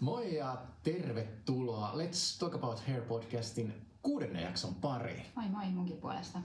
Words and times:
Moi 0.00 0.36
ja 0.36 0.58
tervetuloa 0.82 1.92
Let's 1.92 2.38
Talk 2.38 2.54
About 2.54 2.86
Hair 2.86 3.02
podcastin 3.02 3.86
kuudennen 4.02 4.42
jakson 4.42 4.74
pariin. 4.74 5.26
Moi 5.34 5.48
moi 5.48 5.66
munkin 5.70 5.96
puolesta. 5.96 6.38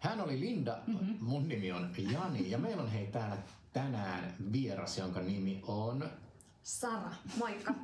Hän 0.00 0.20
oli 0.20 0.40
Linda, 0.40 0.78
mm-hmm. 0.86 1.16
mun 1.20 1.48
nimi 1.48 1.72
on 1.72 1.90
Jani 2.12 2.50
ja 2.50 2.58
meillä 2.58 2.82
on 2.82 2.90
hei 2.90 3.06
täällä 3.06 3.36
tänään 3.72 4.34
vieras, 4.52 4.98
jonka 4.98 5.20
nimi 5.20 5.62
on... 5.66 6.10
Sara, 6.62 7.10
moikka. 7.38 7.74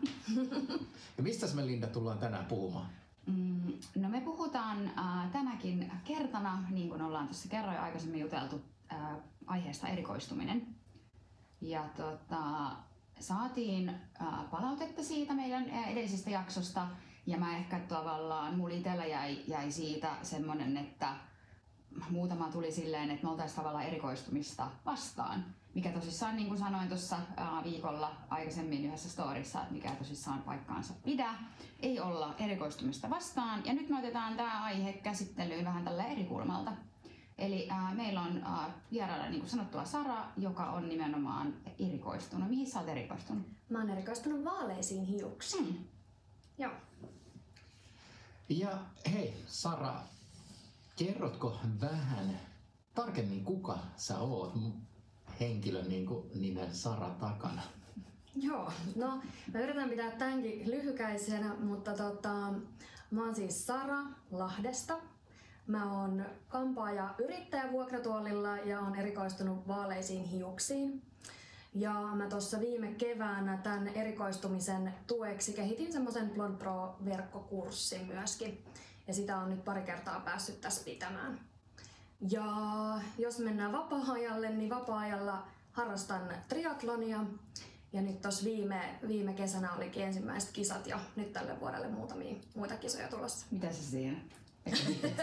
ja 1.16 1.22
mistä 1.22 1.46
me 1.54 1.66
Linda 1.66 1.86
tullaan 1.86 2.18
tänään 2.18 2.46
puhumaan? 2.46 2.88
Mm, 3.26 3.72
no 3.94 4.08
me 4.08 4.20
puhutaan 4.20 4.90
äh, 4.98 5.30
tänäkin 5.32 5.92
kertana, 6.04 6.64
niin 6.70 6.88
kuin 6.88 7.02
ollaan 7.02 7.26
tuossa 7.26 7.48
kerroin 7.48 7.80
aikaisemmin 7.80 8.20
juteltu, 8.20 8.62
äh, 8.92 9.16
aiheesta 9.46 9.88
erikoistuminen. 9.88 10.66
Ja 11.60 11.84
tota, 11.96 12.70
saatiin 13.20 13.94
palautetta 14.50 15.02
siitä 15.02 15.34
meidän 15.34 15.68
edellisestä 15.68 16.30
jaksosta 16.30 16.88
ja 17.26 17.38
mä 17.38 17.56
ehkä 17.56 17.78
tavallaan, 17.78 18.56
mulla 18.56 18.74
itsellä 18.74 19.04
jäi, 19.04 19.38
jäi 19.48 19.72
siitä 19.72 20.16
semmonen, 20.22 20.76
että 20.76 21.08
muutama 22.10 22.50
tuli 22.50 22.72
silleen, 22.72 23.10
että 23.10 23.24
me 23.24 23.30
oltaisiin 23.30 23.56
tavallaan 23.56 23.84
erikoistumista 23.84 24.68
vastaan. 24.86 25.44
Mikä 25.74 25.90
tosissaan, 25.90 26.36
niin 26.36 26.48
kuin 26.48 26.58
sanoin 26.58 26.88
tuossa 26.88 27.16
viikolla 27.64 28.12
aikaisemmin 28.30 28.84
yhdessä 28.84 29.08
storissa, 29.10 29.60
että 29.60 29.74
mikä 29.74 29.90
tosissaan 29.90 30.42
paikkaansa 30.42 30.94
pidä, 31.04 31.34
ei 31.80 32.00
olla 32.00 32.34
erikoistumista 32.38 33.10
vastaan. 33.10 33.62
Ja 33.64 33.72
nyt 33.72 33.88
me 33.88 33.98
otetaan 33.98 34.36
tämä 34.36 34.64
aihe 34.64 34.92
käsittelyyn 34.92 35.64
vähän 35.64 35.84
tällä 35.84 36.04
eri 36.04 36.24
kulmalta. 36.24 36.72
Eli 37.38 37.70
äh, 37.70 37.94
meillä 37.94 38.20
on 38.20 38.42
äh, 38.44 38.74
vieraana 38.92 39.28
niin 39.28 39.40
kuin 39.40 39.50
sanottua 39.50 39.84
Sara, 39.84 40.24
joka 40.36 40.70
on 40.70 40.88
nimenomaan 40.88 41.54
erikoistunut. 41.78 42.48
Mihin 42.48 42.70
sä 42.70 42.80
oot 42.80 42.88
erikoistunut? 42.88 43.46
Mä 43.68 43.78
oon 43.78 43.90
erikoistunut 43.90 44.44
vaaleisiin 44.44 45.04
hiuksiin. 45.04 45.64
Hmm. 45.64 45.84
Joo. 46.58 46.72
Ja 48.48 48.78
hei 49.12 49.34
Sara, 49.46 50.02
kerrotko 50.96 51.60
vähän 51.80 52.40
tarkemmin 52.94 53.44
kuka 53.44 53.78
sä 53.96 54.18
oot 54.18 54.54
henkilön 55.40 55.88
niin 55.88 56.06
kuin 56.06 56.30
nimen 56.34 56.74
Sara 56.74 57.10
takana? 57.10 57.62
Joo, 58.36 58.72
no 58.96 59.22
mä 59.52 59.60
yritän 59.60 59.90
pitää 59.90 60.10
tämänkin 60.10 60.70
lyhykäisenä, 60.70 61.54
mutta 61.54 61.92
tota, 61.92 62.52
mä 63.10 63.24
oon 63.24 63.34
siis 63.34 63.66
Sara 63.66 63.98
Lahdesta. 64.30 64.98
Mä 65.66 66.00
oon 66.00 66.26
kampaaja 66.48 67.14
yrittäjä 67.18 67.72
vuokratuolilla 67.72 68.56
ja 68.56 68.80
on 68.80 68.96
erikoistunut 68.96 69.68
vaaleisiin 69.68 70.24
hiuksiin. 70.24 71.02
Ja 71.74 71.92
mä 71.92 72.26
tuossa 72.28 72.60
viime 72.60 72.92
keväänä 72.92 73.56
tämän 73.56 73.88
erikoistumisen 73.88 74.94
tueksi 75.06 75.52
kehitin 75.52 75.92
semmoisen 75.92 76.30
Blond 76.30 76.58
Pro-verkkokurssin 76.58 78.06
myöskin. 78.06 78.64
Ja 79.06 79.14
sitä 79.14 79.36
on 79.36 79.50
nyt 79.50 79.64
pari 79.64 79.82
kertaa 79.82 80.20
päässyt 80.20 80.60
tässä 80.60 80.84
pitämään. 80.84 81.40
Ja 82.30 82.44
jos 83.18 83.38
mennään 83.38 83.72
vapaa-ajalle, 83.72 84.50
niin 84.50 84.70
vapaa-ajalla 84.70 85.46
harrastan 85.72 86.34
triatlonia. 86.48 87.20
Ja 87.92 88.02
nyt 88.02 88.22
tuossa 88.22 88.44
viime, 88.44 88.98
viime 89.08 89.32
kesänä 89.34 89.72
olikin 89.72 90.02
ensimmäiset 90.02 90.50
kisat 90.52 90.86
ja 90.86 90.98
nyt 91.16 91.32
tälle 91.32 91.60
vuodelle 91.60 91.88
muutamia 91.88 92.34
muita 92.54 92.76
kisoja 92.76 93.08
tulossa. 93.08 93.46
Mitä 93.50 93.72
se 93.72 93.82
siinä? 93.82 94.18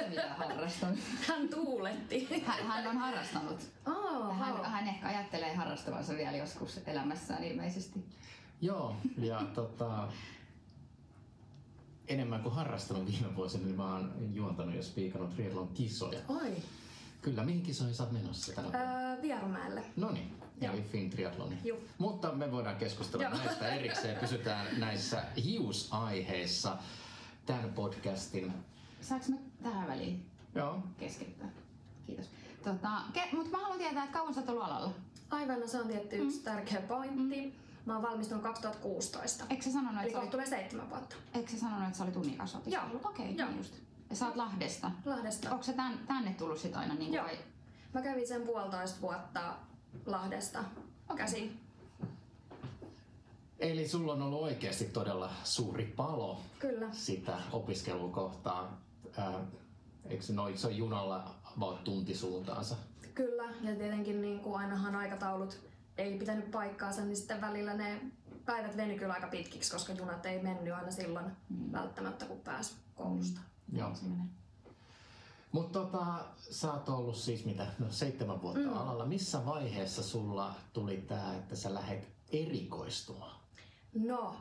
Mitä 0.10 0.34
harrastanut? 0.38 1.00
Hän 1.28 1.50
tuuletti. 1.50 2.44
Hän, 2.46 2.68
hän 2.68 2.88
on 2.88 2.98
harrastanut. 2.98 3.60
Oh, 3.88 4.38
hän, 4.38 4.66
hän 4.66 4.88
ehkä 4.88 5.08
ajattelee 5.08 5.56
harrastavansa 5.56 6.14
vielä 6.14 6.38
joskus 6.38 6.80
elämässään 6.88 7.44
ilmeisesti. 7.44 8.06
Joo, 8.62 8.96
ja 9.18 9.42
tota, 9.56 10.08
enemmän 12.08 12.42
kuin 12.42 12.56
harrastanut 12.56 13.12
viime 13.12 13.36
vuosina, 13.36 13.66
niin 13.66 13.76
mä 13.76 13.94
oon 13.94 14.14
juontanut 14.34 14.76
ja 14.76 14.84
spiikannut 14.84 15.36
triathlon 15.36 15.68
kisoja. 15.68 16.20
Oi. 16.28 16.56
Kyllä, 17.22 17.44
mihin 17.44 17.62
kisoihin 17.62 17.96
sä 17.96 18.04
oot 18.04 18.12
menossa 18.12 18.54
tänä 18.54 18.68
öö, 18.68 19.22
Vierumäelle. 19.22 19.84
No 19.96 20.12
niin, 20.12 20.36
eli 20.62 20.82
Finn 20.82 21.10
Triathloni. 21.10 21.58
Juh. 21.64 21.80
Mutta 21.98 22.32
me 22.32 22.52
voidaan 22.52 22.76
keskustella 22.76 23.24
Joo. 23.24 23.38
näistä 23.38 23.68
erikseen. 23.68 24.20
Pysytään 24.20 24.68
näissä 24.80 25.24
hiusaiheissa 25.44 26.78
tämän 27.46 27.74
podcastin 27.74 28.54
Saanko 29.04 29.26
mä 29.30 29.36
tähän 29.64 29.88
väliin 29.88 30.26
Joo. 30.56 30.80
keskittää? 30.98 31.50
Kiitos. 32.08 32.30
Tota, 32.64 33.02
ke- 33.14 33.36
mutta 33.36 33.52
mä 33.52 33.58
haluan 33.58 33.80
tietää, 33.80 34.04
että 34.04 34.18
kauan 34.18 34.34
sä 34.34 34.40
oot 34.40 34.50
ollut 34.50 34.64
alalla? 34.64 34.92
Aivan, 35.30 35.60
no 35.60 35.68
se 35.68 35.82
on 35.82 35.88
tietty 35.88 36.16
yksi 36.16 36.38
mm. 36.38 36.44
tärkeä 36.44 36.82
pointti. 36.82 37.46
Mm. 37.46 37.52
Mä 37.86 37.94
oon 37.94 38.02
valmistunut 38.02 38.44
2016. 38.44 39.46
Eikö 39.50 39.64
sä 39.64 39.72
sanonut, 39.72 40.02
Eli 40.02 40.08
että 40.08 40.20
kohta 40.20 40.32
tulee 40.32 40.46
seitsemän 40.46 40.90
vuotta. 40.90 41.16
Eikö 41.34 41.52
sä 41.52 41.60
sanonut, 41.60 41.88
että 41.88 41.98
sä 41.98 42.04
olit 42.04 42.16
unikas 42.16 42.58
Joo. 42.66 42.84
Okei, 42.86 43.26
okay, 43.26 43.26
Joo. 43.38 43.48
niin 43.48 43.58
just. 43.58 43.74
Ja 44.10 44.16
sä 44.16 44.26
oot 44.26 44.36
Lahdesta. 44.36 44.92
Lahdesta. 45.06 45.52
Onko 45.52 45.64
se 45.64 45.74
tän, 45.74 46.00
tänne 46.08 46.34
tullut 46.34 46.60
sit 46.60 46.76
aina 46.76 46.94
niin 46.94 47.14
Joo. 47.14 47.26
vai? 47.26 47.38
Mä 47.94 48.02
kävin 48.02 48.28
sen 48.28 48.42
puolitoista 48.42 49.02
vuotta 49.02 49.56
Lahdesta 50.06 50.64
Okei. 51.10 51.18
käsin. 51.18 51.60
Eli 53.60 53.88
sulla 53.88 54.14
on 54.14 54.22
ollut 54.22 54.42
oikeasti 54.42 54.86
todella 54.86 55.30
suuri 55.44 55.86
palo 55.86 56.42
Kyllä. 56.60 56.88
sitä 56.92 57.38
opiskelua 57.52 58.10
kohtaan. 58.10 58.78
Ää, 59.18 59.40
eikö 60.06 60.24
se 60.24 60.34
noin, 60.34 60.58
se 60.58 60.68
on 60.68 60.78
junalla 60.78 61.36
about 61.58 61.84
tunti 61.84 62.16
suuntaansa? 62.16 62.76
Kyllä, 63.14 63.44
ja 63.62 63.76
tietenkin 63.76 64.22
niin 64.22 64.40
kuin 64.40 64.56
ainahan 64.56 64.96
aikataulut 64.96 65.60
ei 65.98 66.18
pitänyt 66.18 66.52
paikkaansa, 66.52 67.02
niin 67.02 67.18
sitten 67.18 67.42
välillä 67.42 67.74
ne 67.74 68.02
päivät 68.46 68.78
venyi 68.78 69.00
kyllä 69.00 69.14
aika 69.14 69.28
pitkiksi, 69.28 69.72
koska 69.72 69.94
junat 69.94 70.26
ei 70.26 70.44
mennyt 70.44 70.74
aina 70.74 70.92
silloin 70.92 71.26
mm. 71.26 71.72
välttämättä, 71.72 72.26
kun 72.26 72.40
pääsi 72.40 72.76
koulusta. 72.96 73.42
Joo. 73.72 73.96
Se 73.96 74.06
menee. 74.06 74.26
Mutta 75.52 75.80
tota, 75.80 76.06
sä 76.38 76.74
oot 76.74 76.90
ollut 76.90 77.16
siis 77.16 77.46
mitä, 77.46 77.68
no 77.80 77.86
seitsemän 77.90 78.42
vuotta 78.42 78.60
mm. 78.60 78.78
alalla. 78.78 79.06
Missä 79.06 79.46
vaiheessa 79.46 80.04
sulla 80.04 80.56
tuli 80.74 80.98
tää, 80.98 81.36
että 81.36 81.56
sä 81.56 81.74
lähet 81.74 82.08
erikoistumaan? 82.32 83.36
No, 83.94 84.36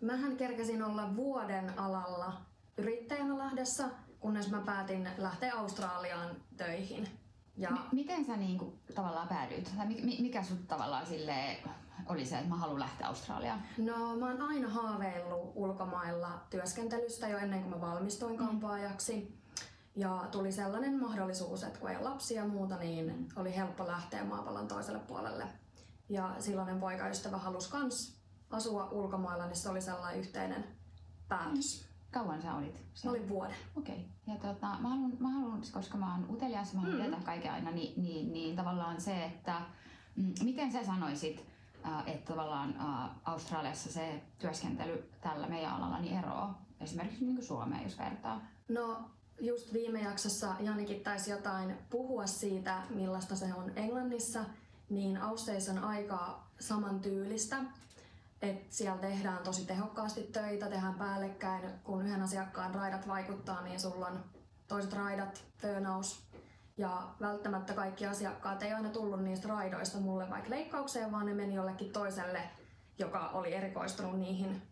mähän 0.00 0.36
kerkäsin 0.36 0.82
olla 0.82 1.16
vuoden 1.16 1.78
alalla 1.78 2.32
yrittäjänä 2.76 3.38
Lahdessa, 3.38 3.88
kunnes 4.24 4.50
mä 4.50 4.60
päätin 4.60 5.08
lähteä 5.18 5.54
Australiaan 5.54 6.36
töihin. 6.56 7.08
Ja 7.56 7.70
M- 7.70 7.78
miten 7.92 8.24
sä 8.24 8.36
niinku 8.36 8.78
tavallaan 8.94 9.28
päädyit? 9.28 9.72
Tai 9.76 9.86
mi- 9.86 10.00
mi- 10.02 10.18
mikä 10.20 10.42
sut 10.42 10.68
tavallaan 10.68 11.06
sille 11.06 11.56
oli 12.06 12.26
se, 12.26 12.36
että 12.36 12.48
mä 12.48 12.56
haluan 12.56 12.80
lähteä 12.80 13.06
Australiaan? 13.06 13.62
No 13.78 14.16
mä 14.16 14.26
oon 14.26 14.42
aina 14.42 14.68
haaveillut 14.68 15.52
ulkomailla 15.54 16.40
työskentelystä 16.50 17.28
jo 17.28 17.38
ennen 17.38 17.62
kuin 17.62 17.74
mä 17.74 17.80
valmistuin 17.80 18.36
kampaajaksi. 18.36 19.38
Ja 19.96 20.28
tuli 20.30 20.52
sellainen 20.52 21.00
mahdollisuus, 21.00 21.62
että 21.62 21.78
kun 21.78 21.90
ei 21.90 21.96
ole 21.96 22.08
lapsia 22.08 22.42
ja 22.42 22.48
muuta, 22.48 22.76
niin 22.76 23.28
oli 23.36 23.56
helppo 23.56 23.86
lähteä 23.86 24.24
maapallon 24.24 24.68
toiselle 24.68 24.98
puolelle. 25.00 25.46
Ja 26.08 26.34
silloinen 26.38 26.80
poikaystävä 26.80 27.36
halusi 27.36 27.70
kans 27.70 28.16
asua 28.50 28.88
ulkomailla, 28.90 29.46
niin 29.46 29.56
se 29.56 29.68
oli 29.68 29.80
sellainen 29.80 30.20
yhteinen 30.20 30.64
päätös. 31.28 31.93
Kauan 32.14 32.42
sä 32.42 32.54
olit? 32.54 32.74
Mä 32.74 32.80
siellä? 32.94 33.18
olin 33.18 33.28
vuoden. 33.28 33.56
Okei. 33.76 34.08
Ja 34.26 34.34
tota, 34.36 34.66
mä 34.80 34.88
haluan, 34.88 35.12
mä 35.20 35.28
haluan, 35.28 35.62
koska 35.72 35.98
mä 35.98 36.12
oon 36.12 36.26
utelias, 36.30 36.74
mä 36.74 36.80
haluan 36.80 36.96
Mm. 36.98 37.02
tietää 37.02 37.20
kaiken 37.24 37.52
aina, 37.52 37.70
niin, 37.70 38.02
niin, 38.02 38.32
niin 38.32 38.56
tavallaan 38.56 39.00
se, 39.00 39.24
että 39.24 39.60
mm, 40.16 40.32
miten 40.42 40.72
sä 40.72 40.84
sanoisit, 40.84 41.44
äh, 41.86 42.02
että 42.08 42.32
tavallaan 42.32 42.74
äh, 42.80 43.10
Australiassa 43.24 43.92
se 43.92 44.22
työskentely 44.38 45.10
tällä 45.20 45.46
meidän 45.46 45.72
alalla 45.72 45.98
niin 45.98 46.18
eroaa 46.18 46.62
esimerkiksi 46.80 47.24
niin 47.24 47.36
kuin 47.36 47.46
Suomeen, 47.46 47.82
jos 47.82 47.98
vertaa? 47.98 48.40
No 48.68 49.10
just 49.40 49.72
viime 49.72 50.00
jaksossa 50.02 50.54
Janikin 50.60 51.00
taisi 51.00 51.30
jotain 51.30 51.74
puhua 51.90 52.26
siitä, 52.26 52.82
millaista 52.90 53.36
se 53.36 53.54
on 53.54 53.72
Englannissa, 53.76 54.44
niin 54.90 55.16
Ausseissa 55.16 55.72
on 55.72 55.78
aika 55.78 56.42
samantyylistä. 56.60 57.56
Että 58.50 58.76
siellä 58.76 58.98
tehdään 58.98 59.42
tosi 59.42 59.64
tehokkaasti 59.64 60.22
töitä, 60.22 60.68
tehdään 60.68 60.94
päällekkäin, 60.94 61.70
kun 61.84 62.06
yhden 62.06 62.22
asiakkaan 62.22 62.74
raidat 62.74 63.08
vaikuttaa, 63.08 63.62
niin 63.62 63.80
sulla 63.80 64.06
on 64.06 64.24
toiset 64.68 64.92
raidat, 64.92 65.44
burnaus. 65.62 66.24
Ja 66.76 67.08
välttämättä 67.20 67.72
kaikki 67.72 68.06
asiakkaat 68.06 68.62
ei 68.62 68.72
aina 68.72 68.88
tullut 68.88 69.22
niistä 69.22 69.48
raidoista 69.48 69.98
mulle 69.98 70.30
vaikka 70.30 70.50
leikkaukseen, 70.50 71.12
vaan 71.12 71.26
ne 71.26 71.34
meni 71.34 71.54
jollekin 71.54 71.92
toiselle, 71.92 72.42
joka 72.98 73.28
oli 73.28 73.54
erikoistunut 73.54 74.18
niihin 74.18 74.62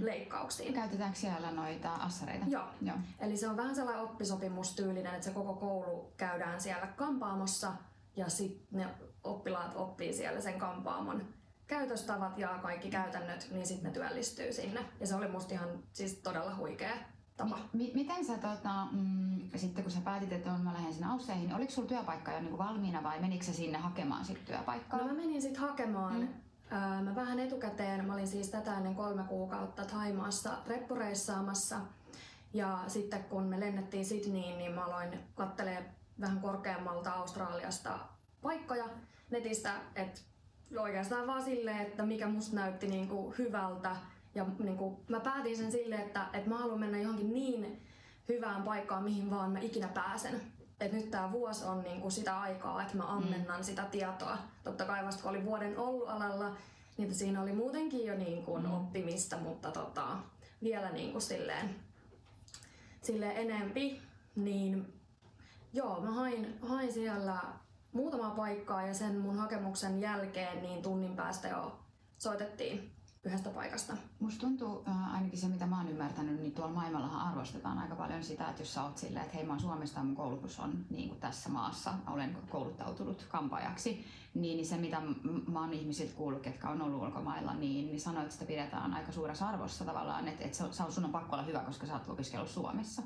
leikkauksiin. 0.00 0.74
Käytetäänkö 0.74 1.18
siellä 1.18 1.50
noita 1.50 1.94
assareita? 1.94 2.46
Joo. 2.48 2.64
Joo. 2.82 2.96
Eli 3.18 3.36
se 3.36 3.48
on 3.48 3.56
vähän 3.56 3.74
sellainen 3.74 4.04
oppisopimustyylinen, 4.04 5.14
että 5.14 5.24
se 5.24 5.30
koko 5.30 5.54
koulu 5.54 6.12
käydään 6.16 6.60
siellä 6.60 6.86
kampaamossa 6.86 7.72
ja 8.16 8.28
sitten 8.28 8.66
ne 8.70 8.86
oppilaat 9.24 9.76
oppii 9.76 10.12
siellä 10.12 10.40
sen 10.40 10.58
kampaamon 10.58 11.22
käytöstavat 11.72 12.38
ja 12.38 12.48
kaikki 12.62 12.90
käytännöt, 12.90 13.48
niin 13.50 13.66
sitten 13.66 13.84
ne 13.84 13.90
työllistyy 13.90 14.52
sinne. 14.52 14.80
Ja 15.00 15.06
se 15.06 15.14
oli 15.14 15.28
musta 15.28 15.54
ihan 15.54 15.68
siis 15.92 16.14
todella 16.14 16.56
huikea 16.56 16.94
tapa. 17.36 17.58
Mi- 17.72 17.92
miten 17.94 18.24
sä, 18.24 18.38
tota, 18.38 18.86
mm, 18.92 19.50
sitten 19.56 19.84
kun 19.84 19.92
sä 19.92 20.00
päätit, 20.00 20.32
että 20.32 20.52
on, 20.52 20.60
mä 20.60 20.72
lähden 20.72 20.92
sinne 20.92 21.06
Ausseihin, 21.06 21.46
niin 21.46 21.56
oliko 21.56 21.72
sulla 21.72 21.88
työpaikka 21.88 22.32
jo 22.32 22.40
niin 22.40 22.58
valmiina 22.58 23.02
vai 23.02 23.20
menikö 23.20 23.44
sä 23.44 23.52
sinne 23.52 23.78
hakemaan 23.78 24.24
sit 24.24 24.44
työpaikkaa? 24.44 25.00
No 25.00 25.06
mä 25.06 25.12
menin 25.12 25.42
sitten 25.42 25.62
hakemaan 25.62 26.20
mm. 26.20 26.28
Öö, 26.72 27.02
mä 27.02 27.14
vähän 27.14 27.38
etukäteen, 27.38 28.06
mä 28.06 28.14
olin 28.14 28.28
siis 28.28 28.48
tätä 28.48 28.76
ennen 28.76 28.94
kolme 28.94 29.22
kuukautta 29.22 29.84
Thaimaassa 29.84 30.50
reppureissaamassa. 30.66 31.76
Ja 32.54 32.84
sitten 32.86 33.24
kun 33.24 33.42
me 33.42 33.60
lennettiin 33.60 34.06
Sydneyin, 34.06 34.58
niin 34.58 34.72
mä 34.72 34.84
aloin 34.84 35.18
kattelee 35.34 35.94
vähän 36.20 36.40
korkeammalta 36.40 37.12
Australiasta 37.12 37.98
paikkoja 38.42 38.84
netistä, 39.30 39.74
että 39.94 40.20
oikeastaan 40.78 41.26
vaan 41.26 41.44
silleen, 41.44 41.78
että 41.78 42.02
mikä 42.02 42.28
musta 42.28 42.56
näytti 42.56 42.86
niinku 42.86 43.34
hyvältä. 43.38 43.96
Ja 44.34 44.46
niinku, 44.58 45.00
mä 45.08 45.20
päätin 45.20 45.56
sen 45.56 45.72
silleen, 45.72 46.00
että, 46.00 46.26
että 46.32 46.48
mä 46.48 46.58
haluan 46.58 46.80
mennä 46.80 46.98
johonkin 46.98 47.32
niin 47.32 47.82
hyvään 48.28 48.62
paikkaan, 48.62 49.04
mihin 49.04 49.30
vaan 49.30 49.52
mä 49.52 49.58
ikinä 49.58 49.88
pääsen. 49.88 50.40
Et 50.80 50.92
nyt 50.92 51.10
tämä 51.10 51.32
vuosi 51.32 51.64
on 51.64 51.82
niinku 51.82 52.10
sitä 52.10 52.40
aikaa, 52.40 52.82
että 52.82 52.96
mä 52.96 53.12
ammennan 53.12 53.60
mm. 53.60 53.64
sitä 53.64 53.82
tietoa. 53.82 54.38
Totta 54.64 54.84
kai 54.84 55.04
vasta 55.04 55.22
kun 55.22 55.30
oli 55.30 55.44
vuoden 55.44 55.78
ollut 55.78 56.08
alalla, 56.08 56.56
niin 56.96 57.14
siinä 57.14 57.42
oli 57.42 57.52
muutenkin 57.52 58.06
jo 58.06 58.14
niinku 58.14 58.58
mm. 58.58 58.72
oppimista, 58.72 59.36
mutta 59.36 59.70
tota, 59.70 60.16
vielä 60.62 60.90
niinku 60.90 61.20
silleen, 61.20 61.74
silleen 63.02 63.36
enempi. 63.36 64.02
Niin 64.36 64.92
joo, 65.72 66.00
mä 66.00 66.10
hain, 66.10 66.58
hain 66.62 66.92
siellä 66.92 67.38
muutamaa 67.92 68.30
paikkaa 68.30 68.86
ja 68.86 68.94
sen 68.94 69.18
mun 69.18 69.38
hakemuksen 69.38 70.00
jälkeen 70.00 70.62
niin 70.62 70.82
tunnin 70.82 71.16
päästä 71.16 71.48
jo 71.48 71.78
soitettiin 72.18 72.92
yhdestä 73.24 73.50
paikasta. 73.50 73.96
Musta 74.20 74.40
tuntuu, 74.40 74.84
äh, 74.88 75.14
ainakin 75.14 75.38
se 75.38 75.48
mitä 75.48 75.66
mä 75.66 75.78
oon 75.78 75.88
ymmärtänyt, 75.88 76.40
niin 76.40 76.52
tuolla 76.52 76.74
maailmallahan 76.74 77.28
arvostetaan 77.28 77.78
aika 77.78 77.94
paljon 77.94 78.24
sitä, 78.24 78.48
että 78.48 78.62
jos 78.62 78.74
sä 78.74 78.82
oot 78.82 78.98
silleen, 78.98 79.24
että 79.24 79.36
hei 79.36 79.46
mä 79.46 79.52
oon 79.52 79.60
Suomesta 79.60 80.00
ja 80.00 80.04
mun 80.04 80.16
koulutus 80.16 80.60
on 80.60 80.84
niin 80.90 81.08
kuin 81.08 81.20
tässä 81.20 81.48
maassa, 81.48 81.94
olen 82.06 82.36
kouluttautunut 82.48 83.26
kampaajaksi, 83.28 84.04
niin, 84.34 84.56
niin 84.56 84.66
se 84.66 84.76
mitä 84.76 85.02
mä 85.52 85.60
oon 85.60 85.72
ihmisiltä 85.72 86.14
kuullut, 86.16 86.42
ketkä 86.42 86.68
on 86.68 86.82
ollut 86.82 87.02
ulkomailla, 87.02 87.54
niin, 87.54 87.86
niin 87.86 88.00
sanoit, 88.00 88.24
että 88.24 88.34
sitä 88.34 88.48
pidetään 88.48 88.94
aika 88.94 89.12
suuressa 89.12 89.48
arvossa 89.48 89.84
tavallaan, 89.84 90.28
että, 90.28 90.44
että 90.44 90.56
se, 90.56 90.64
sun 90.90 91.04
on 91.04 91.12
pakko 91.12 91.36
olla 91.36 91.46
hyvä, 91.46 91.58
koska 91.58 91.86
sä 91.86 91.92
oot 91.92 92.08
opiskellut 92.08 92.48
Suomessa. 92.48 93.02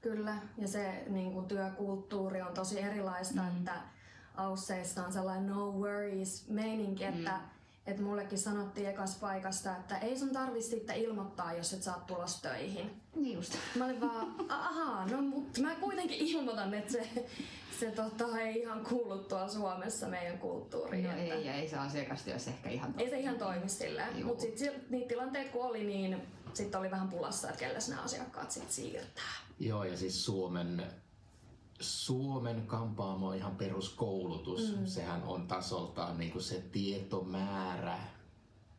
Kyllä, 0.00 0.36
ja 0.58 0.68
se 0.68 1.04
niin 1.08 1.32
kuin 1.32 1.46
työkulttuuri 1.46 2.42
on 2.42 2.54
tosi 2.54 2.80
erilaista, 2.80 3.42
mm. 3.42 3.48
että 3.48 3.93
Ausseissa 4.34 5.06
on 5.06 5.12
sellainen 5.12 5.46
no 5.46 5.72
worries 5.72 6.48
meininki, 6.48 7.04
mm. 7.04 7.10
että 7.10 7.40
et 7.86 8.00
mullekin 8.00 8.38
sanottiin 8.38 8.88
ekas 8.88 9.16
paikasta, 9.16 9.76
että 9.76 9.98
ei 9.98 10.18
sun 10.18 10.30
tarvi 10.30 10.62
sitten 10.62 10.96
ilmoittaa, 10.96 11.52
jos 11.52 11.72
et 11.72 11.82
saa 11.82 12.04
tulos 12.06 12.42
töihin. 12.42 13.02
Niin 13.14 13.36
just. 13.36 13.54
Mä 13.74 13.84
olin 13.84 14.00
vaan, 14.00 14.34
ahaa, 14.48 15.06
no 15.06 15.22
mutta 15.22 15.60
mä 15.60 15.74
kuitenkin 15.74 16.18
ilmoitan, 16.18 16.74
että 16.74 16.92
se, 16.92 17.26
se 17.80 17.90
tota, 17.90 18.40
ei 18.40 18.60
ihan 18.60 18.84
kuulu 18.84 19.18
tuolla 19.18 19.48
Suomessa 19.48 20.06
meidän 20.06 20.38
kulttuuriin. 20.38 21.04
No 21.04 21.10
että... 21.10 21.34
ei, 21.34 21.46
ja 21.46 21.54
ei 21.54 21.68
se 21.68 21.76
asiakastyössä 21.76 22.50
ehkä 22.50 22.70
ihan 22.70 22.94
toimi. 22.94 23.04
Ei 23.04 23.10
se 23.10 23.20
ihan 23.20 23.38
toimi 23.38 23.68
silleen. 23.68 24.26
Mutta 24.26 24.42
sitten 24.42 24.84
niitä 24.90 25.08
tilanteita 25.08 25.52
kun 25.52 25.64
oli, 25.64 25.84
niin 25.84 26.22
sitten 26.54 26.80
oli 26.80 26.90
vähän 26.90 27.08
pulassa, 27.08 27.48
että 27.48 27.60
kelle 27.60 27.78
nämä 27.88 28.02
asiakkaat 28.02 28.50
sitten 28.50 28.72
siirtää. 28.72 29.34
Joo, 29.58 29.84
ja 29.84 29.96
siis 29.96 30.24
Suomen 30.24 30.82
Suomen 31.84 32.66
kampaamo 32.66 33.28
on 33.28 33.36
ihan 33.36 33.56
peruskoulutus. 33.56 34.76
Mm. 34.76 34.86
Sehän 34.86 35.22
on 35.22 35.46
tasoltaan 35.46 36.18
niin 36.18 36.32
kuin 36.32 36.42
se 36.42 36.60
tietomäärä, 36.72 37.98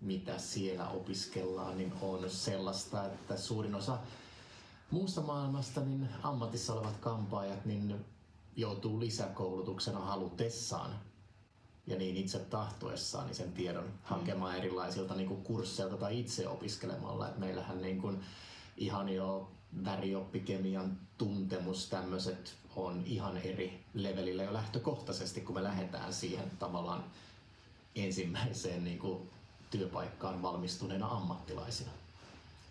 mitä 0.02 0.38
siellä 0.38 0.90
opiskellaan, 0.90 1.78
niin 1.78 1.94
on 2.02 2.30
sellaista, 2.30 3.06
että 3.06 3.38
suurin 3.38 3.75
osa 3.75 3.98
muusta 4.92 5.22
maailmasta 5.22 5.81
niin 5.81 6.10
ammatissa 6.24 6.74
olevat 6.74 6.98
kampaajat 6.98 7.66
niin 7.66 8.06
joutuu 8.56 9.00
lisäkoulutuksena 9.00 10.00
halutessaan 10.00 11.00
ja 11.88 11.98
niin 11.98 12.18
itse 12.18 12.40
tahtoessaan 12.40 13.25
niin 13.25 13.36
sen 13.36 13.52
tiedon 13.52 13.84
mm. 13.84 13.92
hakemaan 14.04 14.57
erilaisilta 14.57 15.16
niin 15.16 15.28
kuin 15.28 15.44
kursseilta 15.44 15.98
tai 15.98 16.19
itse 16.19 16.48
opiskelemalla. 16.48 17.30
Et 17.30 17.38
meillähän 17.38 17.81
niin 17.81 18.02
kuin 18.02 18.19
ihan 18.78 19.10
jo 19.10 19.52
värioppikemian 19.86 20.98
tuntemus, 21.18 21.89
tämmöiset 21.89 22.56
on 22.75 23.04
ihan 23.06 23.38
eri 23.38 23.83
levelillä 23.94 24.44
jo 24.44 24.54
lähtökohtaisesti, 24.54 25.42
kun 25.42 25.56
me 25.56 25.63
lähdetään 25.63 26.13
siihen 26.13 26.51
tavallaan 26.60 27.04
ensimmäiseen 27.95 28.83
niin 28.83 29.00
kuin, 29.00 29.30
työpaikkaan 29.72 30.42
valmistuneena 30.42 31.07
ammattilaisina. 31.07 31.92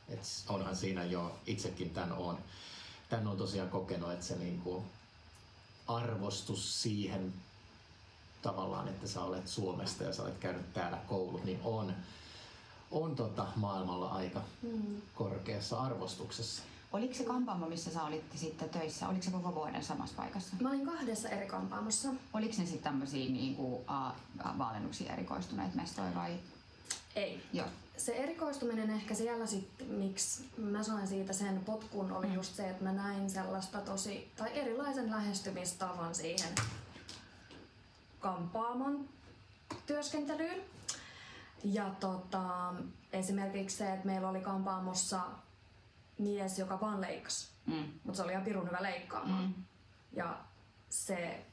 Et 0.09 0.21
onhan 0.49 0.77
siinä 0.77 1.05
jo 1.05 1.39
itsekin 1.47 1.91
tämän 1.91 2.13
on, 2.13 2.39
tämän 3.09 3.27
on 3.27 3.37
tosiaan 3.37 3.69
kokenut, 3.69 4.13
että 4.13 4.25
se 4.25 4.37
niin 4.37 4.61
kuin, 4.61 4.85
arvostus 5.87 6.83
siihen 6.83 7.35
tavallaan, 8.43 8.89
että 8.89 9.09
sä 9.09 9.23
olet 9.23 9.49
Suomesta 9.49 10.05
ja 10.05 10.13
sä 10.13 10.23
olet 10.23 10.39
käynyt 10.39 10.73
täällä 10.73 10.97
koulut, 10.97 11.45
niin 11.45 11.61
on, 11.65 11.95
on 12.91 13.17
tota 13.17 13.47
maailmalla 13.57 14.09
aika 14.09 14.43
mm. 14.63 15.03
korkeassa 15.15 15.81
arvostuksessa. 15.81 16.63
Oliko 16.95 17.15
se 17.15 17.25
kampaamo, 17.25 17.67
missä 17.67 17.91
sä 17.91 18.03
olit 18.03 18.25
sitten 18.35 18.69
töissä, 18.69 19.09
oliko 19.09 19.23
se 19.23 19.31
koko 19.31 19.55
vuoden 19.55 19.85
samassa 19.85 20.17
paikassa? 20.17 20.57
Mä 20.61 20.69
olin 20.69 20.87
kahdessa 20.87 21.29
eri 21.29 21.47
kampaamossa. 21.47 22.09
Oliko 22.33 22.55
ne 22.59 22.67
sitten 22.67 22.83
tämmöisiä 22.83 23.31
niin 23.31 23.55
kuin, 23.57 23.85
vaalennuksiin 24.59 25.11
erikoistuneet 25.11 25.75
mestoja 25.75 26.15
vai? 26.15 26.39
Ei. 27.17 27.43
Joo. 27.53 27.67
Se 27.97 28.13
erikoistuminen 28.13 28.91
ehkä 28.91 29.15
siellä 29.15 29.47
sitten, 29.47 29.87
miksi 29.87 30.45
mä 30.57 30.83
sain 30.83 31.09
siitä 31.09 31.33
sen 31.33 31.61
potkun, 31.65 32.13
oli 32.13 32.27
mm. 32.27 32.35
just 32.35 32.55
se, 32.55 32.71
että 32.71 32.85
mä 32.85 32.93
näin 32.93 33.31
sellaista 33.31 33.81
tosi, 33.81 34.33
tai 34.37 34.59
erilaisen 34.59 35.11
lähestymistavan 35.11 36.15
siihen 36.15 36.55
kampaamon 38.21 39.09
työskentelyyn. 39.87 40.61
Ja 41.65 41.91
tota, 42.01 42.75
esimerkiksi 43.13 43.77
se, 43.77 43.93
että 43.93 44.07
meillä 44.07 44.29
oli 44.29 44.41
kampaamossa 44.41 45.21
mies, 46.19 46.59
joka 46.59 46.81
vaan 46.81 47.01
leikkasi. 47.01 47.49
Mm. 47.67 47.85
Mutta 48.05 48.17
se 48.17 48.23
oli 48.23 48.33
ihan 48.33 48.45
pirun 48.45 48.67
hyvä 48.67 48.83
leikkaamaan. 48.83 49.45
Mm. 49.45 49.55
Ja 50.13 50.39
se 50.89 51.47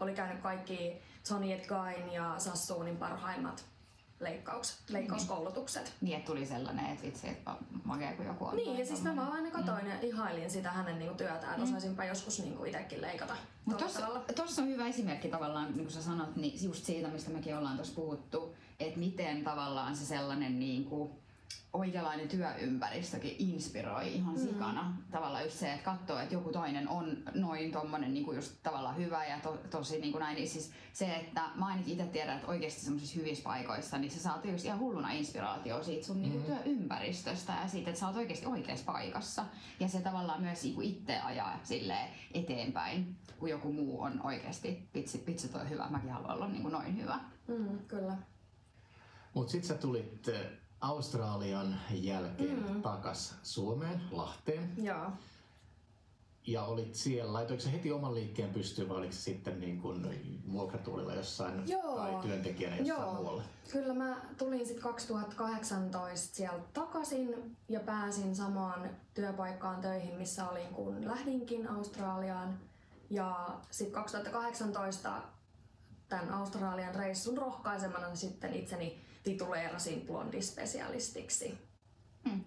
oli 0.00 0.14
käynyt 0.14 0.42
kaikki 0.42 1.02
Tony 1.28 1.52
Edgain 1.52 2.12
ja 2.12 2.34
Sassuunin 2.38 2.96
parhaimmat 2.96 3.64
leikkaukset, 4.20 4.90
leikkauskoulutukset. 4.90 5.94
Niin, 6.00 6.16
että 6.16 6.26
tuli 6.26 6.46
sellainen, 6.46 6.86
että 6.86 7.06
vitsi, 7.06 7.28
että 7.28 7.54
makea 7.84 8.12
kun 8.12 8.26
joku 8.26 8.44
on. 8.44 8.56
Niin, 8.56 8.78
ja 8.78 8.86
siis 8.86 9.02
mä 9.02 9.16
vaan 9.16 9.32
aina 9.32 9.50
katoin 9.50 9.84
mm. 9.84 9.90
ja 9.90 10.00
ihailin 10.02 10.50
sitä 10.50 10.70
hänen 10.70 10.98
niinku 10.98 11.14
työtään, 11.14 11.54
että 11.54 11.56
mm. 11.56 11.62
osaisinpa 11.62 12.04
joskus 12.04 12.38
niinku 12.38 12.64
itsekin 12.64 13.02
leikata. 13.02 13.36
Mutta 13.64 13.84
tuossa 14.36 14.62
on 14.62 14.68
hyvä 14.68 14.86
esimerkki 14.86 15.28
tavallaan, 15.28 15.66
niin 15.66 15.84
kuin 15.84 15.90
sä 15.90 16.02
sanot, 16.02 16.36
niin 16.36 16.64
just 16.64 16.84
siitä, 16.84 17.08
mistä 17.08 17.30
mekin 17.30 17.56
ollaan 17.56 17.76
tuossa 17.76 17.94
puhuttu, 17.94 18.56
että 18.80 18.98
miten 18.98 19.44
tavallaan 19.44 19.96
se 19.96 20.06
sellainen 20.06 20.58
niin 20.58 20.84
kuin, 20.84 21.10
oikeanlainen 21.74 22.28
työympäristökin 22.28 23.36
inspiroi 23.38 24.14
ihan 24.14 24.34
mm. 24.34 24.40
sikana. 24.40 24.82
Mm. 24.82 25.02
Tavallaan 25.10 25.44
just 25.44 25.58
se, 25.58 25.72
että 25.72 25.84
katsoo, 25.84 26.18
että 26.18 26.34
joku 26.34 26.52
toinen 26.52 26.88
on 26.88 27.16
noin 27.34 27.72
tommonen 27.72 28.14
niin 28.14 28.24
kuin 28.24 28.36
just 28.36 28.54
tavallaan 28.62 28.96
hyvä 28.96 29.26
ja 29.26 29.40
to, 29.40 29.58
tosi 29.70 30.00
niin 30.00 30.12
kuin 30.12 30.20
näin. 30.20 30.34
Niin 30.34 30.48
siis 30.48 30.72
se, 30.92 31.14
että 31.14 31.42
mä 31.54 31.66
ainakin 31.66 31.92
itse 31.92 32.06
tiedän, 32.06 32.36
että 32.36 32.48
oikeasti 32.48 32.80
semmoisissa 32.80 33.18
hyvissä 33.18 33.44
paikoissa, 33.44 33.98
niin 33.98 34.10
sä 34.10 34.20
saat 34.20 34.44
just 34.44 34.64
ihan 34.64 34.78
hulluna 34.78 35.12
inspiraatio 35.12 35.82
siitä 35.82 36.06
sun 36.06 36.16
mm. 36.16 36.22
niin 36.22 36.32
kuin 36.32 36.44
työympäristöstä 36.44 37.52
ja 37.62 37.68
siitä, 37.68 37.90
että 37.90 38.00
sä 38.00 38.06
oot 38.06 38.16
oikeasti 38.16 38.46
oikeassa 38.46 38.84
paikassa. 38.84 39.44
Ja 39.80 39.88
se 39.88 40.00
tavallaan 40.00 40.42
myös 40.42 40.62
niin 40.62 40.74
kuin 40.74 40.88
itse 40.88 41.20
ajaa 41.20 41.60
sille 41.62 41.96
eteenpäin, 42.34 43.16
kun 43.38 43.48
joku 43.48 43.72
muu 43.72 44.00
on 44.00 44.20
oikeasti, 44.22 44.88
vitsi, 44.94 45.24
vitsi 45.26 45.48
toi 45.48 45.70
hyvä, 45.70 45.88
mäkin 45.90 46.10
haluan 46.10 46.34
olla 46.34 46.48
niin 46.48 46.62
kuin 46.62 46.72
noin 46.72 46.96
hyvä. 47.02 47.18
Mm, 47.48 47.78
kyllä. 47.88 48.16
Mutta 49.34 49.52
sitten 49.52 49.68
sä 49.68 49.74
tulit 49.74 50.28
Australian 50.84 51.80
jälkeen 51.90 52.72
mm. 52.72 52.82
takas 52.82 53.34
Suomeen, 53.42 54.00
Lahteen. 54.10 54.72
Joo. 54.76 55.10
Ja 56.46 56.64
olit 56.64 56.94
siellä, 56.94 57.32
laitoiko 57.32 57.62
heti 57.72 57.92
oman 57.92 58.14
liikkeen 58.14 58.50
pystyyn 58.50 58.88
vai 58.88 58.96
oliko 58.96 59.12
se 59.12 59.20
sitten 59.20 59.60
niin 59.60 59.80
kuin 59.80 60.06
vuokratuolilla 60.52 61.14
jossain 61.14 61.68
Joo. 61.68 61.96
tai 61.96 62.14
työntekijänä 62.22 62.76
jossain 62.76 63.00
Joo. 63.00 63.14
muualla? 63.14 63.42
Kyllä 63.72 63.94
mä 63.94 64.16
tulin 64.38 64.66
sitten 64.66 64.82
2018 64.82 66.36
sieltä 66.36 66.64
takaisin 66.72 67.56
ja 67.68 67.80
pääsin 67.80 68.36
samaan 68.36 68.90
työpaikkaan 69.14 69.80
töihin, 69.80 70.14
missä 70.14 70.48
olin 70.48 70.68
kun 70.68 71.08
lähdinkin 71.08 71.70
Australiaan. 71.70 72.58
Ja 73.10 73.58
sitten 73.70 73.94
2018 73.94 75.22
tämän 76.08 76.30
Australian 76.30 76.94
reissun 76.94 77.38
rohkaisemana 77.38 78.14
sitten 78.14 78.54
itseni 78.54 79.04
tituleerasin 79.24 80.06
blondispesialistiksi. 80.06 81.58
Mm. 82.24 82.44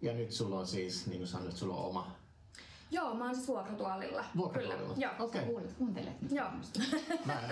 Ja 0.00 0.12
nyt 0.12 0.32
sulla 0.32 0.58
on 0.58 0.66
siis, 0.66 1.06
niin 1.06 1.18
kuin 1.18 1.28
sanoit, 1.28 1.56
sulla 1.56 1.76
on 1.76 1.84
oma 1.84 2.16
Joo, 2.90 3.14
mä 3.14 3.24
oon 3.24 3.34
siis 3.34 3.48
vuokratuolilla. 3.48 4.24
Vuokratuolilla? 4.36 4.94
Joo. 4.96 5.12
Okei. 5.18 5.40
Okay. 5.40 5.44
Kuulet, 5.44 5.72
kuuntelet. 5.72 6.14
Joo. 6.30 6.50
mä, 7.26 7.42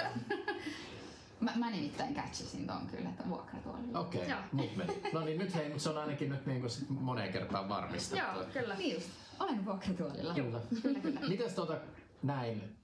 mä, 1.41 1.53
mä 1.57 1.71
nimittäin 1.71 2.15
catchasin 2.15 2.67
ton 2.67 2.87
kyllä, 2.87 3.09
että 3.09 3.29
vuokratuolilla. 3.29 4.01
Okei, 4.01 4.23
okay. 4.23 4.37
nyt 4.53 4.77
meni. 4.77 5.03
No 5.13 5.25
niin, 5.25 5.39
nyt 5.39 5.55
hei, 5.55 5.79
se 5.79 5.89
on 5.89 5.99
ainakin 5.99 6.29
nyt 6.29 6.47
niin 6.47 6.61
kuin 6.61 6.71
moneen 6.89 7.33
kertaan 7.33 7.69
varmistettu. 7.69 8.25
Joo, 8.35 8.45
kyllä. 8.53 8.75
Niin 8.75 8.95
just, 8.95 9.11
olen 9.41 9.65
vuokratuolilla. 9.65 10.35
Kyllä. 10.35 10.61
kyllä, 10.83 11.01
kyllä. 11.01 11.21
Mites 11.21 11.55
tuota 11.55 11.77
näin, 12.23 12.77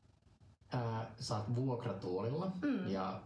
äh, 0.74 1.06
sä 1.20 1.36
oot 1.36 1.54
vuokratuolilla 1.54 2.52
mm. 2.62 2.88
ja 2.88 3.20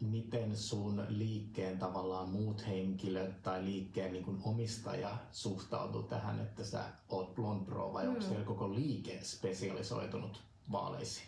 miten 0.00 0.56
sun 0.56 1.06
liikkeen 1.08 1.78
tavallaan 1.78 2.28
muut 2.28 2.66
henkilöt 2.66 3.42
tai 3.42 3.64
liikkeen 3.64 4.12
niin 4.12 4.24
kuin 4.24 4.40
omistaja 4.44 5.16
suhtautuu 5.32 6.02
tähän, 6.02 6.40
että 6.40 6.64
sä 6.64 6.84
oot 7.08 7.34
Blond 7.34 7.66
Pro 7.66 7.92
vai 7.92 8.04
mm. 8.04 8.10
onko 8.10 8.24
teillä 8.24 8.44
koko 8.44 8.74
liike 8.74 9.20
spesialisoitunut 9.22 10.42
vaaleisiin? 10.72 11.26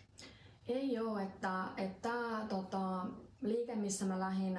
Ei 0.69 0.99
ole, 0.99 1.23
että, 1.23 1.65
että 1.77 2.13
tota, 2.49 3.07
liike, 3.41 3.77
missä 3.77 4.05
mä 4.05 4.21
lähdin 4.21 4.59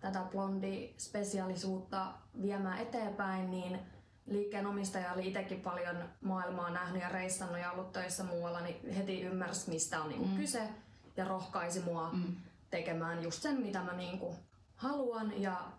tätä 0.00 0.26
blondi-spesiaalisuutta 0.30 2.06
viemään 2.42 2.78
eteenpäin, 2.78 3.50
niin 3.50 3.78
liikkeen 4.26 4.66
omistaja 4.66 5.12
oli 5.12 5.26
itsekin 5.26 5.60
paljon 5.60 5.96
maailmaa 6.20 6.70
nähnyt 6.70 7.02
ja 7.02 7.08
reissannut 7.08 7.58
ja 7.58 7.72
ollut 7.72 7.92
töissä 7.92 8.24
muualla, 8.24 8.60
niin 8.60 8.94
heti 8.94 9.20
ymmärsi, 9.20 9.70
mistä 9.70 10.02
on 10.02 10.08
niinku 10.08 10.26
mm. 10.26 10.36
kyse 10.36 10.68
ja 11.16 11.24
rohkaisi 11.24 11.80
mua 11.80 12.10
mm. 12.12 12.36
Tekemään 12.70 13.22
just 13.22 13.42
sen, 13.42 13.60
mitä 13.60 13.82
mä 13.82 13.92
niinku 13.92 14.36
haluan 14.76 15.42
ja, 15.42 15.72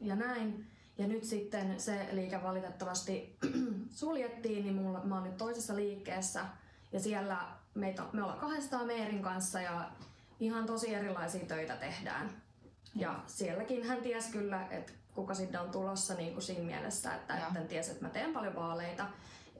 ja 0.00 0.16
näin. 0.16 0.66
Ja 0.98 1.06
nyt 1.06 1.24
sitten 1.24 1.80
se 1.80 2.08
liike 2.12 2.42
valitettavasti 2.42 3.38
suljettiin, 3.90 4.64
niin 4.64 4.74
mulla, 4.74 5.04
mä 5.04 5.14
oon 5.14 5.24
nyt 5.24 5.36
toisessa 5.36 5.76
liikkeessä 5.76 6.44
ja 6.92 7.00
siellä 7.00 7.38
meitä, 7.74 8.02
me 8.12 8.22
ollaan 8.22 8.38
kahdestaan 8.38 8.86
Meerin 8.86 9.22
kanssa 9.22 9.60
ja 9.60 9.90
ihan 10.40 10.66
tosi 10.66 10.94
erilaisia 10.94 11.46
töitä 11.46 11.76
tehdään. 11.76 12.42
Ja 12.94 13.20
sielläkin 13.26 13.84
hän 13.84 14.02
ties 14.02 14.26
kyllä, 14.26 14.66
että 14.70 14.92
kuka 15.14 15.34
sinne 15.34 15.60
on 15.60 15.70
tulossa 15.70 16.14
niin 16.14 16.32
kuin 16.32 16.42
siinä 16.42 16.64
mielessä, 16.64 17.14
että 17.14 17.46
en 17.56 17.68
tiesi, 17.68 17.90
että 17.90 18.04
mä 18.04 18.10
teen 18.10 18.32
paljon 18.32 18.54
vaaleita, 18.54 19.06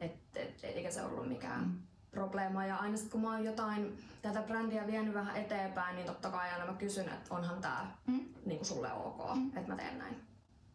et, 0.00 0.12
et, 0.34 0.64
eikä 0.64 0.90
se 0.90 1.02
ollut 1.02 1.28
mikään 1.28 1.60
mm. 1.60 1.85
Probleema. 2.16 2.66
Ja 2.66 2.76
aina 2.76 2.96
sitten 2.96 3.12
kun 3.12 3.20
mä 3.20 3.34
oon 3.34 3.44
jotain 3.44 3.98
tätä 4.22 4.42
brändiä 4.42 4.86
vienyt 4.86 5.14
vähän 5.14 5.36
eteenpäin, 5.36 5.96
niin 5.96 6.06
totta 6.06 6.30
kai 6.30 6.52
aina 6.52 6.66
mä 6.66 6.72
kysyn, 6.72 7.08
että 7.08 7.34
onhan 7.34 7.60
tää 7.60 7.96
mm. 8.06 8.20
niin 8.46 8.58
kuin 8.58 8.66
sulle 8.66 8.92
ok, 8.92 9.34
mm. 9.34 9.46
että 9.46 9.72
mä 9.72 9.76
teen 9.76 9.98
näin. 9.98 10.16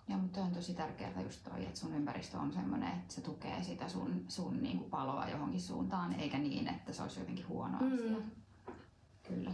Ja 0.08 0.18
mutta 0.18 0.42
on 0.42 0.52
tosi 0.52 0.74
tärkeää 0.74 1.22
just 1.22 1.44
toi, 1.44 1.66
että 1.66 1.80
sun 1.80 1.96
ympäristö 1.96 2.38
on 2.38 2.54
semmoinen, 2.54 2.92
että 2.92 3.14
se 3.14 3.22
tukee 3.22 3.64
sitä 3.64 3.90
sun, 3.90 4.26
sun 4.28 4.64
niin 4.64 4.78
kuin 4.78 4.90
paloa 4.90 5.30
johonkin 5.30 5.62
suuntaan, 5.62 6.14
eikä 6.14 6.38
niin, 6.38 6.68
että 6.68 6.94
se 6.94 7.02
olisi 7.02 7.20
jotenkin 7.20 7.48
huono 7.48 7.78
mm. 7.80 7.94
asia. 7.94 8.18
Kyllä. 9.28 9.52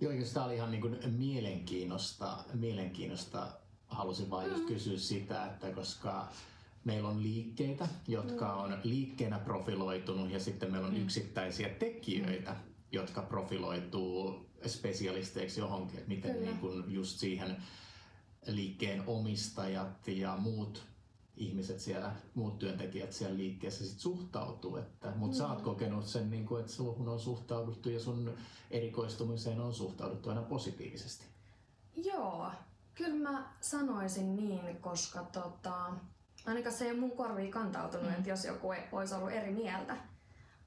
Joo, 0.00 0.12
jos 0.12 0.32
tämä 0.32 0.46
oli 0.46 0.54
ihan 0.54 0.70
niin 0.70 0.80
kuin 0.80 0.98
mielenkiinnosta, 1.16 2.44
mielenkiinnosta 2.54 3.48
halusin 3.88 4.30
vain 4.30 4.48
just 4.50 4.62
mm. 4.62 4.66
kysyä 4.68 4.98
sitä, 4.98 5.46
että 5.46 5.70
koska 5.70 6.28
meillä 6.86 7.08
on 7.08 7.22
liikkeitä, 7.22 7.88
jotka 8.08 8.54
mm. 8.54 8.60
on 8.60 8.78
liikkeenä 8.82 9.38
profiloitunut 9.38 10.30
ja 10.30 10.40
sitten 10.40 10.72
meillä 10.72 10.86
on 10.86 10.94
mm. 10.94 11.02
yksittäisiä 11.02 11.68
tekijöitä, 11.68 12.56
jotka 12.92 13.22
profiloituu 13.22 14.46
spesialisteiksi 14.66 15.60
johonkin, 15.60 15.98
että 15.98 16.08
miten 16.08 16.44
niin 16.44 16.58
kuin 16.58 16.84
just 16.88 17.18
siihen 17.18 17.56
liikkeen 18.46 19.02
omistajat 19.06 20.08
ja 20.08 20.36
muut 20.36 20.86
ihmiset 21.36 21.80
siellä, 21.80 22.12
muut 22.34 22.58
työntekijät 22.58 23.12
siellä 23.12 23.36
liikkeessä 23.36 23.86
sit 23.86 24.00
suhtautuu. 24.00 24.76
Että, 24.76 25.12
mutta 25.16 25.36
mm. 25.36 25.38
sä 25.38 25.48
oot 25.48 25.62
kokenut 25.62 26.06
sen, 26.06 26.30
niin 26.30 26.46
kuin, 26.46 26.60
että 26.60 26.72
suhun 26.72 27.08
on 27.08 27.20
suhtauduttu 27.20 27.90
ja 27.90 28.00
sun 28.00 28.34
erikoistumiseen 28.70 29.60
on 29.60 29.74
suhtauduttu 29.74 30.28
aina 30.28 30.42
positiivisesti. 30.42 31.24
Joo, 31.96 32.50
kyllä 32.94 33.30
mä 33.30 33.52
sanoisin 33.60 34.36
niin, 34.36 34.76
koska 34.76 35.22
tota, 35.22 35.92
ainakaan 36.46 36.74
se 36.74 36.84
ei 36.84 36.96
mun 36.96 37.16
korviin 37.16 37.50
kantautunut, 37.50 38.06
mm. 38.06 38.14
että 38.14 38.30
jos 38.30 38.44
joku 38.44 38.72
ei, 38.72 38.82
olisi 38.92 39.14
ollut 39.14 39.32
eri 39.32 39.52
mieltä. 39.52 39.96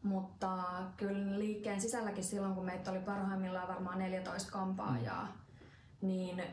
Mutta 0.03 0.57
kyllä 0.97 1.39
liikkeen 1.39 1.81
sisälläkin 1.81 2.23
silloin, 2.23 2.55
kun 2.55 2.65
meitä 2.65 2.91
oli 2.91 2.99
parhaimmillaan 2.99 3.67
varmaan 3.67 3.99
14 3.99 4.51
kampaajaa, 4.51 5.23
mm. 5.23 6.07
niin 6.07 6.43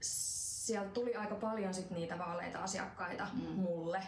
sieltä 0.00 0.90
tuli 0.90 1.14
aika 1.14 1.34
paljon 1.34 1.74
sit 1.74 1.90
niitä 1.90 2.18
vaaleita 2.18 2.58
asiakkaita 2.58 3.26
mm. 3.32 3.40
mulle. 3.40 4.02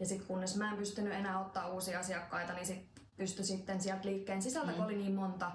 Ja 0.00 0.06
sitten 0.06 0.26
kunnes 0.26 0.56
mä 0.56 0.70
en 0.70 0.76
pystynyt 0.76 1.12
enää 1.12 1.40
ottaa 1.40 1.68
uusia 1.68 1.98
asiakkaita, 2.00 2.52
niin 2.52 2.66
sit 2.66 2.86
pystyi 3.16 3.44
sitten 3.44 3.80
sieltä 3.80 4.08
liikkeen 4.08 4.42
sisältä, 4.42 4.70
mm. 4.70 4.76
kun 4.76 4.84
oli 4.84 4.96
niin 4.96 5.14
monta, 5.14 5.52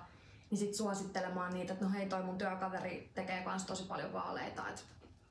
niin 0.50 0.60
sit 0.60 0.76
suosittelemaan 0.76 1.54
niitä, 1.54 1.74
että 1.74 1.86
no 1.86 1.92
hei 1.92 2.06
toi 2.06 2.24
mun 2.24 2.38
työkaveri 2.38 3.12
tekee 3.16 3.44
kans 3.44 3.66
tosi 3.66 3.84
paljon 3.84 4.14
vaaleita, 4.14 4.70
että 4.70 4.82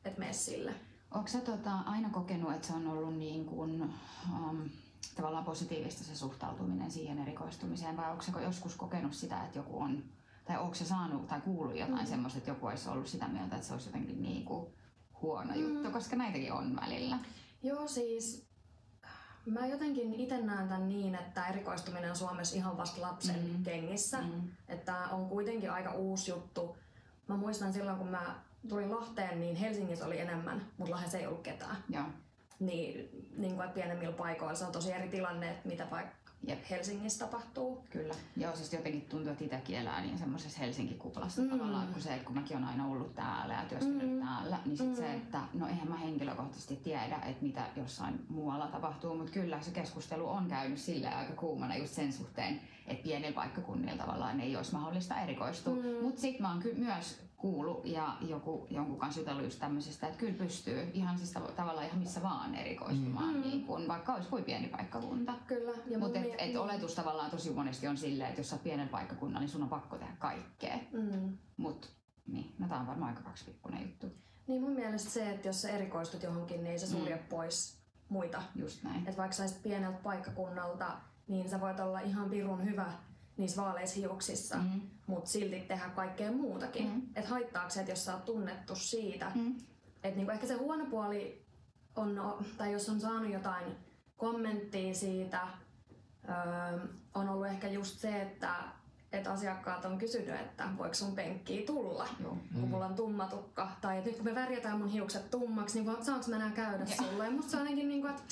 et 0.05 0.19
mene 0.19 0.33
sille. 0.33 0.75
Onko 1.11 1.29
sä 1.29 1.41
tota, 1.41 1.79
aina 1.79 2.11
kokenut, 2.11 2.55
että 2.55 2.67
se 2.67 2.73
on 2.73 2.87
ollut 2.87 3.17
niin 3.17 3.45
kuin, 3.45 3.83
um, 4.33 4.71
tavallaan 5.17 5.45
positiivista 5.45 6.05
se 6.05 6.17
suhtautuminen 6.17 6.91
siihen 6.91 7.19
erikoistumiseen 7.19 7.97
vai 7.97 8.11
onko 8.11 8.23
sä 8.23 8.33
joskus 8.41 8.77
kokenut 8.77 9.15
sitä, 9.15 9.45
että 9.45 9.59
joku 9.59 9.81
on, 9.81 10.03
tai 10.45 10.59
onko 10.59 10.75
sä 10.75 10.85
saanut 10.85 11.27
tai 11.27 11.41
kuullut 11.41 11.77
jotain 11.77 12.01
mm. 12.01 12.07
semmoista, 12.07 12.39
että 12.39 12.51
joku 12.51 12.67
olisi 12.67 12.89
ollut 12.89 13.07
sitä 13.07 13.29
mieltä, 13.29 13.57
että 13.57 13.69
se 13.69 13.73
olisi 13.73 13.89
jotenkin 13.89 14.23
niin 14.23 14.45
kuin 14.45 14.67
huono 15.23 15.55
mm. 15.55 15.61
juttu, 15.61 15.91
koska 15.91 16.17
näitäkin 16.17 16.53
on 16.53 16.77
välillä. 16.77 17.19
Joo, 17.63 17.89
siis 17.89 18.47
Mä 19.47 19.67
jotenkin 19.67 20.15
itse 20.15 20.43
näen 20.43 20.69
tämän 20.69 20.89
niin, 20.89 21.15
että 21.15 21.47
erikoistuminen 21.47 22.11
on 22.11 22.17
Suomessa 22.17 22.57
ihan 22.57 22.77
vasta 22.77 23.01
lapsen 23.01 23.51
mm. 23.57 23.65
kengissä. 23.65 24.21
Mm. 24.21 24.51
Että 24.69 24.97
on 25.11 25.29
kuitenkin 25.29 25.71
aika 25.71 25.93
uusi 25.93 26.31
juttu. 26.31 26.77
Mä 27.29 27.37
muistan 27.37 27.73
silloin, 27.73 27.99
kun 27.99 28.09
mä 28.09 28.41
tulin 28.68 28.90
Lahteen, 28.90 29.40
niin 29.40 29.56
Helsingissä 29.56 30.06
oli 30.06 30.20
enemmän, 30.20 30.66
mutta 30.78 30.94
Lahdessa 30.94 31.18
ei 31.18 31.26
ollut 31.26 31.42
ketään. 31.42 31.76
Ja. 31.90 32.04
Niin, 32.61 33.11
niin 33.37 33.54
kuin, 33.54 33.64
että 33.64 33.75
pienemmillä 33.75 34.12
paikoilla 34.12 34.54
se 34.54 34.64
on 34.64 34.73
tosi 34.73 34.92
eri 34.92 35.08
tilanne, 35.08 35.50
että 35.50 35.68
mitä 35.68 35.87
vaikka 35.90 36.26
Jep. 36.46 36.70
Helsingissä 36.70 37.26
tapahtuu. 37.26 37.85
Kyllä. 37.90 38.14
Joo, 38.37 38.56
siis 38.56 38.73
jotenkin 38.73 39.02
tuntuu, 39.02 39.32
että 39.32 39.44
itsekin 39.44 39.76
elää 39.76 40.00
niin 40.00 40.18
semmoisessa 40.18 40.58
Helsinki-kuplassa 40.58 41.42
mm. 41.42 41.50
tavallaan, 41.50 41.88
kun 41.92 42.02
se, 42.02 42.12
että 42.12 42.25
kun 42.25 42.35
mäkin 42.35 42.56
olen 42.56 42.68
aina 42.68 42.87
ollut 42.87 43.14
täällä 43.14 43.54
ja 43.54 43.64
työskennellyt 43.68 44.14
mm. 44.14 44.26
täällä, 44.26 44.58
niin 44.64 44.76
sit 44.76 44.88
mm. 44.88 44.96
se, 44.96 45.14
että 45.14 45.40
no 45.54 45.66
eihän 45.66 45.88
mä 45.88 45.96
henkilökohtaisesti 45.96 46.76
tiedä, 46.76 47.16
että 47.16 47.42
mitä 47.42 47.66
jossain 47.76 48.26
muualla 48.28 48.66
tapahtuu, 48.66 49.14
mutta 49.14 49.32
kyllä 49.32 49.61
se 49.61 49.70
keskustelu 49.70 50.28
on 50.28 50.49
käynyt 50.49 50.78
sille 50.78 51.08
aika 51.08 51.32
kuumana 51.32 51.76
just 51.76 51.94
sen 51.94 52.12
suhteen, 52.12 52.61
että 52.87 53.02
pienillä 53.02 53.35
paikkakunnilla 53.35 54.02
tavallaan 54.02 54.40
ei 54.40 54.56
olisi 54.56 54.73
mahdollista 54.73 55.20
erikoistua. 55.20 55.75
Mm. 55.75 56.02
Mutta 56.02 56.20
sitten 56.20 56.42
mä 56.42 56.49
oon 56.49 56.62
myös 56.76 57.25
kuullut 57.37 57.85
ja 57.85 58.16
joku, 58.21 58.66
jonkun 58.71 58.99
kanssa 58.99 59.21
jutellut 59.21 59.45
just 59.45 59.59
tämmöisestä, 59.59 60.07
että 60.07 60.19
kyllä 60.19 60.38
pystyy 60.38 60.90
ihan 60.95 61.19
siis 61.19 61.37
tav- 61.37 61.52
tavallaan 61.52 61.87
ihan 61.87 61.99
missä 61.99 62.23
vaan 62.23 62.55
erikoistumaan, 62.55 63.35
mm. 63.35 63.40
niin 63.40 63.66
kun, 63.66 63.88
vaikka 63.88 64.14
olisi 64.14 64.28
kuin 64.28 64.45
pieni 64.45 64.69
paikkakunta. 64.69 65.35
Kyllä. 65.47 65.73
Mutta 65.99 66.19
et, 66.19 66.35
et 66.38 66.57
oletus 66.57 66.95
tavallaan 66.95 67.31
tosi 67.31 67.50
monesti 67.50 67.88
on 67.88 67.97
silleen, 67.97 68.28
että 68.28 68.40
jos 68.40 68.50
sä 68.50 68.59
pienen 68.59 68.88
paikkakunnan, 68.88 69.40
niin 69.40 69.50
sun 69.50 69.62
on 69.62 69.69
pakko 69.69 69.99
tehdä 69.99 70.16
kaikkea. 70.19 70.78
Mm. 70.93 71.38
Mut 71.57 71.93
niin, 72.26 72.55
no 72.59 72.69
tää 72.69 72.81
on 72.81 72.87
varmaan 72.87 73.11
aika 73.11 73.23
kaksipikkunen 73.23 73.83
juttu. 73.83 74.07
Niin 74.47 74.62
mun 74.62 74.73
mielestä 74.73 75.11
se, 75.11 75.31
että 75.31 75.49
jos 75.49 75.62
sä 75.62 75.71
erikoistut 75.71 76.23
johonkin, 76.23 76.57
niin 76.57 76.73
ei 76.73 76.78
se 76.78 76.87
sulje 76.87 77.16
mm. 77.16 77.23
pois 77.28 77.78
muita. 78.09 78.43
Just 78.55 78.83
näin. 78.83 78.99
Että 78.99 79.16
vaikka 79.16 79.37
sä 79.37 79.45
pieneltä 79.62 79.99
paikkakunnalta, 80.02 80.97
niin 81.28 81.49
sä 81.49 81.61
voit 81.61 81.81
olla 81.81 82.00
ihan 82.00 82.31
pirun 82.31 82.64
hyvä 82.64 82.93
niissä 83.37 83.62
vaaleissa 83.62 84.00
hiuksissa, 84.00 84.57
mm. 84.57 84.81
Mutta 85.07 85.31
silti 85.31 85.61
tehdä 85.61 85.89
kaikkea 85.89 86.33
muutakin. 86.33 86.89
Mm. 86.89 87.03
Että 87.15 87.31
haittaako 87.31 87.71
se, 87.71 87.81
että 87.81 87.93
jos 87.93 88.05
sä 88.05 88.15
oot 88.15 88.25
tunnettu 88.25 88.77
siitä, 88.77 89.33
mm. 89.35 89.57
että 90.03 90.17
niinku 90.17 90.33
ehkä 90.33 90.47
se 90.47 90.55
huono 90.55 90.87
puoli 90.87 91.47
on, 91.97 92.45
tai 92.59 92.73
jos 92.73 92.89
on 92.89 93.01
saanut 93.01 93.33
jotain 93.33 93.77
kommenttia 94.17 94.95
siitä, 94.95 95.41
öö, 96.29 96.79
on 97.15 97.29
ollut 97.29 97.47
ehkä 97.47 97.69
just 97.69 97.99
se, 97.99 98.23
että 98.23 98.55
että 99.13 99.33
asiakkaat 99.33 99.85
on 99.85 99.99
kysynyt, 99.99 100.41
että 100.41 100.69
voiko 100.79 100.95
sun 100.95 101.15
penkkiä 101.15 101.67
tulla, 101.67 102.09
Joo. 102.21 102.31
kun 102.31 102.63
mm. 102.63 102.69
mulla 102.69 102.87
on 102.87 102.95
tumma 102.95 103.27
tukka. 103.27 103.71
Tai 103.81 103.99
että 103.99 104.11
nyt 104.11 104.17
kun 104.17 104.25
me 104.25 104.35
värjätään 104.35 104.79
mun 104.79 104.89
hiukset 104.89 105.31
tummaksi, 105.31 105.81
niin 105.81 106.05
saanko 106.05 106.27
mä 106.29 106.37
enää 106.37 106.51
käydä 106.51 106.85
ja. 106.85 106.97
sulle? 106.97 107.25
Ja 107.25 107.31
musta 107.31 107.51
se 107.51 107.57
on 107.57 107.63
ainakin 107.63 107.89
niin 107.89 108.01
kuin, 108.01 108.11
että, 108.11 108.23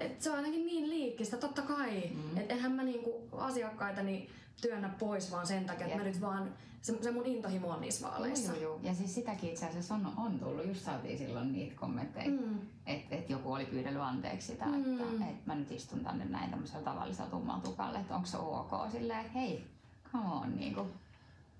että 0.00 0.24
se 0.24 0.30
on 0.30 0.36
ainakin 0.36 0.66
niin 0.66 0.90
liikkistä, 0.90 1.36
totta 1.36 1.62
kai. 1.62 2.10
Mm. 2.14 2.36
Että 2.36 2.54
enhän 2.54 2.72
mä 2.72 2.82
niin 2.82 3.02
kuin 3.02 3.14
asiakkaitani 3.32 4.28
työnnä 4.60 4.88
pois 4.88 5.32
vaan 5.32 5.46
sen 5.46 5.64
takia, 5.64 5.86
että 5.86 5.98
mä 5.98 6.04
nyt 6.04 6.20
vaan, 6.20 6.52
se, 6.82 7.02
se 7.02 7.10
mun 7.10 7.26
intohimo 7.26 7.68
on 7.68 7.80
niissä 7.80 8.06
vaaleissa. 8.06 8.52
Joo, 8.52 8.62
joo. 8.62 8.80
Ja 8.82 8.94
siis 8.94 9.14
sitäkin 9.14 9.50
itse 9.50 9.66
asiassa 9.66 9.94
on, 9.94 10.12
on 10.16 10.38
tullut, 10.38 10.66
just 10.66 10.84
saatiin 10.84 11.18
silloin 11.18 11.52
niitä 11.52 11.76
kommentteja, 11.76 12.30
mm. 12.30 12.60
että 12.86 13.16
et 13.16 13.30
joku 13.30 13.52
oli 13.52 13.64
pyydellyt 13.64 14.02
anteeksi 14.02 14.46
sitä, 14.46 14.66
mm. 14.66 15.00
että 15.00 15.26
et 15.30 15.46
mä 15.46 15.54
nyt 15.54 15.70
istun 15.70 16.04
tänne 16.04 16.24
näin 16.24 16.50
tämmöisellä 16.50 16.84
tavallisella 16.84 17.30
tummalla 17.30 17.62
tukalla, 17.62 17.98
että 17.98 18.14
onko 18.14 18.26
se 18.26 18.36
ok 18.36 18.90
silleen, 18.92 19.20
että 19.20 19.38
hei, 19.38 19.66
come 20.12 20.28
on, 20.28 20.56
niin 20.56 20.74
kuin. 20.74 20.92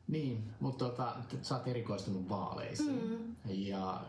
Niin, 0.08 0.52
mutta 0.60 0.84
tota, 0.84 1.16
sä 1.42 1.56
oot 1.56 1.68
erikoistunut 1.68 2.28
vaaleisiin 2.28 3.08
mm. 3.08 3.34
ja 3.44 4.00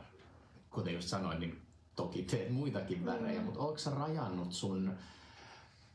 kuten 0.69 0.93
just 0.93 1.07
sanoin, 1.07 1.39
niin 1.39 1.61
toki 1.95 2.23
teet 2.23 2.51
muitakin 2.51 3.05
värejä, 3.05 3.39
mm. 3.39 3.45
mutta 3.45 3.59
onko 3.59 3.77
sä 3.77 3.91
rajannut 3.91 4.51
sun 4.53 4.93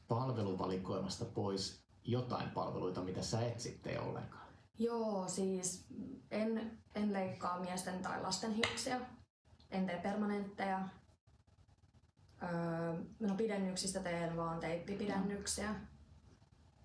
palveluvalikoimasta 0.09 1.25
pois 1.25 1.82
jotain 2.05 2.51
palveluita, 2.51 3.03
mitä 3.03 3.23
sä 3.23 3.41
et 3.47 3.61
sitten 3.61 4.01
ollenkaan? 4.01 4.47
Joo, 4.79 5.29
siis 5.29 5.87
en, 6.31 6.79
en 6.95 7.13
leikkaa 7.13 7.61
miesten 7.61 8.03
tai 8.03 8.23
lasten 8.23 8.53
hiuksia. 8.53 9.01
En 9.71 9.87
tee 9.87 10.01
permanentteja. 10.03 10.89
Öö, 12.43 12.95
no 13.21 13.35
pidennyksistä 13.35 14.01
teen 14.01 14.37
vaan 14.37 14.61
teippipidennyksiä. 14.61 15.75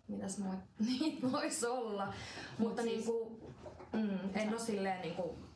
mitäs 0.07 0.37
muut, 0.37 0.59
niitä 0.99 1.31
voisi 1.31 1.65
olla. 1.65 2.05
Mut 2.05 2.13
Mutta 2.57 2.81
siis... 2.81 2.95
niinku, 2.95 3.39
mm, 3.93 4.19
en 4.33 4.49
ole 4.49 4.59
silleen 4.59 5.01
niinku 5.01 5.46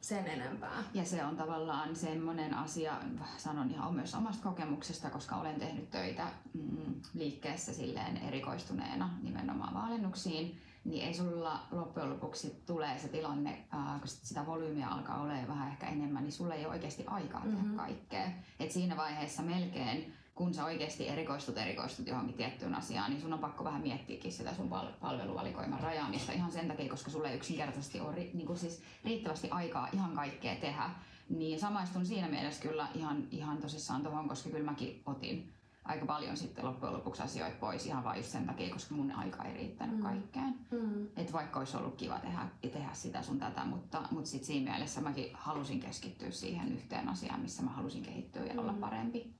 sen 0.00 0.26
enempää. 0.26 0.82
Ja 0.94 1.04
se 1.04 1.24
on 1.24 1.36
tavallaan 1.36 1.96
semmoinen 1.96 2.54
asia, 2.54 2.92
sanon 3.36 3.70
ihan 3.70 3.94
myös 3.94 4.14
omasta 4.14 4.42
kokemuksesta, 4.42 5.10
koska 5.10 5.36
olen 5.36 5.60
tehnyt 5.60 5.90
töitä 5.90 6.26
mm, 6.54 6.94
liikkeessä 7.14 7.74
silleen 7.74 8.16
erikoistuneena 8.16 9.18
nimenomaan 9.22 9.74
valennuksiin, 9.74 10.60
niin 10.84 11.06
ei 11.06 11.14
sulla 11.14 11.60
loppujen 11.70 12.10
lopuksi 12.10 12.62
tulee 12.66 12.98
se 12.98 13.08
tilanne, 13.08 13.64
äh, 13.74 13.98
kun 13.98 14.08
sitä 14.08 14.46
volyymiä 14.46 14.88
alkaa 14.88 15.20
olemaan 15.20 15.48
vähän 15.48 15.68
ehkä 15.68 15.86
enemmän, 15.86 16.22
niin 16.22 16.32
sulla 16.32 16.54
ei 16.54 16.64
ole 16.64 16.74
oikeasti 16.74 17.04
aikaa 17.06 17.40
tehdä 17.40 17.56
mm-hmm. 17.56 17.76
kaikkea. 17.76 18.30
Et 18.60 18.72
siinä 18.72 18.96
vaiheessa 18.96 19.42
melkein 19.42 20.14
kun 20.38 20.54
sä 20.54 20.64
oikeasti 20.64 21.08
erikoistut 21.08 21.58
erikoistut 21.58 22.06
johonkin 22.06 22.34
tiettyyn 22.34 22.74
asiaan, 22.74 23.10
niin 23.10 23.20
sun 23.20 23.32
on 23.32 23.38
pakko 23.38 23.64
vähän 23.64 23.82
miettiäkin 23.82 24.32
sitä 24.32 24.54
sun 24.54 24.68
pal- 24.68 24.92
palveluvalikoiman 25.00 25.80
rajaamista 25.80 26.32
ihan 26.32 26.52
sen 26.52 26.68
takia, 26.68 26.90
koska 26.90 27.10
sulle 27.10 27.28
ei 27.30 27.36
yksinkertaisesti 27.36 28.00
ole 28.00 28.14
ri- 28.14 28.30
niin 28.34 28.46
kuin 28.46 28.58
siis 28.58 28.82
riittävästi 29.04 29.50
aikaa 29.50 29.88
ihan 29.92 30.12
kaikkea 30.12 30.56
tehdä. 30.56 30.90
Niin 31.28 31.60
samaistun 31.60 32.06
siinä 32.06 32.28
mielessä 32.28 32.62
kyllä 32.62 32.88
ihan, 32.94 33.28
ihan 33.30 33.58
tosissaan 33.58 34.02
tuohon, 34.02 34.28
koska 34.28 34.50
kyllä 34.50 34.70
mäkin 34.70 35.02
otin 35.06 35.52
aika 35.84 36.06
paljon 36.06 36.36
sitten 36.36 36.64
loppujen 36.64 36.94
lopuksi 36.94 37.22
asioita 37.22 37.56
pois 37.60 37.86
ihan 37.86 38.04
vain 38.04 38.18
just 38.18 38.30
sen 38.30 38.46
takia, 38.46 38.72
koska 38.72 38.94
mun 38.94 39.12
aika 39.12 39.44
ei 39.44 39.54
riittänyt 39.54 39.96
mm. 39.96 40.02
kaikkeen. 40.02 40.54
Mm. 40.70 41.06
Että 41.16 41.32
vaikka 41.32 41.58
olisi 41.58 41.76
ollut 41.76 41.96
kiva 41.96 42.18
tehdä, 42.18 42.48
tehdä 42.60 42.90
sitä 42.92 43.22
sun 43.22 43.38
tätä, 43.38 43.64
mutta, 43.64 44.02
mutta 44.10 44.30
sitten 44.30 44.46
siinä 44.46 44.70
mielessä 44.70 45.00
mäkin 45.00 45.30
halusin 45.34 45.80
keskittyä 45.80 46.30
siihen 46.30 46.72
yhteen 46.72 47.08
asiaan, 47.08 47.40
missä 47.40 47.62
mä 47.62 47.70
halusin 47.70 48.02
kehittyä 48.02 48.44
ja 48.44 48.52
mm. 48.52 48.58
olla 48.58 48.72
parempi. 48.72 49.34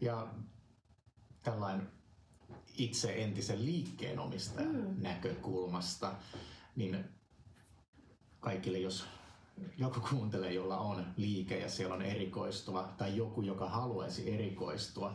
Ja 0.00 0.28
tällainen 1.42 1.90
itse 2.78 3.22
entisen 3.22 3.64
liikkeenomistajan 3.64 4.74
mm. 4.74 5.02
näkökulmasta, 5.02 6.12
niin 6.76 7.04
kaikille, 8.40 8.78
jos 8.78 9.06
joku 9.78 10.00
kuuntelee, 10.10 10.52
jolla 10.52 10.78
on 10.78 11.06
liike 11.16 11.58
ja 11.58 11.70
siellä 11.70 11.94
on 11.94 12.02
erikoistuva, 12.02 12.94
tai 12.98 13.16
joku, 13.16 13.42
joka 13.42 13.68
haluaisi 13.68 14.34
erikoistua 14.34 15.14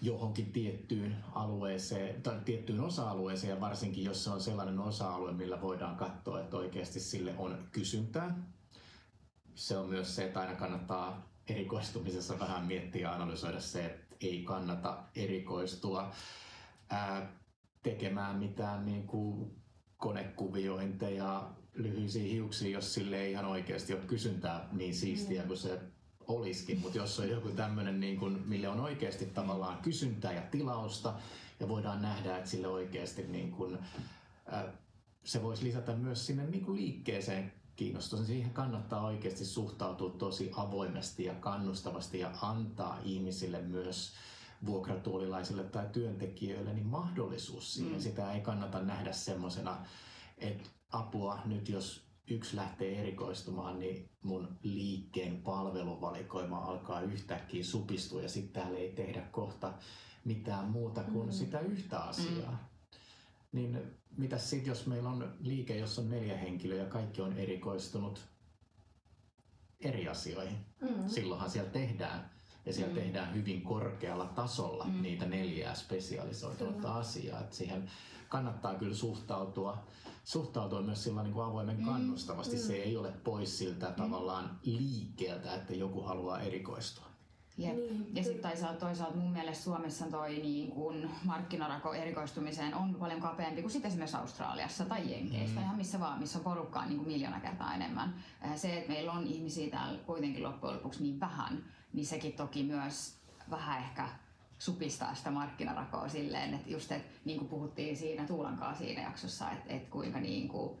johonkin 0.00 0.52
tiettyyn 0.52 1.16
alueeseen 1.32 2.22
tai 2.22 2.40
tiettyyn 2.44 2.80
osa-alueeseen, 2.80 3.50
ja 3.50 3.60
varsinkin 3.60 4.04
jos 4.04 4.24
se 4.24 4.30
on 4.30 4.40
sellainen 4.40 4.78
osa-alue, 4.78 5.32
millä 5.32 5.60
voidaan 5.60 5.96
katsoa, 5.96 6.40
että 6.40 6.56
oikeasti 6.56 7.00
sille 7.00 7.34
on 7.38 7.68
kysyntää. 7.72 8.38
Se 9.54 9.76
on 9.76 9.88
myös 9.88 10.16
se, 10.16 10.24
että 10.24 10.40
aina 10.40 10.54
kannattaa 10.54 11.28
erikoistumisessa 11.48 12.38
vähän 12.38 12.64
miettiä 12.66 13.02
ja 13.02 13.14
analysoida 13.14 13.60
se, 13.60 13.86
että 13.86 14.16
ei 14.20 14.42
kannata 14.42 14.98
erikoistua 15.14 16.12
ää, 16.90 17.32
tekemään 17.82 18.36
mitään 18.36 18.86
niin 18.86 19.06
kuin 19.06 19.56
konekuviointeja 19.96 21.50
lyhyisiä 21.74 22.32
hiuksia, 22.32 22.70
jos 22.70 22.94
sille 22.94 23.20
ei 23.20 23.32
ihan 23.32 23.44
oikeasti 23.44 23.92
ole 23.94 24.02
kysyntää 24.06 24.68
niin 24.72 24.94
siistiä 24.94 25.42
kuin 25.42 25.56
se 25.58 25.80
olisikin. 26.28 26.78
Mutta 26.80 26.98
jos 26.98 27.20
on 27.20 27.28
joku 27.30 27.48
tämmöinen, 27.48 28.00
niin 28.00 28.16
kuin, 28.16 28.42
mille 28.46 28.68
on 28.68 28.80
oikeasti 28.80 29.26
tavallaan 29.26 29.78
kysyntää 29.78 30.32
ja 30.32 30.42
tilausta, 30.42 31.14
ja 31.60 31.68
voidaan 31.68 32.02
nähdä, 32.02 32.36
että 32.36 32.50
sille 32.50 32.68
oikeasti 32.68 33.22
niin 33.22 33.50
kuin, 33.50 33.78
ää, 34.46 34.72
se 35.24 35.42
voisi 35.42 35.64
lisätä 35.64 35.96
myös 35.96 36.26
sinne 36.26 36.46
niin 36.46 36.64
kuin 36.64 36.76
liikkeeseen 36.76 37.52
kiinnostus, 37.78 38.18
niin 38.18 38.26
siihen 38.26 38.50
kannattaa 38.50 39.06
oikeasti 39.06 39.44
suhtautua 39.44 40.10
tosi 40.10 40.50
avoimesti 40.56 41.24
ja 41.24 41.34
kannustavasti 41.34 42.18
ja 42.18 42.30
antaa 42.42 42.98
ihmisille 43.04 43.62
myös 43.62 44.12
vuokratuolilaisille 44.66 45.64
tai 45.64 45.86
työntekijöille 45.92 46.74
niin 46.74 46.86
mahdollisuus 46.86 47.74
siihen. 47.74 47.92
Mm. 47.92 48.00
Sitä 48.00 48.32
ei 48.32 48.40
kannata 48.40 48.82
nähdä 48.82 49.12
semmoisena, 49.12 49.76
että 50.38 50.68
apua 50.92 51.38
nyt 51.44 51.68
jos 51.68 52.02
yksi 52.30 52.56
lähtee 52.56 53.00
erikoistumaan, 53.00 53.78
niin 53.78 54.10
mun 54.22 54.48
liikkeen 54.62 55.42
palveluvalikoima 55.42 56.58
alkaa 56.58 57.00
yhtäkkiä 57.00 57.64
supistua 57.64 58.22
ja 58.22 58.28
sitten 58.28 58.62
täällä 58.62 58.78
ei 58.78 58.92
tehdä 58.92 59.20
kohta 59.20 59.74
mitään 60.24 60.68
muuta 60.68 61.04
kuin 61.04 61.26
mm. 61.26 61.32
sitä 61.32 61.60
yhtä 61.60 61.98
asiaa. 61.98 62.52
Mm. 62.52 62.77
Niin 63.52 63.78
mitä 64.16 64.38
sitten, 64.38 64.68
jos 64.68 64.86
meillä 64.86 65.08
on 65.08 65.34
liike, 65.40 65.78
jossa 65.78 66.00
on 66.00 66.10
neljä 66.10 66.36
henkilöä 66.36 66.78
ja 66.78 66.86
kaikki 66.86 67.22
on 67.22 67.32
erikoistunut 67.32 68.28
eri 69.80 70.08
asioihin? 70.08 70.56
Mm. 70.80 71.08
Silloinhan 71.08 71.50
siellä 71.50 71.70
tehdään 71.70 72.30
ja 72.66 72.72
siellä 72.72 72.94
mm. 72.94 73.00
tehdään 73.00 73.34
hyvin 73.34 73.62
korkealla 73.62 74.26
tasolla 74.26 74.84
mm. 74.84 75.02
niitä 75.02 75.26
neljää 75.26 75.74
spesialisoitunutta 75.74 76.94
asiaa. 76.94 77.40
Et 77.40 77.52
siihen 77.52 77.90
kannattaa 78.28 78.74
kyllä 78.74 78.94
suhtautua, 78.94 79.86
suhtautua 80.24 80.82
myös 80.82 81.04
sillä 81.04 81.22
niin 81.22 81.32
kuin 81.32 81.44
avoimen 81.44 81.78
mm. 81.78 81.84
kannustavasti. 81.84 82.56
Mm. 82.56 82.62
Se 82.62 82.74
ei 82.74 82.96
ole 82.96 83.12
pois 83.12 83.58
siltä 83.58 83.88
mm. 83.88 83.94
tavallaan 83.94 84.58
liikkeeltä, 84.62 85.54
että 85.54 85.74
joku 85.74 86.02
haluaa 86.02 86.40
erikoistua. 86.40 87.07
Jep. 87.58 87.76
Niin, 87.76 88.06
ja 88.14 88.24
sitten 88.24 88.50
toisaalta, 88.50 88.80
toisaalta 88.80 89.16
mun 89.16 89.32
mielestä 89.32 89.64
Suomessa 89.64 90.06
toi 90.06 90.38
niin 90.38 90.70
kun 90.70 91.10
markkinarako 91.24 91.94
erikoistumiseen 91.94 92.74
on 92.74 92.94
paljon 92.94 93.20
kapeampi 93.20 93.60
kuin 93.62 93.72
sitten 93.72 93.88
esimerkiksi 93.88 94.16
Australiassa 94.16 94.84
tai 94.84 95.12
Jenkeissä, 95.12 95.60
mm. 95.60 95.62
ihan 95.62 95.76
missä 95.76 96.00
vaan, 96.00 96.18
missä 96.18 96.38
on 96.38 96.44
porukkaa 96.44 96.86
niin 96.86 96.96
kuin 96.96 97.08
miljoona 97.08 97.40
kertaa 97.40 97.74
enemmän. 97.74 98.14
Se, 98.56 98.78
että 98.78 98.92
meillä 98.92 99.12
on 99.12 99.26
ihmisiä 99.26 99.70
täällä 99.70 99.98
kuitenkin 100.06 100.42
loppujen 100.42 100.76
lopuksi 100.76 101.02
niin 101.02 101.20
vähän, 101.20 101.64
niin 101.92 102.06
sekin 102.06 102.32
toki 102.32 102.62
myös 102.62 103.14
vähän 103.50 103.78
ehkä 103.78 104.08
supistaa 104.58 105.14
sitä 105.14 105.30
markkinarakoa 105.30 106.08
silleen, 106.08 106.54
että 106.54 106.70
just, 106.70 106.92
että 106.92 107.08
niin 107.24 107.38
kuin 107.38 107.48
puhuttiin 107.48 107.96
siinä 107.96 108.26
Tuulankaa 108.26 108.74
siinä 108.74 109.02
jaksossa, 109.02 109.50
että, 109.50 109.74
että 109.74 109.90
kuinka 109.90 110.20
niin 110.20 110.48
kuin 110.48 110.78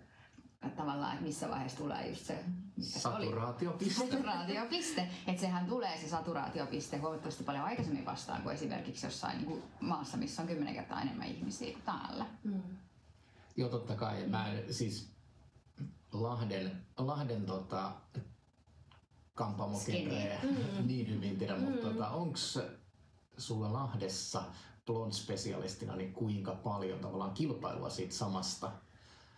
tavallaan, 0.76 1.12
että 1.12 1.24
missä 1.24 1.48
vaiheessa 1.48 1.78
tulee 1.78 2.08
just 2.08 2.26
se... 2.26 2.44
Saturaatiopiste. 2.80 3.94
Saturaatiopiste. 3.94 5.08
Että 5.26 5.40
sehän 5.40 5.66
tulee 5.66 5.98
se 5.98 6.08
saturaatiopiste 6.08 6.96
huomattavasti 6.96 7.44
paljon 7.44 7.64
aikaisemmin 7.64 8.06
vastaan 8.06 8.42
kuin 8.42 8.54
esimerkiksi 8.54 9.06
jossain 9.06 9.36
niin 9.36 9.46
kuin 9.46 9.62
maassa, 9.80 10.16
missä 10.16 10.42
on 10.42 10.48
kymmenen 10.48 10.74
kertaa 10.74 11.02
enemmän 11.02 11.26
ihmisiä 11.26 11.72
kuin 11.72 11.82
täällä. 11.82 12.26
Mm. 12.44 12.62
Joo, 13.56 13.68
totta 13.68 13.94
kai. 13.94 14.26
Mä 14.26 14.52
en, 14.52 14.74
siis 14.74 15.12
Lahden, 16.12 16.86
Lahden 16.98 17.46
tota, 17.46 17.92
kampaamokenrejä 19.34 20.38
mm. 20.42 20.86
niin 20.86 21.08
hyvin 21.08 21.38
tiedä, 21.38 21.56
mm. 21.56 21.62
mutta 21.62 21.88
tota, 21.88 22.10
onko 22.10 22.38
sulla 23.38 23.72
Lahdessa 23.72 24.42
blond 24.86 25.12
specialistina 25.12 25.96
niin 25.96 26.12
kuinka 26.12 26.54
paljon 26.54 26.98
tavallaan 26.98 27.34
kilpailua 27.34 27.90
siitä 27.90 28.14
samasta 28.14 28.72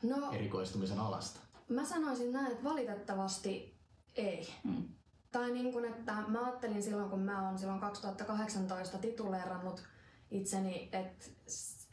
no, 0.03 0.33
erikoistumisen 0.33 0.99
alasta? 0.99 1.41
Mä 1.69 1.85
sanoisin 1.85 2.33
näin, 2.33 2.53
että 2.53 2.65
valitettavasti 2.65 3.75
ei. 4.15 4.49
Hmm. 4.65 4.89
Tai 5.33 5.51
niin 5.51 5.73
kuin, 5.73 5.85
että 5.85 6.15
mä 6.29 6.45
ajattelin 6.45 6.83
silloin, 6.83 7.11
kun 7.11 7.21
mä 7.21 7.47
oon 7.49 7.59
silloin 7.59 7.81
2018 7.81 8.99
tituleerannut 8.99 9.83
itseni, 10.31 10.89
että 10.93 11.25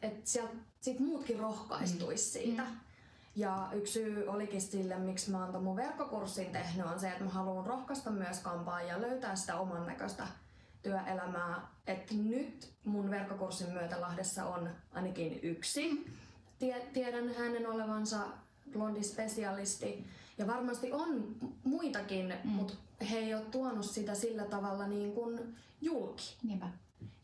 että 0.01 0.29
sieltä 0.29 0.53
sit 0.81 0.99
muutkin 0.99 1.39
rohkaistuisi 1.39 2.39
mm. 2.39 2.43
siitä. 2.43 2.61
Mm. 2.61 2.77
Ja 3.35 3.69
yksi 3.73 3.93
syy 3.93 4.27
olikin 4.27 4.61
sille, 4.61 4.97
miksi 4.97 5.31
mä 5.31 5.45
oon 5.45 5.63
mun 5.63 5.75
verkkokurssin 5.75 6.51
tehnyt, 6.51 6.85
on 6.85 6.99
se, 6.99 7.11
että 7.11 7.23
mä 7.23 7.29
haluan 7.29 7.65
rohkaista 7.65 8.09
myös 8.09 8.39
kampaa 8.39 8.81
ja 8.81 9.01
löytää 9.01 9.35
sitä 9.35 9.59
oman 9.59 9.85
näköistä 9.85 10.27
työelämää. 10.83 11.67
Että 11.87 12.13
nyt 12.13 12.73
mun 12.83 13.09
verkkokurssin 13.09 13.69
myötä 13.69 14.01
Lahdessa 14.01 14.45
on 14.45 14.69
ainakin 14.93 15.39
yksi 15.43 15.93
mm 15.93 16.13
tiedän 16.93 17.33
hänen 17.33 17.67
olevansa 17.67 18.17
blondispesialisti. 18.71 20.05
Ja 20.37 20.47
varmasti 20.47 20.91
on 20.91 21.35
muitakin, 21.63 22.33
mm. 22.43 22.49
mutta 22.49 22.73
he 23.11 23.17
ei 23.17 23.33
ole 23.33 23.45
tuonut 23.51 23.85
sitä 23.85 24.15
sillä 24.15 24.43
tavalla 24.43 24.87
niin 24.87 25.13
kuin 25.13 25.55
julki. 25.81 26.35
Niinpä. 26.43 26.69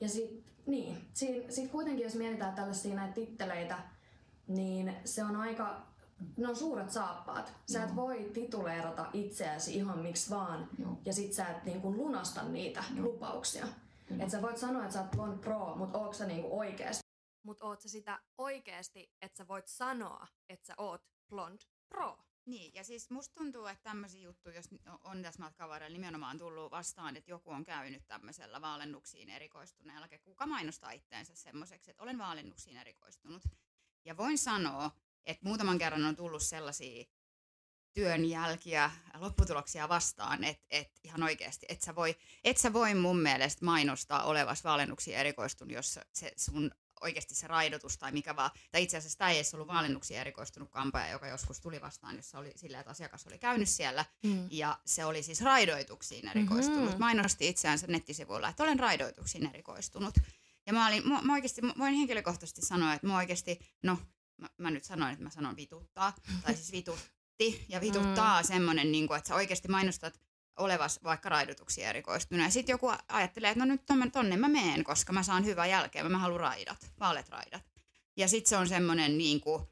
Ja 0.01 0.09
sit, 0.09 0.43
niin, 0.65 0.97
sit, 1.13 1.51
sit 1.51 1.71
kuitenkin 1.71 2.03
jos 2.03 2.15
mietitään 2.15 2.53
tällaisia 2.53 2.95
näitä 2.95 3.13
titteleitä, 3.13 3.79
niin 4.47 4.93
se 5.05 5.23
on 5.23 5.35
aika, 5.35 5.81
ne 6.37 6.47
on 6.47 6.55
suuret 6.55 6.91
saappaat. 6.91 7.53
Sä 7.71 7.79
Joo. 7.79 7.87
et 7.87 7.95
voi 7.95 8.31
tituleerata 8.33 9.05
itseäsi 9.13 9.75
ihan 9.75 9.99
miksi 9.99 10.29
vaan, 10.29 10.69
Joo. 10.79 10.97
ja 11.05 11.13
sit 11.13 11.33
sä 11.33 11.47
et 11.47 11.63
niin 11.65 11.81
kuin 11.81 11.97
lunasta 11.97 12.43
niitä 12.43 12.83
Joo. 12.95 13.05
lupauksia. 13.05 13.67
Että 14.11 14.29
sä 14.29 14.41
voit 14.41 14.57
sanoa, 14.57 14.81
että 14.83 14.93
sä 14.93 15.01
oot 15.01 15.11
Blond 15.11 15.37
Pro, 15.37 15.75
mutta 15.75 15.97
ootko 15.97 16.13
sä 16.13 16.25
niinku 16.25 16.59
oikeasti 16.59 17.02
mutta 17.43 17.65
oot 17.65 17.81
sä 17.81 17.89
sitä 17.89 18.19
oikeasti, 18.37 19.11
että 19.21 19.37
sä 19.37 19.47
voit 19.47 19.67
sanoa, 19.67 20.27
että 20.49 20.67
sä 20.67 20.73
oot 20.77 21.07
blond 21.29 21.59
pro. 21.89 22.17
Niin, 22.45 22.73
ja 22.73 22.83
siis 22.83 23.09
musta 23.09 23.35
tuntuu, 23.35 23.65
että 23.65 23.83
tämmöisiä 23.83 24.21
juttuja, 24.21 24.55
jos 24.55 24.69
on 25.03 25.21
tässä 25.21 25.43
matkan 25.43 25.69
varrella 25.69 25.93
nimenomaan 25.93 26.37
tullut 26.37 26.71
vastaan, 26.71 27.17
että 27.17 27.31
joku 27.31 27.51
on 27.51 27.63
käynyt 27.63 28.07
tämmöisellä 28.07 28.61
vaalennuksiin 28.61 29.29
erikoistuneella, 29.29 30.07
kuka 30.23 30.47
mainostaa 30.47 30.91
itteensä 30.91 31.35
semmoiseksi, 31.35 31.91
että 31.91 32.03
olen 32.03 32.17
vaalennuksiin 32.17 32.77
erikoistunut. 32.77 33.43
Ja 34.05 34.17
voin 34.17 34.37
sanoa, 34.37 34.91
että 35.25 35.45
muutaman 35.45 35.77
kerran 35.77 36.05
on 36.05 36.15
tullut 36.15 36.43
sellaisia 36.43 37.05
työn 37.93 38.25
jälkiä, 38.25 38.91
lopputuloksia 39.19 39.89
vastaan, 39.89 40.43
että 40.43 40.65
et 40.69 40.99
ihan 41.03 41.23
oikeasti, 41.23 41.65
että 41.69 41.85
sä 41.85 41.95
voi, 41.95 42.15
et 42.43 42.57
sä 42.57 42.73
voi 42.73 42.93
mun 42.95 43.19
mielestä 43.19 43.65
mainostaa 43.65 44.23
olevas 44.23 44.63
vaalennuksiin 44.63 45.17
erikoistunut, 45.17 45.73
jos 45.73 45.99
se 46.13 46.33
sun 46.37 46.71
oikeasti 47.03 47.35
se 47.35 47.47
raidotus 47.47 47.97
tai 47.97 48.11
mikä 48.11 48.35
vaan, 48.35 48.51
tai 48.71 48.83
itse 48.83 48.97
asiassa 48.97 49.17
tämä 49.17 49.29
ei 49.29 49.37
edes 49.37 49.53
ollut 49.53 49.67
vaalennuksia 49.67 50.21
erikoistunut 50.21 50.69
kampaaja, 50.71 51.11
joka 51.11 51.27
joskus 51.27 51.59
tuli 51.59 51.81
vastaan, 51.81 52.15
jossa 52.15 52.39
oli 52.39 52.51
sillä, 52.55 52.79
että 52.79 52.91
asiakas 52.91 53.27
oli 53.27 53.37
käynyt 53.37 53.69
siellä, 53.69 54.05
mm. 54.23 54.47
ja 54.51 54.79
se 54.85 55.05
oli 55.05 55.23
siis 55.23 55.41
raidoituksiin 55.41 56.27
erikoistunut. 56.27 56.85
Mm-hmm. 56.85 56.99
Mainosti 56.99 57.47
itseänsä 57.47 57.87
nettisivuilla, 57.87 58.49
että 58.49 58.63
olen 58.63 58.79
raidoituksiin 58.79 59.45
erikoistunut. 59.45 60.15
Ja 60.65 60.73
mä, 60.73 60.87
olin, 60.87 61.07
mä, 61.07 61.21
mä 61.21 61.33
oikeasti, 61.33 61.61
mä 61.61 61.73
voin 61.77 61.93
henkilökohtaisesti 61.93 62.61
sanoa, 62.61 62.93
että 62.93 63.07
mä 63.07 63.17
oikeasti, 63.17 63.59
no 63.83 63.97
mä, 64.37 64.49
mä 64.57 64.71
nyt 64.71 64.83
sanoin, 64.83 65.11
että 65.11 65.23
mä 65.23 65.29
sanon 65.29 65.55
vituttaa, 65.55 66.13
tai 66.43 66.55
siis 66.55 66.71
vitutti, 66.71 67.65
ja 67.69 67.81
vituttaa 67.81 68.41
mm. 68.41 68.47
semmoinen, 68.47 68.91
niin 68.91 69.07
kuin, 69.07 69.17
että 69.17 69.27
sä 69.27 69.35
oikeasti 69.35 69.67
mainostat 69.67 70.19
olevas 70.57 70.99
vaikka 71.03 71.29
raidotuksia 71.29 71.89
erikoistunut. 71.89 72.45
Ja 72.45 72.51
sitten 72.51 72.73
joku 72.73 72.91
ajattelee, 73.07 73.49
että 73.49 73.65
no 73.65 73.71
nyt 73.71 73.85
tonne, 73.85 74.09
tonne 74.09 74.37
mä 74.37 74.47
meen, 74.47 74.83
koska 74.83 75.13
mä 75.13 75.23
saan 75.23 75.45
hyvää 75.45 75.65
jälkeä, 75.65 76.09
mä 76.09 76.17
haluan 76.17 76.39
raidat, 76.39 76.91
vaaleat 76.99 77.29
raidat. 77.29 77.63
Ja 78.17 78.27
sitten 78.27 78.49
se 78.49 78.57
on 78.57 78.67
semmoinen 78.67 79.17
niin 79.17 79.41
kuin, 79.41 79.63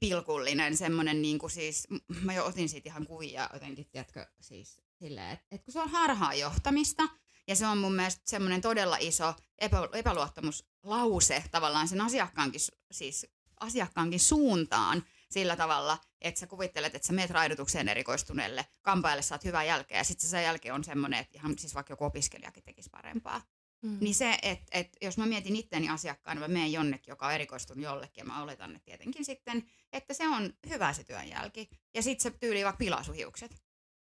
pilkullinen, 0.00 0.76
semmoinen 0.76 1.22
niin 1.22 1.38
kuin 1.38 1.50
siis, 1.50 1.88
mä 2.22 2.34
jo 2.34 2.44
otin 2.44 2.68
siitä 2.68 2.88
ihan 2.88 3.06
kuvia 3.06 3.50
jotenkin, 3.52 3.86
tiedätkö, 3.90 4.26
siis 4.40 4.80
silleen, 4.98 5.30
että, 5.30 5.46
että 5.50 5.64
kun 5.64 5.72
se 5.72 5.80
on 5.80 5.90
harhaanjohtamista, 5.90 7.08
ja 7.46 7.56
se 7.56 7.66
on 7.66 7.78
mun 7.78 7.94
mielestä 7.94 8.22
semmoinen 8.24 8.60
todella 8.60 8.96
iso 9.00 9.34
epä, 9.58 9.88
epäluottamuslause 9.92 11.44
tavallaan 11.50 11.88
sen 11.88 12.00
asiakkaankin, 12.00 12.60
siis 12.90 13.26
asiakkaankin 13.60 14.20
suuntaan, 14.20 15.02
sillä 15.30 15.56
tavalla, 15.56 15.98
että 16.20 16.40
sä 16.40 16.46
kuvittelet, 16.46 16.94
että 16.94 17.06
sä 17.06 17.12
meet 17.12 17.30
raidotukseen 17.30 17.88
erikoistuneelle, 17.88 18.66
kampaajalle 18.82 19.22
saat 19.22 19.44
hyvää 19.44 19.64
jälkeä, 19.64 19.98
ja 19.98 20.04
sitten 20.04 20.30
sen 20.30 20.42
jälkeen 20.42 20.74
on 20.74 20.84
semmoinen, 20.84 21.20
että 21.20 21.38
ihan 21.38 21.58
siis 21.58 21.74
vaikka 21.74 21.92
joku 21.92 22.04
opiskelijakin 22.04 22.62
tekisi 22.62 22.90
parempaa. 22.90 23.42
Mm. 23.82 23.98
Niin 24.00 24.14
se, 24.14 24.38
että, 24.42 24.66
että 24.72 24.98
jos 25.02 25.18
mä 25.18 25.26
mietin 25.26 25.56
itteni 25.56 25.88
asiakkaana, 25.88 26.40
mä 26.40 26.48
menen 26.48 26.72
jonnekin, 26.72 27.12
joka 27.12 27.26
on 27.26 27.32
erikoistunut 27.32 27.84
jollekin, 27.84 28.22
ja 28.22 28.24
mä 28.24 28.42
oletan, 28.42 28.76
että 28.76 28.84
tietenkin 28.84 29.24
sitten, 29.24 29.70
että 29.92 30.14
se 30.14 30.28
on 30.28 30.54
hyvä 30.68 30.92
se 30.92 31.04
työnjälki. 31.04 31.68
Ja 31.94 32.02
sitten 32.02 32.32
se 32.32 32.38
tyyli 32.38 32.64
vaikka 32.64 32.78
pilaa 32.78 33.02
hiukset. 33.02 33.62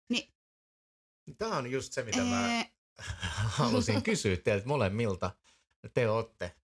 Niin, 0.08 0.34
Tämä 1.38 1.56
on 1.56 1.70
just 1.70 1.92
se, 1.92 2.02
mitä 2.02 2.18
ee... 2.18 2.24
mä 2.24 2.64
halusin 3.58 4.02
kysyä 4.02 4.36
teiltä 4.36 4.66
molemmilta. 4.66 5.30
Te 5.94 6.08
olette 6.08 6.56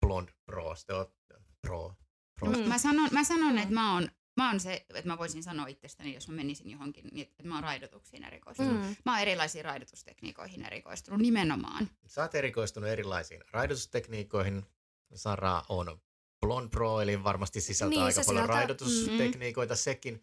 Blond 0.00 0.28
Pros, 0.44 0.84
te 0.84 0.94
olette 0.94 1.34
Pro, 1.60 1.94
Mm. 2.42 2.68
Mä 2.68 2.78
sanon, 2.78 3.08
mä 3.12 3.24
sanon 3.24 3.58
että 3.58 3.74
mä 3.74 3.94
oon, 3.94 4.08
mä 4.36 4.50
oon 4.50 4.60
se, 4.60 4.86
että 4.94 5.10
mä 5.10 5.18
voisin 5.18 5.42
sanoa 5.42 5.66
itsestäni, 5.66 6.14
jos 6.14 6.28
mä 6.28 6.34
menisin 6.34 6.70
johonkin, 6.70 7.08
niin 7.12 7.26
että 7.26 7.48
mä 7.48 7.54
oon 7.54 7.62
raidotuksiin 7.62 8.24
erikoistunut. 8.24 8.74
Mm. 8.74 8.96
Mä 9.04 9.12
oon 9.12 9.20
erilaisiin 9.20 9.64
raidotustekniikoihin 9.64 10.66
erikoistunut 10.66 11.20
nimenomaan. 11.20 11.90
Sä 12.06 12.22
oot 12.22 12.34
erikoistunut 12.34 12.90
erilaisiin 12.90 13.40
raidotustekniikoihin. 13.50 14.66
Sara 15.14 15.62
on 15.68 16.00
Blond 16.40 16.70
Pro, 16.70 17.00
eli 17.00 17.24
varmasti 17.24 17.60
sisältää 17.60 17.90
niin, 17.90 18.02
aika 18.02 18.20
paljon 18.26 18.44
sisältää... 18.44 18.56
raidotustekniikoita 18.56 19.74
mm. 19.74 19.78
sekin. 19.78 20.22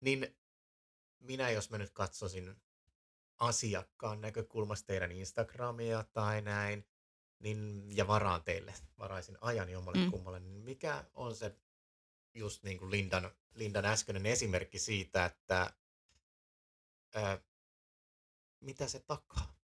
Niin 0.00 0.36
minä, 1.20 1.50
jos 1.50 1.70
mä 1.70 1.78
nyt 1.78 1.90
katsoisin 1.90 2.56
asiakkaan 3.38 4.20
näkökulmasta 4.20 4.86
teidän 4.86 5.12
Instagramia 5.12 6.04
tai 6.12 6.42
näin, 6.42 6.84
niin, 7.42 7.84
ja 7.96 8.06
varaan 8.06 8.42
teille, 8.42 8.74
varaisin 8.98 9.38
ajan 9.40 9.70
jommalle 9.70 9.98
mm. 9.98 10.10
kummalle, 10.10 10.40
niin 10.40 10.62
mikä 10.62 11.04
on 11.14 11.34
se 11.36 11.56
just 12.34 12.62
niin 12.62 12.78
kuin 12.78 12.90
Lindan, 12.90 13.30
Lindan 13.54 13.84
äskeinen 13.84 14.26
esimerkki 14.26 14.78
siitä, 14.78 15.24
että 15.24 15.72
ää, 17.14 17.38
mitä 18.60 18.88
se 18.88 19.00
takaa? 19.00 19.62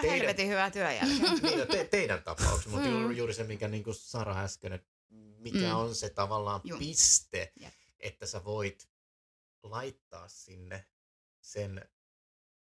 teidän, 0.00 0.18
helvetin 0.18 0.48
hyvää 0.48 0.70
työjälkeä. 0.70 1.32
niin, 1.42 1.58
no, 1.58 1.66
te, 1.66 1.84
teidän 1.84 2.22
tapauksessa, 2.22 2.70
mutta 2.70 2.88
mm. 2.88 3.00
juuri, 3.00 3.16
juuri 3.16 3.34
se, 3.34 3.44
mikä 3.44 3.68
niin 3.68 3.84
kuin 3.84 3.94
Sara 3.94 4.40
äsken, 4.40 4.72
että 4.72 4.94
mikä 5.38 5.58
mm. 5.58 5.76
on 5.76 5.94
se 5.94 6.10
tavallaan 6.10 6.60
Jum. 6.64 6.78
piste, 6.78 7.52
yep. 7.60 7.72
että 7.98 8.26
sä 8.26 8.44
voit 8.44 8.88
laittaa 9.62 10.28
sinne 10.28 10.86
sen 11.40 11.88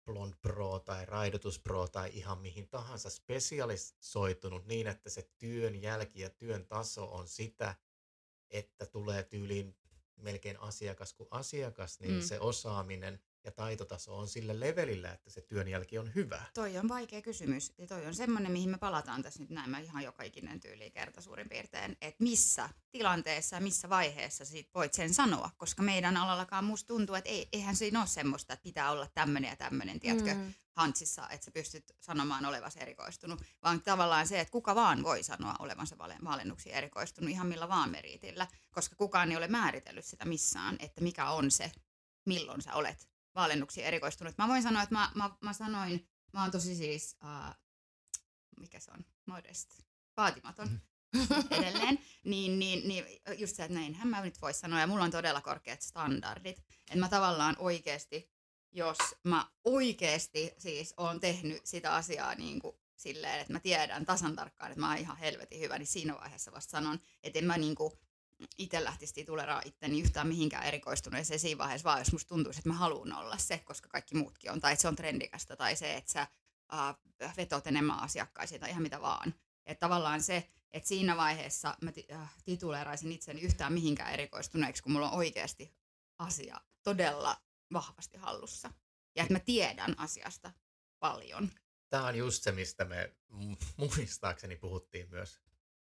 Blond 0.06 0.34
Pro 0.42 0.80
tai 0.80 1.06
Raidotus 1.06 1.60
Pro 1.60 1.88
tai 1.88 2.10
ihan 2.14 2.40
mihin 2.40 2.68
tahansa 2.68 3.10
spesialisoitunut 3.10 4.66
niin, 4.66 4.88
että 4.88 5.10
se 5.10 5.30
työn 5.38 5.82
jälki 5.82 6.22
ja 6.22 6.30
työn 6.30 6.66
taso 6.66 7.14
on 7.14 7.28
sitä, 7.28 7.76
että 8.50 8.86
tulee 8.86 9.24
tyyliin 9.24 9.78
melkein 10.16 10.60
asiakas 10.60 11.14
kuin 11.14 11.28
asiakas, 11.32 12.00
niin 12.00 12.14
mm. 12.14 12.22
se 12.22 12.40
osaaminen 12.40 13.20
ja 13.44 13.52
taitotaso 13.52 14.18
on 14.18 14.28
sillä 14.28 14.60
levelillä, 14.60 15.12
että 15.12 15.30
se 15.30 15.42
työn 15.42 15.68
jälki 15.68 15.98
on 15.98 16.16
hyvä? 16.16 16.44
Toi 16.54 16.78
on 16.78 16.88
vaikea 16.88 17.22
kysymys. 17.22 17.74
Ja 17.78 17.88
toi 17.88 18.06
on 18.06 18.16
semmoinen, 18.16 18.52
mihin 18.52 18.70
me 18.70 18.78
palataan 18.78 19.24
tässä 19.24 19.40
nyt 19.40 19.50
näin 19.50 19.70
mä 19.70 19.80
ihan 19.80 20.04
joka 20.04 20.24
ikinen 20.24 20.60
tyyli 20.60 20.92
kerta 20.92 21.22
suurin 21.22 21.50
piirtein, 21.50 21.98
että 22.02 22.24
missä 22.24 22.70
tilanteessa 22.92 23.56
ja 23.56 23.62
missä 23.62 23.90
vaiheessa 23.90 24.46
sit 24.46 24.70
voit 24.76 24.94
sen 24.94 25.14
sanoa, 25.14 25.50
koska 25.58 25.84
meidän 25.84 26.18
alallakaan 26.18 26.66
musta 26.66 26.88
tuntuu, 26.88 27.16
että 27.16 27.30
ei, 27.30 27.50
eihän 27.54 27.76
siinä 27.76 28.00
ole 28.00 28.08
semmoista, 28.08 28.54
että 28.54 28.64
pitää 28.64 28.92
olla 28.92 29.08
tämmöinen 29.08 29.50
ja 29.50 29.56
tämmöinen, 29.56 30.00
tiedätkö, 30.00 30.34
mm. 30.34 30.54
hantsissa, 30.72 31.30
että 31.30 31.46
sä 31.46 31.52
pystyt 31.52 31.96
sanomaan 32.00 32.46
olevasi 32.46 32.82
erikoistunut, 32.82 33.42
vaan 33.64 33.82
tavallaan 33.82 34.28
se, 34.28 34.40
että 34.40 34.52
kuka 34.52 34.76
vaan 34.76 35.04
voi 35.04 35.24
sanoa 35.24 35.56
olevansa 35.60 35.98
vaalennuksiin 35.98 36.76
erikoistunut 36.76 37.30
ihan 37.30 37.48
millä 37.48 37.70
vaan 37.70 37.92
meriitillä, 37.92 38.48
koska 38.72 38.96
kukaan 38.96 39.32
ei 39.32 39.38
ole 39.38 39.48
määritellyt 39.48 40.06
sitä 40.06 40.26
missään, 40.26 40.76
että 40.80 41.02
mikä 41.02 41.30
on 41.30 41.52
se, 41.52 41.72
milloin 42.26 42.62
sä 42.62 42.74
olet 42.74 43.13
vaalennuksiin 43.36 43.86
erikoistunut. 43.86 44.38
Mä 44.38 44.48
voin 44.48 44.64
sanoa, 44.64 44.84
että 44.84 44.96
mä, 44.96 45.12
mä, 45.16 45.30
mä 45.42 45.54
sanoin, 45.54 46.08
mä 46.34 46.42
oon 46.42 46.52
tosi 46.52 46.76
siis, 46.76 47.18
uh, 47.24 47.56
mikä 48.60 48.80
se 48.80 48.92
on, 48.92 49.06
modest, 49.26 49.70
vaatimaton. 50.18 50.68
Mm-hmm. 50.68 50.84
edelleen, 51.60 52.00
niin, 52.24 52.60
niin, 52.60 52.88
niin 52.88 53.06
just 53.38 53.56
se, 53.56 53.64
että 53.64 53.78
näinhän 53.78 54.08
mä 54.08 54.22
nyt 54.22 54.42
vois 54.42 54.60
sanoa, 54.60 54.80
ja 54.80 54.88
mulla 54.88 55.04
on 55.04 55.12
todella 55.12 55.42
korkeat 55.42 55.82
standardit, 55.82 56.60
että 56.60 57.00
mä 57.00 57.10
tavallaan 57.10 57.56
oikeasti, 57.60 58.32
jos 58.72 58.98
mä 59.24 59.52
oikeasti 59.64 60.54
siis 60.58 60.94
oon 60.98 61.20
tehnyt 61.20 61.66
sitä 61.66 61.96
asiaa 61.96 62.36
niin 62.36 62.60
kuin 62.60 62.76
silleen, 62.96 63.40
että 63.40 63.54
mä 63.54 63.60
tiedän 63.60 64.06
tasan 64.06 64.36
tarkkaan, 64.36 64.72
että 64.72 64.80
mä 64.80 64.90
oon 64.90 64.98
ihan 64.98 65.18
helvetin 65.18 65.60
hyvä, 65.60 65.78
niin 65.78 65.88
siinä 65.88 66.16
vaiheessa 66.16 66.52
vasta 66.52 66.72
sanon, 66.72 67.00
että 67.24 67.40
en 67.40 67.46
mä 67.46 67.58
niin 67.58 67.76
kuin 67.76 67.94
itse 68.58 68.84
lähtisi 68.84 69.14
tituleraa 69.14 69.62
itteni 69.66 70.02
yhtään 70.02 70.28
mihinkään 70.28 70.66
erikoistuneeseen 70.66 71.40
siinä 71.40 71.58
vaiheessa, 71.58 71.90
vaan 71.90 72.00
jos 72.00 72.12
musta 72.12 72.30
tuntuisi, 72.30 72.60
että 72.60 72.70
mä 72.70 72.76
haluan 72.76 73.14
olla 73.14 73.38
se, 73.38 73.58
koska 73.58 73.90
kaikki 73.90 74.16
muutkin 74.16 74.52
on, 74.52 74.60
tai 74.60 74.74
että 74.74 74.82
se 74.82 74.88
on 74.88 74.96
trendikästä, 74.96 75.56
tai 75.56 75.76
se, 75.76 75.94
että 75.94 76.12
sä 76.12 76.28
äh, 76.74 77.36
vetot 77.38 77.68
enemmän 77.68 78.00
asiakkaisiin, 78.00 78.62
tai 78.62 78.70
ihan 78.70 78.84
mitä 78.84 79.02
vaan. 79.02 79.34
Että 79.66 79.80
tavallaan 79.80 80.24
se, 80.24 80.50
että 80.72 80.90
siinä 80.90 81.18
vaiheessa 81.18 81.78
mä 81.82 81.92
t- 81.92 82.12
äh, 82.12 82.34
tituleeraisin 82.46 83.12
itseni 83.12 83.42
yhtään 83.42 83.74
mihinkään 83.74 84.14
erikoistuneeksi, 84.14 84.84
kun 84.84 84.92
mulla 84.92 85.10
on 85.10 85.18
oikeasti 85.18 85.76
asia 86.20 86.62
todella 86.84 87.38
vahvasti 87.74 88.18
hallussa. 88.18 88.72
Ja 89.16 89.24
että 89.24 89.34
mä 89.34 89.40
tiedän 89.40 90.00
asiasta 90.00 90.54
paljon. 91.00 91.52
Tämä 91.90 92.06
on 92.06 92.16
just 92.16 92.44
se, 92.44 92.52
mistä 92.52 92.86
me 92.86 93.16
muistaakseni 93.78 94.56
puhuttiin 94.56 95.10
myös 95.10 95.42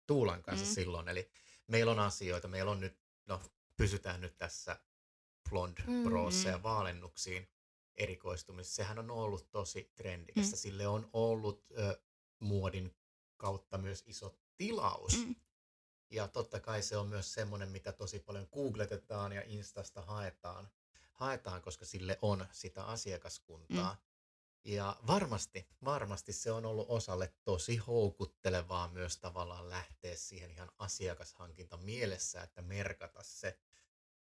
Tuulan 0.06 0.42
kanssa 0.42 0.66
mm. 0.66 0.72
silloin. 0.72 1.08
Eli 1.08 1.30
meillä 1.68 1.92
on 1.92 1.98
asioita, 1.98 2.48
meillä 2.48 2.70
on 2.70 2.80
nyt, 2.80 2.98
no 3.26 3.42
pysytään 3.76 4.20
nyt 4.20 4.36
tässä 4.36 4.80
blond 5.50 5.78
mm-hmm. 5.86 6.50
ja 6.50 6.62
vaalennuksiin 6.62 7.48
erikoistumisessa. 7.96 8.76
Sehän 8.76 8.98
on 8.98 9.10
ollut 9.10 9.50
tosi 9.50 9.92
trendikästä. 9.96 10.56
Mm. 10.56 10.58
Sille 10.58 10.86
on 10.86 11.10
ollut 11.12 11.66
ö, 11.78 12.00
muodin 12.40 12.96
kautta 13.36 13.78
myös 13.78 14.04
iso 14.06 14.38
tilaus. 14.56 15.16
Mm. 15.26 15.36
Ja 16.10 16.28
totta 16.28 16.60
kai 16.60 16.82
se 16.82 16.96
on 16.96 17.06
myös 17.08 17.34
semmoinen, 17.34 17.68
mitä 17.68 17.92
tosi 17.92 18.18
paljon 18.18 18.48
googletetaan 18.52 19.32
ja 19.32 19.42
Instasta 19.46 20.02
haetaan, 20.02 20.70
haetaan 21.12 21.62
koska 21.62 21.84
sille 21.84 22.18
on 22.22 22.46
sitä 22.52 22.84
asiakaskuntaa. 22.84 23.92
Mm. 23.94 24.07
Ja 24.68 24.96
varmasti, 25.06 25.68
varmasti 25.84 26.32
se 26.32 26.52
on 26.52 26.66
ollut 26.66 26.86
osalle 26.88 27.32
tosi 27.44 27.76
houkuttelevaa 27.76 28.88
myös 28.88 29.18
tavallaan 29.18 29.70
lähteä 29.70 30.16
siihen 30.16 30.50
ihan 30.50 30.70
asiakashankinta 30.78 31.76
mielessä, 31.76 32.42
että 32.42 32.62
merkata 32.62 33.22
se, 33.22 33.58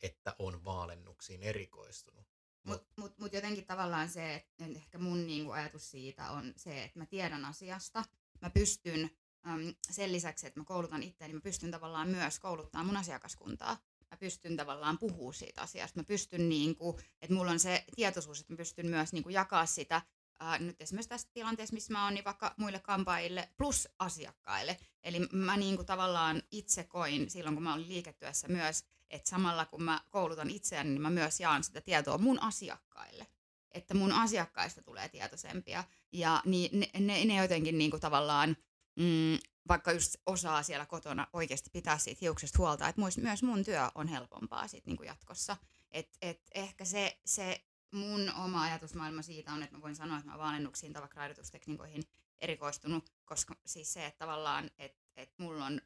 että 0.02 0.34
on 0.38 0.64
vaalennuksiin 0.64 1.42
erikoistunut. 1.42 2.26
Mutta 2.62 2.92
mut, 2.96 3.18
mut 3.18 3.32
jotenkin 3.32 3.66
tavallaan 3.66 4.08
se, 4.08 4.34
että 4.34 4.64
ehkä 4.76 4.98
mun 4.98 5.26
niinku 5.26 5.50
ajatus 5.50 5.90
siitä 5.90 6.30
on 6.30 6.52
se, 6.56 6.84
että 6.84 6.98
mä 6.98 7.06
tiedän 7.06 7.44
asiasta, 7.44 8.04
mä 8.40 8.50
pystyn 8.50 9.10
äm, 9.46 9.74
sen 9.90 10.12
lisäksi, 10.12 10.46
että 10.46 10.60
mä 10.60 10.64
koulutan 10.64 11.02
itseäni, 11.02 11.28
niin 11.28 11.36
mä 11.36 11.42
pystyn 11.42 11.70
tavallaan 11.70 12.08
myös 12.08 12.38
kouluttamaan 12.38 12.86
mun 12.86 12.96
asiakaskuntaa. 12.96 13.76
Mä 14.10 14.16
pystyn 14.16 14.56
tavallaan 14.56 14.98
puhua 14.98 15.32
siitä 15.32 15.62
asiasta. 15.62 16.00
Mä 16.00 16.04
pystyn, 16.04 16.48
niinku, 16.48 17.00
että 17.20 17.34
mulla 17.34 17.50
on 17.50 17.60
se 17.60 17.84
tietoisuus, 17.96 18.40
että 18.40 18.52
mä 18.52 18.56
pystyn 18.56 18.86
myös 18.86 19.12
niinku 19.12 19.28
jakaa 19.28 19.66
sitä 19.66 20.02
äh, 20.42 20.60
nyt 20.60 20.80
esimerkiksi 20.80 21.08
tässä 21.08 21.28
tilanteessa, 21.32 21.74
missä 21.74 21.92
mä 21.92 22.04
oon, 22.04 22.14
niin 22.14 22.24
vaikka 22.24 22.54
muille 22.56 22.78
kampaajille 22.78 23.48
plus 23.56 23.88
asiakkaille. 23.98 24.76
Eli 25.02 25.18
mä 25.32 25.56
niin 25.56 25.76
kuin 25.76 25.86
tavallaan 25.86 26.42
itse 26.50 26.84
koin 26.84 27.30
silloin, 27.30 27.56
kun 27.56 27.62
mä 27.62 27.74
olin 27.74 27.88
liiketyössä 27.88 28.48
myös, 28.48 28.84
että 29.10 29.30
samalla 29.30 29.64
kun 29.64 29.82
mä 29.82 30.00
koulutan 30.10 30.50
itseäni, 30.50 30.90
niin 30.90 31.02
mä 31.02 31.10
myös 31.10 31.40
jaan 31.40 31.64
sitä 31.64 31.80
tietoa 31.80 32.18
mun 32.18 32.42
asiakkaille. 32.42 33.26
Että 33.70 33.94
mun 33.94 34.12
asiakkaista 34.12 34.82
tulee 34.82 35.08
tietoisempia. 35.08 35.84
Ja 36.12 36.42
niin 36.44 36.80
ne, 36.80 36.86
ne, 37.00 37.24
ne 37.24 37.36
jotenkin 37.36 37.78
niin 37.78 37.90
kuin 37.90 38.00
tavallaan 38.00 38.56
mm, 38.96 39.38
vaikka 39.68 39.92
just 39.92 40.16
osaa 40.26 40.62
siellä 40.62 40.86
kotona 40.86 41.26
oikeasti 41.32 41.70
pitää 41.72 41.98
siitä 41.98 42.18
hiuksesta 42.20 42.58
huolta, 42.58 42.88
että 42.88 43.02
myös 43.20 43.42
mun 43.42 43.64
työ 43.64 43.90
on 43.94 44.08
helpompaa 44.08 44.68
sit 44.68 44.86
niinku 44.86 45.02
jatkossa. 45.02 45.56
Et, 45.90 46.08
et 46.22 46.50
ehkä 46.54 46.84
se, 46.84 47.18
se 47.24 47.64
mun 47.92 48.32
oma 48.44 48.62
ajatusmaailma 48.62 49.22
siitä 49.22 49.52
on, 49.52 49.62
että 49.62 49.76
mä 49.76 49.82
voin 49.82 49.96
sanoa, 49.96 50.18
että 50.18 50.30
mä 50.30 50.38
valennuksiin 50.38 50.92
tai 50.92 51.02
vaikka 51.02 51.20
raidotustekniikoihin 51.20 52.02
erikoistunut, 52.40 53.10
koska 53.24 53.54
siis 53.66 53.92
se, 53.92 54.06
että 54.06 54.18
tavallaan, 54.18 54.70
että, 54.78 55.00
että 55.16 55.42
mulla 55.42 55.66
on 55.66 55.80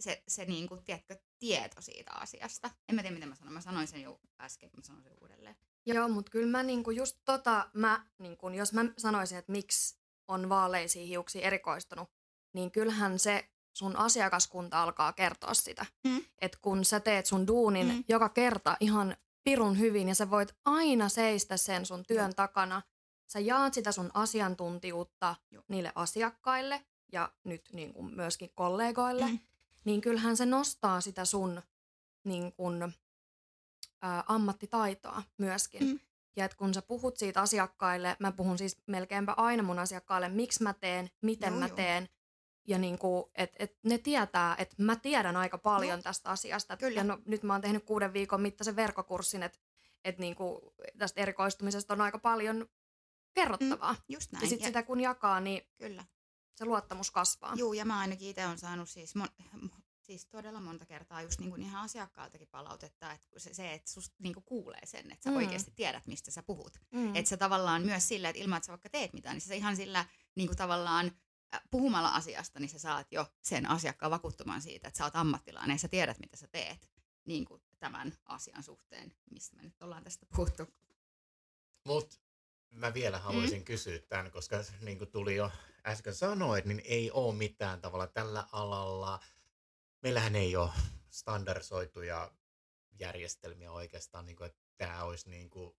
se, 0.00 0.22
se 0.28 0.44
niin 0.44 0.68
kuin, 0.68 0.84
tiedätkö, 0.84 1.16
tieto 1.38 1.80
siitä 1.80 2.12
asiasta. 2.12 2.70
En 2.88 2.94
mä 2.94 3.02
tiedä, 3.02 3.14
miten 3.14 3.28
mä 3.28 3.34
sanon. 3.34 3.52
Mä 3.52 3.60
sanoin 3.60 3.86
sen 3.86 4.02
jo 4.02 4.20
äsken, 4.40 4.70
mä 4.76 4.82
sanoin 4.82 5.04
sen 5.04 5.16
uudelleen. 5.20 5.56
Joo, 5.86 6.08
mutta 6.08 6.30
kyllä 6.30 6.50
mä 6.50 6.62
niinku 6.62 6.90
just 6.90 7.18
tota, 7.24 7.70
mä, 7.74 8.06
niinku, 8.18 8.48
jos 8.48 8.72
mä 8.72 8.84
sanoisin, 8.98 9.38
että 9.38 9.52
miksi 9.52 9.98
on 10.28 10.48
vaaleisiin 10.48 11.08
hiuksiin 11.08 11.44
erikoistunut, 11.44 12.10
niin 12.54 12.70
kyllähän 12.70 13.18
se 13.18 13.50
sun 13.76 13.96
asiakaskunta 13.96 14.82
alkaa 14.82 15.12
kertoa 15.12 15.54
sitä. 15.54 15.86
Mm. 16.04 16.24
Että 16.40 16.58
kun 16.62 16.84
sä 16.84 17.00
teet 17.00 17.26
sun 17.26 17.46
duunin 17.46 17.86
mm. 17.86 18.04
joka 18.08 18.28
kerta 18.28 18.76
ihan 18.80 19.16
pirun 19.48 19.78
hyvin 19.78 20.08
ja 20.08 20.14
sä 20.14 20.30
voit 20.30 20.54
aina 20.64 21.08
seistä 21.08 21.56
sen 21.56 21.86
sun 21.86 22.04
työn 22.06 22.24
Joo. 22.24 22.32
takana, 22.32 22.82
sä 23.26 23.40
jaat 23.40 23.74
sitä 23.74 23.92
sun 23.92 24.10
asiantuntijuutta 24.14 25.36
Joo. 25.50 25.62
niille 25.68 25.92
asiakkaille 25.94 26.84
ja 27.12 27.32
nyt 27.44 27.68
niin 27.72 27.92
kuin 27.92 28.14
myöskin 28.14 28.50
kollegoille, 28.54 29.26
mm. 29.26 29.38
niin 29.84 30.00
kyllähän 30.00 30.36
se 30.36 30.46
nostaa 30.46 31.00
sitä 31.00 31.24
sun 31.24 31.62
niin 32.24 32.52
kuin, 32.52 32.82
ä, 32.82 32.92
ammattitaitoa 34.26 35.22
myöskin. 35.38 35.86
Mm. 35.86 36.00
Ja 36.36 36.44
että 36.44 36.56
kun 36.56 36.74
sä 36.74 36.82
puhut 36.82 37.16
siitä 37.16 37.40
asiakkaille, 37.40 38.16
mä 38.18 38.32
puhun 38.32 38.58
siis 38.58 38.76
melkeinpä 38.86 39.34
aina 39.36 39.62
mun 39.62 39.78
asiakkaille, 39.78 40.28
miksi 40.28 40.62
mä 40.62 40.74
teen, 40.74 41.10
miten 41.22 41.50
joo, 41.50 41.60
mä 41.60 41.66
joo. 41.66 41.76
teen. 41.76 42.08
Ja 42.68 42.78
niin 42.78 42.98
kuin, 42.98 43.24
et, 43.34 43.52
et 43.58 43.78
ne 43.82 43.98
tietää, 43.98 44.56
että 44.58 44.76
mä 44.78 44.96
tiedän 44.96 45.36
aika 45.36 45.58
paljon 45.58 45.98
no. 45.98 46.02
tästä 46.02 46.30
asiasta. 46.30 46.76
Kyllä. 46.76 47.00
Ja 47.00 47.04
no, 47.04 47.18
nyt 47.24 47.42
mä 47.42 47.54
oon 47.54 47.60
tehnyt 47.60 47.84
kuuden 47.84 48.12
viikon 48.12 48.40
mittaisen 48.40 48.76
verkkokurssin, 48.76 49.42
että 49.42 49.58
et 50.04 50.18
niin 50.18 50.34
kuin 50.34 50.60
tästä 50.98 51.20
erikoistumisesta 51.20 51.94
on 51.94 52.00
aika 52.00 52.18
paljon 52.18 52.68
kerrottavaa. 53.34 53.92
Mm, 53.92 53.98
just 54.08 54.32
näin. 54.32 54.42
Ja 54.42 54.48
sitten 54.48 54.66
sitä 54.66 54.82
kun 54.82 55.00
jakaa, 55.00 55.40
niin 55.40 55.62
Kyllä. 55.78 56.04
se 56.54 56.64
luottamus 56.64 57.10
kasvaa. 57.10 57.52
Joo, 57.56 57.72
ja 57.72 57.84
mä 57.84 57.98
ainakin 57.98 58.28
itse 58.28 58.46
olen 58.46 58.58
saanut 58.58 58.88
siis 58.88 59.14
mon- 59.16 59.70
siis 60.06 60.26
todella 60.26 60.60
monta 60.60 60.86
kertaa 60.86 61.22
just 61.22 61.40
niin 61.40 61.50
kuin 61.50 61.62
ihan 61.62 61.84
asiakkaaltakin 61.84 62.48
palautetta, 62.48 63.12
että 63.12 63.28
se, 63.38 63.54
se 63.54 63.72
että 63.72 63.90
susta 63.90 64.16
niin 64.18 64.34
kuin 64.34 64.44
kuulee 64.44 64.86
sen, 64.86 65.12
että 65.12 65.24
sä 65.24 65.30
mm. 65.30 65.36
oikeasti 65.36 65.70
tiedät, 65.70 66.06
mistä 66.06 66.30
sä 66.30 66.42
puhut. 66.42 66.78
Mm. 66.90 67.16
Että 67.16 67.28
sä 67.28 67.36
tavallaan 67.36 67.82
myös 67.82 68.08
sillä, 68.08 68.28
että 68.28 68.42
ilman, 68.42 68.56
että 68.56 68.66
sä 68.66 68.72
vaikka 68.72 68.88
teet 68.88 69.12
mitään, 69.12 69.34
niin 69.34 69.40
sä 69.40 69.54
ihan 69.54 69.76
sillä 69.76 70.04
niin 70.34 70.48
kuin 70.48 70.56
tavallaan 70.56 71.12
puhumalla 71.70 72.08
asiasta, 72.08 72.60
niin 72.60 72.68
sä 72.68 72.78
saat 72.78 73.12
jo 73.12 73.26
sen 73.42 73.70
asiakkaan 73.70 74.10
vakuuttumaan 74.10 74.62
siitä, 74.62 74.88
että 74.88 74.98
sä 74.98 75.04
oot 75.04 75.16
ammattilainen 75.16 75.74
ja 75.74 75.78
sä 75.78 75.88
tiedät, 75.88 76.18
mitä 76.18 76.36
sä 76.36 76.48
teet 76.48 76.90
niin 77.24 77.44
kuin 77.44 77.62
tämän 77.78 78.12
asian 78.24 78.62
suhteen, 78.62 79.12
mistä 79.30 79.56
me 79.56 79.62
nyt 79.62 79.82
ollaan 79.82 80.04
tästä 80.04 80.26
puhuttu. 80.36 80.66
Mut 81.84 82.20
mä 82.70 82.94
vielä 82.94 83.18
haluaisin 83.18 83.60
mm. 83.60 83.64
kysyä 83.64 83.98
tämän, 83.98 84.30
koska 84.30 84.56
niin 84.80 84.98
kuin 84.98 85.10
tuli 85.10 85.36
jo 85.36 85.50
äsken 85.86 86.14
sanoit, 86.14 86.64
niin 86.64 86.82
ei 86.84 87.10
ole 87.10 87.34
mitään 87.34 87.80
tavalla 87.80 88.06
tällä 88.06 88.48
alalla– 88.52 89.20
meillähän 90.02 90.36
ei 90.36 90.56
ole 90.56 90.70
standardisoituja 91.10 92.32
järjestelmiä 92.98 93.72
oikeastaan, 93.72 94.26
niin 94.26 94.36
kuin, 94.36 94.46
että 94.46 94.60
tämä 94.76 95.04
olisi 95.04 95.30
niin 95.30 95.50
kuin 95.50 95.76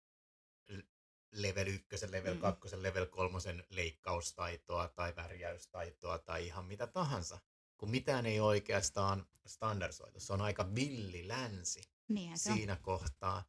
level 1.31 1.67
1, 1.67 2.11
level 2.11 2.35
2, 2.35 2.75
mm. 2.75 2.83
level 2.83 3.05
3 3.05 3.39
leikkaustaitoa 3.69 4.87
tai 4.87 5.15
värjäystaitoa 5.15 6.19
tai 6.19 6.45
ihan 6.45 6.65
mitä 6.65 6.87
tahansa. 6.87 7.39
Kun 7.77 7.89
mitään 7.91 8.25
ei 8.25 8.39
oikeastaan 8.39 9.27
standardisoitu. 9.45 10.19
Se 10.19 10.33
on 10.33 10.41
aika 10.41 10.75
villi 10.75 11.27
länsi 11.27 11.81
niin, 12.07 12.37
siinä 12.37 12.73
on. 12.73 12.81
kohtaa. 12.81 13.43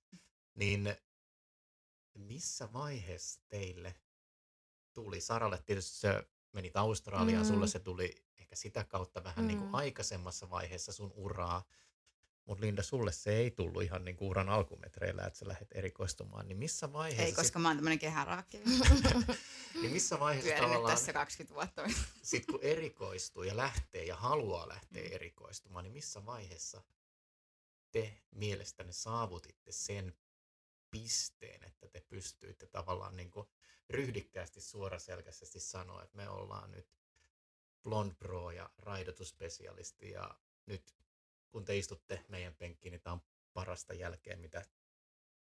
Niin 0.55 0.97
missä 2.15 2.73
vaiheessa 2.73 3.41
teille 3.49 3.95
tuli? 4.93 5.21
Saralle 5.21 5.63
tietysti 5.67 5.97
se 5.97 6.29
menit 6.53 6.77
Australiaan, 6.77 7.47
mm. 7.47 7.53
sulle 7.53 7.67
se 7.67 7.79
tuli 7.79 8.25
ehkä 8.39 8.57
sitä 8.57 8.85
kautta 8.85 9.25
vähän 9.25 9.45
mm. 9.45 9.49
niin 9.49 9.59
kuin 9.59 9.75
aikaisemmassa 9.75 10.51
vaiheessa 10.51 10.93
sun 10.93 11.13
uraa. 11.15 11.65
Mutta 12.51 12.67
Linda, 12.67 12.83
sulle 12.83 13.13
se 13.13 13.37
ei 13.37 13.51
tullut 13.51 13.83
ihan 13.83 14.05
niin 14.05 14.17
kuin 14.17 14.29
uran 14.29 14.49
alkumetreillä, 14.49 15.23
että 15.23 15.39
sä 15.39 15.49
lähdet 15.49 15.69
erikoistumaan. 15.75 16.49
Niin 16.49 16.59
missä 16.59 16.93
vaiheessa... 16.93 17.25
Ei, 17.25 17.33
koska 17.33 17.59
sit... 17.59 17.63
mä 17.63 17.69
oon 17.69 17.77
tämmönen 17.77 17.99
kehäraakki. 17.99 18.63
niin 19.81 19.93
missä 19.93 20.21
vaiheessa 20.21 20.49
Pyörinyt 20.49 20.71
tavallaan... 20.71 20.97
tässä 20.97 21.13
20 21.13 21.55
vuotta. 21.55 21.83
Sitten 22.23 22.55
kun 22.55 22.65
erikoistuu 22.65 23.43
ja 23.43 23.57
lähtee 23.57 24.05
ja 24.05 24.17
haluaa 24.17 24.69
lähteä 24.69 25.03
mm. 25.03 25.13
erikoistumaan, 25.13 25.85
niin 25.85 25.93
missä 25.93 26.27
vaiheessa 26.27 26.83
te 27.93 28.23
mielestäni 28.31 28.93
saavutitte 28.93 29.73
sen 29.73 30.15
pisteen, 30.91 31.65
että 31.65 31.89
te 31.89 32.01
pystyitte 32.01 32.67
tavallaan 32.67 33.17
niin 33.17 33.31
kuin 33.31 33.49
ryhdikkäästi 33.91 34.61
suoraselkäisesti 34.61 35.61
sanoa, 35.61 36.03
että 36.03 36.17
me 36.17 36.29
ollaan 36.29 36.71
nyt 36.71 36.89
Blond 37.83 38.15
Pro 38.15 38.51
ja 38.51 38.71
raidotuspesialisti 38.79 40.11
ja 40.11 40.35
nyt 40.67 41.01
kun 41.51 41.65
te 41.65 41.77
istutte 41.79 42.25
meidän 42.29 42.55
penkkiin, 42.55 42.93
niin 42.93 43.01
tämä 43.01 43.15
on 43.15 43.23
parasta 43.53 43.95
jälkeen, 43.95 44.41
mitä 44.41 44.65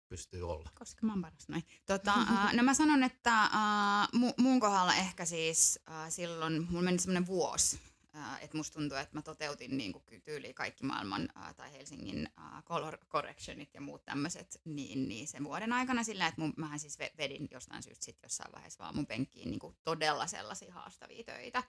pystyy 0.08 0.50
olla. 0.50 0.70
Koska 0.78 1.06
mä 1.06 1.12
oon 1.12 1.22
paras 1.22 1.48
noin. 1.48 1.64
Tota, 1.86 2.14
no 2.52 2.62
mä 2.62 2.74
sanon, 2.74 3.02
että 3.02 3.42
äh, 3.42 4.08
mu- 4.16 4.34
mun 4.42 4.60
kohdalla 4.60 4.94
ehkä 4.94 5.24
siis 5.24 5.80
silloin, 6.08 6.66
mulla 6.70 6.82
meni 6.82 6.98
semmoinen 6.98 7.26
vuosi, 7.26 7.80
äh, 8.16 8.42
että 8.42 8.56
musta 8.56 8.78
tuntuu, 8.78 8.98
että 8.98 9.16
mä 9.16 9.22
toteutin 9.22 9.76
niin 9.76 9.92
kuin 9.92 10.04
tyyliin 10.24 10.54
kaikki 10.54 10.84
maailman 10.84 11.28
tai 11.56 11.72
Helsingin 11.72 12.28
color 12.64 12.98
correctionit 13.08 13.74
ja 13.74 13.80
muut 13.80 14.04
tämmöiset 14.04 14.60
niin, 14.64 15.08
niin 15.08 15.28
sen 15.28 15.44
vuoden 15.44 15.72
aikana 15.72 16.04
sillä, 16.04 16.26
että 16.26 16.40
mun, 16.40 16.52
mähän 16.56 16.78
siis 16.78 16.98
vedin 16.98 17.48
jostain 17.50 17.82
syystä 17.82 18.04
sit 18.04 18.18
jossain 18.22 18.52
vaiheessa 18.52 18.84
vaan 18.84 18.96
mun 18.96 19.06
penkkiin 19.06 19.50
niin 19.50 19.60
kuin 19.60 19.76
todella 19.84 20.26
sellaisia 20.26 20.74
haastavia 20.74 21.24
töitä. 21.24 21.62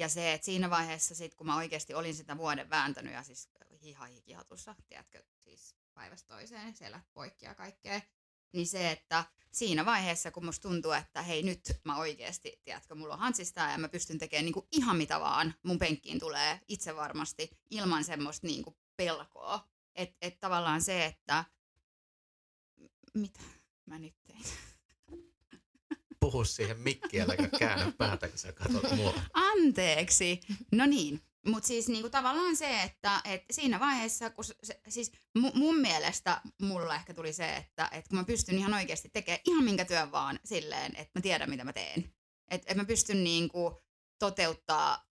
Ja 0.00 0.08
se, 0.08 0.32
että 0.32 0.44
siinä 0.44 0.70
vaiheessa 0.70 1.14
sit, 1.14 1.34
kun 1.34 1.46
mä 1.46 1.56
oikeasti 1.56 1.94
olin 1.94 2.14
sitä 2.14 2.36
vuoden 2.36 2.70
vääntänyt 2.70 3.12
ja 3.12 3.22
siis 3.22 3.50
hiha 3.82 4.04
hikihatussa, 4.04 4.74
tiedätkö, 4.88 5.22
siis 5.38 5.74
päivästä 5.94 6.34
toiseen, 6.34 6.76
siellä 6.76 7.00
poikki 7.12 7.46
ja 7.46 7.54
kaikkea, 7.54 8.00
niin 8.52 8.66
se, 8.66 8.90
että 8.90 9.24
siinä 9.52 9.84
vaiheessa, 9.84 10.30
kun 10.30 10.44
musta 10.44 10.68
tuntuu, 10.68 10.92
että 10.92 11.22
hei 11.22 11.42
nyt 11.42 11.60
mä 11.84 11.96
oikeasti, 11.96 12.60
tiedätkö, 12.64 12.94
mulla 12.94 13.14
on 13.14 13.20
hanssista 13.20 13.60
ja 13.60 13.78
mä 13.78 13.88
pystyn 13.88 14.18
tekemään 14.18 14.44
niinku 14.44 14.68
ihan 14.72 14.96
mitä 14.96 15.20
vaan 15.20 15.54
mun 15.62 15.78
penkkiin 15.78 16.20
tulee 16.20 16.60
itse 16.68 16.96
varmasti 16.96 17.50
ilman 17.70 18.04
semmoista 18.04 18.46
niinku 18.46 18.78
pelkoa. 18.96 19.68
Että 19.94 20.16
et 20.20 20.40
tavallaan 20.40 20.82
se, 20.82 21.04
että 21.04 21.44
mitä 23.14 23.40
mä 23.86 23.98
nyt 23.98 24.14
tein 24.22 24.44
puhu 26.20 26.44
siihen 26.44 26.80
mikkiin, 26.80 27.22
äläkä 27.22 27.48
käännä 27.58 27.92
päätä, 27.98 28.28
kun 28.28 28.38
sä 28.38 28.52
katsot 28.52 28.96
mua. 28.96 29.14
Anteeksi. 29.34 30.40
No 30.72 30.86
niin, 30.86 31.22
mutta 31.46 31.66
siis 31.66 31.88
niinku 31.88 32.10
tavallaan 32.10 32.56
se, 32.56 32.82
että 32.82 33.20
et 33.24 33.44
siinä 33.50 33.80
vaiheessa, 33.80 34.30
kun 34.30 34.44
se, 34.44 34.80
siis 34.88 35.12
mun 35.54 35.80
mielestä 35.80 36.40
mulla 36.62 36.94
ehkä 36.94 37.14
tuli 37.14 37.32
se, 37.32 37.56
että 37.56 37.88
et 37.92 38.08
kun 38.08 38.18
mä 38.18 38.24
pystyn 38.24 38.58
ihan 38.58 38.74
oikeasti 38.74 39.08
tekemään 39.08 39.40
ihan 39.46 39.64
minkä 39.64 39.84
työn 39.84 40.12
vaan 40.12 40.40
silleen, 40.44 40.96
että 40.96 41.18
mä 41.18 41.22
tiedän 41.22 41.50
mitä 41.50 41.64
mä 41.64 41.72
teen. 41.72 42.12
Että 42.50 42.66
et 42.70 42.76
mä 42.76 42.84
pystyn 42.84 43.24
niinku 43.24 43.82
toteuttaa 44.18 45.10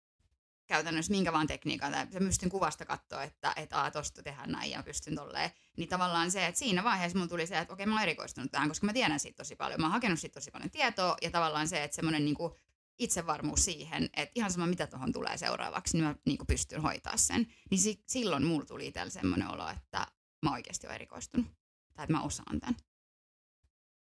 käytännössä 0.68 1.12
minkä 1.12 1.34
vaan 1.34 1.48
tekniikan, 1.48 1.92
tai 1.92 2.06
mä 2.06 2.20
pystyn 2.20 2.50
kuvasta 2.50 2.86
katsoa, 2.86 3.24
että 3.24 3.54
et, 3.56 3.74
aa, 3.74 3.92
tosta 3.92 4.24
tehdään 4.24 4.52
näin 4.52 4.72
ja 4.72 4.84
pystyn 4.84 5.16
tolleen. 5.16 5.52
Niin 5.78 5.90
tavallaan 5.90 6.32
se, 6.32 6.48
että 6.48 6.60
siinä 6.60 6.84
vaiheessa 6.84 7.20
mun 7.20 7.30
tuli 7.30 7.48
se, 7.48 7.58
että 7.58 7.74
okei 7.74 7.86
mä 7.86 7.94
oon 7.94 8.04
erikoistunut 8.04 8.52
tähän, 8.52 8.68
koska 8.68 8.86
mä 8.86 8.94
tiedän 8.94 9.20
siitä 9.20 9.38
tosi 9.38 9.56
paljon. 9.56 9.82
Mä 9.82 9.86
oon 9.86 9.94
hakenut 9.94 10.20
siitä 10.20 10.34
tosi 10.34 10.52
paljon 10.52 10.72
tietoa 10.72 11.18
ja 11.22 11.32
tavallaan 11.32 11.68
se, 11.68 11.84
että 11.84 11.96
semmoinen 11.96 12.26
niinku 12.26 12.60
itsevarmuus 13.00 13.66
siihen, 13.66 14.10
että 14.14 14.32
ihan 14.36 14.52
sama 14.52 14.68
mitä 14.68 14.88
tuohon 14.88 15.14
tulee 15.14 15.38
seuraavaksi, 15.38 15.98
niin 15.98 16.06
mä 16.06 16.16
niinku 16.26 16.46
pystyn 16.46 16.82
hoitaa 16.82 17.18
sen. 17.18 17.54
Niin 17.72 17.80
si- 17.80 18.04
silloin 18.08 18.46
mulla 18.46 18.66
tuli 18.66 18.88
itsellä 18.88 19.10
semmoinen 19.10 19.52
olo, 19.52 19.70
että 19.70 20.08
mä 20.42 20.54
oikeasti 20.54 20.88
oon 20.88 20.96
erikoistunut. 20.96 21.48
Tai 21.96 22.04
että 22.04 22.14
mä 22.14 22.22
osaan 22.22 22.60
tämän. 22.60 22.76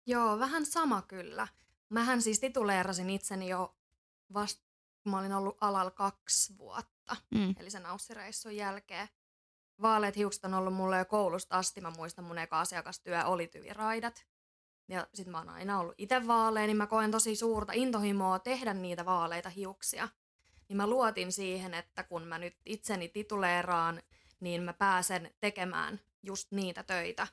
Joo, 0.05 0.39
vähän 0.39 0.65
sama 0.65 1.01
kyllä. 1.01 1.47
Mähän 1.89 2.21
siis 2.21 2.39
tituleerasin 2.39 3.09
itseni 3.09 3.49
jo 3.49 3.75
vasta 4.33 4.63
mä 5.05 5.19
olin 5.19 5.33
ollut 5.33 5.57
alalla 5.61 5.91
kaksi 5.91 6.57
vuotta, 6.57 7.15
mm. 7.35 7.55
eli 7.59 7.69
sen 7.69 7.85
aussireissun 7.85 8.55
jälkeen. 8.55 9.07
Vaaleat 9.83 10.15
hiukset 10.15 10.45
on 10.45 10.53
ollut 10.53 10.73
mulle 10.73 10.97
jo 10.97 11.05
koulusta 11.05 11.57
asti. 11.57 11.81
Mä 11.81 11.91
muistan 11.97 12.25
mun 12.25 12.37
eka 12.37 12.59
asiakastyö 12.59 13.25
oli 13.25 13.47
tyviraidat. 13.47 14.25
Ja 14.87 15.07
sit 15.13 15.27
mä 15.27 15.37
oon 15.37 15.49
aina 15.49 15.79
ollut 15.79 15.95
itse 15.97 16.27
vaaleja, 16.27 16.67
niin 16.67 16.77
mä 16.77 16.87
koen 16.87 17.11
tosi 17.11 17.35
suurta 17.35 17.73
intohimoa 17.75 18.39
tehdä 18.39 18.73
niitä 18.73 19.05
vaaleita 19.05 19.49
hiuksia. 19.49 20.09
Niin 20.69 20.77
mä 20.77 20.87
luotin 20.87 21.31
siihen, 21.31 21.73
että 21.73 22.03
kun 22.03 22.23
mä 22.23 22.37
nyt 22.37 22.57
itseni 22.65 23.09
tituleeraan, 23.09 24.01
niin 24.39 24.63
mä 24.63 24.73
pääsen 24.73 25.31
tekemään 25.39 25.99
just 26.23 26.51
niitä 26.51 26.83
töitä, 26.83 27.27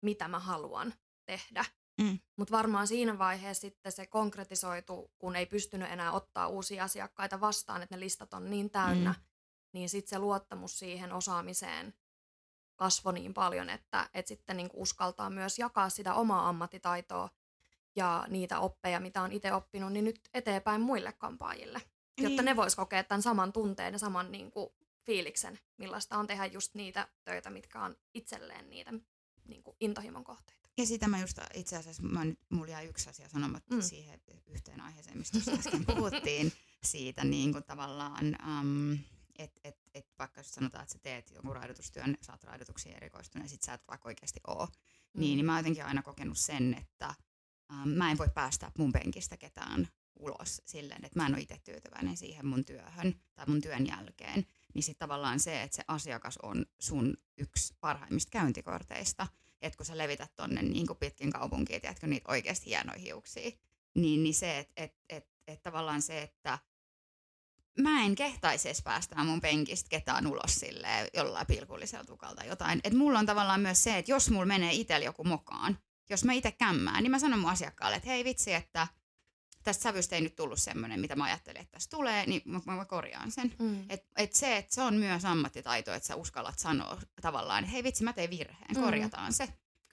mitä 0.00 0.28
mä 0.28 0.38
haluan 0.38 0.94
tehdä. 1.26 1.64
Mm. 2.00 2.18
Mutta 2.36 2.56
varmaan 2.56 2.86
siinä 2.86 3.18
vaiheessa 3.18 3.60
sitten 3.60 3.92
se 3.92 4.06
konkretisoitu, 4.06 5.10
kun 5.18 5.36
ei 5.36 5.46
pystynyt 5.46 5.90
enää 5.90 6.12
ottaa 6.12 6.48
uusia 6.48 6.84
asiakkaita 6.84 7.40
vastaan, 7.40 7.82
että 7.82 7.96
ne 7.96 8.00
listat 8.00 8.34
on 8.34 8.50
niin 8.50 8.70
täynnä, 8.70 9.10
mm. 9.10 9.24
Niin 9.76 9.88
sitten 9.88 10.10
se 10.10 10.18
luottamus 10.18 10.78
siihen 10.78 11.12
osaamiseen 11.12 11.94
kasvoi 12.76 13.12
niin 13.12 13.34
paljon, 13.34 13.70
että, 13.70 14.08
että 14.14 14.28
sitten 14.28 14.56
niinku 14.56 14.82
uskaltaa 14.82 15.30
myös 15.30 15.58
jakaa 15.58 15.90
sitä 15.90 16.14
omaa 16.14 16.48
ammattitaitoa 16.48 17.28
ja 17.96 18.26
niitä 18.28 18.60
oppeja, 18.60 19.00
mitä 19.00 19.22
on 19.22 19.32
itse 19.32 19.52
oppinut, 19.52 19.92
niin 19.92 20.04
nyt 20.04 20.20
eteenpäin 20.34 20.80
muille 20.80 21.12
kampaajille, 21.12 21.82
jotta 22.18 22.42
niin. 22.42 22.44
ne 22.44 22.56
vois 22.56 22.76
kokea 22.76 23.04
tämän 23.04 23.22
saman 23.22 23.52
tunteen 23.52 23.92
ja 23.92 23.98
saman 23.98 24.32
niinku, 24.32 24.74
fiiliksen, 25.02 25.58
millaista 25.76 26.18
on 26.18 26.26
tehdä 26.26 26.46
just 26.46 26.74
niitä 26.74 27.08
töitä, 27.24 27.50
mitkä 27.50 27.82
on 27.82 27.96
itselleen 28.14 28.70
niitä 28.70 28.92
niinku, 29.48 29.76
intohimon 29.80 30.24
kohteita. 30.24 30.68
Ja 30.78 30.86
sitä 30.86 31.08
mä 31.08 31.20
just 31.20 31.38
itse 31.54 31.76
asiassa, 31.76 32.02
mä 32.02 32.24
nyt, 32.24 32.38
mulla 32.48 32.72
jäi 32.72 32.86
yksi 32.86 33.10
asia 33.10 33.28
sanomatta 33.28 33.74
mm. 33.74 33.82
siihen 33.82 34.20
yhteen 34.46 34.80
aiheeseen, 34.80 35.18
mistä 35.18 35.38
äsken 35.58 35.86
puhuttiin, 35.86 36.52
siitä 36.82 37.24
niin 37.24 37.52
kuin 37.52 37.64
tavallaan, 37.64 38.36
um, 38.46 38.98
että 39.38 39.60
et, 39.64 39.76
et 39.94 40.06
vaikka 40.18 40.40
jos 40.40 40.50
sanotaan, 40.50 40.82
että 40.82 40.92
sä 40.92 40.98
teet 40.98 41.30
jonkun 41.30 41.56
raidotustyön, 41.56 42.16
sä 42.22 42.32
oot 42.32 42.44
raidotuksiin 42.44 42.96
erikoistunut 42.96 43.44
ja 43.44 43.50
sit 43.50 43.62
sä 43.62 43.74
et 43.74 43.88
vaikka 43.88 44.08
oikeasti 44.08 44.40
oo, 44.46 44.66
mm. 44.66 45.20
niin, 45.20 45.36
niin 45.36 45.46
mä 45.46 45.52
oon 45.52 45.58
jotenkin 45.58 45.84
aina 45.84 46.02
kokenut 46.02 46.38
sen, 46.38 46.74
että 46.74 47.14
um, 47.72 47.88
mä 47.88 48.10
en 48.10 48.18
voi 48.18 48.28
päästä 48.34 48.72
mun 48.78 48.92
penkistä 48.92 49.36
ketään 49.36 49.88
ulos 50.18 50.62
silleen, 50.64 51.04
että 51.04 51.18
mä 51.18 51.26
en 51.26 51.34
ole 51.34 51.42
itse 51.42 51.58
tyytyväinen 51.64 52.16
siihen 52.16 52.46
mun 52.46 52.64
työhön 52.64 53.20
tai 53.34 53.46
mun 53.48 53.60
työn 53.60 53.86
jälkeen, 53.86 54.46
niin 54.74 54.82
sitten 54.82 55.08
tavallaan 55.08 55.40
se, 55.40 55.62
että 55.62 55.76
se 55.76 55.84
asiakas 55.88 56.38
on 56.42 56.66
sun 56.78 57.16
yksi 57.38 57.74
parhaimmista 57.80 58.30
käyntikorteista, 58.30 59.26
että 59.62 59.76
kun 59.76 59.86
sä 59.86 59.98
levität 59.98 60.34
tonne 60.36 60.62
niin 60.62 60.86
kuin 60.86 60.98
pitkin 60.98 61.30
kaupunkiin, 61.30 61.80
tiedätkö 61.80 62.06
niitä 62.06 62.32
oikeasti 62.32 62.66
hienoja 62.66 62.98
hiuksia, 62.98 63.50
niin, 63.94 64.22
niin 64.22 64.34
se, 64.34 64.58
että 64.58 64.72
et, 64.76 64.96
et, 65.08 65.28
et 65.46 65.62
tavallaan 65.62 66.02
se, 66.02 66.22
että 66.22 66.58
mä 67.78 68.04
en 68.04 68.14
kehtaisi 68.14 68.68
edes 68.68 68.82
päästää 68.82 69.24
mun 69.24 69.40
penkistä 69.40 69.88
ketään 69.88 70.26
ulos 70.26 70.54
sille 70.54 70.88
jollain 71.14 71.46
pilkullisella 71.46 72.04
tukalta 72.04 72.44
jotain. 72.44 72.80
Et 72.84 72.92
mulla 72.92 73.18
on 73.18 73.26
tavallaan 73.26 73.60
myös 73.60 73.82
se, 73.82 73.98
että 73.98 74.10
jos 74.10 74.30
mulla 74.30 74.46
menee 74.46 74.72
itsellä 74.72 75.04
joku 75.04 75.24
mokaan, 75.24 75.78
jos 76.10 76.24
mä 76.24 76.32
itse 76.32 76.52
kämmään, 76.52 77.02
niin 77.02 77.10
mä 77.10 77.18
sanon 77.18 77.38
mun 77.38 77.50
asiakkaalle, 77.50 77.96
että 77.96 78.08
hei 78.08 78.24
vitsi, 78.24 78.52
että 78.52 78.86
tästä 79.62 79.82
sävystä 79.82 80.16
ei 80.16 80.22
nyt 80.22 80.36
tullut 80.36 80.62
semmoinen, 80.62 81.00
mitä 81.00 81.16
mä 81.16 81.24
ajattelin, 81.24 81.60
että 81.60 81.72
tästä 81.72 81.96
tulee, 81.96 82.26
niin 82.26 82.42
mä, 82.44 82.60
mä 82.76 82.84
korjaan 82.84 83.30
sen. 83.30 83.54
Mm. 83.58 83.84
Et, 83.88 84.06
et 84.16 84.32
se, 84.32 84.56
että 84.56 84.74
se 84.74 84.82
on 84.82 84.94
myös 84.94 85.24
ammattitaito, 85.24 85.92
että 85.92 86.06
sä 86.06 86.16
uskallat 86.16 86.58
sanoa 86.58 86.98
tavallaan, 87.22 87.64
että 87.64 87.72
hei 87.72 87.84
vitsi, 87.84 88.04
mä 88.04 88.12
tein 88.12 88.30
virheen, 88.30 88.76
mm. 88.76 88.82
korjataan 88.82 89.32
se. 89.32 89.48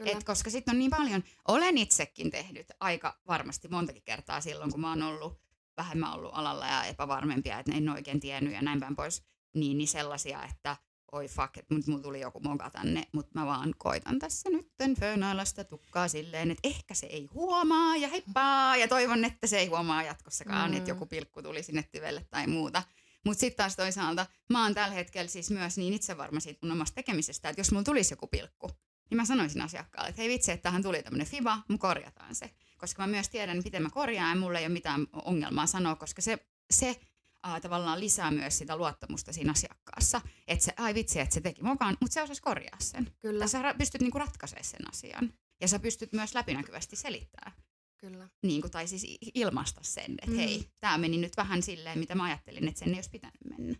Et 0.05 0.23
koska 0.23 0.49
sitten 0.49 0.73
on 0.73 0.79
niin 0.79 0.91
paljon, 0.91 1.23
olen 1.47 1.77
itsekin 1.77 2.31
tehnyt 2.31 2.67
aika 2.79 3.19
varmasti 3.27 3.67
montakin 3.67 4.03
kertaa 4.03 4.41
silloin, 4.41 4.71
kun 4.71 4.81
mä 4.81 4.89
oon 4.89 5.03
ollut 5.03 5.41
vähemmän 5.77 6.13
ollut 6.13 6.31
alalla 6.33 6.67
ja 6.67 6.85
epävarmempia, 6.85 7.59
että 7.59 7.71
en 7.71 7.89
oikein 7.89 8.19
tiennyt 8.19 8.53
ja 8.53 8.61
näin 8.61 8.79
päin 8.79 8.95
pois, 8.95 9.23
niin, 9.53 9.77
niin 9.77 9.87
sellaisia, 9.87 10.43
että 10.43 10.77
oi 11.11 11.27
fuck, 11.27 11.57
että 11.57 11.75
mulla 11.87 12.03
tuli 12.03 12.19
joku 12.19 12.39
moka 12.39 12.69
tänne, 12.69 13.07
mutta 13.11 13.39
mä 13.39 13.45
vaan 13.45 13.73
koitan 13.77 14.19
tässä 14.19 14.49
nyt 14.49 14.67
föönailla 14.99 15.45
sitä 15.45 15.63
tukkaa 15.63 16.07
silleen, 16.07 16.51
että 16.51 16.67
ehkä 16.67 16.93
se 16.93 17.05
ei 17.05 17.25
huomaa 17.33 17.95
ja 17.95 18.07
heippaa 18.07 18.77
ja 18.77 18.87
toivon, 18.87 19.25
että 19.25 19.47
se 19.47 19.59
ei 19.59 19.67
huomaa 19.67 20.03
jatkossakaan, 20.03 20.71
mm. 20.71 20.77
että 20.77 20.89
joku 20.89 21.05
pilkku 21.05 21.41
tuli 21.41 21.63
sinne 21.63 21.83
tyvelle 21.83 22.25
tai 22.31 22.47
muuta. 22.47 22.83
Mutta 23.25 23.39
sitten 23.39 23.57
taas 23.57 23.75
toisaalta 23.75 24.25
mä 24.49 24.63
oon 24.63 24.73
tällä 24.73 24.95
hetkellä 24.95 25.27
siis 25.27 25.51
myös 25.51 25.77
niin 25.77 25.93
itsevarma 25.93 26.39
siitä 26.39 26.59
mun 26.61 26.71
omasta 26.71 26.95
tekemisestä, 26.95 27.49
että 27.49 27.59
jos 27.59 27.71
mulla 27.71 27.83
tulisi 27.83 28.13
joku 28.13 28.27
pilkku, 28.27 28.69
niin 29.09 29.17
mä 29.17 29.25
sanoisin 29.25 29.61
asiakkaalle, 29.61 30.09
että 30.09 30.21
hei 30.21 30.29
vitsi, 30.29 30.51
että 30.51 30.63
tähän 30.63 30.83
tuli 30.83 31.03
tämmöinen 31.03 31.27
fiba, 31.27 31.59
mun 31.67 31.79
korjataan 31.79 32.35
se. 32.35 32.49
Koska 32.83 33.01
mä 33.01 33.07
myös 33.07 33.29
tiedän, 33.29 33.61
miten 33.63 33.83
mä 33.83 33.89
korjaan 33.89 34.29
ja 34.29 34.41
mulla 34.41 34.59
ei 34.59 34.65
ole 34.65 34.73
mitään 34.73 35.07
ongelmaa 35.13 35.67
sanoa, 35.67 35.95
koska 35.95 36.21
se, 36.21 36.37
se 36.71 36.99
äh, 37.47 37.61
tavallaan 37.61 37.99
lisää 37.99 38.31
myös 38.31 38.57
sitä 38.57 38.77
luottamusta 38.77 39.33
siinä 39.33 39.51
asiakkaassa. 39.51 40.21
Että 40.47 40.65
se, 40.65 40.73
ai 40.77 40.93
vitsi, 40.93 41.19
että 41.19 41.33
se 41.33 41.41
teki 41.41 41.63
mukaan, 41.63 41.97
mutta 42.01 42.13
se 42.13 42.21
osasi 42.21 42.41
korjaa 42.41 42.77
sen. 42.79 43.11
Kyllä. 43.21 43.43
Ja 43.43 43.47
sä 43.47 43.73
pystyt 43.77 44.01
niinku 44.01 44.19
ratkaisemaan 44.19 44.63
sen 44.63 44.89
asian. 44.89 45.33
Ja 45.61 45.67
sä 45.67 45.79
pystyt 45.79 46.13
myös 46.13 46.35
läpinäkyvästi 46.35 46.95
selittämään. 46.95 47.57
Kyllä. 47.97 48.29
Niin 48.41 48.61
kuin, 48.61 48.71
tai 48.71 48.87
siis 48.87 49.17
ilmaista 49.33 49.81
sen, 49.83 50.11
että 50.11 50.31
mm. 50.31 50.35
hei, 50.35 50.69
tämä 50.79 50.97
meni 50.97 51.17
nyt 51.17 51.37
vähän 51.37 51.63
silleen, 51.63 51.99
mitä 51.99 52.15
mä 52.15 52.23
ajattelin, 52.23 52.67
että 52.67 52.79
sen 52.79 52.89
ei 52.89 52.95
olisi 52.95 53.09
pitänyt 53.09 53.45
mennä. 53.49 53.79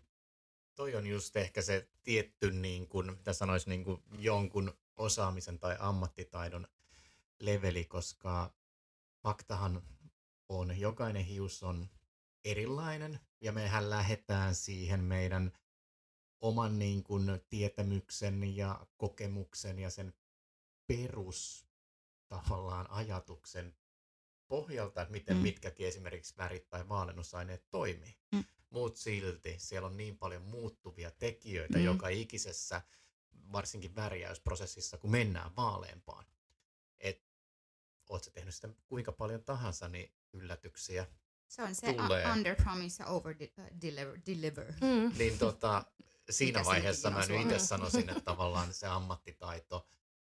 Toi 0.74 0.94
on 0.94 1.06
just 1.06 1.36
ehkä 1.36 1.62
se 1.62 1.88
tietty, 2.02 2.50
niin 2.50 2.88
kuin, 2.88 3.12
mitä 3.12 3.32
sanoisi, 3.32 3.68
niin 3.68 3.84
kuin 3.84 4.02
jonkun 4.18 4.78
osaamisen 4.96 5.58
tai 5.58 5.76
ammattitaidon 5.78 6.66
leveli, 7.40 7.84
koska 7.84 8.54
faktahan 9.24 9.82
on, 10.48 10.80
jokainen 10.80 11.24
hius 11.24 11.62
on 11.62 11.88
erilainen 12.44 13.20
ja 13.40 13.52
mehän 13.52 13.90
lähdetään 13.90 14.54
siihen 14.54 15.00
meidän 15.00 15.52
oman 16.40 16.78
niin 16.78 17.02
kuin, 17.02 17.40
tietämyksen 17.48 18.56
ja 18.56 18.86
kokemuksen 18.96 19.78
ja 19.78 19.90
sen 19.90 20.14
perus 20.86 21.66
tavallaan 22.28 22.90
ajatuksen 22.90 23.76
pohjalta, 24.48 25.02
että 25.02 25.12
miten 25.12 25.36
mm. 25.36 25.42
mitkäkin 25.42 25.86
esimerkiksi 25.86 26.34
värit 26.36 26.68
tai 26.68 26.88
vaalennusaineet 26.88 27.70
toimii. 27.70 28.16
Mm. 28.32 28.44
Mutta 28.70 29.00
silti 29.00 29.54
siellä 29.58 29.88
on 29.88 29.96
niin 29.96 30.18
paljon 30.18 30.42
muuttuvia 30.42 31.10
tekijöitä 31.10 31.78
mm. 31.78 31.84
joka 31.84 32.08
ikisessä, 32.08 32.82
varsinkin 33.52 33.96
värjäysprosessissa, 33.96 34.98
kun 34.98 35.10
mennään 35.10 35.56
vaaleampaan. 35.56 36.26
Että 37.00 37.33
oot 38.10 38.24
sä 38.24 38.30
tehnyt 38.30 38.54
sitä 38.54 38.68
kuinka 38.86 39.12
paljon 39.12 39.44
tahansa, 39.44 39.88
niin 39.88 40.12
yllätyksiä 40.32 41.06
se 41.48 41.62
on 41.62 41.74
se 41.74 41.92
tulee. 41.92 42.32
under 42.32 42.56
promise 42.56 43.02
ja 43.02 43.08
over 43.08 43.34
deliver. 43.82 44.18
deliver. 44.26 44.72
Mm. 44.80 45.18
Niin 45.18 45.38
tota, 45.38 45.84
siinä 46.30 46.64
vaiheessa 46.64 47.10
mä 47.10 47.26
nyt 47.26 47.40
itse 47.40 47.58
sanoisin, 47.58 48.10
että 48.10 48.20
tavallaan 48.30 48.74
se 48.74 48.86
ammattitaito, 48.86 49.88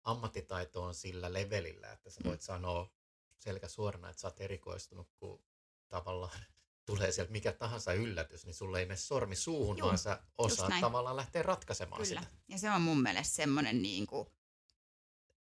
ammattitaito 0.04 0.84
on 0.84 0.96
sillä 0.96 1.34
levelillä, 1.34 1.92
että 1.92 2.10
sä 2.10 2.22
voit 2.26 2.40
mm. 2.40 2.46
sanoa 2.46 2.92
selkä 3.40 3.68
suorana, 3.68 4.10
että 4.10 4.22
sä 4.22 4.28
oot 4.28 4.42
erikoistunut, 4.42 5.10
kun 5.20 5.44
tavallaan 5.88 6.40
tulee 6.86 7.12
sieltä 7.12 7.32
mikä 7.32 7.52
tahansa 7.52 7.94
yllätys, 7.94 8.46
niin 8.46 8.56
sulle 8.56 8.80
ei 8.80 8.86
mene 8.86 8.98
sormi 8.98 9.36
suuhun, 9.36 9.78
Juh, 9.78 9.86
vaan 9.86 9.98
sä 9.98 10.24
osaat 10.38 10.74
tavallaan 10.82 11.16
lähteä 11.16 11.44
ratkaisemaan 11.44 12.02
Kyllä. 12.02 12.22
sitä. 12.22 12.34
Ja 12.48 12.58
se 12.58 12.72
on 12.72 12.82
mun 12.82 13.02
mielestä 13.02 13.36
semmoinen 13.36 13.82
niin 13.82 14.08
kuin, 14.08 14.28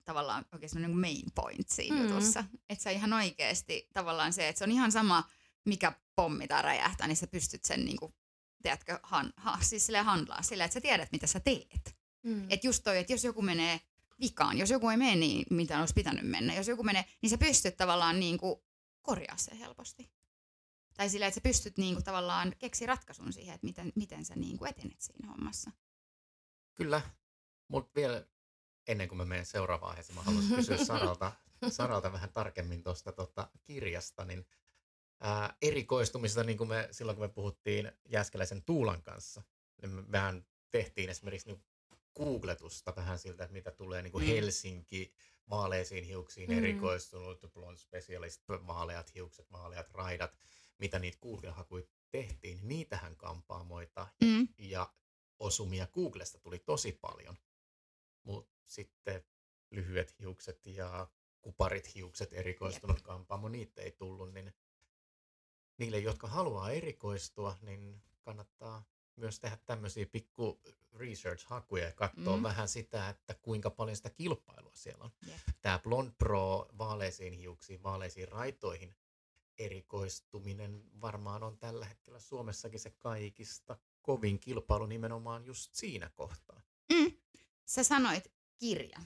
tavallaan 0.08 0.46
oikein 0.52 0.70
semmoinen 0.70 1.00
main 1.00 1.32
point 1.36 1.70
siinä 1.70 1.96
mm. 1.96 2.08
jutussa. 2.08 2.44
Että 2.70 2.84
sä 2.84 2.90
ihan 2.90 3.14
oikeasti 3.14 3.90
tavallaan 3.94 4.34
se, 4.34 4.48
että 4.48 4.60
se 4.60 4.64
on 4.64 4.72
ihan 4.72 4.92
sama, 4.92 5.30
mikä 5.66 5.94
pommi 6.16 6.48
tai 6.48 6.62
räjähtää, 6.62 7.08
niin 7.08 7.18
sä 7.18 7.28
pystyt 7.28 7.66
sen 7.66 7.86
niin 7.86 7.98
kuin, 7.98 8.14
tiedätkö, 8.62 9.00
han, 9.04 9.34
ha, 9.38 9.58
siis 9.62 9.86
sille 9.86 10.02
handlaa 10.02 10.42
sillä, 10.42 10.66
että 10.66 10.74
sä 10.74 10.82
tiedät, 10.82 11.12
mitä 11.12 11.28
sä 11.28 11.40
teet. 11.40 11.96
Mm. 12.24 12.46
Että 12.50 12.68
just 12.68 12.84
toi, 12.84 12.98
että 12.98 13.14
jos 13.14 13.24
joku 13.24 13.42
menee 13.42 13.82
vikaan, 14.20 14.58
jos 14.58 14.70
joku 14.70 14.90
ei 14.90 14.98
mene 14.98 15.16
niin, 15.16 15.46
mitä 15.50 15.80
olisi 15.80 15.94
pitänyt 15.94 16.28
mennä, 16.28 16.56
jos 16.56 16.68
joku 16.68 16.84
menee, 16.84 17.06
niin 17.22 17.30
sä 17.30 17.38
pystyt 17.38 17.78
tavallaan 17.78 18.20
niin 18.20 18.38
kuin, 18.38 18.60
korjaa 19.02 19.38
se 19.38 19.60
helposti. 19.60 20.12
Tai 20.98 21.10
sillä, 21.10 21.28
että 21.28 21.36
sä 21.36 21.42
pystyt 21.42 21.78
niin 21.78 21.96
kuin, 21.96 22.04
tavallaan 22.04 22.56
keksi 22.60 22.86
ratkaisun 22.86 23.34
siihen, 23.34 23.56
että 23.56 23.68
miten, 23.68 23.94
miten 23.96 24.26
sä 24.26 24.36
niin 24.36 24.58
kuin, 24.58 24.70
etenet 24.70 25.02
siinä 25.02 25.28
hommassa. 25.28 25.72
Kyllä, 26.76 27.02
mutta 27.68 27.92
vielä 27.96 28.26
ennen 28.88 29.08
kuin 29.08 29.18
mä 29.18 29.26
menen 29.26 29.46
seuraavaan 29.46 29.90
aiheeseen, 29.90 30.16
mä 30.16 30.24
haluaisin 30.24 30.56
kysyä 30.56 30.78
Saralta, 30.78 31.32
Saralta 31.70 32.12
vähän 32.12 32.34
tarkemmin 32.34 32.84
tuosta 32.84 33.12
tota, 33.12 33.50
kirjasta, 33.64 34.26
niin 34.26 34.46
ää, 35.20 35.58
erikoistumista, 35.62 36.44
niin 36.44 36.58
kuin 36.58 36.70
me 36.70 36.88
silloin 36.92 37.16
kun 37.18 37.26
me 37.26 37.30
puhuttiin 37.30 37.92
Jäskeläisen 38.06 38.64
Tuulan 38.64 39.02
kanssa, 39.02 39.44
niin 39.82 39.92
me 39.92 40.12
vähän 40.12 40.46
tehtiin 40.72 41.10
esimerkiksi 41.10 41.48
niin 41.48 41.64
googletusta 42.18 42.94
vähän 42.96 43.20
siltä, 43.20 43.44
että 43.44 43.54
mitä 43.54 43.72
tulee 43.72 44.02
niin 44.02 44.12
kuin 44.12 44.24
mm. 44.24 44.28
Helsinki, 44.28 45.14
vaaleisiin 45.50 46.04
hiuksiin 46.04 46.50
mm. 46.50 46.58
erikoistunut, 46.58 47.54
blond 47.54 47.78
specialist, 47.78 48.42
vaaleat 48.50 49.16
hiukset, 49.16 49.52
vaaleat 49.52 49.92
raidat, 49.92 50.38
mitä 50.78 51.00
niitä 51.00 51.18
Google-hakuja 51.22 51.84
tehtiin, 52.12 52.58
niin 52.58 52.68
niitähän 52.68 53.16
kampaamoita 53.16 54.08
mm. 54.22 54.48
ja 54.58 54.94
osumia 55.40 55.88
Googlesta 55.88 56.40
tuli 56.40 56.60
tosi 56.60 56.92
paljon. 56.92 57.38
Mutta 58.24 58.57
sitten 58.68 59.24
lyhyet 59.72 60.20
hiukset 60.20 60.66
ja 60.66 61.08
kuparit 61.42 61.96
hiukset, 61.96 62.34
erikoistunut 62.34 62.98
Jep. 62.98 63.06
kampaamo, 63.06 63.50
niitä 63.50 63.82
ei 63.82 63.92
tullut, 63.92 64.34
niin 64.34 64.54
niille, 65.78 66.00
jotka 66.00 66.28
haluaa 66.28 66.72
erikoistua, 66.72 67.58
niin 67.62 68.02
kannattaa 68.22 68.86
myös 69.16 69.40
tehdä 69.40 69.58
tämmöisiä 69.66 70.06
pikku 70.06 70.62
research-hakuja 70.94 71.84
ja 71.84 71.92
katsoa 71.92 72.38
mm. 72.38 72.44
vähän 72.44 72.68
sitä, 72.68 73.10
että 73.10 73.34
kuinka 73.34 73.70
paljon 73.70 73.96
sitä 73.96 74.10
kilpailua 74.10 74.76
siellä 74.76 75.04
on. 75.04 75.12
Yeah. 75.28 75.42
Tämä 75.62 75.80
Blond 75.80 76.12
Pro 76.18 76.68
vaaleisiin 76.78 77.34
hiuksiin, 77.34 77.84
vaaleisiin 77.84 78.28
raitoihin 78.28 78.96
erikoistuminen 79.58 80.84
varmaan 81.02 81.44
on 81.44 81.58
tällä 81.58 81.86
hetkellä 81.86 82.20
Suomessakin 82.20 82.80
se 82.80 82.90
kaikista 82.90 83.78
kovin 84.02 84.40
kilpailu 84.40 84.86
nimenomaan 84.86 85.46
just 85.46 85.74
siinä 85.74 86.10
kohtaa. 86.16 86.62
Mm. 86.94 87.18
Sä 87.66 87.84
sanoit 87.84 88.32
kirja. 88.58 89.00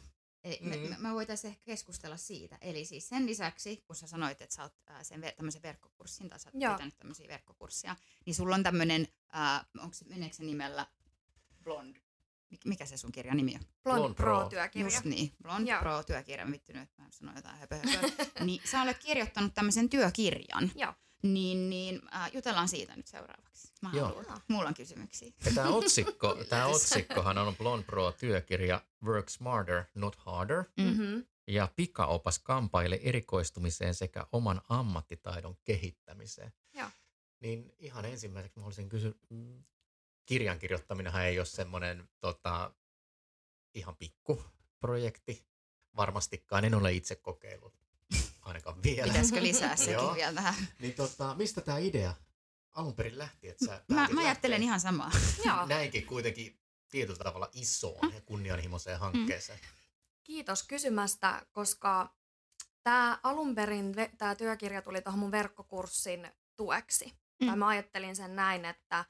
Eli 0.44 0.60
me, 0.62 0.76
Mm. 0.76 0.90
me, 0.90 0.96
me 0.98 1.14
voitaisiin 1.14 1.52
ehkä 1.52 1.64
keskustella 1.66 2.18
siitä. 2.18 2.58
Eli 2.62 2.86
siis 2.86 3.10
sen 3.10 3.26
lisäksi, 3.26 3.84
kun 3.88 3.96
sä 3.96 4.08
sanoit, 4.08 4.42
että 4.42 4.56
sä 4.56 4.64
oot 4.64 4.74
sen 5.02 5.22
ver- 5.24 5.36
tämmöisen 5.36 5.62
verkkokurssin, 5.62 6.30
tai 6.30 6.40
sä 6.40 6.50
oot 6.54 6.62
Joo. 6.64 6.74
pitänyt 6.74 6.98
tämmöisiä 6.98 7.28
verkkokurssia, 7.28 7.96
niin 8.26 8.36
sulla 8.36 8.56
on 8.56 8.64
tämmöinen, 8.64 9.08
äh, 9.36 9.66
onko 9.80 9.94
se, 9.94 10.06
meneekö 10.06 10.36
se 10.36 10.44
nimellä 10.44 10.88
Blond? 11.64 11.96
Mik- 12.54 12.66
Mikä 12.66 12.86
se 12.86 12.98
sun 12.98 13.12
kirjan 13.12 13.38
nimi 13.38 13.56
on? 13.56 13.62
Blond, 13.84 14.00
Blond 14.00 14.16
Pro, 14.16 14.40
Pro. 14.40 14.50
työkirja. 14.50 14.86
Just 14.88 15.04
niin, 15.06 15.32
Blond 15.44 15.68
Joo. 15.68 15.80
Pro-työkirja, 15.80 16.46
mä 16.46 16.52
vitty 16.52 16.74
nyt, 16.74 16.90
mä 16.98 17.08
sanon 17.12 17.36
jotain 17.36 17.58
höpö, 17.58 17.76
höpö. 17.76 18.44
niin 18.46 18.62
sä 18.72 18.82
olet 18.82 18.98
kirjoittanut 18.98 19.54
tämmöisen 19.54 19.90
työkirjan, 19.90 20.72
Joo. 20.76 20.94
Niin, 21.24 21.70
niin 21.70 22.02
äh, 22.16 22.32
jutellaan 22.34 22.68
siitä 22.68 22.96
nyt 22.96 23.08
seuraavaksi. 23.08 23.74
Mä 23.82 23.92
Joo. 23.94 24.08
haluan. 24.08 24.42
Mulla 24.48 24.68
on 24.68 24.74
kysymyksiä. 24.74 25.32
Ja 25.46 25.52
tämä 25.56 25.70
otsikko, 25.70 26.38
tämä 26.50 26.66
otsikkohan 26.66 27.38
on 27.38 27.56
Blond 27.56 27.84
Pro 27.84 28.12
työkirja 28.12 28.82
Work 29.04 29.30
Smarter, 29.30 29.84
Not 29.96 30.16
Harder. 30.16 30.64
Mm. 30.78 30.84
Mm-hmm. 30.84 31.26
ja 31.48 31.70
pikaopas 31.76 32.40
kampaille 32.40 33.00
erikoistumiseen 33.04 33.96
sekä 33.96 34.28
oman 34.32 34.62
ammattitaidon 34.70 35.58
kehittämiseen. 35.64 36.54
Joo. 36.74 36.90
Niin 37.40 37.76
ihan 37.80 38.06
ensimmäiseksi 38.06 38.60
mä 38.60 38.62
haluaisin 38.62 38.90
kysyä, 38.90 39.12
kirjan 40.26 40.60
kirjoittaminenhan 40.60 41.26
ei 41.26 41.40
ole 41.40 41.46
semmoinen 41.46 42.10
tota, 42.20 42.74
ihan 43.74 43.96
pikku 43.96 44.44
projekti. 44.80 45.46
Varmastikaan 45.96 46.66
en 46.66 46.74
ole 46.74 46.94
itse 46.94 47.16
kokeillut, 47.16 47.81
ainakaan 48.42 48.84
vielä. 48.84 49.08
Pitäisikö 49.08 49.44
lisää 49.44 49.76
sekin 49.86 49.94
Joo. 49.94 50.16
vielä 50.16 50.34
tähän? 50.34 50.56
Niin 50.80 50.94
tota, 50.94 51.36
mistä 51.36 51.62
tämä 51.62 51.78
idea 51.78 52.14
alun 52.72 52.94
perin 52.94 53.18
lähti, 53.18 53.50
että 53.50 53.66
sä 53.66 53.84
Mä, 53.88 54.08
mä 54.12 54.22
ajattelen 54.22 54.52
lähteä 54.52 54.66
ihan 54.66 54.80
samaa. 54.80 55.12
Näinkin 55.68 56.06
kuitenkin 56.06 56.60
tietyllä 56.92 57.24
tavalla 57.24 57.50
isoon 57.54 58.14
ja 58.14 58.22
kunnianhimoiseen 58.22 59.00
hankkeeseen. 59.00 59.60
Kiitos 60.24 60.64
kysymästä, 60.64 61.46
koska 61.52 62.16
tämä 62.84 63.20
alun 63.24 63.56
perin 63.56 63.96
tämä 64.18 64.36
työkirja 64.36 64.82
tuli 64.82 65.02
tuohon 65.02 65.20
mun 65.20 65.32
verkkokurssin 65.32 66.32
tueksi. 66.56 67.14
Mm. 67.42 67.48
Tai 67.48 67.56
mä 67.56 67.68
ajattelin 67.68 68.16
sen 68.16 68.36
näin, 68.36 68.66
että, 68.66 69.06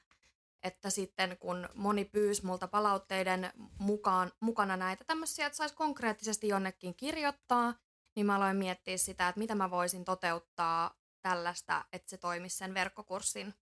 että 0.62 0.90
sitten 0.90 1.38
kun 1.38 1.68
moni 1.74 2.04
pyysi 2.04 2.46
multa 2.46 2.68
palautteiden 2.68 3.52
mukaan, 3.78 4.32
mukana 4.40 4.76
näitä 4.76 5.04
tämmöisiä, 5.04 5.46
että 5.46 5.56
saisi 5.56 5.74
konkreettisesti 5.74 6.48
jonnekin 6.48 6.94
kirjoittaa, 6.94 7.74
niin 8.16 8.26
mä 8.26 8.36
aloin 8.36 8.56
miettiä 8.56 8.96
sitä, 8.96 9.28
että 9.28 9.38
mitä 9.38 9.54
mä 9.54 9.70
voisin 9.70 10.04
toteuttaa 10.04 11.02
tällaista, 11.22 11.84
että 11.92 12.10
se 12.10 12.18
toimisi 12.18 12.56
sen 12.56 12.74
verkkokurssin 12.74 13.54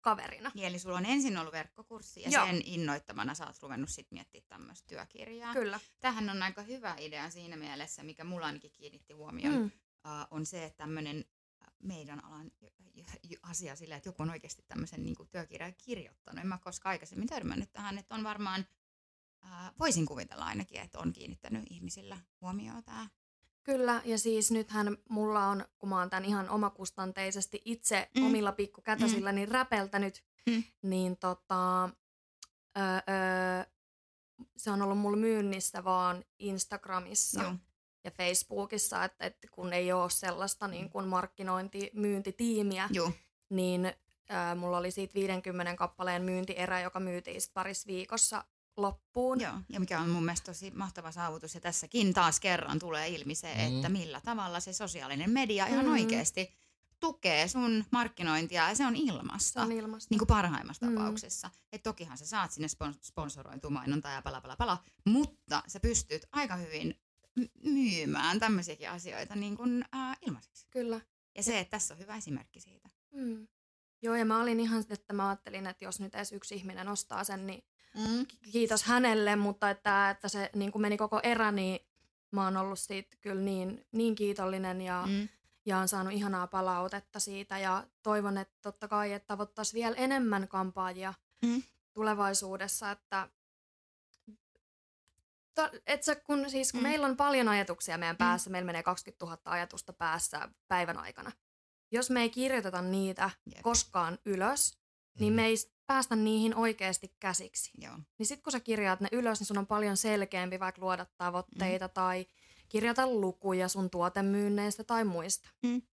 kaverina. 0.00 0.50
Niin, 0.54 0.66
eli 0.66 0.78
sulla 0.78 0.96
on 0.96 1.06
ensin 1.06 1.38
ollut 1.38 1.52
verkkokurssi 1.52 2.22
ja 2.22 2.30
Joo. 2.30 2.46
sen 2.46 2.62
innoittamana 2.64 3.34
sä 3.34 3.46
oot 3.46 3.62
ruvennut 3.62 3.90
sit 3.90 4.10
miettimään 4.10 4.48
tämmöistä 4.48 4.88
työkirjaa. 4.88 5.52
Kyllä. 5.52 5.80
Tämähän 6.00 6.30
on 6.30 6.42
aika 6.42 6.62
hyvä 6.62 6.94
idea 6.98 7.30
siinä 7.30 7.56
mielessä, 7.56 8.02
mikä 8.02 8.24
mulla 8.24 8.46
ainakin 8.46 8.72
kiinnitti 8.72 9.12
huomioon, 9.12 9.54
mm. 9.54 9.70
Uh, 10.04 10.26
on 10.30 10.46
se, 10.46 10.64
että 10.64 10.76
tämmöinen 10.76 11.24
meidän 11.82 12.24
alan 12.24 12.50
asia 13.42 13.76
sillä, 13.76 13.96
että 13.96 14.08
joku 14.08 14.22
on 14.22 14.30
oikeasti 14.30 14.62
tämmöisen 14.68 15.04
niin 15.04 15.16
työkirjan 15.30 15.74
kirjoittanut. 15.74 16.40
En 16.40 16.46
mä 16.46 16.58
koskaan 16.58 16.90
aikaisemmin 16.90 17.28
törmännyt 17.28 17.72
tähän, 17.72 17.98
että 17.98 18.14
on 18.14 18.24
varmaan, 18.24 18.66
voisin 19.78 20.06
kuvitella 20.06 20.44
ainakin, 20.44 20.80
että 20.80 20.98
on 20.98 21.12
kiinnittänyt 21.12 21.64
ihmisillä 21.70 22.18
huomioon 22.40 22.84
tämä. 22.84 23.08
Kyllä, 23.62 24.02
ja 24.04 24.18
siis 24.18 24.50
nythän 24.50 24.96
mulla 25.08 25.46
on, 25.46 25.64
kun 25.78 25.88
mä 25.88 25.98
oon 25.98 26.10
tämän 26.10 26.24
ihan 26.24 26.50
omakustanteisesti 26.50 27.62
itse 27.64 28.08
Mm. 28.14 28.20
mm. 28.20 28.26
omilla 28.26 28.52
pikkukätösilläni 28.52 29.46
mm. 29.46 29.52
räpeltänyt, 29.52 30.22
Mm. 30.46 30.62
niin 30.82 31.16
tota, 31.16 31.84
öö, 32.78 32.84
öö, 32.96 33.64
se 34.56 34.70
on 34.70 34.82
ollut 34.82 34.98
mulla 34.98 35.16
myynnissä 35.16 35.84
vaan 35.84 36.24
Instagramissa 36.38 37.42
Joo. 37.42 37.52
ja 38.04 38.10
Facebookissa, 38.10 39.04
että, 39.04 39.24
että 39.26 39.48
kun 39.50 39.72
ei 39.72 39.92
ole 39.92 40.10
sellaista 40.10 40.68
niin 40.68 40.90
kuin 40.90 41.06
markkinointi-myyntitiimiä, 41.08 42.88
Joo. 42.92 43.12
niin 43.50 43.86
öö, 43.86 44.54
mulla 44.54 44.78
oli 44.78 44.90
siitä 44.90 45.14
50 45.14 45.74
kappaleen 45.76 46.22
myyntierä, 46.22 46.80
joka 46.80 47.00
myytiin 47.00 47.40
parissa 47.54 47.86
viikossa 47.86 48.44
loppuun. 48.82 49.40
Joo, 49.40 49.54
ja 49.68 49.80
mikä 49.80 50.00
on 50.00 50.08
mun 50.10 50.24
mielestä 50.24 50.44
tosi 50.46 50.70
mahtava 50.70 51.12
saavutus. 51.12 51.54
Ja 51.54 51.60
tässäkin 51.60 52.14
taas 52.14 52.40
kerran 52.40 52.78
tulee 52.78 53.08
ilmi 53.08 53.34
se, 53.34 53.54
Mm. 53.54 53.76
että 53.76 53.88
millä 53.88 54.20
tavalla 54.20 54.60
se 54.60 54.72
sosiaalinen 54.72 55.30
media 55.30 55.66
ihan 55.66 55.84
Mm. 55.86 55.92
oikeasti 55.92 56.54
tukee 57.00 57.48
sun 57.48 57.84
markkinointia 57.92 58.68
ja 58.68 58.74
se 58.74 58.86
on 58.86 58.96
ilmasta. 58.96 59.52
Se 59.52 59.60
on 59.60 59.72
ilmasta. 59.72 60.06
Niin 60.10 60.18
kuin 60.18 60.26
parhaimmassa 60.26 60.86
Mm. 60.86 60.94
tapauksessa. 60.94 61.50
Että 61.72 61.90
tokihan 61.90 62.18
sä 62.18 62.26
saat 62.26 62.50
sinne 62.52 62.68
spon- 62.68 62.98
sponsoroitua 63.02 63.70
mainontaa 63.70 64.12
ja 64.12 64.22
pala 64.22 64.40
pala 64.40 64.56
pala, 64.56 64.84
mutta 65.06 65.62
sä 65.66 65.80
pystyt 65.80 66.22
aika 66.32 66.56
hyvin 66.56 67.00
myymään 67.64 68.40
tämmöisiäkin 68.40 68.90
asioita 68.90 69.36
niin 69.36 69.56
kuin, 69.56 69.84
äh, 69.94 70.16
ilmaiseksi. 70.26 70.66
Kyllä. 70.70 71.00
Ja 71.36 71.42
se, 71.42 71.58
että 71.58 71.70
tässä 71.70 71.94
on 71.94 72.00
hyvä 72.00 72.16
esimerkki 72.16 72.60
siitä. 72.60 72.88
Mm. 73.14 73.48
Joo, 74.02 74.14
ja 74.14 74.24
mä 74.24 74.40
olin 74.40 74.60
ihan, 74.60 74.84
että 74.90 75.12
mä 75.12 75.28
ajattelin, 75.28 75.66
että 75.66 75.84
jos 75.84 76.00
nyt 76.00 76.14
edes 76.14 76.32
yksi 76.32 76.54
ihminen 76.54 76.88
ostaa 76.88 77.24
sen, 77.24 77.46
niin 77.46 77.64
Mm. 77.94 78.26
kiitos 78.52 78.82
hänelle, 78.82 79.36
mutta 79.36 79.70
että, 79.70 80.10
että 80.10 80.28
se 80.28 80.50
niin 80.54 80.72
kuin 80.72 80.82
meni 80.82 80.96
koko 80.96 81.20
erä, 81.22 81.52
niin 81.52 81.86
mä 82.30 82.44
oon 82.44 82.56
ollut 82.56 82.78
siitä 82.78 83.16
kyllä 83.20 83.42
niin, 83.42 83.86
niin 83.92 84.14
kiitollinen 84.14 84.80
ja, 84.80 85.04
mm. 85.06 85.12
Mm. 85.12 85.28
ja 85.66 85.78
on 85.78 85.88
saanut 85.88 86.12
ihanaa 86.12 86.46
palautetta 86.46 87.20
siitä 87.20 87.58
ja 87.58 87.86
toivon, 88.02 88.38
että 88.38 88.54
totta 88.62 88.88
kai, 88.88 89.12
että 89.12 89.26
tavoittaisiin 89.26 89.80
vielä 89.82 89.96
enemmän 89.96 90.48
kampaajia 90.48 91.14
Mm. 91.44 91.62
tulevaisuudessa, 91.94 92.90
että 92.90 93.28
et 95.86 96.02
sä, 96.02 96.14
kun, 96.16 96.50
siis, 96.50 96.72
kun 96.72 96.80
Mm. 96.80 96.84
mm. 96.84 96.88
meillä 96.90 97.06
on 97.06 97.16
paljon 97.16 97.48
ajatuksia 97.48 97.98
meidän 97.98 98.16
päässä, 98.16 98.50
meillä 98.50 98.66
menee 98.66 98.82
20 98.82 99.24
000 99.26 99.38
ajatusta 99.44 99.92
päässä 99.92 100.48
päivän 100.68 100.98
aikana. 100.98 101.32
Jos 101.90 102.10
me 102.10 102.20
ei 102.22 102.30
kirjoiteta 102.30 102.82
niitä 102.82 103.30
Jep. 103.54 103.62
koskaan 103.62 104.18
ylös, 104.24 104.78
niin 105.18 105.32
Mm. 105.32 105.36
me 105.36 105.46
ei 105.46 105.56
päästä 105.90 106.16
niihin 106.16 106.54
oikeasti 106.54 107.14
käsiksi. 107.20 107.70
Joo. 107.78 107.96
Niin 108.18 108.26
sitten 108.26 108.42
kun 108.42 108.52
sä 108.52 108.60
kirjaat 108.60 109.00
ne 109.00 109.08
ylös, 109.12 109.40
niin 109.40 109.46
sun 109.46 109.58
on 109.58 109.66
paljon 109.66 109.96
selkeämpi 109.96 110.60
vaikka 110.60 110.80
luoda 110.80 111.06
tavoitteita 111.16 111.86
mm. 111.86 111.92
tai 111.92 112.26
kirjata 112.68 113.06
lukuja 113.06 113.68
sun 113.68 113.90
tuotemyynneistä 113.90 114.84
tai 114.84 115.04
muista. 115.04 115.48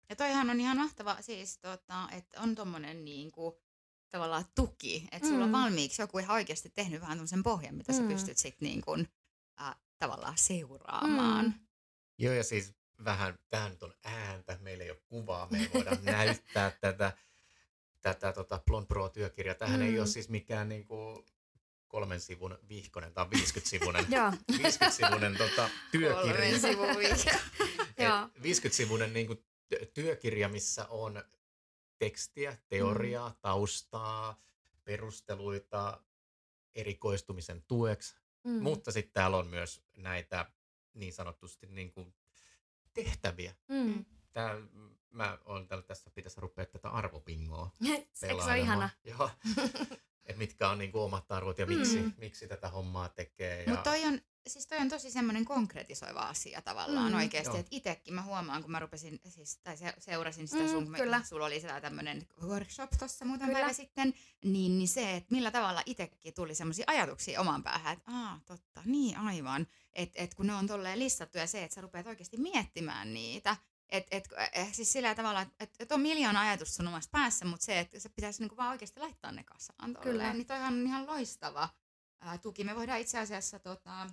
Ja 0.08 0.16
toihan 0.16 0.50
on 0.50 0.60
ihan 0.60 0.76
mahtava 0.76 1.16
siis, 1.20 1.58
tota, 1.58 2.08
että 2.12 2.40
on 2.40 2.54
tommonen 2.54 3.04
niinku, 3.04 3.60
tavallaan 4.10 4.44
tuki, 4.54 5.08
että 5.12 5.28
sulla 5.28 5.44
on 5.44 5.50
Mm. 5.50 5.52
valmiiksi 5.52 6.02
joku 6.02 6.18
ihan 6.18 6.34
oikeasti 6.34 6.70
tehnyt 6.74 7.00
vähän 7.00 7.16
tämmöisen 7.18 7.42
pohjan, 7.42 7.74
mitä 7.74 7.92
sä 7.92 8.02
Mm. 8.02 8.08
pystyt 8.08 8.38
sitten 8.38 8.68
niinku, 8.68 8.96
äh, 9.60 9.76
tavallaan 9.98 10.38
seuraamaan. 10.38 11.44
Mm. 11.44 11.52
Joo, 12.18 12.34
ja 12.34 12.44
siis 12.44 12.74
vähän, 13.04 13.38
tämä 13.50 13.68
nyt 13.68 13.82
on 13.82 13.94
ääntä, 14.04 14.58
meillä 14.60 14.84
ei 14.84 14.90
ole 14.90 15.02
kuvaa, 15.06 15.48
me 15.50 15.58
ei 15.58 15.70
voida 15.74 15.90
näyttää 16.16 16.70
tätä, 16.80 17.12
tätä 18.02 18.32
tota 18.32 18.60
Blond 18.66 18.86
Pro-työkirjaa. 18.86 19.54
Tähän 19.54 19.80
mm. 19.80 19.86
ei 19.86 19.92
Mm. 19.92 19.98
ole 19.98 20.06
siis 20.06 20.28
mikään 20.28 20.68
niinku 20.68 21.24
kolmen 21.88 22.20
sivun 22.20 22.58
vihkonen 22.68 23.14
tai 23.14 23.26
50-sivunen, 23.26 24.06
Joo, 24.16 24.30
50-sivunen 24.52 25.36
tota, 25.38 25.70
työkirja. 25.90 26.32
Kolmen 26.32 26.60
sivun. 26.60 26.88
Joo. 28.04 28.26
50-sivunen 28.38 29.12
niinku 29.12 29.34
ty- 29.74 29.86
työkirja, 29.94 30.48
missä 30.48 30.86
on 30.86 31.22
tekstiä, 31.98 32.56
teoriaa, 32.68 33.28
Mm. 33.28 33.34
taustaa, 33.40 34.40
perusteluita 34.84 36.02
erikoistumisen 36.74 37.62
tueksi, 37.68 38.16
mm. 38.44 38.62
mutta 38.62 38.92
sitten 38.92 39.12
täällä 39.12 39.36
on 39.36 39.46
myös 39.46 39.82
näitä 39.96 40.46
niin 40.94 41.12
sanotusti 41.12 41.66
niin 41.66 41.92
kuin 41.92 42.14
tehtäviä. 42.94 43.54
Mm. 43.68 44.04
Tää, 44.32 44.56
mä 45.12 45.38
oon 45.44 45.68
täällä 45.68 45.82
tässä 45.86 46.10
pitäisi 46.10 46.40
rupea 46.40 46.66
tätä 46.66 46.88
arvopingoa 46.88 47.70
Eikö 47.92 48.06
se 48.14 48.32
ole 48.34 48.58
ihana? 48.58 48.90
Joo. 49.04 49.30
Et 50.26 50.36
mitkä 50.36 50.68
on 50.68 50.78
niin 50.78 50.92
kuin 50.92 51.02
omat 51.02 51.32
arvot 51.32 51.58
ja 51.58 51.66
miksi, 51.66 52.02
Mm. 52.02 52.12
miksi 52.16 52.48
tätä 52.48 52.68
hommaa 52.68 53.08
tekee. 53.08 53.62
Ja... 53.62 53.68
Mutta 53.70 53.90
toi 53.90 54.04
on, 54.04 54.20
siis 54.46 54.66
toi 54.66 54.78
on 54.78 54.88
tosi 54.88 55.10
semmoinen 55.10 55.44
konkretisoiva 55.44 56.20
asia 56.20 56.62
tavallaan 56.62 57.06
Mm. 57.06 57.12
mm, 57.12 57.18
oikeasti, 57.22 57.56
että 57.56 57.68
itekin 57.76 58.14
mä 58.14 58.22
huomaan, 58.22 58.62
kun 58.62 58.70
mä 58.70 58.78
rupesin, 58.78 59.20
siis, 59.28 59.58
tai 59.62 59.76
se, 59.76 59.94
seurasin 59.98 60.48
sitä 60.48 60.62
Mm, 60.62 60.68
sun, 60.68 60.84
kun 60.84 60.94
kyllä. 60.94 61.22
sulla 61.24 61.46
oli 61.46 61.60
sitä 61.60 61.80
tämmöinen 61.80 62.26
workshop 62.42 62.90
tuossa 62.98 63.24
muutama 63.24 63.46
Kyllä. 63.46 63.58
päivä 63.60 63.72
sitten, 63.72 64.14
niin, 64.44 64.78
niin 64.78 64.88
se, 64.88 65.16
että 65.16 65.34
millä 65.34 65.50
tavalla 65.50 65.82
itsekin 65.86 66.34
tuli 66.34 66.54
semmoisia 66.54 66.84
ajatuksia 66.88 67.40
oman 67.40 67.62
päähän, 67.62 67.92
että 67.96 68.10
aa, 68.10 68.40
totta, 68.46 68.82
niin 68.84 69.16
aivan, 69.18 69.66
että 69.92 70.22
et 70.22 70.34
kun 70.34 70.46
ne 70.46 70.54
on 70.54 70.66
tolleen 70.66 70.98
listattu 70.98 71.38
ja 71.38 71.46
se, 71.46 71.64
että 71.64 71.74
sä 71.74 71.80
rupeat 71.80 72.06
oikeasti 72.06 72.36
miettimään 72.36 73.14
niitä, 73.14 73.56
et, 73.92 74.06
et, 74.10 74.28
eh, 74.52 74.72
siis 74.72 74.92
sillä 74.92 75.14
tavalla, 75.14 75.40
että 75.42 75.54
et, 75.60 75.70
et 75.78 75.92
on 75.92 76.00
miljoona 76.00 76.40
ajatusta 76.40 76.74
sun 76.74 76.88
omassa 76.88 77.10
päässä, 77.12 77.44
mutta 77.44 77.64
se, 77.66 77.78
että 77.78 78.00
se 78.00 78.08
pitäisi 78.08 78.40
niinku 78.42 78.56
vaan 78.56 78.70
oikeasti 78.70 79.00
laittaa 79.00 79.32
ne 79.32 79.44
kasaan 79.44 79.96
Kyllä. 80.02 80.32
niin 80.32 80.46
toihan 80.46 80.74
on 80.74 80.86
ihan 80.86 81.06
loistava 81.06 81.68
ää, 82.20 82.38
tuki. 82.38 82.64
Me 82.64 82.76
voidaan 82.76 83.00
itse 83.00 83.18
asiassa 83.18 83.58
tota, 83.58 84.06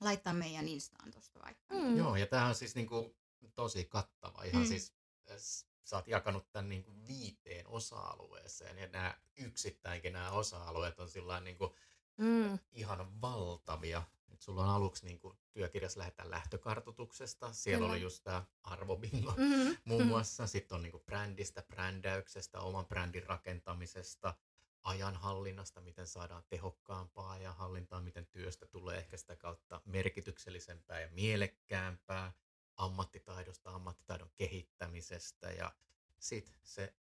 laittaa 0.00 0.32
meidän 0.32 0.68
Instaan 0.68 1.10
tuosta 1.10 1.40
vaikka. 1.44 1.74
Mm. 1.74 1.96
Joo, 1.96 2.16
ja 2.16 2.26
tämä 2.26 2.46
on 2.46 2.54
siis 2.54 2.74
niin 2.74 2.86
kuin 2.86 3.16
tosi 3.54 3.84
kattava. 3.84 4.42
Ihan 4.42 4.62
Mm. 4.62 4.68
siis 4.68 4.94
s- 5.36 5.66
sä 5.84 5.96
oot 5.96 6.08
jakanut 6.08 6.50
tämän 6.50 6.68
niin 6.68 6.84
kuin 6.84 7.06
viiteen 7.06 7.66
osa-alueeseen 7.66 8.78
ja 8.78 8.86
nämä 8.88 9.14
yksittäinkin 9.36 10.12
nämä 10.12 10.30
osa-alueet 10.30 11.00
on 11.00 11.10
sillä 11.10 11.40
niin 11.40 11.58
kuin 11.58 11.70
Mm. 12.16 12.58
ihan 12.72 13.20
valtavia. 13.20 14.02
Et 14.32 14.40
sulla 14.40 14.62
on 14.62 14.70
aluksi 14.70 15.04
niin 15.04 15.18
kuin, 15.18 15.36
työkirjassa 15.52 16.00
lähdetään 16.00 16.30
lähtökartoituksesta. 16.30 17.52
Siellä 17.52 17.78
Kyllä. 17.78 17.92
oli 17.92 18.02
just 18.02 18.24
tämä 18.24 18.44
arvobingo 18.62 19.34
Mm-hmm. 19.38 19.76
muun 19.84 20.06
muassa. 20.06 20.46
Sitten 20.46 20.76
on 20.76 20.82
niin 20.82 20.92
kuin, 20.92 21.04
brändistä, 21.04 21.62
brändäyksestä, 21.62 22.60
oman 22.60 22.86
brändin 22.86 23.26
rakentamisesta, 23.26 24.34
ajanhallinnasta, 24.82 25.80
miten 25.80 26.06
saadaan 26.06 26.44
tehokkaampaa 26.48 27.38
ja 27.38 27.52
hallintaa, 27.52 28.00
miten 28.00 28.26
työstä 28.26 28.66
tulee 28.66 28.98
ehkä 28.98 29.16
sitä 29.16 29.36
kautta 29.36 29.80
merkityksellisempää 29.84 31.00
ja 31.00 31.08
mielekkäämpää, 31.10 32.32
ammattitaidosta, 32.76 33.70
ammattitaidon 33.70 34.30
kehittämisestä 34.34 35.50
ja 35.50 35.72
sitten 36.18 36.60
se 36.62 36.94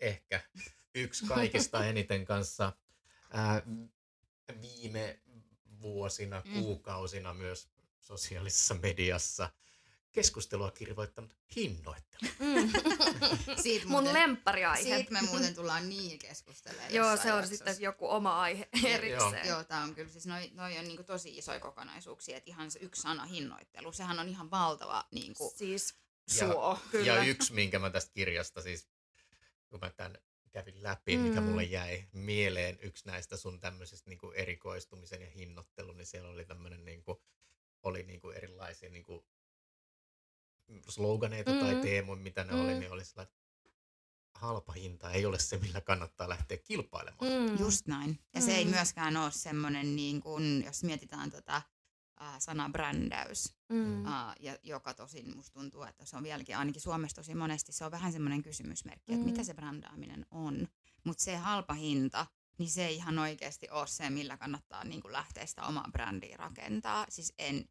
ehkä 0.00 0.40
yksi 0.94 1.26
kaikista 1.26 1.84
eniten 1.90 2.24
kanssa 2.24 2.72
ää, 3.30 3.62
viime 4.60 5.20
vuosina, 5.80 6.42
Mm. 6.44 6.52
kuukausina 6.62 7.34
myös 7.34 7.68
sosiaalisessa 8.00 8.74
mediassa 8.74 9.50
keskustelua 10.12 10.70
kirvoittanut 10.70 11.36
hinnoittelu. 11.56 12.30
Mm. 12.38 12.72
Siitä 13.62 13.84
Mun 13.84 13.90
muuten, 13.90 14.14
lemppariaihe. 14.14 14.82
siitä 14.96 15.12
me 15.12 15.22
muuten 15.22 15.54
tullaan 15.54 15.88
niin 15.88 16.18
keskustelemaan 16.18 16.94
Joo, 16.94 17.16
se 17.16 17.32
on 17.32 17.38
jaksossa. 17.38 17.56
sitten 17.64 17.76
joku 17.84 18.10
oma 18.10 18.40
aihe 18.40 18.68
erikseen. 18.84 19.48
Joo, 19.48 19.64
tämä 19.64 19.82
on 19.82 19.94
kyllä, 19.94 20.10
siis 20.12 20.26
noi, 20.26 20.50
noi 20.54 20.78
on 20.78 20.84
niinku 20.84 21.02
tosi 21.04 21.38
isoja 21.38 21.60
kokonaisuuksia, 21.60 22.36
että 22.36 22.50
ihan 22.50 22.70
se 22.70 22.78
yksi 22.82 23.02
sana 23.02 23.24
hinnoittelu, 23.24 23.92
sehän 23.92 24.18
on 24.18 24.28
ihan 24.28 24.50
valtava 24.50 25.04
niinku 25.10 25.52
Siis 25.56 25.94
suo. 26.26 26.78
Kyllä. 26.90 27.06
Ja 27.06 27.22
yksi, 27.24 27.52
minkä 27.52 27.78
mä 27.78 27.90
tästä 27.90 28.12
kirjasta 28.12 28.62
siis, 28.62 28.88
kun 29.68 29.80
mä 29.80 29.90
tämän 29.90 30.18
kävin 30.54 30.82
läpi, 30.82 31.16
mm. 31.16 31.22
mikä 31.22 31.40
Mm. 31.40 31.46
mulle 31.46 31.64
jäi 31.64 32.04
mieleen, 32.12 32.78
yksi 32.82 33.06
näistä 33.06 33.36
sun 33.36 33.60
tämmöisestä 33.60 34.10
niin 34.10 34.18
erikoistumisen 34.34 35.22
ja 35.22 35.30
hinnoittelun, 35.30 35.96
niin 35.96 36.06
siellä 36.06 36.30
oli 36.30 36.44
tämmöinen 36.44 36.84
niin 36.84 37.02
kuin, 37.02 37.18
oli 37.82 38.02
niin 38.02 38.20
kuin 38.20 38.36
erilaisia 38.36 38.90
niin 38.90 39.04
kuin 39.04 39.24
sloganeita 40.88 41.52
mm. 41.52 41.58
tai 41.58 41.74
Mm. 41.74 41.80
teemoja, 41.80 42.16
mitä 42.22 42.44
ne 42.44 42.52
mm. 42.52 42.60
oli, 42.64 42.72
Mm. 42.74 42.80
niin 42.80 42.92
oli 42.92 43.04
sellainen, 43.04 43.32
että 43.34 43.44
halpa 44.34 44.72
hinta 44.72 45.10
ei 45.10 45.26
ole 45.26 45.38
se, 45.38 45.58
millä 45.58 45.80
kannattaa 45.80 46.28
lähteä 46.28 46.56
kilpailemaan. 46.58 47.50
Mm. 47.50 47.58
Just 47.58 47.86
näin. 47.86 48.18
Ja 48.34 48.40
se 48.40 48.54
ei 48.56 48.64
Mm. 48.64 48.70
myöskään 48.70 49.16
ole 49.16 49.30
semmoinen, 49.30 49.96
niin 49.96 50.20
kuin, 50.20 50.64
jos 50.64 50.84
mietitään 50.84 51.30
tota, 51.30 51.62
äh, 52.24 52.34
sana 52.38 52.70
brändäys, 52.70 53.54
Mm. 53.68 54.06
äh, 54.06 54.34
ja, 54.40 54.56
joka 54.62 54.94
tosin 54.94 55.36
musta 55.36 55.60
tuntuu, 55.60 55.82
että 55.82 56.04
se 56.04 56.16
on 56.16 56.22
vieläkin 56.22 56.56
ainakin 56.56 56.82
Suomessa 56.82 57.14
tosi 57.16 57.34
monesti, 57.34 57.72
se 57.72 57.84
on 57.84 57.90
vähän 57.90 58.12
semmoinen 58.12 58.42
kysymysmerkki, 58.42 59.12
että 59.12 59.24
Mm. 59.24 59.30
mitä 59.30 59.44
se 59.44 59.54
brändääminen 59.54 60.26
on. 60.30 60.68
Mutta 61.04 61.24
se 61.24 61.36
halpa 61.36 61.74
hinta, 61.74 62.26
niin 62.58 62.70
se 62.70 62.86
ei 62.86 62.94
ihan 62.96 63.18
oikeasti 63.18 63.70
ole 63.70 63.86
se, 63.86 64.10
millä 64.10 64.36
kannattaa 64.36 64.84
niin 64.84 65.00
kuin 65.02 65.12
lähteä 65.12 65.46
sitä 65.46 65.62
omaa 65.62 65.88
brändiä 65.92 66.36
rakentaa. 66.36 67.06
Siis 67.08 67.34
en, 67.38 67.64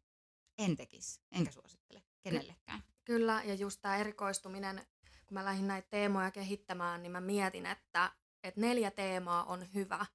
en 0.58 0.76
tekisi, 0.76 1.20
enkä 1.32 1.50
suosittele 1.52 2.02
kenellekään. 2.20 2.82
Kyllä, 3.04 3.42
ja 3.44 3.54
just 3.54 3.82
tämä 3.82 3.96
erikoistuminen, 3.96 4.86
kun 5.26 5.34
mä 5.34 5.44
lähdin 5.44 5.66
näitä 5.68 5.88
teemoja 5.90 6.30
kehittämään, 6.30 7.02
niin 7.02 7.12
mä 7.12 7.20
mietin, 7.20 7.66
että, 7.66 8.12
että 8.42 8.60
neljä 8.60 8.90
teemaa 8.90 9.44
on 9.44 9.74
hyvä, 9.74 10.06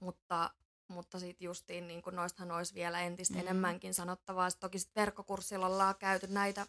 mutta, 0.00 0.50
mutta 0.88 1.18
sitten 1.18 1.44
justiin 1.46 1.88
niin 1.88 2.02
noistahan 2.12 2.50
olisi 2.50 2.74
vielä 2.74 3.00
entistä 3.00 3.34
Mm. 3.34 3.40
mm. 3.40 3.46
enemmänkin 3.46 3.94
sanottavaa. 3.94 4.50
Sit 4.50 4.60
toki 4.60 4.78
sit 4.78 4.96
verkkokurssilla 4.96 5.66
ollaan 5.66 5.94
käyty 5.98 6.26
näitä 6.26 6.66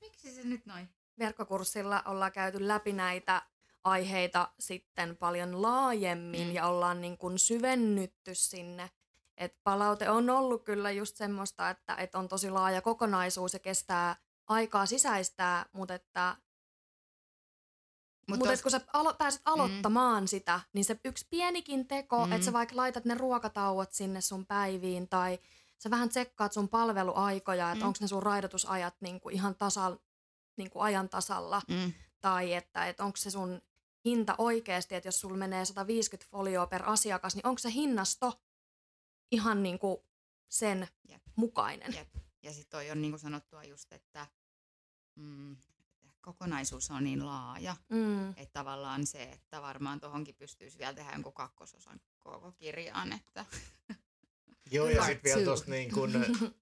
Miksi 0.00 0.32
se 0.34 0.42
nyt 0.44 0.66
noin? 0.66 0.88
verkkokurssilla 1.18 2.02
ollaan 2.06 2.32
käyty 2.32 2.68
läpi 2.68 2.92
näitä 2.92 3.42
aiheita 3.84 4.52
sitten 4.60 5.16
paljon 5.16 5.62
laajemmin 5.62 6.48
Mm. 6.48 6.54
ja 6.54 6.66
ollaan 6.66 7.00
niin 7.00 7.18
kuin 7.18 7.38
syvennytty 7.38 8.34
sinne. 8.34 8.90
Et 9.36 9.56
palaute 9.64 10.10
on 10.10 10.30
ollut 10.30 10.64
kyllä 10.64 10.90
just 10.90 11.16
semmoista, 11.16 11.70
että, 11.70 11.94
että 11.94 12.18
on 12.18 12.28
tosi 12.28 12.50
laaja 12.50 12.82
kokonaisuus 12.82 13.52
ja 13.52 13.58
kestää 13.58 14.16
aikaa 14.46 14.86
sisäistää, 14.86 15.66
mutta 15.72 15.94
että 15.94 16.36
Mut 18.32 18.38
mutta 18.38 18.50
tos- 18.50 18.54
et 18.58 18.62
kun 18.62 18.70
sä 18.70 18.80
alo- 18.92 19.14
pääset 19.18 19.42
aloittamaan 19.44 20.22
mm. 20.22 20.26
sitä, 20.26 20.60
niin 20.72 20.84
se 20.84 21.00
yksi 21.04 21.26
pienikin 21.30 21.86
teko, 21.86 22.18
Mm. 22.20 22.26
mm. 22.26 22.32
että 22.32 22.44
sä 22.44 22.52
vaikka 22.52 22.76
laitat 22.76 23.04
ne 23.04 23.14
ruokatauot 23.14 23.92
sinne 23.92 24.20
sun 24.20 24.46
päiviin 24.46 25.08
tai 25.08 25.38
sä 25.78 25.90
vähän 25.90 26.08
tsekkaat 26.08 26.52
sun 26.52 26.68
palveluaikoja, 26.68 27.66
että 27.66 27.74
Mm. 27.74 27.80
mm. 27.82 27.86
onko 27.86 27.98
ne 28.00 28.08
sun 28.08 28.22
raidotusajat 28.22 28.94
niinku 29.00 29.28
ihan 29.28 29.54
tasal, 29.54 29.96
niinku 30.56 30.80
ajan 30.80 31.08
tasalla 31.08 31.62
Mm. 31.68 31.92
tai 32.20 32.52
että, 32.54 32.86
että 32.86 33.04
onko 33.04 33.16
se 33.16 33.30
sun 33.30 33.62
hinta 34.04 34.34
oikeasti, 34.38 34.94
että 34.94 35.08
jos 35.08 35.20
sulla 35.20 35.36
menee 35.36 35.64
150 35.64 36.30
folioa 36.30 36.66
per 36.66 36.82
asiakas, 36.86 37.34
niin 37.34 37.46
onko 37.46 37.58
se 37.58 37.70
hinnasto 37.70 38.40
ihan 39.32 39.62
niinku 39.62 40.04
sen 40.48 40.88
Jep. 41.08 41.22
mukainen? 41.36 41.94
Jep. 41.94 42.08
Ja 42.42 42.52
sitten 42.52 42.70
toi 42.70 42.90
on 42.90 43.02
niin 43.02 43.12
kuin 43.12 43.20
sanottua 43.20 43.64
just, 43.64 43.92
että 43.92 44.26
mm, 45.16 45.56
kokonaisuus 46.22 46.90
on 46.90 47.04
niin 47.04 47.26
laaja, 47.26 47.76
Mm. 47.88 48.30
että 48.30 48.52
tavallaan 48.52 49.06
se, 49.06 49.22
että 49.22 49.62
varmaan 49.62 50.00
tuohonkin 50.00 50.34
pystyisi 50.34 50.78
vielä 50.78 50.94
tehdä 50.94 51.12
jonkun 51.12 51.32
kakkososan 51.32 52.00
koko 52.20 52.52
kirjaan, 52.52 53.12
että 53.12 53.46
Joo, 54.70 54.88
ja 54.88 55.04
sitten 55.04 55.22
vielä 55.24 55.44
tuosta 55.44 55.70
niin 55.70 55.92
kun, 55.94 56.12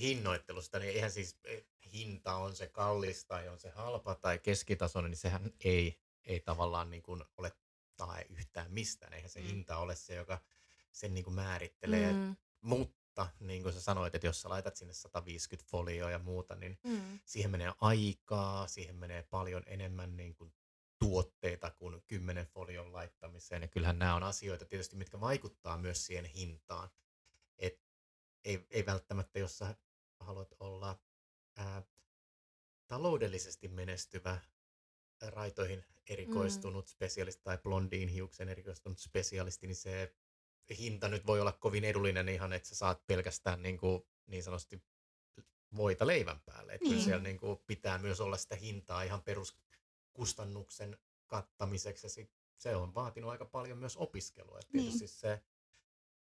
hinnoittelusta, 0.00 0.78
niin 0.78 0.92
eihän 0.94 1.10
siis 1.10 1.36
eh, 1.44 1.64
hinta 1.92 2.34
on 2.34 2.56
se 2.56 2.68
kallis 2.68 3.24
tai 3.24 3.48
on 3.48 3.58
se 3.58 3.70
halpa 3.70 4.14
tai 4.14 4.38
keskitasoinen, 4.38 5.10
niin 5.10 5.18
sehän 5.18 5.50
ei, 5.64 6.00
ei 6.24 6.40
tavallaan 6.40 6.90
niin 6.90 7.02
kuin 7.02 7.24
ole 7.36 7.52
tae 7.96 8.26
yhtään 8.30 8.72
mistään. 8.72 9.12
Eihän 9.12 9.30
se 9.30 9.40
Mm. 9.40 9.46
hinta 9.46 9.76
ole 9.76 9.96
se, 9.96 10.14
joka 10.14 10.40
sen 10.92 11.14
niin 11.14 11.24
kuin 11.24 11.34
määrittelee. 11.34 12.12
Mm. 12.12 12.18
Mm. 12.18 12.86
Mutta 13.18 13.44
niin 13.44 13.62
kuin 13.62 13.72
sä 13.72 13.80
sanoit, 13.80 14.14
että 14.14 14.26
jos 14.26 14.42
sä 14.42 14.48
laitat 14.48 14.76
sinne 14.76 14.94
150 14.94 15.70
folioa 15.70 16.10
ja 16.10 16.18
muuta, 16.18 16.54
niin 16.54 16.78
Mm. 16.84 17.20
siihen 17.24 17.50
menee 17.50 17.72
aikaa, 17.80 18.66
siihen 18.66 18.96
menee 18.96 19.22
paljon 19.22 19.62
enemmän 19.66 20.16
niin 20.16 20.34
kuin 20.34 20.52
tuotteita 20.98 21.70
kuin 21.70 22.02
10 22.06 22.46
folion 22.46 22.92
laittamiseen. 22.92 23.62
Ja 23.62 23.68
kyllähän 23.68 23.98
nämä 23.98 24.14
on 24.14 24.22
asioita 24.22 24.64
tietysti, 24.64 24.96
mitkä 24.96 25.20
vaikuttaa 25.20 25.78
myös 25.78 26.06
siihen 26.06 26.24
hintaan. 26.24 26.88
Et 27.58 27.80
ei, 28.44 28.66
ei 28.70 28.86
välttämättä, 28.86 29.38
jos 29.38 29.58
sä 29.58 29.74
haluat 30.20 30.54
olla 30.60 30.98
ää, 31.56 31.82
taloudellisesti 32.86 33.68
menestyvä, 33.68 34.40
raitoihin 35.22 35.84
erikoistunut 36.08 36.86
mm. 36.86 36.90
spesialisti 36.90 37.42
tai 37.42 37.58
blondiin 37.58 38.08
hiuksen 38.08 38.48
erikoistunut 38.48 38.98
spesialisti, 38.98 39.66
niin 39.66 39.76
se 39.76 40.14
hinta 40.74 41.08
nyt 41.08 41.26
voi 41.26 41.40
olla 41.40 41.52
kovin 41.52 41.84
edullinen 41.84 42.28
ihan, 42.28 42.52
että 42.52 42.68
sä 42.68 42.74
saat 42.74 43.06
pelkästään 43.06 43.62
niin, 43.62 43.78
kuin, 43.78 44.02
niin 44.26 44.42
sanotusti 44.42 44.82
voita 45.76 46.06
leivän 46.06 46.40
päälle. 46.40 46.72
Että 46.72 46.84
Niin. 46.84 46.92
kyllä 46.92 47.04
siellä 47.04 47.22
niin 47.22 47.38
kuin 47.38 47.58
pitää 47.66 47.98
myös 47.98 48.20
olla 48.20 48.36
sitä 48.36 48.56
hintaa 48.56 49.02
ihan 49.02 49.22
peruskustannuksen 49.22 50.98
kattamiseksi 51.26 52.06
ja 52.06 52.10
sit 52.10 52.32
se 52.58 52.76
on 52.76 52.94
vaatinut 52.94 53.30
aika 53.30 53.44
paljon 53.44 53.78
myös 53.78 53.96
opiskelua. 53.96 54.58
Et 54.58 54.72
Niin. 54.72 54.82
tietysti 54.84 55.06
se, 55.08 55.42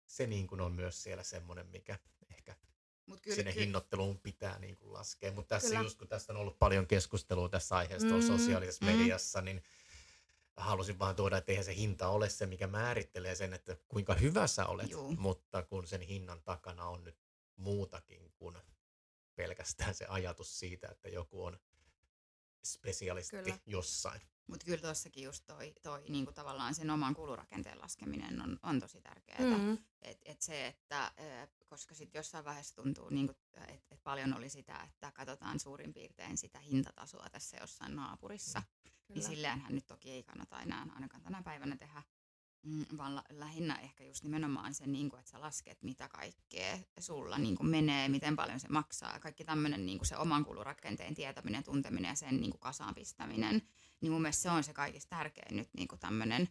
se 0.07 0.27
niin 0.27 0.47
kuin 0.47 0.61
on 0.61 0.73
myös 0.73 1.03
siellä 1.03 1.23
semmoinen, 1.23 1.67
mikä 1.67 1.99
ehkä 2.31 2.57
Mut 3.07 3.21
Kyllä, 3.21 3.35
sinne 3.35 3.55
hinnoitteluun 3.55 4.19
pitää 4.19 4.59
niin 4.59 4.77
kuin 4.77 4.93
laskea. 4.93 5.33
Mutta 5.33 5.49
tässä 5.55 5.69
Kyllä. 5.69 5.83
just 5.83 5.99
kun 5.99 6.09
tästä 6.09 6.33
on 6.33 6.37
ollut 6.37 6.59
paljon 6.59 6.87
keskustelua 6.87 7.49
tässä 7.49 7.77
aiheesta 7.77 8.15
Mm, 8.15 8.23
sosiaalisessa 8.23 8.85
mm. 8.85 8.91
mediassa, 8.93 9.41
niin 9.41 9.63
halusin 10.57 10.99
vaan 10.99 11.17
tuoda, 11.17 11.37
että 11.37 11.53
eihän 11.53 11.65
se 11.65 11.75
hinta 11.75 12.09
ole 12.09 12.29
se, 12.29 12.47
mikä 12.47 12.67
määrittelee 12.67 13.35
sen, 13.35 13.55
että 13.55 13.77
kuinka 13.89 14.15
hyvä 14.15 14.47
sä 14.47 14.67
olet, 14.67 14.91
Juu. 14.91 15.17
mutta 15.17 15.63
kun 15.63 15.87
sen 15.87 16.01
hinnan 16.01 16.43
takana 16.43 16.85
on 16.85 17.05
nyt 17.05 17.19
muutakin 17.57 18.33
kuin 18.37 18.59
pelkästään 19.35 19.95
se 19.95 20.07
ajatus 20.09 20.59
siitä, 20.59 20.89
että 20.89 21.09
joku 21.09 21.45
on 21.45 21.61
spesialisti 22.65 23.37
Kyllä. 23.37 23.59
jossain. 23.67 24.21
Mutta 24.47 24.65
kyllä 24.65 24.81
tuossakin 24.83 25.25
just 25.25 25.45
toi, 25.47 25.73
toi 25.83 26.05
niinku 26.09 26.33
tavallaan 26.33 26.75
sen 26.75 26.91
oman 26.91 27.15
kulurakenteen 27.15 27.81
laskeminen 27.81 28.41
on, 28.43 28.59
on 28.63 28.81
tosi 28.81 29.01
tärkeää. 29.01 29.59
Mm. 29.59 29.79
Et, 30.03 30.19
et 30.25 30.43
se, 30.43 30.67
että, 30.67 31.13
koska 31.67 31.95
sitten 31.95 32.19
jossain 32.19 32.45
vaiheessa 32.45 32.75
tuntuu, 32.83 33.09
niin 33.11 33.31
että 33.31 33.65
et 33.91 34.03
paljon 34.05 34.37
oli 34.37 34.49
sitä, 34.49 34.81
että 34.83 35.13
katsotaan 35.13 35.61
suurin 35.61 35.93
piirtein 35.93 36.37
sitä 36.37 36.59
hintatasoa 36.59 37.31
tässä 37.31 37.57
jossain 37.61 37.97
naapurissa. 37.97 38.63
Niin 38.85 38.93
Kyllä. 39.15 39.29
silleenhän 39.29 39.75
nyt 39.75 39.87
toki 39.87 40.11
ei 40.11 40.23
kannata 40.23 40.61
enää 40.61 40.87
ainakaan 40.95 41.23
tänä 41.23 41.43
päivänä 41.43 41.77
tehdä, 41.77 42.03
mm, 42.63 42.85
vaan 42.97 43.23
lähinnä 43.31 43.79
ehkä 43.79 44.05
just 44.05 44.23
nimenomaan 44.23 44.75
se, 44.75 44.87
niin 44.87 45.11
kuin, 45.11 45.21
että 45.21 45.31
sä 45.31 45.41
lasket, 45.41 45.83
mitä 45.83 46.09
kaikkea 46.09 46.79
sulla 46.99 47.39
niin 47.39 47.57
kuin 47.57 47.69
menee, 47.69 48.09
miten 48.09 48.37
paljon 48.37 48.61
se 48.61 48.69
maksaa 48.69 49.21
kaikki 49.21 49.45
tämmöinen 49.45 49.87
niin 49.87 49.99
kuin 49.99 50.07
se 50.07 50.17
oman 50.17 50.45
kulurakenteen 50.45 51.15
tietäminen, 51.15 51.65
tunteminen 51.65 52.09
ja 52.09 52.15
sen 52.15 52.41
niin 52.41 52.51
kuin 52.51 52.61
kasaan 52.61 52.95
pistäminen, 52.95 53.63
niin 54.01 54.13
mun 54.13 54.23
mielestä 54.23 54.43
se 54.43 54.51
on 54.51 54.65
se 54.65 54.73
kaikista 54.73 55.17
tärkein 55.17 55.57
nyt 55.57 55.69
niin 55.77 55.89
kuin 55.89 55.99
tämmöinen, 55.99 56.49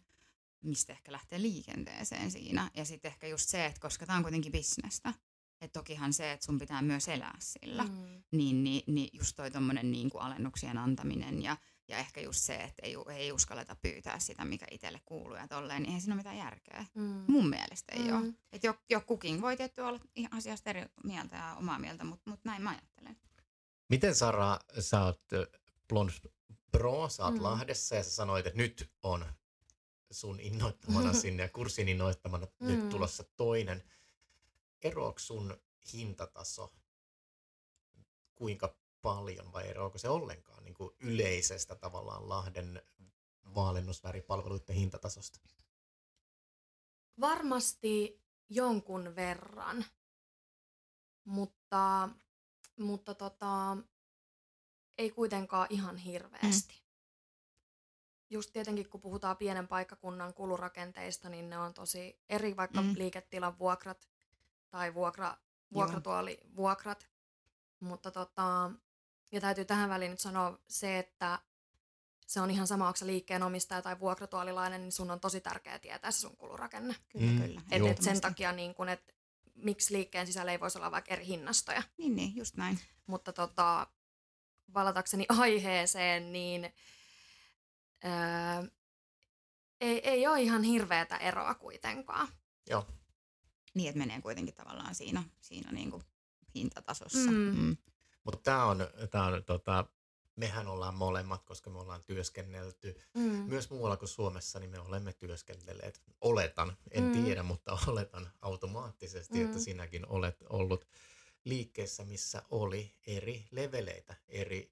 mistä 0.63 0.93
ehkä 0.93 1.11
lähtee 1.11 1.41
liikenteeseen 1.41 2.31
siinä. 2.31 2.71
Ja 2.73 2.85
sitten 2.85 3.09
ehkä 3.09 3.27
just 3.27 3.49
se, 3.49 3.65
että 3.65 3.79
koska 3.81 4.05
tämä 4.05 4.17
on 4.17 4.23
kuitenkin 4.23 4.51
bisnestä, 4.51 5.13
Et 5.61 5.71
tokihan 5.71 6.13
se, 6.13 6.31
että 6.31 6.45
sun 6.45 6.59
pitää 6.59 6.81
myös 6.81 7.07
elää 7.07 7.35
sillä, 7.39 7.83
mm. 7.83 8.23
Niin, 8.31 8.63
niin, 8.63 8.83
niin 8.87 9.09
just 9.13 9.35
toi 9.35 9.51
tommonen 9.51 9.91
niin 9.91 10.09
kuin 10.09 10.21
alennuksien 10.21 10.77
antaminen 10.77 11.41
ja, 11.41 11.57
ja 11.87 11.97
ehkä 11.97 12.21
just 12.21 12.39
se, 12.39 12.55
että 12.55 12.81
ei, 12.83 12.95
ei 13.15 13.31
uskalleta 13.31 13.75
pyytää 13.75 14.19
sitä, 14.19 14.45
mikä 14.45 14.65
itselle 14.71 15.01
kuuluu 15.05 15.35
ja 15.35 15.47
tolleen, 15.47 15.81
niin 15.81 15.87
eihän 15.87 16.01
siinä 16.01 16.13
ole 16.13 16.19
mitään 16.19 16.37
järkeä. 16.37 16.85
Mm. 16.95 17.23
Mun 17.27 17.49
mielestä 17.49 17.93
ei 17.95 18.11
mm. 18.11 18.17
ole. 18.17 18.33
Että 18.51 18.67
jo, 18.67 18.75
jo 18.89 19.01
kukin 19.01 19.41
voi 19.41 19.57
tietty 19.57 19.81
olla 19.81 19.99
ihan 20.15 20.33
asiasta 20.33 20.69
eri 20.69 20.85
mieltä 21.03 21.35
ja 21.35 21.55
omaa 21.55 21.79
mieltä, 21.79 22.03
mutta 22.03 22.29
mut 22.29 22.39
näin 22.43 22.61
mä 22.61 22.69
ajattelen. 22.69 23.17
Miten 23.89 24.15
Sara, 24.15 24.59
sä 24.79 25.05
oot 25.05 25.21
Blond 25.87 26.09
Pro, 26.71 27.09
sä 27.09 27.25
oot 27.25 27.35
Mm. 27.35 27.43
Lahdessa 27.43 27.95
ja 27.95 28.03
sä 28.03 28.11
sanoit, 28.11 28.47
että 28.47 28.57
nyt 28.57 28.91
on 29.03 29.25
sun 30.11 30.39
innoittamana 30.39 31.13
sinne 31.21 31.43
ja 31.43 31.49
kurssin 31.49 31.89
innoittamana 31.89 32.47
mm. 32.59 32.67
nyt 32.67 32.89
tulossa 32.89 33.23
toinen. 33.23 33.83
Eroako 34.81 35.19
sun 35.19 35.57
hintataso 35.93 36.73
kuinka 38.35 38.75
paljon 39.01 39.53
vai 39.53 39.67
eroako 39.67 39.97
se 39.97 40.09
ollenkaan 40.09 40.63
niin 40.63 40.73
kuin 40.73 40.95
yleisestä 40.99 41.75
tavallaan 41.75 42.29
Lahden 42.29 42.81
vaalennusväripalveluiden 43.55 44.75
hintatasosta? 44.75 45.39
Varmasti 47.19 48.21
jonkun 48.49 49.15
verran, 49.15 49.85
mutta, 51.23 52.09
mutta 52.79 53.13
tota, 53.13 53.77
ei 54.97 55.09
kuitenkaan 55.11 55.67
ihan 55.69 55.97
hirveästi. 55.97 56.73
Mm. 56.73 56.85
Just 58.29 58.53
tietenkin 58.53 58.89
kun 58.89 59.01
puhutaan 59.01 59.37
pienen 59.37 59.67
paikkakunnan 59.67 60.33
kulurakenteista, 60.33 61.29
niin 61.29 61.49
ne 61.49 61.57
on 61.57 61.73
tosi 61.73 62.19
eri, 62.29 62.57
vaikka 62.57 62.81
Mm. 62.81 62.93
liiketilan 62.97 63.59
vuokrat 63.59 64.07
tai 64.69 64.93
vuokra, 64.93 65.37
vuokratuolivuokrat. 65.73 67.07
Mutta 67.79 68.11
tota, 68.11 68.71
ja 69.31 69.41
täytyy 69.41 69.65
tähän 69.65 69.89
väliin 69.89 70.11
nyt 70.11 70.19
sanoa 70.19 70.59
se, 70.67 70.99
että 70.99 71.39
se 72.27 72.41
on 72.41 72.51
ihan 72.51 72.67
sama, 72.67 72.87
onko 72.87 72.97
sä 72.97 73.05
liikkeenomistaja 73.07 73.81
tai 73.81 73.99
vuokratuolilainen, 73.99 74.81
niin 74.81 74.91
sun 74.91 75.11
on 75.11 75.19
tosi 75.19 75.41
tärkeää 75.41 75.79
tietää 75.79 76.11
se 76.11 76.19
sun 76.19 76.37
kulurakenne. 76.37 76.95
Kyllä, 77.09 77.31
Mm, 77.31 77.41
kyllä. 77.41 77.61
Et, 77.71 77.85
et 77.85 78.01
sen 78.01 78.21
takia, 78.21 78.51
niin 78.51 78.75
kun, 78.75 78.89
et, 78.89 79.15
miksi 79.55 79.93
liikkeen 79.93 80.27
sisällä 80.27 80.51
ei 80.51 80.59
voisi 80.59 80.77
olla 80.77 80.91
vaikka 80.91 81.13
eri 81.13 81.25
hinnastoja. 81.25 81.83
Niin, 81.97 82.15
niin, 82.15 82.35
just 82.35 82.55
näin. 82.55 82.79
Mutta 83.07 83.33
tota, 83.33 83.87
valatakseni 84.73 85.25
aiheeseen, 85.39 86.33
niin 86.33 86.73
öö, 88.05 88.11
ei, 89.81 90.09
ei 90.09 90.27
ole 90.27 90.41
ihan 90.41 90.63
hirveätä 90.63 91.17
eroa 91.17 91.53
kuitenkaan. 91.53 92.27
Joo. 92.69 92.87
Niin, 93.73 93.89
että 93.89 93.99
menee 93.99 94.21
kuitenkin 94.21 94.55
tavallaan 94.55 94.95
siinä, 94.95 95.23
siinä 95.41 95.71
niin 95.71 95.91
kuin 95.91 96.03
hintatasossa. 96.55 97.31
Mm. 97.31 97.55
Mm. 97.59 97.77
Mutta 98.23 98.39
tämä 98.43 98.65
on, 98.65 98.77
tää 99.11 99.23
on 99.23 99.43
tota, 99.43 99.85
mehän 100.35 100.67
ollaan 100.67 100.95
molemmat, 100.95 101.43
koska 101.43 101.69
me 101.69 101.79
ollaan 101.79 102.03
työskennelty 102.03 103.01
Mm. 103.13 103.21
myös 103.23 103.69
muualla 103.69 103.97
kuin 103.97 104.09
Suomessa, 104.09 104.59
niin 104.59 104.69
me 104.71 104.79
olemme 104.79 105.13
työskennelleet, 105.13 106.01
oletan, 106.21 106.77
en 106.91 107.03
Mm. 107.03 107.11
tiedä, 107.23 107.43
mutta 107.43 107.77
oletan 107.87 108.31
automaattisesti, 108.41 109.41
että 109.41 109.57
Mm. 109.57 109.61
sinäkin 109.63 110.07
olet 110.07 110.43
ollut 110.49 110.87
liikkeessä, 111.45 112.03
missä 112.05 112.43
oli 112.51 112.93
eri 113.07 113.47
leveleitä, 113.51 114.15
eri 114.27 114.71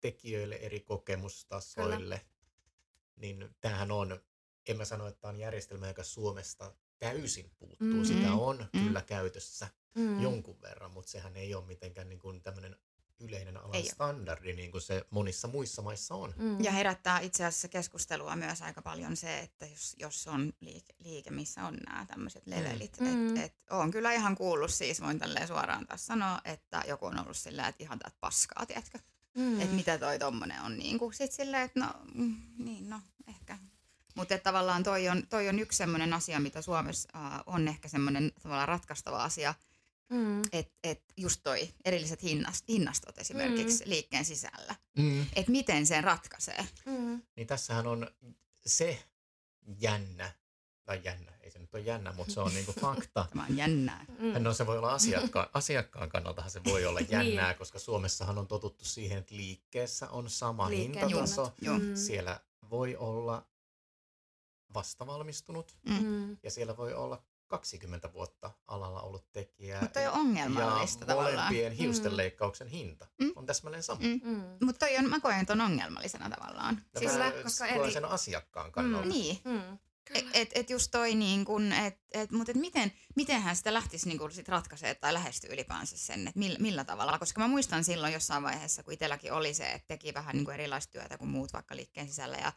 tekijöille, 0.00 0.54
eri 0.54 0.80
kokemustasoille. 0.80 2.20
Niin 3.16 3.54
tämähän 3.60 3.90
on, 3.90 4.20
en 4.68 4.76
mä 4.76 4.84
sano, 4.84 5.06
että 5.06 5.20
tämä 5.20 5.30
on 5.32 5.38
järjestelmä, 5.40 5.88
joka 5.88 6.02
Suomesta 6.02 6.74
täysin 6.98 7.50
puuttuu. 7.58 7.88
Mm. 7.88 8.04
Sitä 8.04 8.32
on 8.32 8.68
Mm. 8.72 8.84
kyllä 8.86 9.02
käytössä 9.02 9.68
Mm. 9.94 10.20
jonkun 10.22 10.62
verran, 10.62 10.90
mutta 10.90 11.10
sehän 11.10 11.36
ei 11.36 11.54
ole 11.54 11.64
mitenkään 11.64 12.08
niin 12.08 12.18
kuin 12.18 12.42
tämmöinen 12.42 12.76
yleinen 13.20 13.56
alan 13.56 13.84
standardi, 13.84 14.52
niin 14.52 14.70
kuin 14.70 14.82
se 14.82 15.04
monissa 15.10 15.48
muissa 15.48 15.82
maissa 15.82 16.14
on. 16.14 16.34
Mm. 16.36 16.64
Ja 16.64 16.72
herättää 16.72 17.20
itse 17.20 17.44
asiassa 17.44 17.68
keskustelua 17.68 18.36
myös 18.36 18.62
aika 18.62 18.82
paljon 18.82 19.16
se, 19.16 19.38
että 19.38 19.66
jos, 19.66 19.96
jos 19.98 20.28
on 20.28 20.52
liike, 20.60 20.94
liike, 20.98 21.30
missä 21.30 21.64
on 21.64 21.74
nämä 21.74 22.06
tämmöiset 22.06 22.46
levelit. 22.46 23.00
Mm. 23.00 23.06
Mm. 23.06 23.36
Et, 23.36 23.44
et, 23.44 23.54
on 23.70 23.90
kyllä 23.90 24.12
ihan 24.12 24.36
kuullut 24.36 24.70
siis, 24.70 25.00
voin 25.00 25.18
tälleen 25.18 25.48
suoraan 25.48 25.86
taas 25.86 26.06
sanoa, 26.06 26.40
että 26.44 26.82
joku 26.88 27.06
on 27.06 27.20
ollut 27.20 27.36
silleen, 27.36 27.68
että 27.68 27.84
ihan 27.84 27.98
tätä 27.98 28.16
paskaa, 28.20 28.66
tiedätkö? 28.66 28.98
Mm. 29.34 29.42
Mm. 29.42 29.60
Että 29.60 29.74
mitä 29.74 29.98
toi 29.98 30.18
tommonen 30.18 30.62
on 30.62 30.78
niin 30.78 30.98
kuin 30.98 31.14
sit 31.14 31.32
silleen, 31.32 31.62
että 31.62 31.80
no, 31.80 31.86
mm, 32.14 32.36
niin 32.58 32.90
no, 32.90 33.00
ehkä. 33.28 33.58
Mutta 34.14 34.38
tavallaan 34.38 34.82
toi 34.82 35.08
on, 35.08 35.26
toi 35.26 35.48
on 35.48 35.58
yksi 35.58 35.76
semmoinen 35.76 36.12
asia, 36.12 36.40
mitä 36.40 36.62
Suomessa 36.62 37.08
äh, 37.16 37.40
on 37.46 37.68
ehkä 37.68 37.88
semmoinen 37.88 38.32
tavallaan 38.42 38.68
ratkaistava 38.68 39.24
asia, 39.24 39.54
Mm. 40.10 40.42
että 40.52 40.74
et 40.84 41.02
just 41.16 41.40
toi 41.42 41.68
erilliset 41.84 42.22
hinnast, 42.22 42.64
hinnastot 42.68 43.18
esimerkiksi 43.18 43.84
mm. 43.84 43.90
liikkeen 43.90 44.24
sisällä. 44.24 44.74
Mm. 44.98 45.26
Että 45.36 45.52
miten 45.52 45.86
sen 45.86 46.04
ratkaisee. 46.04 46.66
Mm. 46.86 47.22
Niin 47.36 47.46
tässähän 47.46 47.86
on 47.86 48.10
se 48.66 49.02
jännä, 49.78 50.32
tai 50.84 51.00
jännä, 51.04 51.32
ei 51.40 51.50
se 51.50 51.58
nyt 51.58 51.74
ole 51.74 51.82
jännä, 51.82 52.12
mutta 52.12 52.32
se 52.32 52.40
on 52.40 52.54
niinku 52.54 52.72
fakta. 52.80 53.26
Tämä 53.30 53.46
on 53.50 53.56
jännää. 53.56 54.04
Mm. 54.18 54.42
No 54.42 54.54
se 54.54 54.66
voi 54.66 54.78
olla 54.78 54.92
asiakkaan, 54.92 55.48
asiakkaan 55.54 56.08
kannaltahan 56.08 56.50
se 56.50 56.64
voi 56.64 56.86
olla 56.86 57.00
jännää, 57.10 57.54
koska 57.54 57.78
Suomessahan 57.78 58.38
on 58.38 58.46
totuttu 58.46 58.84
siihen, 58.84 59.18
että 59.18 59.36
liikkeessä 59.36 60.10
on 60.10 60.30
sama 60.30 60.68
Liikkeen 60.70 61.08
hintataso. 61.08 61.52
Mm. 61.60 61.96
Siellä 61.96 62.40
voi 62.70 62.96
olla 62.96 63.46
vastavalmistunut 64.74 65.76
Mm. 65.88 66.02
Mm. 66.02 66.36
ja 66.42 66.50
siellä 66.50 66.76
voi 66.76 66.94
olla 66.94 67.22
20 67.48 68.12
vuotta 68.12 68.50
alalla 68.66 69.00
ollut 69.02 69.32
tekijä. 69.32 69.80
Mutta 69.80 70.00
toi 70.00 70.06
on 70.06 70.12
ongelmallista 70.20 71.02
ja 71.02 71.06
tavallaan. 71.06 71.36
molempien 71.36 71.72
hiustenleikkauksen 71.72 72.68
hinta 72.68 73.06
Mm. 73.20 73.32
on 73.36 73.46
täsmälleen 73.46 73.82
sama. 73.82 74.00
Mm. 74.02 74.20
Mm. 74.24 74.42
Mutta 74.62 74.86
toi 74.86 74.96
on, 74.96 75.08
mä 75.10 75.20
koen 75.20 75.46
ton 75.46 75.60
ongelmallisena 75.60 76.30
tavallaan. 76.30 76.82
No 76.94 76.98
Siis- 77.00 77.12
mä 77.18 77.32
koska 77.42 77.66
koen 77.66 77.80
eri- 77.80 77.92
sen 77.92 78.04
asiakkaan 78.04 78.72
kannalta. 78.72 79.06
Mm. 79.06 79.12
Niin. 79.12 79.38
Mm. 79.44 79.78
Et, 80.14 80.26
et, 80.34 80.50
et 80.54 80.70
just 80.70 80.90
toi 80.90 81.14
niin 81.14 81.44
kun, 81.44 81.72
et, 81.72 81.98
et, 82.12 82.30
mutta 82.30 82.50
et 82.50 82.56
miten, 82.56 82.92
mitenhän 83.16 83.56
sitä 83.56 83.72
lähtisi 83.74 84.08
niin 84.08 84.18
kun 84.18 84.32
sit 84.32 84.48
ratkaisee 84.48 84.94
tai 84.94 85.14
lähestyy 85.14 85.52
ylipäänsä 85.52 85.98
sen, 85.98 86.28
että 86.28 86.38
millä, 86.38 86.58
millä 86.58 86.84
tavalla. 86.84 87.18
Koska 87.18 87.40
mä 87.40 87.48
muistan 87.48 87.84
silloin 87.84 88.12
jossain 88.12 88.42
vaiheessa, 88.42 88.82
kun 88.82 88.92
itselläkin 88.94 89.32
oli 89.32 89.54
se, 89.54 89.72
että 89.72 89.88
teki 89.88 90.14
vähän 90.14 90.36
niin 90.36 90.44
kuin 90.44 90.54
erilaista 90.54 90.92
työtä 90.92 91.18
kuin 91.18 91.28
muut 91.30 91.52
vaikka 91.52 91.76
liikkeen 91.76 92.08
sisällä 92.08 92.36
ja 92.36 92.52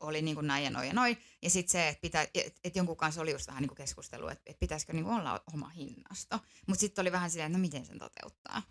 oli 0.00 0.22
niin 0.22 0.34
kuin 0.34 0.46
näin 0.46 0.64
ja 0.64 0.70
noin 0.70 0.88
ja 0.88 0.94
noin. 0.94 1.18
Ja 1.42 1.50
sitten 1.50 1.72
se, 1.72 1.88
että 1.88 2.00
pitä, 2.00 2.26
et, 2.34 2.60
et 2.64 2.76
jonkun 2.76 2.96
kanssa 2.96 3.20
oli 3.20 3.32
just 3.32 3.46
vähän 3.46 3.62
niin 3.62 3.68
kuin 3.68 3.76
keskustelu, 3.76 4.28
että 4.28 4.42
et 4.46 4.58
pitäisikö 4.58 4.92
niin 4.92 5.04
kuin 5.04 5.16
olla 5.16 5.42
oma 5.54 5.68
hinnasto. 5.68 6.38
Mutta 6.66 6.80
sitten 6.80 7.02
oli 7.02 7.12
vähän 7.12 7.30
silleen, 7.30 7.46
että 7.46 7.58
no 7.58 7.62
miten 7.62 7.86
sen 7.86 7.98
toteuttaa. 7.98 8.62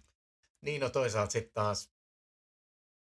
Niin, 0.62 0.82
no 0.82 0.90
toisaalta 0.90 1.32
sitten 1.32 1.54
taas 1.54 1.90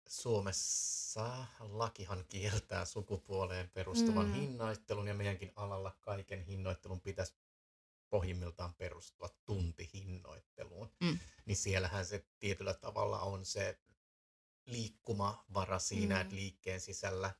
Suomessa 0.08 1.46
lakihan 1.58 2.24
kieltää 2.28 2.84
sukupuoleen 2.84 3.70
perustuvan 3.70 4.26
Mm. 4.26 4.32
hinnoittelun 4.34 5.08
ja 5.08 5.14
meidänkin 5.14 5.52
alalla 5.56 5.96
kaiken 6.00 6.42
hinnoittelun 6.42 7.00
pitäisi 7.00 7.34
pohjimmiltaan 8.10 8.74
perustua 8.74 9.28
tuntihinnoitteluun. 9.44 10.92
Mm. 11.00 11.18
Niin 11.46 11.56
siellähän 11.56 12.06
se 12.06 12.24
tietyllä 12.38 12.74
tavalla 12.74 13.20
on 13.20 13.44
se 13.44 13.78
liikkumavara 14.66 15.78
siinä, 15.78 16.14
mm. 16.14 16.20
että 16.20 16.34
liikkeen 16.34 16.80
sisällä 16.80 17.34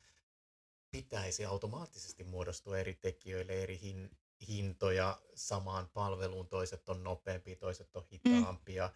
pitäisi 0.93 1.45
automaattisesti 1.45 2.25
muodostua 2.25 2.79
eri 2.79 2.95
tekijöille 2.95 3.63
eri 3.63 3.81
hin, 3.81 4.11
hintoja 4.49 5.23
samaan 5.35 5.89
palveluun. 5.89 6.49
Toiset 6.49 6.89
on 6.89 7.05
nopeampia, 7.05 7.57
toiset 7.57 7.97
on 7.97 8.07
hitaampia. 8.13 8.87
Mm. 8.87 8.93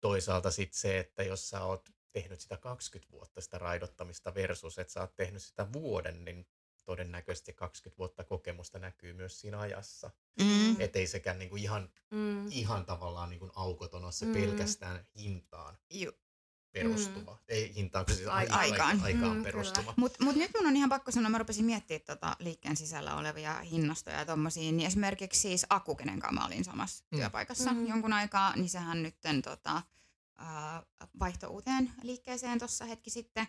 Toisaalta 0.00 0.50
sitten 0.50 0.80
se, 0.80 0.98
että 0.98 1.22
jos 1.22 1.48
sä 1.48 1.64
oot 1.64 1.90
tehnyt 2.12 2.40
sitä 2.40 2.56
20 2.56 3.12
vuotta 3.12 3.40
sitä 3.40 3.58
raidottamista 3.58 4.34
versus, 4.34 4.78
että 4.78 4.92
sä 4.92 5.00
oot 5.00 5.16
tehnyt 5.16 5.42
sitä 5.42 5.72
vuoden, 5.72 6.24
niin 6.24 6.46
todennäköisesti 6.84 7.52
20 7.52 7.98
vuotta 7.98 8.24
kokemusta 8.24 8.78
näkyy 8.78 9.12
myös 9.12 9.40
siinä 9.40 9.60
ajassa. 9.60 10.10
Mm. 10.40 10.80
Että 10.80 10.98
ei 10.98 11.06
sekään 11.06 11.38
niinku 11.38 11.56
ihan, 11.56 11.90
Mm. 12.10 12.48
ihan 12.50 12.86
tavallaan 12.86 13.30
niinku 13.30 13.50
aukoton 13.54 14.04
ole 14.04 14.12
se 14.12 14.26
Mm. 14.26 14.32
pelkästään 14.32 15.06
hintaan 15.18 15.78
Ju, 15.90 16.12
perustuva. 16.72 17.38
Ei 17.48 17.74
hintaan, 17.74 18.06
kun 18.06 18.14
siis 18.14 18.28
ai- 18.28 18.46
aikaan. 18.48 18.60
aikaan, 18.60 19.00
aikaan 19.02 19.36
Mm, 19.36 19.42
perustuva. 19.42 19.94
Mutta 19.96 20.24
mut 20.24 20.36
nyt 20.36 20.50
mun 20.58 20.66
on 20.66 20.76
ihan 20.76 20.88
pakko 20.88 21.10
sanoa, 21.10 21.30
mä 21.30 21.38
rupesin 21.38 21.64
miettimään 21.64 22.02
tota 22.06 22.36
liikkeen 22.38 22.76
sisällä 22.76 23.16
olevia 23.16 23.54
hinnastoja 23.60 24.18
ja 24.18 24.24
tommosia, 24.26 24.72
niin 24.72 24.86
esimerkiksi 24.86 25.40
siis 25.40 25.66
Aku, 25.70 25.94
kenen 25.94 26.20
kanssa 26.20 26.40
mä 26.40 26.46
olin 26.46 26.64
samassa 26.64 27.04
Mm. 27.10 27.16
mm. 27.16 27.20
työpaikassa 27.20 27.70
Mm. 27.72 27.76
mm. 27.78 27.86
jonkun 27.86 28.12
aikaa, 28.12 28.56
niin 28.56 28.68
sehän 28.68 29.02
nyt 29.02 29.16
tota, 29.44 29.82
vaihto 31.20 31.48
uuteen 31.48 31.92
liikkeeseen 32.02 32.58
tuossa 32.58 32.84
hetki 32.84 33.10
sitten, 33.10 33.46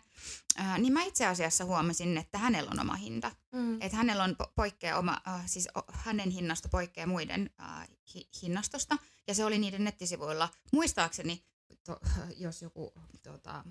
niin 0.77 0.93
mä 0.93 1.03
itse 1.03 1.25
asiassa 1.25 1.65
huomasin, 1.65 2.17
että 2.17 2.37
hänellä 2.37 2.71
on 2.73 2.79
oma 2.79 2.95
hinta. 2.95 3.31
Mm. 3.51 3.81
Että 3.81 3.97
hänellä 3.97 4.23
on 4.23 4.35
po- 4.43 4.51
poikkea 4.55 4.97
oma, 4.97 5.21
äh, 5.27 5.41
siis 5.45 5.67
o, 5.77 5.81
hänen 5.91 6.29
hinnasto 6.29 6.69
poikkeaa 6.69 7.07
muiden 7.07 7.49
äh, 7.61 7.87
hi, 8.15 8.29
hinnastosta, 8.41 8.97
ja 9.27 9.33
se 9.35 9.45
oli 9.45 9.57
niiden 9.59 9.83
nettisivuilla. 9.83 10.49
Muistaakseni, 10.73 11.43
to, 11.85 11.99
jos 12.37 12.61
joku, 12.61 12.93
tota, 13.23 13.63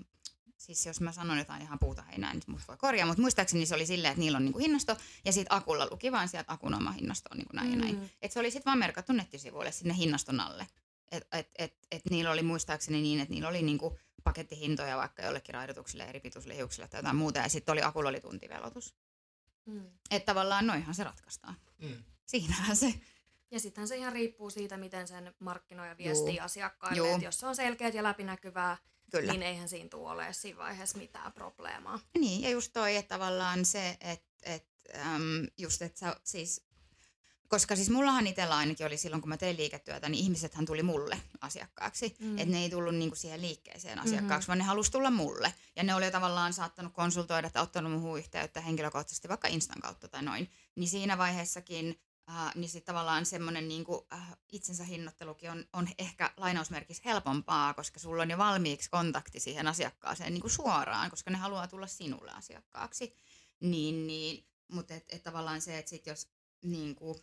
siis 0.57 0.85
jos 0.85 1.01
mä 1.01 1.11
sanon 1.11 1.37
jotain 1.37 1.61
ihan 1.61 1.79
puuta 1.79 2.01
heinää, 2.01 2.33
niin 2.33 2.43
mut 2.47 2.61
voi 2.67 2.77
korjaa, 2.77 3.07
mutta 3.07 3.21
muistaakseni 3.21 3.65
se 3.65 3.75
oli 3.75 3.85
silleen, 3.85 4.11
että 4.11 4.19
niillä 4.19 4.35
on 4.35 4.45
niinku 4.45 4.59
hinnasto, 4.59 4.97
ja 5.25 5.33
sitten 5.33 5.57
Akulla 5.57 5.87
luki 5.91 6.11
vaan 6.11 6.29
sieltä 6.29 6.53
Akun 6.53 6.73
oma 6.73 6.91
hinnasto 6.91 7.29
on 7.31 7.37
niinku 7.37 7.53
näin 7.55 7.67
mm. 7.67 7.73
ja 7.73 7.79
näin. 7.79 8.11
Et 8.21 8.31
se 8.31 8.39
oli 8.39 8.51
sitten 8.51 8.65
vaan 8.65 8.79
merkattu 8.79 9.13
nettisivuille 9.13 9.71
sinne 9.71 9.95
hinnaston 9.97 10.39
alle. 10.39 10.67
että 11.11 11.37
et, 11.37 11.49
et, 11.57 11.73
et 11.91 12.01
niillä 12.09 12.31
oli 12.31 12.43
muistaakseni 12.43 13.01
niin, 13.01 13.19
että 13.19 13.33
niillä 13.33 13.49
oli 13.49 13.61
niinku 13.61 13.99
pakettihintoja 14.23 14.97
vaikka 14.97 15.23
jollekin 15.23 15.55
raidotuksille, 15.55 16.03
eri 16.03 16.19
pituisille 16.19 16.57
hiuksille 16.57 16.87
tai 16.87 16.99
jotain 16.99 17.15
muuta, 17.15 17.39
ja 17.39 17.49
sitten 17.49 17.73
oli 17.73 17.81
akulla 17.81 18.09
oli 18.09 18.21
tuntivelotus. 18.21 18.95
Mm. 19.65 19.85
Että 20.11 20.25
tavallaan 20.25 20.67
noihan 20.67 20.95
se 20.95 21.03
ratkaistaan. 21.03 21.55
Mm. 21.81 22.03
Siinähän 22.25 22.75
se. 22.75 22.93
Ja 23.51 23.59
sittenhän 23.59 23.87
se 23.87 23.97
ihan 23.97 24.13
riippuu 24.13 24.49
siitä, 24.49 24.77
miten 24.77 25.07
sen 25.07 25.33
markkinoija 25.39 25.97
viestii 25.97 26.35
Juu. 26.37 26.45
asiakkaille. 26.45 26.97
Juu. 26.97 27.15
Et 27.15 27.21
jos 27.21 27.39
se 27.39 27.45
on 27.47 27.55
selkeät 27.55 27.93
ja 27.93 28.03
läpinäkyvää, 28.03 28.77
Kyllä. 29.11 29.31
niin 29.33 29.43
eihän 29.43 29.69
siinä 29.69 29.89
tule 29.89 30.11
ole 30.11 30.33
siinä 30.33 30.57
vaiheessa 30.59 30.97
mitään 30.97 31.33
probleemaa. 31.33 31.99
Niin, 32.19 32.41
ja 32.41 32.49
just 32.49 32.73
toi, 32.73 32.95
että 32.95 33.15
tavallaan 33.15 33.65
se, 33.65 33.97
että 34.01 34.27
et, 34.43 34.65
äm, 34.95 35.47
just, 35.57 35.81
että 35.81 35.99
sä, 35.99 36.15
siis, 36.23 36.65
koska 37.47 37.75
siis 37.75 37.89
mullahan 37.89 38.27
itsellä 38.27 38.55
ainakin 38.57 38.85
oli 38.87 38.97
silloin, 38.97 39.21
kun 39.21 39.29
mä 39.29 39.37
tein 39.37 39.57
liiketyötä, 39.57 40.09
niin 40.09 40.23
ihmisethän 40.23 40.65
tuli 40.65 40.83
mulle 40.83 41.21
asiakkaaksi. 41.41 42.15
Mm. 42.19 42.37
Että 42.37 42.51
ne 42.51 42.59
ei 42.61 42.69
tullut 42.69 42.95
niinku 42.95 43.15
siihen 43.15 43.41
liikkeeseen 43.41 43.99
asiakkaaksi, 43.99 44.25
Mhm. 44.25 44.31
mm-hmm. 44.33 44.47
vaan 44.47 44.57
ne 44.57 44.63
halusi 44.63 44.91
tulla 44.91 45.11
mulle. 45.11 45.53
Ja 45.75 45.83
ne 45.83 45.95
oli 45.95 46.05
jo 46.05 46.11
tavallaan 46.11 46.53
saattanut 46.53 46.93
konsultoida 46.93 47.49
tai 47.49 47.63
ottanut 47.63 47.91
muuhun 47.91 48.19
yhteyttä 48.19 48.61
henkilökohtaisesti 48.61 49.27
vaikka 49.29 49.47
Instan 49.47 49.81
kautta 49.81 50.07
tai 50.07 50.21
noin. 50.23 50.51
Niin 50.75 50.89
siinä 50.89 51.17
vaiheessakin 51.17 51.99
Uh, 52.31 52.51
niin 52.55 52.69
sitten 52.69 52.93
tavallaan 52.93 53.25
semmoinen 53.25 53.67
niinku, 53.67 53.95
uh, 53.95 54.19
itsensä 54.51 54.83
hinnoittelukin 54.83 55.51
on, 55.51 55.65
on 55.73 55.87
ehkä 55.97 56.31
lainausmerkissä 56.37 57.03
helpompaa, 57.05 57.73
koska 57.73 57.99
sulla 57.99 58.21
on 58.23 58.29
jo 58.29 58.37
valmiiksi 58.37 58.89
kontakti 58.89 59.39
siihen 59.39 59.67
asiakkaaseen 59.67 60.33
niinku 60.33 60.49
suoraan, 60.49 61.09
koska 61.09 61.31
ne 61.31 61.37
haluaa 61.37 61.67
tulla 61.67 61.87
sinulle 61.87 62.31
asiakkaaksi. 62.31 63.15
Niin, 63.59 64.07
niin, 64.07 64.45
mutta 64.67 64.93
et, 64.93 65.05
et 65.09 65.23
tavallaan 65.23 65.61
se, 65.61 65.77
että 65.77 65.89
sit 65.89 66.05
jos 66.07 66.27
niinku, 66.63 67.19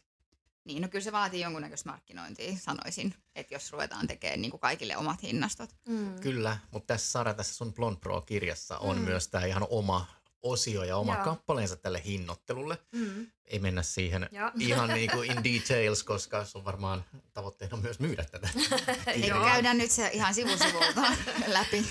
niin 0.64 0.82
no 0.82 0.88
kyllä 0.88 1.04
se 1.04 1.12
vaatii 1.12 1.40
jonkunnäköistä 1.40 1.90
markkinointia, 1.90 2.56
sanoisin, 2.58 3.14
että 3.34 3.54
jos 3.54 3.72
ruvetaan 3.72 4.06
tekemään 4.06 4.40
niinku 4.42 4.58
kaikille 4.58 4.96
omat 4.96 5.22
hinnastot. 5.22 5.70
Mm. 5.88 6.20
Kyllä, 6.20 6.58
mutta 6.70 6.86
tässä 6.94 7.10
Sara, 7.10 7.34
tässä 7.34 7.54
sun 7.54 7.74
Blond 7.74 7.96
Pro-kirjassa 7.96 8.78
on 8.78 8.96
Mm. 8.96 9.02
myös 9.04 9.28
tämä 9.28 9.44
ihan 9.44 9.66
oma 9.70 10.06
osio 10.42 10.84
ja 10.84 10.96
oma 10.96 11.14
Joo. 11.14 11.24
kappaleensa 11.24 11.76
tälle 11.76 12.02
hinnoittelulle. 12.04 12.78
Mm. 12.92 13.26
Ei 13.44 13.58
mennä 13.58 13.82
siihen 13.82 14.28
Joo. 14.32 14.50
ihan 14.68 14.88
niin 14.88 15.10
kuin 15.10 15.30
in 15.30 15.44
details, 15.44 16.02
koska 16.04 16.44
sun 16.44 16.64
varmaan 16.64 17.04
tavoitteena 17.32 17.74
on 17.76 17.82
myös 17.82 18.00
myydä 18.00 18.24
tätä. 18.24 18.48
Eikö 19.06 19.26
Joo. 19.36 19.44
käydään 19.44 19.78
nyt 19.78 19.90
se 19.90 20.10
ihan 20.12 20.34
sivusivulta 20.34 21.02
läpi? 21.46 21.86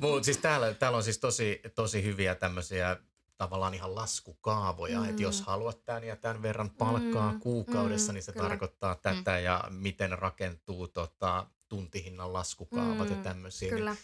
Mutta 0.00 0.24
siis 0.24 0.38
täällä, 0.38 0.74
täällä 0.74 0.96
on 0.96 1.04
siis 1.04 1.18
tosi, 1.18 1.60
tosi 1.74 2.02
hyviä 2.02 2.34
tämmöisiä 2.34 2.96
tavallaan 3.36 3.74
ihan 3.74 3.94
laskukaavoja, 3.94 4.98
mm. 4.98 5.04
Mm. 5.04 5.10
että 5.10 5.22
jos 5.22 5.42
haluat 5.42 5.84
tämän 5.84 6.04
ja 6.04 6.16
tämän 6.16 6.42
verran 6.42 6.70
palkkaa 6.70 7.32
Mm, 7.32 7.40
kuukaudessa, 7.40 8.12
mm, 8.12 8.14
niin 8.14 8.22
se 8.22 8.32
kyllä. 8.32 8.48
tarkoittaa 8.48 8.94
tätä 8.94 9.38
ja 9.38 9.64
miten 9.70 10.18
rakentuu 10.18 10.88
tota, 10.88 11.46
tuntihinnan 11.68 12.32
laskukaavat 12.32 13.10
ja 13.10 13.16
Mm, 13.16 13.22
tämmöisiä. 13.22 13.68
Niin, 13.68 13.78
Kyllä. 13.78 13.96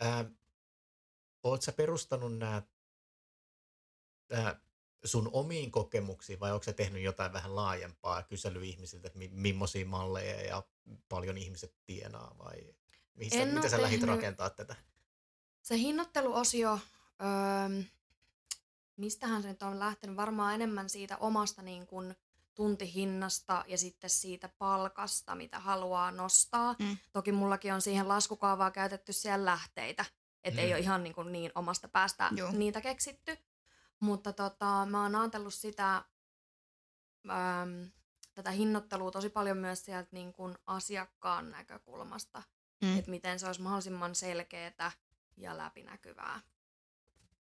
ää, 0.00 0.24
oot 1.42 1.62
sä 1.62 1.72
perustanut 1.72 2.38
nämä 2.38 2.62
sun 5.04 5.30
omiin 5.32 5.70
kokemuksiin 5.70 6.40
vai 6.40 6.52
onko 6.52 6.62
sä 6.64 6.72
tehnyt 6.72 7.02
jotain 7.02 7.32
vähän 7.32 7.56
laajempaa 7.56 8.22
kysely 8.22 8.64
ihmisiltä, 8.64 9.06
että 9.06 9.18
mi- 9.18 9.28
millaisia 9.32 9.86
malleja 9.86 10.42
ja 10.42 10.62
paljon 11.08 11.38
ihmiset 11.38 11.74
tienaa 11.86 12.36
vai 12.38 12.74
miten 13.14 13.58
oo 13.58 13.68
sä 13.68 13.82
lähdit 13.82 14.00
tehnyt- 14.00 14.16
rakentaa 14.16 14.50
tätä? 14.50 14.76
Se 15.62 15.76
hinnoitteluosio, 15.78 16.78
öö, 17.22 17.82
mistähän 18.96 19.42
se 19.42 19.48
nyt 19.48 19.62
on 19.62 19.78
lähtenyt? 19.78 20.16
Varmaan 20.16 20.54
enemmän 20.54 20.88
siitä 20.88 21.16
omasta 21.16 21.62
niin 21.62 21.86
kuin, 21.86 22.14
tuntihinnasta 22.54 23.64
ja 23.68 23.78
sitten 23.78 24.10
siitä 24.10 24.48
palkasta, 24.58 25.34
mitä 25.34 25.58
haluaa 25.58 26.10
nostaa. 26.10 26.76
Mm. 26.78 26.96
Toki 27.12 27.32
mullakin 27.32 27.74
on 27.74 27.82
siihen 27.82 28.08
laskukaavaa 28.08 28.70
käytetty 28.70 29.12
siellä 29.12 29.44
lähteitä, 29.44 30.04
että 30.44 30.60
Mm. 30.60 30.64
ei 30.66 30.72
ole 30.72 30.80
ihan 30.80 31.02
niin, 31.02 31.14
kuin 31.14 31.32
niin 31.32 31.52
omasta 31.54 31.88
päästä 31.88 32.30
Joo. 32.36 32.50
niitä 32.52 32.80
keksitty. 32.80 33.38
Mutta 34.00 34.32
tota, 34.32 34.86
mä 34.90 35.02
oon 35.02 35.14
ajatellut 35.16 35.54
sitä, 35.54 35.96
äm, 37.30 37.90
tätä 38.34 38.50
hinnoittelua 38.50 39.10
tosi 39.10 39.28
paljon 39.28 39.56
myös 39.56 39.84
sieltä 39.84 40.08
niin 40.12 40.32
kuin 40.32 40.58
asiakkaan 40.66 41.50
näkökulmasta, 41.50 42.42
Mm. 42.82 42.98
että 42.98 43.10
miten 43.10 43.40
se 43.40 43.46
olisi 43.46 43.62
mahdollisimman 43.62 44.14
selkeää 44.14 44.92
ja 45.36 45.56
läpinäkyvää. 45.58 46.40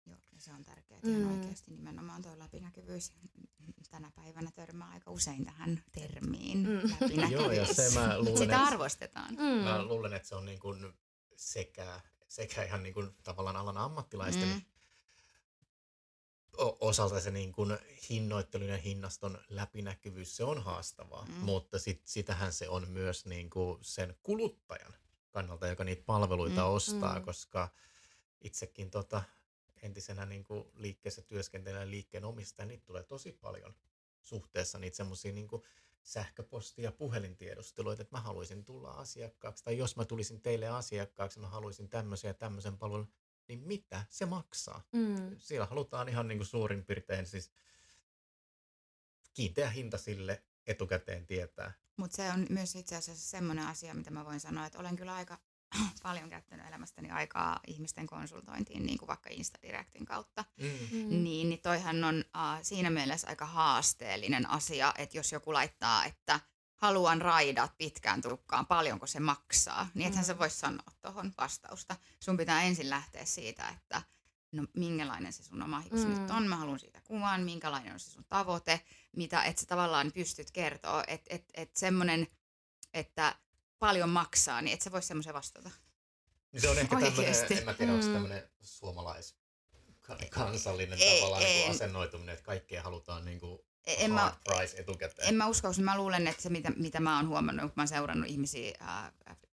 Joo, 0.06 0.18
ja 0.34 0.40
se 0.42 0.52
on 0.54 0.64
tärkeää 0.66 1.00
ihan 1.04 1.22
Mm. 1.22 1.32
oikeasti 1.42 1.72
nimenomaan 1.72 2.22
tuo 2.22 2.40
läpinäkyvyys. 2.40 3.12
Tänä 3.92 4.12
päivänä 4.16 4.52
törmää 4.52 4.90
aika 4.90 5.12
usein 5.12 5.46
tähän 5.46 5.84
termiin 5.92 6.58
Mm. 6.68 7.32
Joo, 7.32 7.52
ja 7.52 7.66
se 7.74 8.00
mä 8.00 8.18
luulen, 8.18 8.38
Sitä 8.38 8.56
että- 8.56 8.68
arvostetaan. 8.68 9.34
Mm. 9.36 9.64
Mä 9.64 9.84
luulen, 9.86 10.14
että 10.14 10.28
se 10.28 10.36
on 10.36 10.46
niin 10.46 10.60
kuin 10.60 10.94
sekä, 11.36 12.02
sekä 12.28 12.64
ihan 12.64 12.84
niin 12.84 12.94
kuin 12.94 13.16
tavallaan 13.24 13.56
alan 13.56 13.78
ammattilaisten 13.78 14.50
Mm. 14.50 14.62
Osalta 16.58 17.20
se 17.20 17.32
niin 17.32 17.52
kuin 17.52 17.78
hinnoittelun 18.10 18.68
ja 18.70 18.78
hinnaston 18.78 19.38
läpinäkyvyys, 19.50 20.36
se 20.38 20.44
on 20.44 20.64
haastavaa, 20.64 21.26
Mm. 21.26 21.34
mutta 21.34 21.80
sit, 21.80 22.02
sitähän 22.06 22.54
se 22.54 22.70
on 22.70 22.88
myös 22.90 23.26
niin 23.26 23.50
kuin 23.50 23.78
sen 23.82 24.16
kuluttajan 24.24 24.94
kannalta, 25.32 25.68
joka 25.68 25.84
niitä 25.84 26.04
palveluita 26.06 26.62
Mm. 26.62 26.74
ostaa, 26.74 27.20
Mm. 27.20 27.26
koska 27.26 27.70
itsekin 28.42 28.92
tota, 28.92 29.24
entisenä 29.82 30.26
niin 30.26 30.44
kuin 30.44 30.64
liikkeessä 30.74 31.22
työskentelevän 31.22 31.92
liikkeen 31.92 32.26
omistaja, 32.26 32.66
niitä 32.66 32.86
tulee 32.86 33.04
tosi 33.04 33.32
paljon 33.32 33.76
suhteessa 34.22 34.78
niitä 34.80 34.98
semmoisia 34.98 35.32
niin 35.34 35.48
sähköposti- 36.04 36.82
ja 36.84 36.92
puhelintiedusteluita, 36.92 38.02
että 38.02 38.16
mä 38.18 38.22
haluaisin 38.22 38.66
tulla 38.66 38.92
asiakkaaksi, 38.92 39.64
tai 39.64 39.78
jos 39.78 39.96
mä 39.96 40.06
tulisin 40.06 40.42
teille 40.42 40.68
asiakkaaksi, 40.68 41.40
mä 41.40 41.48
haluaisin 41.48 41.90
tämmöisen 41.90 42.28
ja 42.30 42.34
tämmöisen 42.34 42.78
palvelun, 42.78 43.12
niin 43.48 43.60
mitä 43.60 44.06
se 44.10 44.26
maksaa? 44.26 44.82
Mm. 44.92 45.36
Siellä 45.38 45.66
halutaan 45.66 46.10
ihan 46.10 46.28
niin 46.28 46.38
kuin 46.38 46.48
suurin 46.48 46.86
piirtein 46.86 47.26
siis 47.26 47.52
kiinteä 49.34 49.70
hinta 49.70 49.98
sille 49.98 50.44
etukäteen 50.68 51.28
tietää. 51.28 51.74
Mutta 51.98 52.16
se 52.16 52.30
on 52.30 52.46
myös 52.50 52.76
itse 52.76 52.96
asiassa 52.96 53.30
semmoinen 53.30 53.68
asia, 53.68 53.94
mitä 53.94 54.12
mä 54.12 54.26
voin 54.26 54.40
sanoa, 54.40 54.66
että 54.66 54.80
olen 54.80 54.96
kyllä 54.96 55.16
aika 55.16 55.38
paljon 56.04 56.30
käyttänyt 56.30 56.68
elämästäni 56.68 57.12
aikaa 57.12 57.60
ihmisten 57.68 58.08
konsultointiin, 58.08 58.86
niin 58.86 58.98
kuin 58.98 59.08
vaikka 59.08 59.30
Instadirectin 59.30 60.06
kautta. 60.06 60.46
Mm. 60.58 60.68
Mm. 60.68 61.24
Niin, 61.24 61.50
niin 61.50 61.62
toihan 61.62 62.04
on 62.04 62.26
äh, 62.36 62.60
siinä 62.62 62.90
mielessä 62.90 63.28
aika 63.28 63.46
haasteellinen 63.46 64.50
asia, 64.50 64.94
että 64.98 65.18
jos 65.18 65.32
joku 65.32 65.54
laittaa, 65.54 66.06
että 66.06 66.40
haluan 66.84 67.22
raidat 67.22 67.78
pitkään 67.78 68.22
tukkaan, 68.22 68.66
paljonko 68.66 69.08
se 69.08 69.20
maksaa, 69.20 69.88
niin 69.94 70.08
ethän 70.08 70.24
Mm. 70.24 70.28
sä 70.28 70.40
voi 70.40 70.50
sanoa 70.50 70.92
tuohon 71.02 71.34
vastausta. 71.38 71.96
Sun 72.20 72.38
pitää 72.38 72.64
ensin 72.64 72.90
lähteä 72.90 73.26
siitä, 73.26 73.70
että 73.70 74.02
no 74.52 74.66
minkälainen 74.76 75.34
se 75.34 75.44
sun 75.44 75.62
oma 75.62 75.80
hius 75.80 76.06
Mm. 76.06 76.10
nyt 76.22 76.32
on, 76.32 76.48
mä 76.48 76.56
haluan 76.56 76.80
siitä 76.80 77.02
kuvan, 77.02 77.42
minkälainen 77.42 77.94
on 77.94 78.00
se 78.00 78.10
sun 78.12 78.26
tavoite, 78.30 78.82
mitä, 79.16 79.44
että 79.44 79.60
sä 79.62 79.66
tavallaan 79.68 80.12
pystyt 80.12 80.52
kertoa, 80.52 81.04
että 81.08 81.36
et, 81.36 81.46
et 81.54 81.76
semmoinen, 81.76 82.28
että 82.94 83.36
paljon 83.80 84.10
maksaa, 84.10 84.62
niin 84.62 84.74
et 84.74 84.82
sä 84.82 84.92
voi 84.92 85.02
semmoisen 85.02 85.34
vastata. 85.34 85.72
Niin 86.52 86.62
se 86.62 86.70
on 86.70 86.78
ehkä 86.78 87.00
tämmöinen, 87.00 87.36
en 87.58 87.66
mä 87.66 87.74
tiedä, 87.74 87.94
onko 87.94 88.06
Mm. 88.06 88.14
tämmöinen 88.14 88.50
suomalais 88.62 89.36
kansallinen 90.32 91.00
Ei, 91.02 91.20
tavallaan 91.20 91.44
niin 91.44 91.58
en. 91.58 91.64
kuin 91.66 91.76
asennoituminen, 91.76 92.34
että 92.34 92.46
kaikkea 92.46 92.84
halutaan 92.84 93.26
niin 93.26 93.40
kuin 93.40 93.60
En 93.88 94.12
hard 94.12 94.34
mä, 94.34 94.38
price 94.58 94.78
etukäteen. 94.78 95.28
En 95.28 95.36
mä 95.36 95.48
usko, 95.48 95.68
koska 95.68 95.84
mä 95.84 95.98
luulen, 95.98 96.28
että 96.28 96.42
se 96.42 96.50
mitä, 96.50 96.70
mitä 96.76 97.00
mä 97.00 97.16
oon 97.18 97.28
huomannut, 97.28 97.62
kun 97.66 97.72
mä 97.76 97.82
oon 97.82 97.88
seurannut 97.88 98.30
ihmisiä 98.30 98.74
ää, 98.80 99.12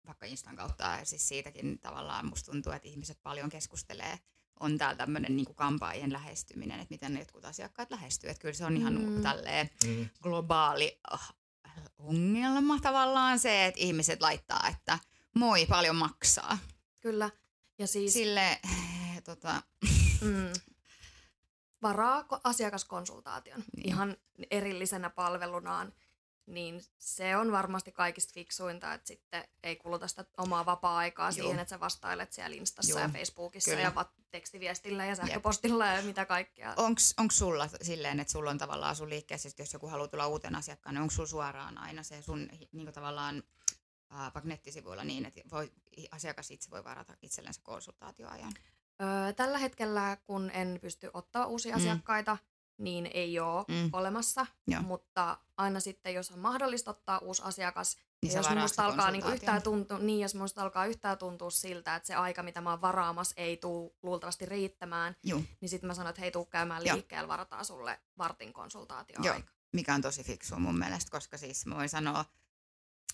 vaikka 0.07 0.25
Instan 0.25 0.55
kautta, 0.55 0.83
ja 0.83 1.05
siis 1.05 1.27
siitäkin 1.27 1.79
tavallaan 1.79 2.25
musta 2.29 2.51
tuntuu, 2.51 2.71
että 2.73 2.87
ihmiset 2.87 3.17
paljon 3.23 3.49
keskustelee, 3.49 4.19
on 4.59 4.77
täällä 4.77 4.95
tämmöinen 4.97 5.35
niin 5.35 5.55
kampaajien 5.55 6.13
lähestyminen, 6.13 6.79
että 6.79 6.93
miten 6.93 7.13
ne 7.13 7.19
jotkut 7.19 7.45
asiakkaat 7.45 7.91
lähestyy. 7.91 8.29
Että 8.29 8.41
kyllä 8.41 8.53
se 8.53 8.65
on 8.65 8.77
ihan 8.77 9.01
Mm. 9.01 9.21
tälleen 9.21 9.69
Mm. 9.87 10.09
globaali 10.21 10.99
ah, 11.11 11.33
ongelma 11.97 12.79
tavallaan 12.79 13.39
se, 13.39 13.65
että 13.65 13.79
ihmiset 13.79 14.21
laittaa, 14.21 14.67
että 14.67 14.99
moi, 15.35 15.65
paljon 15.65 15.95
maksaa. 15.95 16.57
Kyllä. 17.01 17.29
Ja 17.77 17.87
siis 17.87 18.13
Sille, 18.13 18.51
eh, 18.51 19.23
tota, 19.23 19.61
mm, 20.21 20.53
varaa 21.81 22.21
ko- 22.21 22.39
asiakaskonsultaation 22.43 23.63
Niin. 23.75 23.87
ihan 23.87 24.17
erillisenä 24.51 25.09
palvelunaan, 25.09 25.93
niin 26.45 26.81
se 26.97 27.37
on 27.37 27.51
varmasti 27.51 27.91
kaikista 27.91 28.33
fiksuinta, 28.33 28.93
että 28.93 29.07
sitten 29.07 29.43
ei 29.63 29.75
kuluta 29.75 30.07
sitä 30.07 30.25
omaa 30.37 30.65
vapaa-aikaa 30.65 31.27
Joo. 31.27 31.31
siihen, 31.31 31.59
että 31.59 31.69
sä 31.69 31.79
vastailet 31.79 32.33
siellä 32.33 32.55
Instassa 32.57 32.91
Joo. 32.91 32.99
ja 32.99 33.09
Facebookissa 33.09 33.71
Kyllä. 33.71 33.83
ja 33.83 34.05
tekstiviestillä 34.31 35.05
ja 35.05 35.15
sähköpostilla 35.15 35.85
ja 35.85 36.01
mitä 36.01 36.25
kaikkea. 36.25 36.73
Onks 36.77 37.15
sulla 37.31 37.69
silleen, 37.81 38.19
että 38.19 38.31
sulla 38.31 38.49
on 38.49 38.57
tavallaan 38.57 38.95
sun 38.95 39.09
liikkeessä, 39.09 39.49
jos 39.59 39.73
joku 39.73 39.87
haluaa 39.87 40.07
tulla 40.07 40.27
uuten 40.27 40.55
asiakkaan, 40.55 40.93
niin 40.95 41.01
onko 41.01 41.13
sulla 41.13 41.27
suoraan 41.29 41.77
aina 41.77 42.03
se 42.03 42.21
sun 42.21 42.49
niin 42.71 42.93
tavallaan 42.93 43.43
äh, 44.13 44.19
vaikka 44.33 44.41
nettisivuilla 44.49 45.03
niin, 45.03 45.25
että 45.25 45.41
voi, 45.51 45.71
asiakas 46.11 46.51
itse 46.51 46.69
voi 46.69 46.83
varata 46.83 47.17
itsellensä 47.21 47.61
konsultaatioajan? 47.63 48.53
Öö, 49.01 49.33
tällä 49.33 49.57
hetkellä, 49.57 50.17
kun 50.25 50.51
en 50.51 50.79
pysty 50.81 51.09
ottaa 51.13 51.45
uusia 51.45 51.75
Mm. 51.75 51.81
asiakkaita, 51.81 52.37
niin 52.77 53.09
ei 53.13 53.39
ole 53.39 53.65
Mm. 53.67 53.89
olemassa. 53.93 54.45
Joo. 54.67 54.81
Mutta 54.81 55.37
aina 55.57 55.79
sitten, 55.79 56.13
jos 56.13 56.31
on 56.31 56.39
mahdollista 56.39 56.91
ottaa 56.91 57.17
uusi 57.19 57.41
asiakas, 57.45 57.95
Niin 57.95 58.03
niin 58.21 58.35
jos 58.37 58.45
sen 58.75 58.85
alkaa 58.85 59.11
niinku 59.11 59.25
konsultaation. 59.25 59.33
yhtään 59.33 59.61
tuntua, 59.61 59.99
niin 59.99 60.19
jos 60.19 60.35
musta 60.35 60.61
alkaa 60.61 60.85
yhtään 60.85 61.17
tuntua 61.17 61.49
siltä, 61.49 61.95
että 61.95 62.07
se 62.07 62.15
aika, 62.15 62.43
mitä 62.43 62.61
mä 62.61 62.69
oon 62.69 62.81
varaamassa, 62.81 63.33
ei 63.37 63.57
tule 63.57 63.91
luultavasti 64.03 64.45
riittämään, 64.45 65.15
Juu. 65.23 65.43
niin 65.61 65.69
sitten 65.69 65.87
mä 65.87 65.93
sanon, 65.93 66.09
että 66.09 66.21
hei, 66.21 66.31
tuu 66.31 66.45
käymään 66.45 66.83
liikkeellä, 66.83 67.27
varataan 67.27 67.65
sulle 67.65 67.99
vartin 68.17 68.53
konsultaatio 68.53 69.15
Joo, 69.23 69.35
mikä 69.73 69.93
on 69.95 70.01
tosi 70.01 70.23
fiksua 70.23 70.59
mun 70.59 70.79
mielestä, 70.79 71.11
koska 71.11 71.37
siis 71.37 71.65
mä 71.65 71.75
voin 71.75 71.89
sanoa, 71.89 72.25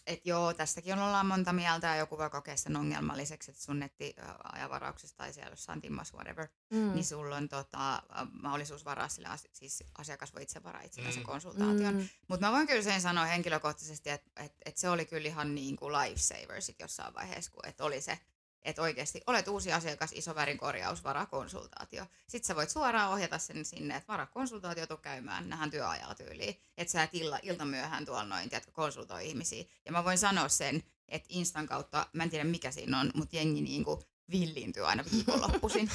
että 0.07 0.29
joo, 0.29 0.53
tästäkin 0.53 0.93
ollaan 0.99 1.25
monta 1.25 1.53
mieltä 1.53 1.87
ja 1.87 1.95
joku 1.95 2.17
voi 2.17 2.29
kokea 2.29 2.57
sen 2.57 2.75
ongelmalliseksi, 2.75 3.51
että 3.51 3.63
sun 3.63 3.79
nettiajanvarauksessa 3.79 5.17
tai 5.17 5.33
siellä 5.33 5.49
jossain 5.51 5.81
timmas 5.81 6.13
whatever, 6.13 6.47
Mm. 6.69 6.77
mm. 6.77 6.93
niin 6.93 7.05
sulla 7.05 7.35
on 7.35 7.49
tota, 7.49 8.03
mahdollisuus 8.41 8.85
varaa 8.85 9.07
sille, 9.09 9.29
siis 9.53 9.83
asiakas 9.97 10.33
voi 10.33 10.43
itse 10.43 10.63
varaa 10.63 10.81
itselleen 10.81 11.13
sen 11.13 11.23
Mm. 11.23 11.25
konsultaation. 11.27 11.95
Mm. 11.95 12.07
Mutta 12.27 12.45
mä 12.45 12.51
voin 12.51 12.67
kyllä 12.67 12.81
sen 12.83 13.01
sanoa 13.01 13.25
henkilökohtaisesti, 13.25 14.09
että 14.09 14.43
et, 14.43 14.53
et 14.65 14.77
se 14.77 14.89
oli 14.89 15.05
kyllä 15.05 15.27
ihan 15.27 15.55
niin 15.55 15.75
kuin 15.75 15.93
lifesaver 15.93 16.61
sit 16.61 16.79
jossain 16.79 17.13
vaiheessa, 17.13 17.51
kun 17.51 17.65
et 17.67 17.81
oli 17.81 18.01
se, 18.01 18.19
että 18.65 18.81
oikeasti 18.81 19.21
olet 19.27 19.47
uusi 19.47 19.73
asiakas, 19.73 20.11
iso 20.13 20.35
värin 20.35 20.57
korjaus, 20.57 21.03
varaa 21.03 21.25
konsultaatio. 21.25 22.05
Sitten 22.27 22.47
sä 22.47 22.55
voit 22.55 22.69
suoraan 22.69 23.11
ohjata 23.11 23.37
sen 23.37 23.65
sinne, 23.65 23.95
että 23.95 24.07
varaa 24.13 24.25
konsultaatio, 24.25 24.87
tuu 24.87 24.97
käymään, 24.97 25.49
nähdään 25.49 25.71
työajalla 25.71 26.15
tyyliin. 26.15 26.59
Että 26.77 26.91
sä 26.91 27.03
et 27.03 27.09
illa, 27.13 27.39
ilta 27.43 27.65
myöhään 27.65 28.05
tuolla 28.05 28.23
noin, 28.25 28.49
tiedätkö, 28.49 28.71
konsultoi 28.71 29.27
ihmisiä. 29.27 29.63
Ja 29.85 29.91
mä 29.91 30.03
voin 30.03 30.17
sanoa 30.17 30.49
sen, 30.49 30.83
että 31.09 31.27
Instan 31.31 31.67
kautta, 31.67 32.07
mä 32.13 32.23
en 32.23 32.29
tiedä 32.29 32.43
mikä 32.43 32.71
siinä 32.71 32.99
on, 32.99 33.11
mutta 33.15 33.35
jengi 33.35 33.61
niinku 33.61 34.03
villiintyy 34.31 34.87
aina 34.87 35.03
viikonloppuisin. 35.11 35.91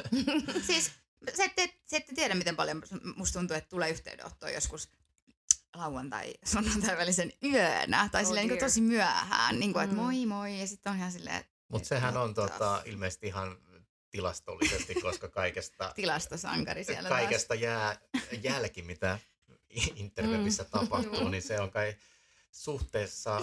siis 0.66 0.90
se 1.34 1.44
ette, 1.44 1.78
se 1.86 1.96
ette 1.96 2.14
tiedä, 2.14 2.34
miten 2.34 2.56
paljon 2.56 2.82
musta 3.16 3.38
tuntuu, 3.38 3.56
että 3.56 3.70
tulee 3.70 3.90
yhteydenottoa 3.90 4.50
joskus 4.50 4.88
lauantai, 5.76 6.34
sunnuntai 6.44 6.96
välisen 6.96 7.32
yönä, 7.44 8.08
tai 8.12 8.22
Oh 8.22 8.26
silleen 8.28 8.48
niin 8.48 8.58
dear. 8.58 8.68
tosi 8.70 8.80
myöhään, 8.80 9.60
niin 9.60 9.72
kuin, 9.72 9.84
että 9.84 9.96
Mm. 9.96 10.02
moi 10.02 10.26
moi, 10.26 10.60
ja 10.60 10.66
sitten 10.66 10.90
on 10.92 10.98
ihan 10.98 11.12
silleen, 11.12 11.44
Mutta 11.72 11.88
sehän 11.88 12.16
on 12.16 12.34
tota, 12.34 12.82
ilmeisesti 12.84 13.26
ihan 13.26 13.58
tilastollisesti, 14.10 14.94
koska 14.94 15.28
kaikesta, 15.42 15.92
tilastosankari 15.94 16.84
siellä 16.84 17.08
taas. 17.08 17.20
kaikesta 17.20 17.54
jää 17.54 17.96
jälki, 18.42 18.82
mitä 18.82 19.18
interwebissa 19.94 20.64
tapahtuu, 20.64 21.28
niin 21.28 21.42
se 21.42 21.60
on 21.60 21.70
kai 21.70 21.96
suhteessa 22.52 23.40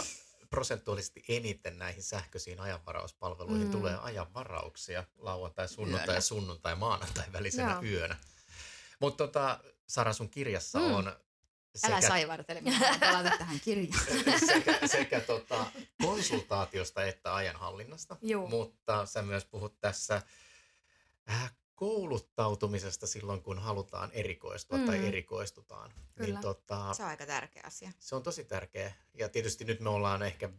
prosentuaalisesti 0.50 1.24
eniten 1.28 1.78
näihin 1.80 2.04
sähköisiin 2.04 2.60
ajanvarauspalveluihin 2.60 3.66
Mm. 3.68 3.72
tulee 3.72 3.98
ajanvarauksia 4.02 5.04
lauantai, 5.18 5.68
sunnuntai 5.68 6.16
ja 6.16 6.22
sunnuntai, 6.22 6.76
maanantai 6.76 7.26
välisenä 7.34 7.72
Joo. 7.72 7.82
yönä. 7.84 8.18
Mutta 9.00 9.28
tota, 9.28 9.60
Sara, 9.88 10.14
sun 10.14 10.30
kirjassa 10.30 10.80
Mm. 10.80 10.94
on 10.94 11.16
Älä 11.88 11.96
sekä, 12.02 12.08
saivartele, 12.08 12.62
minä 12.62 12.78
haluan 12.78 13.00
palata 13.14 13.38
tähän 13.38 13.60
kirjaan. 13.60 14.06
sekä, 14.54 14.88
sekä 14.88 15.20
tota, 15.20 15.66
konsultaatiosta 16.04 17.04
että 17.06 17.36
ajanhallinnasta, 17.36 18.18
Juu. 18.22 18.48
mutta 18.48 19.06
sä 19.06 19.22
myös 19.22 19.46
puhut 19.46 19.80
tässä 19.80 20.22
äh, 21.30 21.54
kouluttautumisesta 21.76 23.08
silloin, 23.08 23.42
kun 23.44 23.60
halutaan 23.60 24.10
erikoistua 24.14 24.78
mm. 24.78 24.86
tai 24.86 25.08
erikoistutaan. 25.08 25.90
Niin 25.90 26.26
Kyllä. 26.26 26.40
tota, 26.42 26.94
Se 26.94 27.04
on 27.04 27.10
aika 27.10 27.26
tärkeä 27.26 27.64
asia. 27.66 27.92
se 28.00 28.16
on 28.16 28.24
tosi 28.24 28.44
tärkeä. 28.44 28.94
Ja 29.14 29.30
tietysti 29.30 29.66
nyt 29.66 29.80
me 29.80 29.90
ollaan 29.90 30.24
ehkä, 30.24 30.50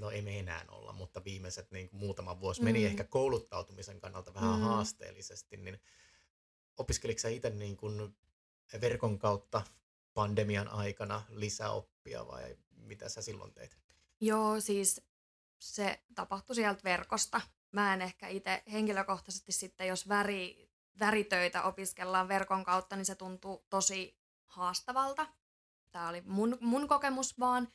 no 0.00 0.10
ei 0.10 0.22
me 0.22 0.38
enää 0.38 0.64
olla, 0.68 0.92
mutta 0.92 1.24
viimeiset 1.24 1.70
niin 1.70 1.88
kuin 1.88 2.00
muutama 2.00 2.40
vuosi 2.40 2.62
meni 2.62 2.78
Mm. 2.80 2.86
ehkä 2.86 3.04
kouluttautumisen 3.04 4.00
kannalta 4.00 4.34
vähän 4.34 4.54
Mm. 4.58 4.60
haasteellisesti. 4.62 5.56
Niin 5.56 5.80
opiskeliko 6.76 7.18
sä 7.20 7.28
itse 7.28 7.50
niin 7.50 7.76
kuin 7.76 8.16
verkon 8.80 9.18
kautta 9.18 9.62
pandemian 10.14 10.68
aikana 10.68 11.22
lisäoppia 11.28 12.26
vai 12.26 12.56
mitä 12.70 13.08
sä 13.08 13.22
silloin 13.22 13.52
teit? 13.52 13.78
Joo, 14.20 14.60
siis 14.60 15.02
se 15.58 16.00
tapahtui 16.14 16.56
sieltä 16.56 16.80
verkosta. 16.84 17.40
Mä 17.72 17.94
en 17.94 18.02
ehkä 18.02 18.28
itse 18.28 18.62
henkilökohtaisesti 18.72 19.52
sitten, 19.52 19.88
jos 19.88 20.08
väri, 20.08 20.70
väritöitä 20.98 21.62
opiskellaan 21.62 22.28
verkon 22.28 22.64
kautta, 22.64 22.96
niin 22.96 23.06
se 23.06 23.14
tuntuu 23.14 23.66
tosi 23.70 24.18
haastavalta. 24.46 25.26
Tämä 25.90 26.08
oli 26.08 26.22
mun, 26.26 26.58
mun 26.60 26.88
kokemus 26.88 27.38
vaan, 27.38 27.68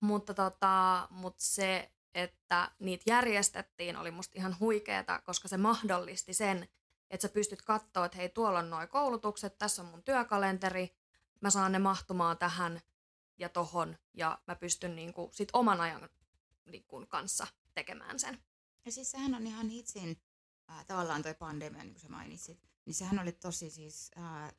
mutta 0.00 0.34
tota, 0.34 1.08
mut 1.10 1.34
se, 1.38 1.92
että 2.14 2.70
niitä 2.78 3.04
järjestettiin, 3.06 3.96
oli 3.96 4.10
musta 4.10 4.34
ihan 4.36 4.56
huikeeta, 4.60 5.22
koska 5.24 5.48
se 5.48 5.56
mahdollisti 5.56 6.34
sen, 6.34 6.68
että 7.10 7.28
sä 7.28 7.32
pystyt 7.32 7.62
katsoa, 7.62 8.04
että 8.04 8.18
hei, 8.18 8.28
tuolla 8.28 8.58
on 8.58 8.70
nuo 8.70 8.86
koulutukset, 8.86 9.58
tässä 9.58 9.82
on 9.82 9.88
mun 9.88 10.02
työkalenteri, 10.02 10.94
mä 11.40 11.50
saan 11.50 11.72
ne 11.72 11.78
mahtumaan 11.78 12.38
tähän 12.38 12.80
ja 13.38 13.48
tohon, 13.48 13.96
ja 14.14 14.38
mä 14.46 14.54
pystyn 14.56 14.96
niinku 14.96 15.30
sit 15.32 15.48
oman 15.52 15.80
ajan 15.80 16.08
niinku 16.66 17.06
kanssa 17.08 17.46
tekemään 17.74 18.18
sen. 18.18 18.42
Ja 18.84 18.92
siis 18.92 19.10
sehän 19.10 19.34
on 19.34 19.46
ihan 19.46 19.68
hitsin, 19.68 20.20
äh, 20.70 20.86
tavallaan 20.86 21.22
toi 21.22 21.34
pandemia, 21.34 21.82
niin 21.82 21.92
kuin 21.92 22.00
sä 22.02 22.08
mainitsit, 22.08 22.58
niin 22.84 22.94
sehän 22.94 23.18
oli 23.18 23.32
tosi 23.32 23.70
siis 23.70 24.10
äh, 24.18 24.54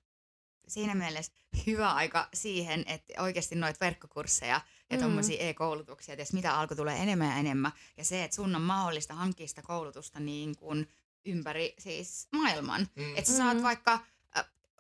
siinä 0.68 0.96
mielessä 0.96 1.32
hyvä 1.68 1.94
aika 1.94 2.30
siihen, 2.34 2.84
että 2.88 3.22
oikeasti 3.24 3.56
noita 3.56 3.80
verkkokursseja 3.86 4.62
ja 4.90 4.98
Mm. 4.98 5.04
tommosia 5.04 5.40
e-koulutuksia, 5.50 6.14
että 6.18 6.34
mitä 6.34 6.58
alkoi 6.60 6.78
tulee 6.78 6.98
enemmän 7.04 7.28
ja 7.28 7.36
enemmän. 7.38 7.72
Ja 7.98 8.04
se, 8.06 8.24
että 8.24 8.36
sun 8.36 8.56
on 8.56 8.62
mahdollista 8.62 9.14
hankkia 9.14 9.48
sitä 9.48 9.62
koulutusta 9.62 10.20
niin 10.20 10.56
kuin 10.56 10.90
ympäri 11.26 11.74
siis 11.80 12.28
maailman. 12.32 12.88
Mm. 12.96 13.16
Että 13.16 13.32
sä 13.32 13.38
saat 13.38 13.58
Mm. 13.58 13.64
vaikka, 13.64 13.94
äh, 13.94 14.02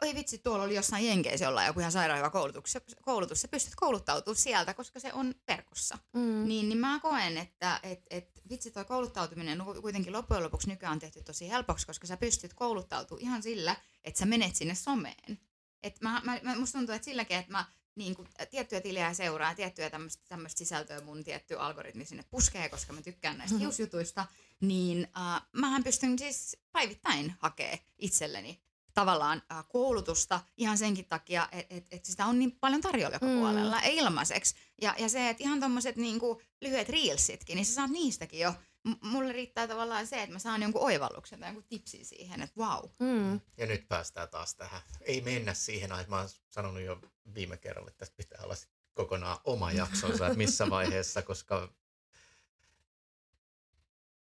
oi 0.01 0.15
vitsi, 0.15 0.37
tuolla 0.37 0.63
oli 0.63 0.75
jossain 0.75 1.05
Jenkeissä 1.07 1.45
jollain 1.45 1.67
joku 1.67 1.79
ihan 1.79 1.91
sairaan 1.91 2.17
hyvä 2.19 2.29
koulutus, 2.29 2.77
koulutus, 3.01 3.41
sä 3.41 3.47
pystyt 3.47 3.75
kouluttautumaan 3.75 4.35
sieltä, 4.35 4.73
koska 4.73 4.99
se 4.99 5.13
on 5.13 5.35
verkossa. 5.47 5.97
Mm. 6.13 6.47
Niin, 6.47 6.69
niin 6.69 6.77
mä 6.77 6.99
koen, 6.99 7.37
että 7.37 7.79
et, 7.83 8.01
et, 8.09 8.41
vitsi 8.49 8.71
toi 8.71 8.85
kouluttautuminen 8.85 9.61
on 9.61 9.81
kuitenkin 9.81 10.13
loppujen 10.13 10.43
lopuksi 10.43 10.67
nykyään 10.69 10.93
on 10.93 10.99
tehty 10.99 11.23
tosi 11.23 11.49
helpoksi, 11.49 11.87
koska 11.87 12.07
sä 12.07 12.17
pystyt 12.17 12.53
kouluttautumaan 12.53 13.23
ihan 13.23 13.43
sillä, 13.43 13.75
että 14.03 14.19
sä 14.19 14.25
menet 14.25 14.55
sinne 14.55 14.75
someen. 14.75 15.39
Et 15.83 16.01
mä, 16.01 16.21
mä, 16.23 16.39
mä, 16.43 16.55
musta 16.55 16.77
tuntuu, 16.77 16.95
että 16.95 17.05
silläkin, 17.05 17.37
että 17.37 17.51
mä 17.51 17.65
niin 17.95 18.15
kuin, 18.15 18.27
tiettyjä 18.51 18.81
tilejä 18.81 19.13
seuraan, 19.13 19.55
tiettyä 19.55 19.89
tämmöistä 19.89 20.57
sisältöä 20.57 21.01
mun 21.01 21.23
tietty 21.23 21.55
algoritmi 21.59 22.05
sinne 22.05 22.23
puskee, 22.29 22.69
koska 22.69 22.93
mä 22.93 23.01
tykkään 23.01 23.37
näistä 23.37 23.55
Mhm. 23.55 23.61
hiusjutuista, 23.61 24.25
niin 24.61 25.07
äh, 25.17 25.41
mähän 25.53 25.83
pystyn 25.83 26.19
siis 26.19 26.57
päivittäin 26.71 27.35
hakee 27.39 27.79
itselleni 27.97 28.61
tavallaan 28.93 29.41
äh, 29.51 29.65
koulutusta 29.69 30.39
ihan 30.57 30.77
senkin 30.77 31.05
takia, 31.05 31.47
että 31.51 31.75
et, 31.75 31.85
et 31.91 32.05
sitä 32.05 32.25
on 32.25 32.39
niin 32.39 32.51
paljon 32.59 32.81
tarjolla 32.81 33.15
joka 33.15 33.25
Mm. 33.25 33.39
puolella 33.39 33.79
ilmaiseksi. 33.83 34.55
Ja, 34.81 34.95
ja 34.97 35.09
se, 35.09 35.29
että 35.29 35.43
ihan 35.43 35.59
tommoset 35.59 35.95
niinku 35.95 36.41
lyhyet 36.61 36.89
reelsitkin, 36.89 37.55
niin 37.55 37.65
sä 37.65 37.73
saat 37.73 37.89
niistäkin 37.91 38.39
jo. 38.39 38.53
M- 38.87 39.07
mulle 39.07 39.31
riittää 39.33 39.67
tavallaan 39.67 40.07
se, 40.07 40.21
että 40.23 40.33
mä 40.33 40.39
saan 40.39 40.61
jonkun 40.61 40.81
oivalluksen 40.81 41.39
tai 41.39 41.49
jonkun 41.49 41.63
tipsin 41.69 42.05
siihen, 42.05 42.41
että 42.41 42.59
wow. 42.61 42.89
Mm. 42.99 43.39
Ja 43.57 43.65
nyt 43.65 43.87
päästään 43.87 44.29
taas 44.29 44.55
tähän. 44.55 44.81
Ei 45.01 45.21
mennä 45.21 45.53
siihen, 45.53 45.91
että 45.91 46.09
mä 46.09 46.17
oon 46.17 46.29
sanonut 46.49 46.83
jo 46.83 46.99
viime 47.35 47.57
kerralla, 47.57 47.89
että 47.89 47.97
tästä 47.99 48.15
pitää 48.17 48.39
olla 48.43 48.55
kokonaan 48.93 49.37
oma 49.43 49.71
jaksonsa, 49.71 50.25
että 50.27 50.37
missä 50.37 50.69
vaiheessa, 50.69 51.21
koska 51.21 51.73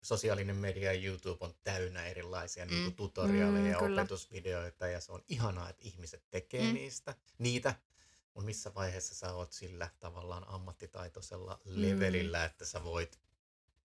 sosiaalinen 0.03 0.57
media 0.57 0.92
ja 0.92 1.01
YouTube 1.01 1.44
on 1.44 1.55
täynnä 1.62 2.05
erilaisia 2.07 2.64
mm. 2.64 2.70
niin 2.70 2.94
tutoriaaleja 2.94 3.64
Mm, 3.64 3.70
ja 3.70 3.78
kyllä. 3.78 4.01
opetusvideoita 4.01 4.86
ja 4.86 5.01
se 5.01 5.12
on 5.12 5.24
ihanaa, 5.28 5.68
että 5.68 5.82
ihmiset 5.84 6.24
tekee 6.30 6.62
Mm. 6.68 6.74
niistä, 6.74 7.14
niitä. 7.38 7.74
Mutta 8.34 8.46
missä 8.46 8.74
vaiheessa 8.74 9.14
sä 9.14 9.32
oot 9.34 9.53
sillä 9.53 9.90
tavallaan 10.01 10.48
ammattitaitoisella 10.48 11.61
Mm. 11.64 11.72
levelillä, 11.82 12.44
että 12.44 12.64
sä 12.64 12.84
voit 12.84 13.20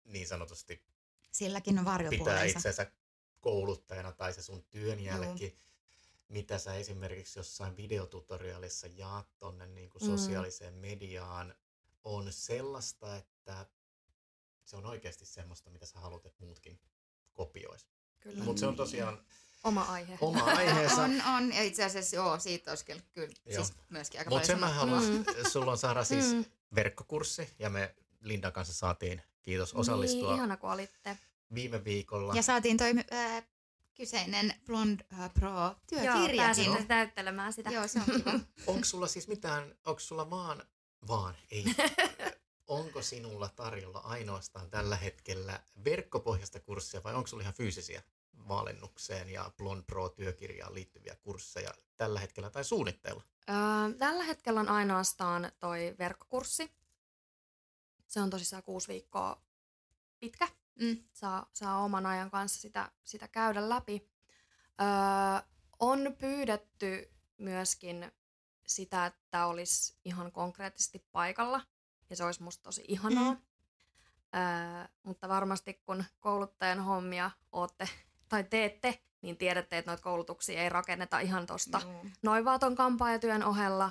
niin 0.04 0.26
sanotusti 0.26 0.82
Silläkin 1.32 1.78
on 1.78 1.84
pitää 2.10 2.44
itsensä 2.44 2.90
kouluttajana 3.40 4.12
tai 4.12 4.32
se 4.34 4.42
sun 4.42 4.62
työn 4.64 5.00
jälki, 5.00 5.58
mitä 6.28 6.58
sä 6.58 6.74
esimerkiksi 6.74 7.38
jossain 7.38 7.76
videotutoriaalissa 7.76 8.86
jaat 8.86 9.38
tonne 9.38 9.66
niin 9.66 9.90
kuin 9.90 10.02
Mm. 10.02 10.06
sosiaaliseen 10.06 10.74
mediaan, 10.74 11.54
on 12.04 12.32
sellaista, 12.32 13.16
että 13.16 13.66
se 14.66 14.76
on 14.76 14.86
oikeasti 14.86 15.26
semmoista, 15.26 15.70
mitä 15.70 15.86
sä 15.86 16.00
haluat, 16.00 16.26
että 16.26 16.44
muutkin 16.44 16.80
kopiois. 17.32 17.86
Kyllä. 18.20 18.44
Mutta 18.44 18.60
se 18.60 18.66
on 18.66 18.76
tosiaan 18.76 19.18
Oma 19.64 19.82
aihe. 19.82 20.18
oma 20.20 20.44
aiheensa. 20.44 21.02
On, 21.02 21.22
on. 21.36 21.52
Ja 21.52 21.62
itse 21.62 21.84
asiassa 21.84 22.16
joo, 22.16 22.38
siitä 22.38 22.70
olisi 22.70 22.84
kyllä, 22.84 23.02
kyllä 23.12 23.34
Joo. 23.46 23.64
siis 23.64 23.76
myöskin 23.88 24.20
aika 24.20 24.30
Mutta 24.30 24.46
sen 24.46 24.60
mä 24.60 24.68
haluan, 24.68 25.04
Mm. 25.04 25.24
sulla 25.52 25.70
on 25.72 25.78
Sara 25.78 26.04
siis 26.04 26.32
Mm. 26.32 26.44
verkkokurssi 26.74 27.50
ja 27.58 27.70
me 27.70 27.94
Lindan 28.20 28.52
kanssa 28.52 28.74
saatiin, 28.74 29.22
kiitos, 29.42 29.74
osallistua 29.74 30.28
Niin, 30.28 30.36
ihana 30.36 30.56
kun 30.56 30.70
olitte. 30.72 31.18
viime 31.54 31.84
viikolla. 31.84 32.34
Ja 32.34 32.42
saatiin 32.42 32.76
toi 32.76 32.92
äh, 33.12 33.46
kyseinen 33.94 34.54
Blond 34.64 35.00
äh, 35.12 35.30
Pro 35.34 35.50
Joo, 35.50 35.74
työkirjakin. 35.88 36.36
pääsin 36.36 36.86
täyttelemään 36.86 37.52
sitä. 37.52 37.70
Joo, 37.70 37.88
se 37.88 37.98
on 37.98 38.04
kiva. 38.04 38.32
Onko 38.72 38.84
sulla 38.84 39.06
siis 39.06 39.28
mitään, 39.28 39.74
onko 39.84 40.00
sulla 40.00 40.30
vaan, 40.30 40.62
vaan, 41.08 41.34
ei, 41.50 41.64
onko 42.66 43.02
sinulla 43.02 43.48
tarjolla 43.48 43.98
ainoastaan 43.98 44.70
tällä 44.70 44.96
hetkellä 44.96 45.60
verkkopohjasta 45.84 46.60
kurssia 46.60 47.02
vai 47.02 47.14
onko 47.14 47.26
sulla 47.26 47.42
ihan 47.42 47.54
fyysisiä 47.54 48.02
valmennukseen 48.48 49.28
ja 49.28 49.50
Blond 49.56 49.82
Pro-työkirjaan 49.82 50.74
liittyviä 50.74 51.16
kursseja 51.22 51.74
tällä 51.96 52.20
hetkellä 52.20 52.50
tai 52.50 52.64
suunnitteilla? 52.64 53.22
Öö, 53.48 53.98
tällä 53.98 54.24
hetkellä 54.24 54.60
on 54.60 54.68
ainoastaan 54.68 55.52
toi 55.58 55.94
verkkokurssi. 55.98 56.72
Se 58.06 58.20
on 58.20 58.30
tosissaan 58.30 58.62
kuusi 58.62 58.88
viikkoa 58.88 59.42
pitkä. 60.20 60.48
Mm. 60.80 60.96
Saa, 61.12 61.50
saa 61.52 61.78
oman 61.78 62.06
ajan 62.06 62.30
kanssa 62.30 62.60
sitä, 62.60 62.92
sitä 63.04 63.28
käydä 63.28 63.68
läpi. 63.68 64.10
Öö, 64.80 65.48
on 65.78 66.16
pyydetty 66.18 67.10
myöskin 67.38 68.12
sitä, 68.66 69.06
että 69.06 69.46
olisi 69.46 69.94
ihan 70.04 70.32
konkreettisesti 70.32 71.06
paikalla. 71.12 71.60
Ja 72.10 72.16
se 72.16 72.24
olisi 72.24 72.42
musta 72.42 72.62
tosi 72.62 72.84
ihanaa. 72.88 73.34
Mm. 73.34 73.40
Öö, 74.36 74.88
mutta 75.02 75.28
varmasti 75.28 75.74
kun 75.74 76.04
kouluttajan 76.20 76.80
hommia 76.80 77.30
ootte 77.52 77.88
tai 78.28 78.44
teette, 78.44 79.02
niin 79.22 79.36
tiedätte, 79.36 79.78
että 79.78 79.90
noita 79.90 80.02
koulutuksia 80.02 80.62
ei 80.62 80.68
rakenneta 80.68 81.20
ihan 81.20 81.46
tosta 81.46 81.80
Juu. 81.84 82.06
noin 82.22 82.44
vaan 82.44 82.60
ton 82.60 82.76
kampaajatyön 82.76 83.44
ohella. 83.44 83.90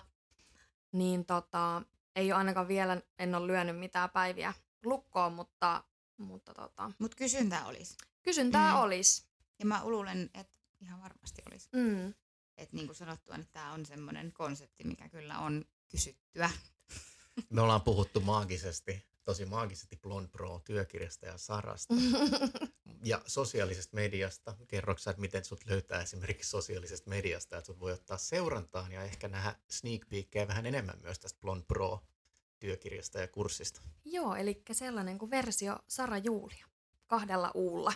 Niin 0.91 1.25
tota, 1.25 1.81
ei 2.15 2.31
ole 2.31 2.37
ainakaan 2.37 2.67
vielä, 2.67 3.01
en 3.19 3.35
ole 3.35 3.47
lyönyt 3.47 3.79
mitään 3.79 4.09
päiviä 4.09 4.53
lukkoon, 4.85 5.33
mutta, 5.33 5.83
mutta 6.17 6.53
tota, 6.53 6.91
Mut 6.99 7.15
kysyntää 7.15 7.65
olisi. 7.65 7.97
kysyntää 8.23 8.71
Mm. 8.71 8.77
mm. 8.77 8.83
olisi. 8.83 9.25
Ja 9.59 9.65
mä 9.65 9.81
luulen, 9.83 10.29
että 10.33 10.57
ihan 10.81 11.01
varmasti 11.01 11.41
olisi. 11.51 11.69
Mm. 11.73 12.13
Et 12.57 12.73
niin 12.73 12.85
kuin 12.87 12.95
sanottua, 12.95 13.35
että 13.35 13.47
tämä 13.53 13.71
on 13.71 13.85
semmoinen 13.85 14.31
konsepti, 14.33 14.83
mikä 14.83 15.09
kyllä 15.09 15.39
on 15.39 15.65
kysyttyä. 15.89 16.49
Me 17.49 17.61
ollaan 17.61 17.81
puhuttu 17.81 18.19
maagisesti, 18.19 19.05
tosi 19.25 19.45
maagisesti 19.45 19.95
Blond 20.01 20.27
Pro-työkirjasta 20.27 21.25
ja 21.25 21.37
Sarasta 21.37 21.93
ja 23.03 23.21
sosiaalisesta 23.27 23.95
mediasta. 23.95 24.55
Kerroksä, 24.67 25.11
että 25.11 25.21
miten 25.21 25.45
sut 25.45 25.65
löytää 25.65 26.01
esimerkiksi 26.01 26.49
sosiaalisesta 26.49 27.09
mediasta, 27.09 27.57
että 27.57 27.65
sut 27.65 27.79
voi 27.79 27.91
ottaa 27.91 28.17
seurantaan 28.17 28.91
ja 28.91 29.03
ehkä 29.03 29.27
nähdä 29.27 29.55
sneak 29.69 30.01
peekkejä 30.09 30.47
vähän 30.47 30.65
enemmän 30.65 30.99
myös 31.01 31.19
tästä 31.19 31.39
Blond 31.41 31.63
Pro-työkirjasta 31.67 33.19
ja 33.19 33.27
kurssista. 33.27 33.81
Joo, 34.05 34.35
eli 34.35 34.61
sellainen 34.71 35.17
kuin 35.17 35.31
versio 35.31 35.79
Sara 35.87 36.17
Juulia 36.17 36.65
kahdella 37.07 37.51
uulla. 37.53 37.93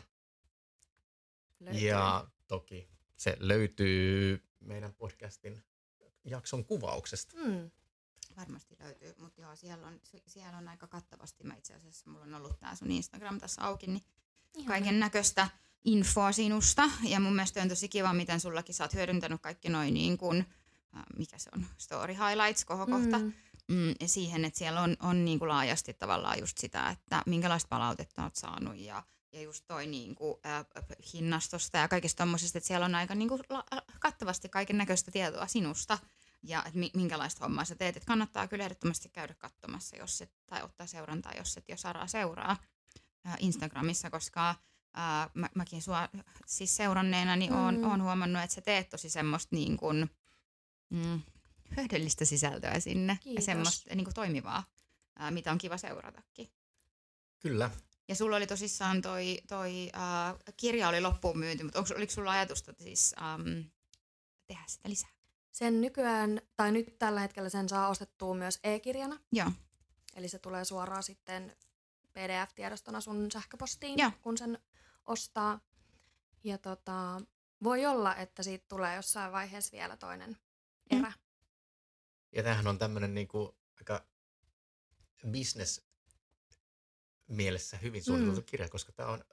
Löytyy. 1.60 1.88
Ja 1.88 2.28
toki 2.48 2.90
se 3.18 3.38
löytyy 3.40 4.44
meidän 4.60 4.94
podcastin 4.94 5.64
jakson 6.26 6.66
kuvauksesta. 6.66 7.38
Mm. 7.38 7.72
Varmasti 8.40 8.76
löytyy, 8.80 9.16
mutta 9.20 9.42
joo, 9.42 9.56
siellä 9.56 9.88
on, 9.88 10.00
siellä 10.28 10.58
on 10.58 10.68
aika 10.68 10.88
kattavasti. 10.88 11.44
Mä 11.44 11.56
itse 11.56 11.74
asiassa, 11.74 12.10
mulla 12.10 12.26
on 12.26 12.34
ollut 12.34 12.60
tää 12.60 12.76
sun 12.76 12.92
Instagram 12.92 13.40
tässä 13.40 13.64
auki, 13.64 13.88
niin 13.88 14.04
kaiken 14.66 15.00
näköistä 15.00 15.48
infoa 15.86 16.32
sinusta. 16.32 16.90
Ja 17.04 17.20
mun 17.20 17.36
mielestä 17.36 17.62
on 17.62 17.70
tosi 17.70 17.90
kiva, 17.90 18.14
miten 18.14 18.40
sullakin 18.40 18.76
sä 18.76 18.84
oot 18.84 18.94
hyödyntänyt 18.94 19.42
kaikki 19.42 19.70
noin 19.70 19.94
niin 19.94 20.18
kuin, 20.18 20.46
äh, 20.98 21.04
mikä 21.18 21.38
se 21.38 21.50
on, 21.56 21.66
story 21.78 22.14
highlights, 22.14 22.66
kohokohta. 22.66 23.20
Mm. 23.20 23.34
Mm, 23.68 23.96
ja 24.00 24.08
siihen, 24.08 24.46
että 24.46 24.58
siellä 24.60 24.82
on, 24.82 24.98
on 25.00 25.26
niin 25.26 25.40
kuin 25.40 25.50
laajasti 25.50 25.94
tavallaan 25.94 26.40
just 26.40 26.58
sitä, 26.58 26.90
että 26.90 27.24
minkälaista 27.26 27.68
palautetta 27.70 28.24
olet 28.24 28.36
saanut 28.36 28.78
ja, 28.78 29.04
ja 29.32 29.42
just 29.42 29.64
toi 29.68 29.88
niin 29.88 30.16
kuin, 30.16 30.36
äh, 30.46 30.66
hinnastosta 31.14 31.78
ja 31.78 31.88
kaikista 31.88 32.24
tommosista, 32.24 32.58
että 32.58 32.68
siellä 32.68 32.86
on 32.86 32.96
aika 32.96 33.16
niin 33.16 33.30
kuin, 33.30 33.42
la, 33.50 33.64
kattavasti 34.00 34.50
kaiken 34.50 34.78
näköistä 34.78 35.12
tietoa 35.12 35.48
sinusta 35.48 35.98
ja 36.44 36.64
että 36.66 36.80
mi, 36.80 36.92
minkälaista 36.96 37.46
hommaa 37.46 37.66
sä 37.66 37.76
teet. 37.76 37.98
Että 37.98 38.08
kannattaa 38.08 38.48
kyllä 38.48 38.64
ehdottomasti 38.64 39.10
käydä 39.10 39.34
katsomassa 39.34 39.96
jos 39.96 40.22
et, 40.22 40.32
tai 40.48 40.64
ottaa 40.64 40.88
seurantaa, 40.88 41.34
jos 41.38 41.58
et 41.58 41.70
jo 41.70 41.78
Saraa 41.78 42.08
seuraa 42.08 42.58
äh, 43.28 43.36
Instagramissa, 43.40 44.10
koska 44.10 44.50
äh, 44.50 45.30
mä, 45.34 45.50
mäkin 45.56 45.82
sua 45.82 46.10
siis 46.46 46.76
seuranneena 46.76 47.36
niin 47.36 47.54
oon, 47.54 47.78
Mm. 47.78 47.84
oon 47.84 48.04
huomannut, 48.04 48.44
että 48.44 48.54
sä 48.56 48.62
teet 48.62 48.90
tosi 48.90 49.10
semmoista 49.10 49.56
niin 49.56 49.78
kuin, 49.78 50.10
mm, 50.90 51.22
hyödyllistä 51.78 52.26
sisältöä 52.26 52.80
sinne 52.80 53.14
ja 53.14 53.20
Kiitos. 53.24 53.46
semmoista 53.46 53.96
niin 53.96 54.06
kuin 54.06 54.16
toimivaa, 54.16 54.64
ää, 55.20 55.32
mitä 55.32 55.52
on 55.52 55.58
kiva 55.58 55.78
seuratakin. 55.78 56.52
Kyllä. 57.40 57.72
Ja 58.08 58.16
sulla 58.16 58.36
oli 58.36 58.48
tosissaan 58.48 59.02
toi, 59.02 59.42
toi 59.48 59.90
ää, 59.94 60.36
kirja 60.58 60.90
oli 60.90 61.02
loppuun 61.02 61.40
myynti, 61.40 61.64
mutta 61.64 61.80
onko, 61.80 61.94
oliko 61.96 62.12
sulla 62.14 62.32
ajatusta 62.32 62.74
siis 62.80 63.16
äm, 63.22 63.64
tehdä 64.48 64.64
sitä 64.68 64.90
lisää? 64.90 65.10
Sen 65.52 65.82
nykyään, 65.82 66.42
tai 66.58 66.72
nyt 66.72 67.00
tällä 67.00 67.20
hetkellä 67.20 67.50
sen 67.50 67.70
saa 67.70 67.90
ostettua 67.90 68.34
myös 68.36 68.60
e-kirjana. 68.64 69.20
Joo. 69.32 69.52
Eli 70.16 70.28
se 70.28 70.40
tulee 70.40 70.66
suoraan 70.66 71.04
sitten 71.04 71.58
PDF-tiedostona 72.14 73.02
sun 73.02 73.32
sähköpostiin, 73.32 74.00
Joo. 74.00 74.12
kun 74.22 74.38
sen 74.38 74.60
ostaa. 75.06 75.60
Ja 76.44 76.58
tota, 76.58 77.22
voi 77.64 77.86
olla, 77.86 78.16
että 78.16 78.44
siitä 78.44 78.66
tulee 78.68 78.96
jossain 78.96 79.32
vaiheessa 79.32 79.72
vielä 79.78 79.98
toinen 79.98 80.38
Mm. 80.92 81.00
erä. 81.00 81.14
Ja 82.36 82.44
tämähän 82.44 82.68
on 82.68 82.78
tämmöinen 82.80 83.14
niinku 83.14 83.58
aika 83.80 84.06
business 85.32 85.82
mielessä 87.28 87.78
hyvin 87.78 88.04
suunniteltu 88.04 88.42
Mm. 88.42 88.46
kirja, 88.46 88.70
koska 88.70 88.92
tämä 88.92 89.10
on 89.10 89.24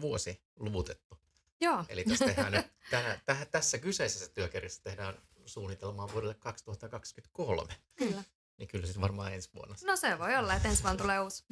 vuosi 0.00 0.42
luvutettu. 0.56 1.18
Joo, 1.60 1.84
Eli 1.88 2.04
tässä, 2.04 2.24
tehdään 2.24 2.52
nyt, 2.52 2.66
tänä, 2.90 3.20
täh, 3.24 3.46
tässä 3.46 3.78
kyseisessä 3.78 4.28
työkirjassa 4.28 4.82
tehdään 4.82 5.14
suunnitelmaa 5.46 6.12
vuodelle 6.12 6.34
2023. 6.34 7.72
kyllä. 7.96 8.22
Niin 8.58 8.68
kyllä 8.68 8.86
siis 8.86 9.00
varmaan 9.00 9.32
ensi 9.34 9.50
vuonna. 9.54 9.76
No 9.84 9.96
se 9.96 10.18
voi 10.18 10.36
olla, 10.36 10.54
että 10.54 10.68
ensi 10.68 10.82
vuonna 10.82 10.98
tulee 11.02 11.20
uusi. 11.20 11.44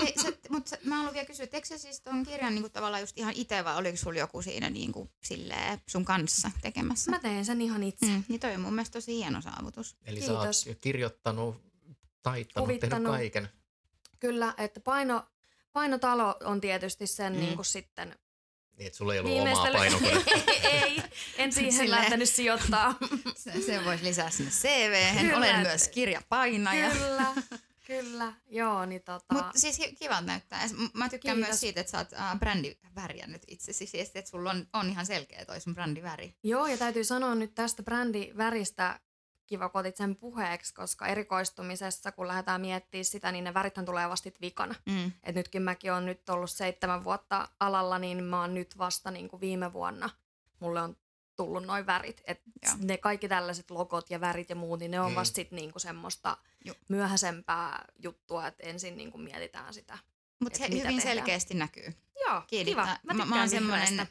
Mutta 0.48 0.76
mä 0.84 0.96
haluan 0.96 1.14
vielä 1.14 1.26
kysyä, 1.26 1.46
teekö 1.46 1.66
sä 1.66 1.78
siis 1.78 2.00
ton 2.00 2.22
kirjan 2.24 2.54
niin 2.54 2.62
kuin, 2.62 2.72
tavallaan 2.72 3.02
just 3.02 3.18
ihan 3.18 3.32
itse 3.36 3.64
vai 3.64 3.76
oliko 3.76 3.96
sulla 3.96 4.18
joku 4.18 4.42
siinä 4.42 4.70
niin 4.70 4.92
silleen, 5.24 5.80
sun 5.88 6.04
kanssa 6.04 6.50
tekemässä? 6.62 7.10
Mä 7.10 7.18
teen 7.18 7.44
sen 7.44 7.60
ihan 7.60 7.82
itse. 7.82 8.06
Mm, 8.06 8.24
niin 8.28 8.40
toi 8.40 8.54
on 8.54 8.60
mun 8.60 8.74
mielestä 8.74 8.92
tosi 8.92 9.16
hieno 9.16 9.40
saavutus. 9.40 9.96
Eli 10.04 10.20
Kiitos. 10.20 10.60
sä 10.62 10.70
oot 10.70 10.78
kirjoittanut, 10.80 11.62
taittanut, 12.22 12.66
tehnyt 12.68 12.80
Kuvittanut. 12.80 13.12
kaiken. 13.12 13.48
Kyllä, 14.20 14.54
että 14.58 14.80
paino, 14.80 15.26
painotalo 15.72 16.36
on 16.44 16.60
tietysti 16.60 17.06
sen 17.06 17.32
Mm. 17.32 17.38
mm. 17.38 17.44
niin 17.44 17.56
kuin 17.56 17.66
sitten 17.66 18.16
Niin, 18.78 18.86
että 18.86 18.96
sulla 18.96 19.14
ei 19.14 19.20
ollut 19.20 19.32
omaa 19.40 19.54
viimeistely- 19.54 19.72
painokonetta. 19.76 20.30
ei, 20.72 21.02
en 21.36 21.52
siihen 21.52 21.72
Silleen. 21.72 21.90
lähtenyt 21.90 22.28
sijoittaa. 22.28 22.94
Se, 23.36 23.62
se 23.66 23.84
voisi 23.84 24.04
lisää 24.04 24.30
sinne 24.30 24.50
CV. 24.50 25.20
Kyllä. 25.20 25.36
Olen 25.36 25.60
myös 25.60 25.88
kirjapainaja. 25.88 26.90
kyllä, 26.90 27.26
kyllä. 27.86 28.32
Joo, 28.50 28.84
niin 28.86 29.02
tota... 29.02 29.34
Mutta 29.34 29.58
siis 29.58 29.80
kiva 29.98 30.20
näyttää. 30.20 30.68
Mä 30.94 31.08
tykkään 31.08 31.36
Kiitos. 31.36 31.48
myös 31.50 31.60
siitä, 31.60 31.80
että 31.80 31.90
sä 31.90 31.98
oot 31.98 32.12
äh, 32.12 32.38
brändivärjännyt 32.38 33.42
itsesi. 33.48 33.86
Siis, 33.86 34.10
että 34.14 34.30
sulla 34.30 34.50
on, 34.50 34.66
on 34.72 34.90
ihan 34.90 35.06
selkeä 35.06 35.44
toi 35.44 35.60
sun 35.60 35.74
brändiväri. 35.74 36.34
Joo, 36.42 36.66
ja 36.66 36.76
täytyy 36.76 37.04
sanoa 37.04 37.34
nyt 37.34 37.54
tästä 37.54 37.82
brändiväristä, 37.82 39.00
kiva 39.46 39.68
kun 39.68 39.78
otit 39.80 39.96
sen 39.96 40.16
puheeksi, 40.16 40.74
koska 40.74 41.06
erikoistumisessa, 41.06 42.12
kun 42.12 42.28
lähdetään 42.28 42.60
miettimään 42.60 43.04
sitä, 43.04 43.32
niin 43.32 43.44
ne 43.44 43.54
värithän 43.54 43.86
tulee 43.86 44.08
vasta 44.08 44.30
vikana. 44.40 44.74
Mm. 44.86 45.12
Et 45.24 45.34
nytkin 45.34 45.62
mäkin 45.62 45.92
on 45.92 46.06
nyt 46.06 46.28
ollut 46.30 46.50
seitsemän 46.50 47.04
vuotta 47.04 47.48
alalla, 47.60 47.98
niin 47.98 48.24
mä 48.24 48.40
oon 48.40 48.54
nyt 48.54 48.78
vasta 48.78 49.10
niin 49.10 49.28
kuin 49.28 49.40
viime 49.40 49.72
vuonna. 49.72 50.10
Mulle 50.60 50.82
on 50.82 50.96
tullut 51.36 51.64
noin 51.64 51.86
värit. 51.86 52.22
Et 52.26 52.40
Joo. 52.62 52.74
ne 52.82 52.96
kaikki 52.98 53.28
tällaiset 53.28 53.70
logot 53.70 54.10
ja 54.10 54.20
värit 54.20 54.50
ja 54.50 54.56
muut, 54.56 54.78
niin 54.80 54.90
ne 54.90 55.00
on 55.00 55.10
Mm. 55.10 55.14
vasta 55.16 55.36
sit 55.36 55.50
niinku 55.50 55.78
semmoista 55.78 56.36
Joo. 56.64 56.76
myöhäisempää 56.88 57.84
juttua, 57.98 58.46
että 58.46 58.62
ensin 58.66 58.96
niinku 58.96 59.18
mietitään 59.18 59.74
sitä. 59.74 59.98
Mutta 60.40 60.58
se 60.58 60.64
hyvin 60.64 60.82
tehdään. 60.82 61.00
selkeästi 61.00 61.54
näkyy. 61.54 61.94
Joo, 62.26 62.42
Kiinnittää. 62.46 62.84
kiva. 62.84 63.14
Mä, 63.14 63.24
mä, 63.24 63.24
mä 63.24 63.40
oon 63.40 63.50
vihreästä. 63.50 64.06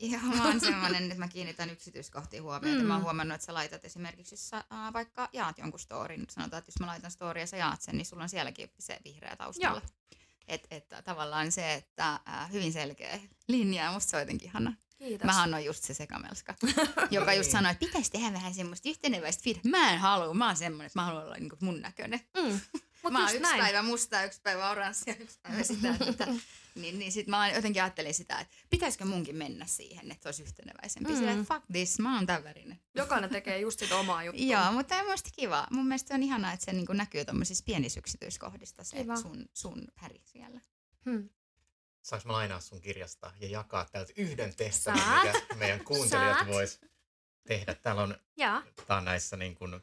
Joo, 0.00 0.20
mä 0.22 0.44
oon 0.44 0.60
semmonen, 0.60 1.02
että 1.04 1.18
mä 1.18 1.28
kiinnitän 1.28 1.70
yksityiskohtiin 1.70 2.42
huomiota. 2.42 2.80
Mm. 2.80 2.86
Mä 2.86 2.94
oon 2.94 3.00
Mm. 3.02 3.04
huomannut, 3.04 3.34
että 3.34 3.44
sä 3.46 3.54
laitat 3.54 3.84
esimerkiksi, 3.84 4.32
jos 4.34 4.48
sä 4.48 4.56
äh, 4.56 4.92
vaikka 4.92 5.28
jaat 5.32 5.58
jonkun 5.58 5.80
storin, 5.80 6.26
sanotaan, 6.30 6.58
että 6.58 6.68
jos 6.68 6.80
mä 6.80 6.86
laitan 6.86 7.10
storia 7.10 7.42
ja 7.42 7.46
sä 7.46 7.56
jaat 7.56 7.82
sen, 7.82 7.96
niin 7.96 8.06
sulla 8.06 8.22
on 8.22 8.28
sielläkin 8.28 8.70
se 8.78 8.98
vihreä 9.04 9.36
taustalla. 9.36 9.82
Että 10.48 10.68
et, 10.70 10.88
tavallaan 11.04 11.52
se, 11.52 11.74
että 11.74 12.20
äh, 12.28 12.52
hyvin 12.52 12.72
selkeä 12.72 13.20
linja, 13.48 13.84
ja 13.84 13.92
musta 13.92 14.10
se 14.10 14.16
on 14.16 14.22
jotenkin 14.22 14.48
ihana. 14.48 14.74
Kiitos. 14.98 15.26
Mähän 15.26 15.54
on 15.54 15.64
just 15.64 15.84
se 15.84 15.94
sekamelska, 15.94 16.54
joka 17.10 17.34
just 17.34 17.50
sanoi, 17.50 17.72
että 17.72 17.86
pitäisi 17.86 18.10
tehdä 18.10 18.32
vähän 18.32 18.54
semmoista 18.54 18.88
yhteneväistä 18.88 19.42
feed. 19.44 19.56
Mä 19.64 19.92
en 19.92 19.98
halua, 19.98 20.34
mä 20.34 20.46
oon 20.46 20.56
semmoinen, 20.56 20.86
että 20.86 20.98
mä 20.98 21.04
haluan 21.04 21.24
olla 21.24 21.34
niinku 21.34 21.56
mun 21.60 21.80
näköinen. 21.80 22.20
Mm. 22.36 22.60
Mut 23.02 23.12
mä 23.12 23.18
oon 23.18 23.28
yksi 23.28 23.40
näin. 23.42 23.60
päivä 23.60 23.82
mustaa, 23.82 24.24
yksi 24.24 24.40
päivä 24.42 24.70
oranssia, 24.70 25.14
yksi 25.20 25.38
päivä 25.42 25.62
sitä. 25.62 25.94
Tätä. 26.04 26.26
Niin, 26.74 26.98
niin 26.98 27.12
sit 27.12 27.26
mä 27.26 27.48
jotenkin 27.50 27.82
ajattelin 27.82 28.14
sitä, 28.14 28.40
että 28.40 28.56
pitäisikö 28.70 29.04
munkin 29.04 29.36
mennä 29.36 29.66
siihen, 29.66 30.10
että 30.10 30.28
olisi 30.28 30.42
yhteneväisempi. 30.42 31.10
Mm. 31.10 31.16
Silleen, 31.16 31.44
fuck 31.44 31.62
this, 31.72 31.98
mä 31.98 32.16
oon 32.16 32.26
tämän 32.26 32.44
värinen. 32.44 32.80
Jokainen 32.94 33.30
tekee 33.30 33.58
just 33.58 33.78
sit 33.78 33.92
omaa 33.92 34.24
juttua. 34.24 34.44
Joo, 34.46 34.72
mutta 34.72 34.88
tämä 34.88 35.02
on 35.02 35.10
musta 35.10 35.30
kiva. 35.36 35.66
Mun 35.70 35.86
mielestä 35.86 36.14
on 36.14 36.22
ihanaa, 36.22 36.52
että 36.52 36.64
se 36.64 36.72
niinku 36.72 36.92
näkyy 36.92 37.24
tuommoisissa 37.24 37.64
pienissä 37.66 37.98
yksityiskohdista 38.00 38.84
se 38.84 38.96
Kiva. 38.96 39.16
sun, 39.16 39.48
sun 39.54 39.84
väri 40.02 40.20
siellä. 40.24 40.60
Hmm. 41.04 41.28
Saanko 42.02 42.26
mä 42.28 42.32
lainaa 42.32 42.60
sun 42.60 42.80
kirjasta 42.80 43.32
ja 43.40 43.48
jakaa 43.48 43.84
täältä 43.92 44.12
yhden 44.16 44.56
tehtävän, 44.56 44.98
Saat. 45.00 45.22
mikä 45.24 45.54
meidän 45.54 45.84
kuuntelijat 45.84 46.36
Saat. 46.36 46.48
vois 46.48 46.80
tehdä. 47.48 47.74
Täällä 47.74 48.02
on, 48.02 48.16
Ja. 48.36 48.62
tää 48.86 48.96
on 48.96 49.04
näissä 49.04 49.36
niin 49.36 49.54
kuin, 49.54 49.80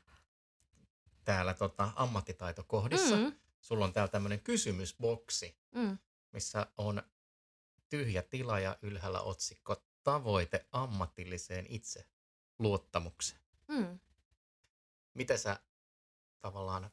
täällä 1.24 1.54
tota, 1.54 1.92
ammattitaitokohdissa. 1.96 3.16
Mm. 3.16 3.22
Mm. 3.24 3.36
Sulla 3.62 3.86
on 3.86 3.94
täällä 3.94 4.12
tämmöinen 4.12 4.40
kysymysboksi, 4.40 5.58
Mm. 5.76 5.98
Missä 6.38 6.68
on 6.78 7.04
tyhjä 7.90 8.22
tila 8.22 8.60
ja 8.60 8.78
ylhäällä 8.82 9.22
otsikko 9.22 9.84
tavoite 10.04 10.66
ammatilliseen 10.72 11.66
itseluottamukseen? 11.70 13.42
Mm. 13.68 14.00
Mitä 15.14 15.38
sä 15.38 15.60
tavallaan 16.40 16.92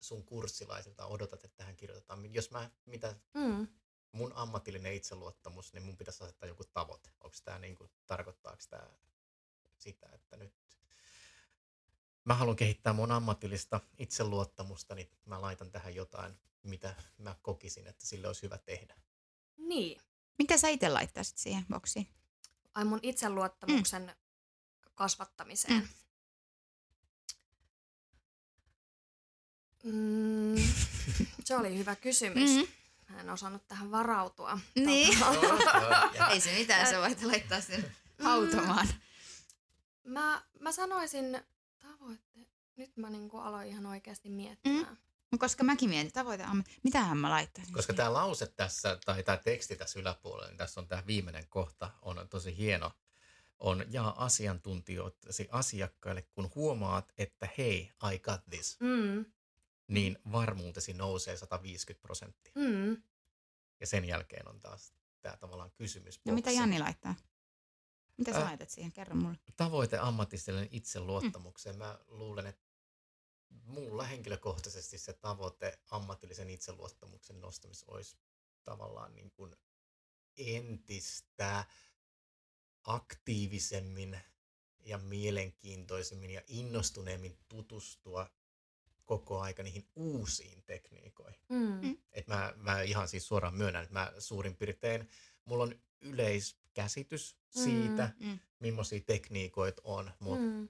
sun 0.00 0.24
kurssilaisilta 0.24 1.06
odotat, 1.06 1.44
että 1.44 1.56
tähän 1.56 1.76
kirjoitetaan? 1.76 2.34
Jos 2.34 2.50
mä, 2.50 2.70
mitä 2.86 3.14
Mm. 3.34 3.68
mun 4.12 4.32
ammatillinen 4.34 4.94
itseluottamus, 4.94 5.72
niin 5.72 5.82
mun 5.82 5.96
pitäisi 5.96 6.24
asettaa 6.24 6.48
joku 6.48 6.64
tavoite. 6.64 7.10
Onko 7.20 7.36
tämä 7.44 7.58
niin 7.58 7.76
kuin, 7.76 7.90
tarkoittaako 8.06 8.62
tämä 8.70 8.88
sitä, 9.78 10.08
että 10.12 10.36
nyt 10.36 10.54
mä 12.30 12.34
haluan 12.34 12.56
kehittää 12.56 12.92
mun 12.92 13.12
ammatillista 13.12 13.80
itseluottamusta, 13.98 14.94
niin 14.94 15.10
mä 15.24 15.40
laitan 15.40 15.70
tähän 15.70 15.94
jotain, 15.94 16.34
mitä 16.62 16.94
mä 17.18 17.36
kokisin, 17.42 17.86
että 17.86 18.06
sille 18.06 18.26
olisi 18.26 18.42
hyvä 18.42 18.58
tehdä. 18.58 18.96
Niin. 19.56 20.00
Mitä 20.38 20.56
sä 20.56 20.68
itse 20.68 20.88
laittaisit 20.88 21.38
siihen 21.38 21.66
boksiin? 21.70 22.08
Ai 22.74 22.84
mun 22.84 22.98
itseluottamuksen 23.02 24.02
mm. 24.02 24.12
kasvattamiseen. 24.94 25.88
Mm. 29.84 29.92
Mm, 29.92 30.62
se 31.44 31.56
oli 31.56 31.78
hyvä 31.78 31.96
kysymys. 31.96 32.50
Mm. 32.50 32.66
Mä 33.08 33.20
en 33.20 33.30
osannut 33.30 33.68
tähän 33.68 33.90
varautua. 33.90 34.58
Niin. 34.74 35.18
Tota, 35.18 36.28
Ei 36.30 36.40
se 36.40 36.52
mitään, 36.52 36.86
sä 36.86 37.00
voit 37.00 37.22
laittaa 37.22 37.60
sen 37.60 37.96
hautomaan. 38.22 38.88
mä, 40.04 40.42
mä 40.60 40.72
sanoisin 40.72 41.42
tavoitte. 41.80 42.40
Nyt 42.76 42.96
mä 42.96 43.10
niinku 43.10 43.38
aloin 43.38 43.68
ihan 43.68 43.86
oikeasti 43.86 44.28
miettimään. 44.30 44.98
No, 45.32 45.38
Koska 45.38 45.64
mäkin 45.64 45.88
mietin 45.90 46.12
tavoite, 46.12 46.44
mitähän 46.82 47.18
mä 47.18 47.30
laittaisin 47.30 47.74
Koska 47.74 47.92
tämä 47.92 48.12
lause 48.12 48.46
tässä, 48.46 48.98
tai 49.04 49.22
tämä 49.22 49.36
teksti 49.36 49.76
tässä 49.76 50.00
yläpuolella, 50.00 50.48
niin 50.48 50.58
tässä 50.58 50.80
on 50.80 50.88
tämä 50.88 51.02
viimeinen 51.06 51.46
kohta, 51.48 51.90
on 52.02 52.26
tosi 52.30 52.56
hieno. 52.56 52.92
On 53.58 53.84
jaa 53.90 54.24
asiantuntijoitasi 54.24 55.48
asiakkaille, 55.50 56.22
kun 56.22 56.50
huomaat, 56.54 57.12
että 57.18 57.48
hei, 57.58 57.92
I 58.12 58.18
got 58.18 58.40
this, 58.50 58.76
Mm. 58.80 59.24
niin 59.88 60.18
varmuutesi 60.32 60.92
nousee 60.92 61.36
150 61.36 62.02
prosenttia. 62.02 62.52
Mm. 62.54 63.02
Ja 63.80 63.86
sen 63.86 64.04
jälkeen 64.04 64.48
on 64.48 64.60
taas 64.60 64.92
tämä 65.20 65.36
tavallaan 65.36 65.70
kysymys. 65.70 66.20
No 66.24 66.34
mitä 66.34 66.50
Janni 66.50 66.78
laittaa? 66.78 67.14
Mitä 68.20 68.32
sä 68.32 68.44
laitat 68.44 68.70
siihen? 68.70 68.92
Kerro 68.92 69.16
mulle. 69.16 69.38
Tavoite 69.56 69.98
ammatilliselle 69.98 70.68
itseluottamukseen. 70.70 71.78
Mä 71.78 71.98
luulen, 72.08 72.46
että 72.46 72.66
mulla 73.48 74.04
henkilökohtaisesti 74.04 74.98
se 74.98 75.12
tavoite 75.12 75.78
ammatillisen 75.90 76.50
itseluottamuksen 76.50 77.40
nostamis 77.40 77.84
olisi 77.84 78.16
tavallaan 78.64 79.14
niin 79.14 79.30
kuin 79.30 79.56
entistä 80.36 81.64
aktiivisemmin 82.84 84.20
ja 84.80 84.98
mielenkiintoisemmin 84.98 86.30
ja 86.30 86.42
innostuneemmin 86.46 87.38
tutustua 87.48 88.30
koko 89.04 89.40
aika 89.40 89.62
niihin 89.62 89.88
uusiin 89.96 90.62
tekniikoihin. 90.62 91.40
Mm. 91.48 91.98
Et 92.12 92.26
mä, 92.26 92.54
mä 92.56 92.82
ihan 92.82 93.08
siis 93.08 93.26
suoraan 93.28 93.54
myönnän, 93.54 93.82
että 93.82 93.94
mä 93.94 94.12
suurin 94.18 94.56
piirtein, 94.56 95.08
mulla 95.44 95.62
on 95.62 95.74
yleiskäsitys 96.76 97.36
siitä, 97.50 98.10
Mm. 98.20 98.38
millaisia 98.60 99.00
tekniikoita 99.06 99.82
on, 99.84 100.10
mutta 100.20 100.44
Mm. 100.44 100.68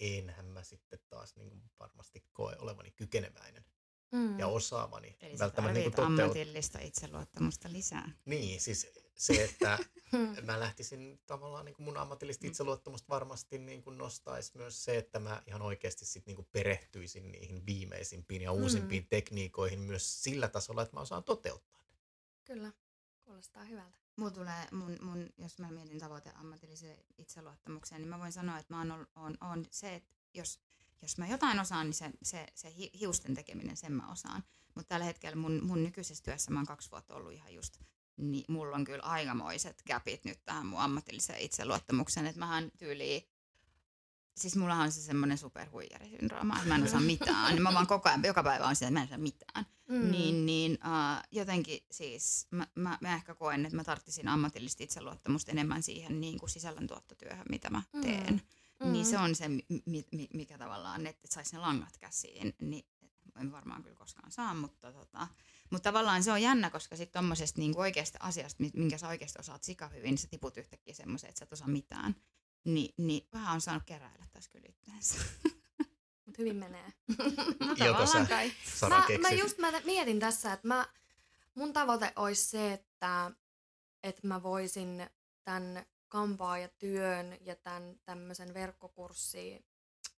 enhän 0.00 0.46
mä 0.46 0.62
sitten 0.62 0.98
taas 1.08 1.36
niin 1.36 1.48
kuin 1.48 1.62
varmasti 1.78 2.24
koe 2.32 2.56
olevani 2.58 2.90
kykeneväinen 2.90 3.64
Mm. 4.12 4.38
ja 4.38 4.46
osaavani 4.46 5.16
Eli 5.20 5.38
välttämättä 5.38 5.78
niin 5.78 5.92
toteut- 5.92 6.06
ammatillista 6.06 6.78
itseluottamusta 6.78 7.72
lisää. 7.72 8.10
Niin, 8.24 8.60
siis 8.60 8.86
se, 9.14 9.44
että 9.44 9.78
Mm. 10.12 10.36
mä 10.46 10.60
lähtisin 10.60 11.20
tavallaan 11.26 11.64
niin 11.64 11.74
kuin 11.74 11.84
mun 11.84 11.96
ammatillista 11.96 12.46
itseluottamusta 12.46 13.08
varmasti 13.08 13.58
niin 13.58 13.82
kuin 13.82 13.98
nostaisi 13.98 14.52
myös 14.56 14.84
se, 14.84 14.96
että 14.98 15.18
mä 15.18 15.42
ihan 15.46 15.62
oikeasti 15.62 16.04
sit 16.06 16.26
niin 16.26 16.36
kuin 16.36 16.48
perehtyisin 16.52 17.32
niihin 17.32 17.66
viimeisimpiin 17.66 18.42
ja 18.42 18.52
uusimpiin 18.52 19.02
Mm. 19.02 19.08
tekniikoihin 19.08 19.80
myös 19.80 20.22
sillä 20.22 20.48
tasolla, 20.48 20.82
että 20.82 20.96
mä 20.96 21.00
osaan 21.00 21.24
toteuttaa 21.24 21.82
ne. 21.90 21.96
Kyllä, 22.44 22.72
kuulostaa 23.26 23.64
hyvältä. 23.64 23.98
Mulla 24.16 24.30
tulee, 24.30 24.68
mun, 24.72 24.96
mun, 25.02 25.28
jos 25.38 25.58
mä 25.58 25.70
mietin 25.70 25.98
tavoite 25.98 26.30
ammatilliseen 26.34 26.98
itseluottamukseen, 27.18 28.00
niin 28.00 28.08
mä 28.08 28.18
voin 28.18 28.32
sanoa, 28.32 28.58
että 28.58 28.74
mä 28.74 28.78
oon, 28.80 29.06
on, 29.16 29.36
on 29.40 29.64
se, 29.70 29.94
että 29.94 30.14
jos, 30.34 30.60
jos 31.02 31.18
mä 31.18 31.26
jotain 31.26 31.60
osaan, 31.60 31.86
niin 31.86 31.94
se, 31.94 32.10
se, 32.22 32.46
se 32.54 32.74
hi- 32.76 32.90
hiusten 33.00 33.34
tekeminen, 33.34 33.76
sen 33.76 33.92
mä 33.92 34.12
osaan. 34.12 34.44
Mutta 34.74 34.88
tällä 34.88 35.06
hetkellä 35.06 35.36
mun, 35.36 35.60
mun 35.64 35.82
nykyisessä 35.82 36.24
työssä 36.24 36.50
mä 36.50 36.58
oon 36.58 36.66
kaksi 36.66 36.90
vuotta 36.90 37.14
ollut 37.14 37.32
ihan 37.32 37.54
just, 37.54 37.78
niin 38.16 38.44
mulla 38.48 38.76
on 38.76 38.84
kyllä 38.84 39.02
aikamoiset 39.02 39.82
käpit 39.82 40.24
nyt 40.24 40.44
tähän 40.44 40.66
mun 40.66 40.80
ammatilliseen 40.80 41.40
itseluottamukseen, 41.40 42.26
että 42.26 42.38
mähän 42.38 42.70
tyyliin 42.78 43.22
Siis 44.36 44.56
mulla 44.56 44.74
on 44.74 44.92
se 44.92 45.00
semmoinen 45.00 45.38
superhuijarisyndrooma, 45.38 46.56
että 46.56 46.68
mä 46.68 46.74
en 46.74 46.82
osaa 46.82 47.00
mitään. 47.00 47.62
Mä 47.62 47.74
vaan 47.74 47.86
koko 47.86 48.08
ajan, 48.08 48.22
joka 48.24 48.42
päivä 48.42 48.66
on 48.66 48.76
sitä, 48.76 48.86
että 48.86 48.98
mä 48.98 49.02
en 49.02 49.06
osaa 49.06 49.18
mitään. 49.18 49.66
Mm. 49.88 50.10
Niin, 50.10 50.46
niin 50.46 50.72
uh, 50.72 51.22
jotenkin 51.30 51.80
siis 51.90 52.46
mä, 52.50 52.66
mä, 52.74 52.98
mä 53.00 53.14
ehkä 53.14 53.34
koen, 53.34 53.64
että 53.66 53.76
mä 53.76 53.84
tarttisin 53.84 54.28
ammatillista 54.28 54.82
itseluottamusta 54.84 55.50
enemmän 55.50 55.82
siihen 55.82 56.20
niin 56.20 56.38
kuin 56.38 56.50
sisällöntuottotyöhön, 56.50 57.46
mitä 57.50 57.70
mä 57.70 57.82
Mm. 57.92 58.00
teen. 58.00 58.42
Mm. 58.84 58.92
Niin 58.92 59.06
se 59.06 59.18
on 59.18 59.34
se, 59.34 59.48
mi, 59.48 59.62
mi, 60.12 60.28
mikä 60.34 60.58
tavallaan, 60.58 61.06
että 61.06 61.28
saisi 61.30 61.52
ne 61.56 61.58
langat 61.58 61.96
käsiin, 61.98 62.54
niin 62.60 62.86
en 63.40 63.52
varmaan 63.52 63.82
kyllä 63.82 63.96
koskaan 63.96 64.32
saa, 64.32 64.54
mutta, 64.54 64.92
tota, 64.92 65.28
mutta 65.70 65.88
tavallaan 65.90 66.22
se 66.22 66.32
on 66.32 66.42
jännä, 66.42 66.70
koska 66.70 66.96
sitten 66.96 67.12
tuommoisesta 67.12 67.60
niin 67.60 67.76
oikeasta 67.78 68.18
asiasta, 68.22 68.62
mi- 68.62 68.70
minkä 68.74 68.98
sä 68.98 69.08
oikeasti 69.08 69.38
osaat 69.40 69.62
sika 69.64 69.88
hyvin, 69.88 70.02
niin 70.10 70.18
sä 70.18 70.28
tiput 70.30 70.56
yhtäkkiä 70.56 70.94
semmoiseen, 70.94 71.28
että 71.28 71.38
sä 71.38 71.44
et 71.44 71.52
osaa 71.52 71.68
mitään. 71.68 72.14
Ni, 72.64 72.94
niin 72.98 73.28
vähän 73.32 73.54
on 73.54 73.60
saanut 73.60 73.82
keräillä 73.86 74.26
tässä 74.32 74.50
kyllä 74.50 74.66
itteensä. 74.68 75.14
Mut 76.26 76.38
hyvin 76.38 76.56
menee. 76.56 76.92
No 77.78 77.86
Joko 77.86 78.06
sä- 78.06 78.26
kai. 78.28 78.52
Sara 78.74 78.98
mä, 78.98 79.18
mä 79.20 79.30
just 79.30 79.58
mä 79.58 79.72
mietin 79.84 80.20
tässä, 80.20 80.52
että 80.52 80.68
mä, 80.68 80.88
mun 81.54 81.72
tavoite 81.72 82.12
olisi 82.16 82.44
se, 82.44 82.72
että, 82.72 83.30
että 84.02 84.26
mä 84.26 84.42
voisin 84.42 85.10
tämän 85.44 85.86
kampaajatyön 86.08 87.36
ja 87.40 87.56
tämän 87.56 88.00
tämmöisen 88.04 88.54
verkkokurssi, 88.54 89.66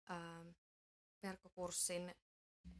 ää, 0.08 0.44
verkkokurssin 1.22 2.14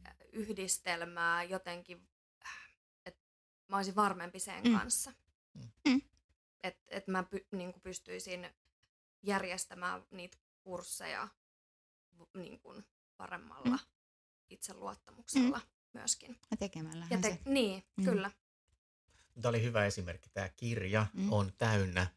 ää, 0.05 0.15
yhdistelmää 0.33 1.43
jotenkin, 1.43 2.09
äh, 2.45 2.69
että 3.05 3.21
mä 3.67 3.75
olisin 3.77 3.95
varmempi 3.95 4.39
sen 4.39 4.63
Mm. 4.63 4.77
kanssa. 4.77 5.13
Mm. 5.87 6.01
Että 6.63 6.83
et 6.87 7.07
mä 7.07 7.23
py, 7.23 7.47
niin 7.51 7.73
pystyisin 7.83 8.49
järjestämään 9.23 10.05
niitä 10.11 10.37
kursseja 10.63 11.27
niin 12.33 12.59
kuin 12.59 12.85
paremmalla 13.19 13.75
Mm. 13.77 13.79
itseluottamuksella 14.49 15.61
myöskin. 15.93 16.37
Ja 16.51 16.57
tekemällä. 16.57 17.07
Ja 17.09 17.17
te, 17.17 17.29
se. 17.29 17.51
niin, 17.51 17.83
Mm. 17.97 18.03
kyllä. 18.05 18.31
Tämä 19.41 19.49
oli 19.49 19.63
hyvä 19.63 19.85
esimerkki. 19.85 20.29
Tämä 20.33 20.49
kirja 20.49 21.05
Mm. 21.13 21.33
on 21.33 21.53
täynnä 21.57 22.07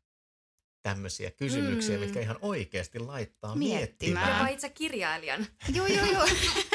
tämmöisiä 0.83 1.31
kysymyksiä, 1.31 1.97
Mm. 1.97 2.01
mitkä 2.05 2.21
ihan 2.21 2.39
oikeasti 2.43 2.99
laittaa 2.99 3.55
Miettimään. 3.57 3.81
miettimään. 3.81 4.39
Jopa 4.39 4.49
itse 4.49 4.69
kirjailijan. 4.69 5.47
Joo, 5.75 5.87
joo, 5.87 6.07
joo. 6.07 6.27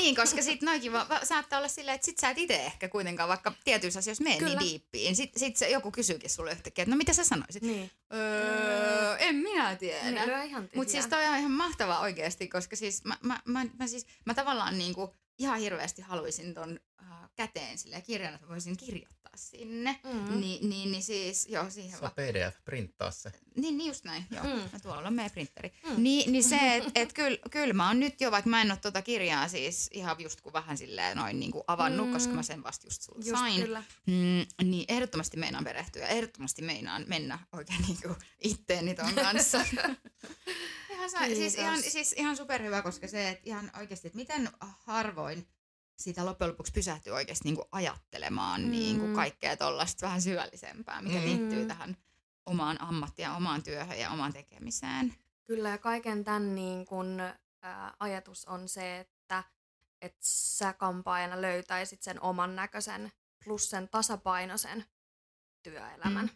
niin, 0.00 0.16
koska 0.16 0.42
sit 0.42 0.62
noikin 0.62 0.92
va- 0.92 1.20
saattaa 1.22 1.58
olla 1.58 1.68
silleen, 1.68 1.94
että 1.94 2.04
sit 2.04 2.18
sä 2.18 2.30
et 2.30 2.38
itse 2.38 2.64
ehkä 2.64 2.88
kuitenkaan, 2.88 3.28
vaikka 3.28 3.52
tietyissä 3.64 3.98
asioissa 3.98 4.24
mene 4.24 4.44
niin 4.44 4.58
diippiin. 4.58 5.16
Sit, 5.16 5.30
sit 5.36 5.56
se 5.56 5.68
joku 5.70 5.90
kysyykin 5.90 6.30
sulle 6.30 6.52
yhtäkkiä, 6.52 6.82
että 6.82 6.90
no 6.90 6.96
mitä 6.96 7.12
sä 7.12 7.24
sanoisit? 7.24 7.62
Niin. 7.62 7.90
Öö, 8.14 9.16
en 9.16 9.36
minä 9.36 9.68
niin 9.68 9.78
tiedä. 9.78 10.42
ihan 10.44 10.62
tyhjää. 10.68 10.68
Mutta 10.74 10.90
siis 10.92 11.06
toi 11.06 11.24
on 11.26 11.38
ihan 11.38 11.50
mahtavaa 11.50 12.00
oikeasti, 12.00 12.48
koska 12.48 12.76
siis 12.76 13.04
mä, 13.04 13.16
mä, 13.22 13.40
mä, 13.44 13.64
mä, 13.78 13.86
siis, 13.86 14.06
mä 14.26 14.34
tavallaan 14.34 14.78
niinku 14.78 15.14
ihan 15.38 15.58
hirveästi 15.58 16.02
haluaisin 16.02 16.54
ton 16.54 16.80
äh, 17.02 17.30
käteen 17.36 17.78
sille 17.78 18.00
kirjan, 18.00 18.34
että 18.34 18.48
voisin 18.48 18.76
kirjoittaa 18.76 19.19
sinne. 19.36 20.00
Mm. 20.04 20.40
Niin, 20.40 20.68
niin, 20.70 20.90
niin 20.92 21.02
siis, 21.02 21.46
joo, 21.48 21.70
siihen 21.70 21.90
Saa 21.98 22.00
vaan. 22.02 22.12
PDF-printtaa 22.12 23.10
se. 23.10 23.32
Niin, 23.56 23.78
niin 23.78 23.88
just 23.88 24.04
näin, 24.04 24.26
joo. 24.30 24.44
Mm. 24.44 24.50
Mm. 24.50 24.80
Tuolla 24.82 25.08
on 25.08 25.14
meidän 25.14 25.30
printeri. 25.30 25.72
Mm. 25.84 25.90
Mm. 25.96 26.02
Niin, 26.02 26.44
se, 26.44 26.76
että 26.76 26.90
et 26.94 27.12
kyllä 27.12 27.38
kyl 27.50 27.72
mä 27.72 27.88
oon 27.88 28.00
nyt 28.00 28.20
jo, 28.20 28.30
vaikka 28.30 28.50
mä 28.50 28.62
en 28.62 28.70
ole 28.70 28.78
tuota 28.82 29.02
kirjaa 29.02 29.48
siis 29.48 29.90
ihan 29.92 30.16
just 30.18 30.40
kuin 30.40 30.52
vähän 30.52 30.78
silleen 30.78 31.16
noin 31.16 31.40
niin 31.40 31.52
kuin 31.52 31.64
avannut, 31.66 32.06
Mm. 32.06 32.12
koska 32.12 32.32
mä 32.34 32.42
sen 32.42 32.62
vasta 32.62 32.86
just 32.86 33.02
sulta 33.02 33.20
Just 33.28 33.38
sain. 33.40 33.60
kyllä. 33.62 33.82
Mm, 34.06 34.46
niin 34.70 34.84
ehdottomasti 34.88 35.36
meinaan 35.36 35.64
perehtyä. 35.64 36.06
Ehdottomasti 36.06 36.62
meinaan 36.62 37.04
mennä 37.08 37.38
oikein 37.52 37.82
niin 37.82 37.98
kuin 38.02 38.16
itteeni 38.44 38.94
ton 38.94 39.14
kanssa. 39.14 39.64
ihan, 40.90 41.10
sa- 41.10 41.18
siis, 41.26 41.54
ihan, 41.54 41.82
siis 41.82 42.12
ihan 42.12 42.36
superhyvä, 42.36 42.82
koska 42.82 43.08
se, 43.08 43.28
että 43.28 43.42
ihan 43.44 43.70
oikeasti, 43.78 44.08
että 44.08 44.16
miten 44.18 44.50
harvoin 44.60 45.46
siitä 46.00 46.26
loppujen 46.26 46.50
lopuksi 46.50 46.72
pysähtyy 46.72 47.12
oikeasti 47.12 47.44
niin 47.44 47.56
kuin 47.56 47.68
ajattelemaan 47.72 48.60
mm. 48.62 48.70
niin 48.70 48.98
kuin 48.98 49.10
Mm. 49.10 49.14
kaikkea 49.14 49.56
tuollaista 49.56 50.06
vähän 50.06 50.22
syvällisempää, 50.22 51.02
mikä 51.02 51.14
Mm. 51.18 51.20
mm. 51.22 51.26
liittyy 51.26 51.62
Mm. 51.62 51.68
tähän 51.68 51.96
omaan 52.46 52.80
ammattiin 52.82 53.30
omaan 53.30 53.62
työhön 53.62 53.98
ja 53.98 54.10
omaan 54.10 54.32
tekemiseen. 54.32 55.14
Kyllä 55.44 55.68
ja 55.68 55.78
kaiken 55.78 56.24
tämän 56.24 56.54
niin 56.54 56.86
kun, 56.86 57.20
ää, 57.62 57.94
ajatus 58.00 58.44
on 58.44 58.68
se, 58.68 59.00
että 59.00 59.44
et 60.00 60.16
sä 60.22 60.72
kampaajana 60.72 61.40
löytäisit 61.42 62.02
sen 62.02 62.20
oman 62.22 62.56
näköisen 62.56 63.12
plus 63.44 63.70
sen 63.70 63.88
tasapainoisen 63.88 64.84
työelämän. 65.62 66.30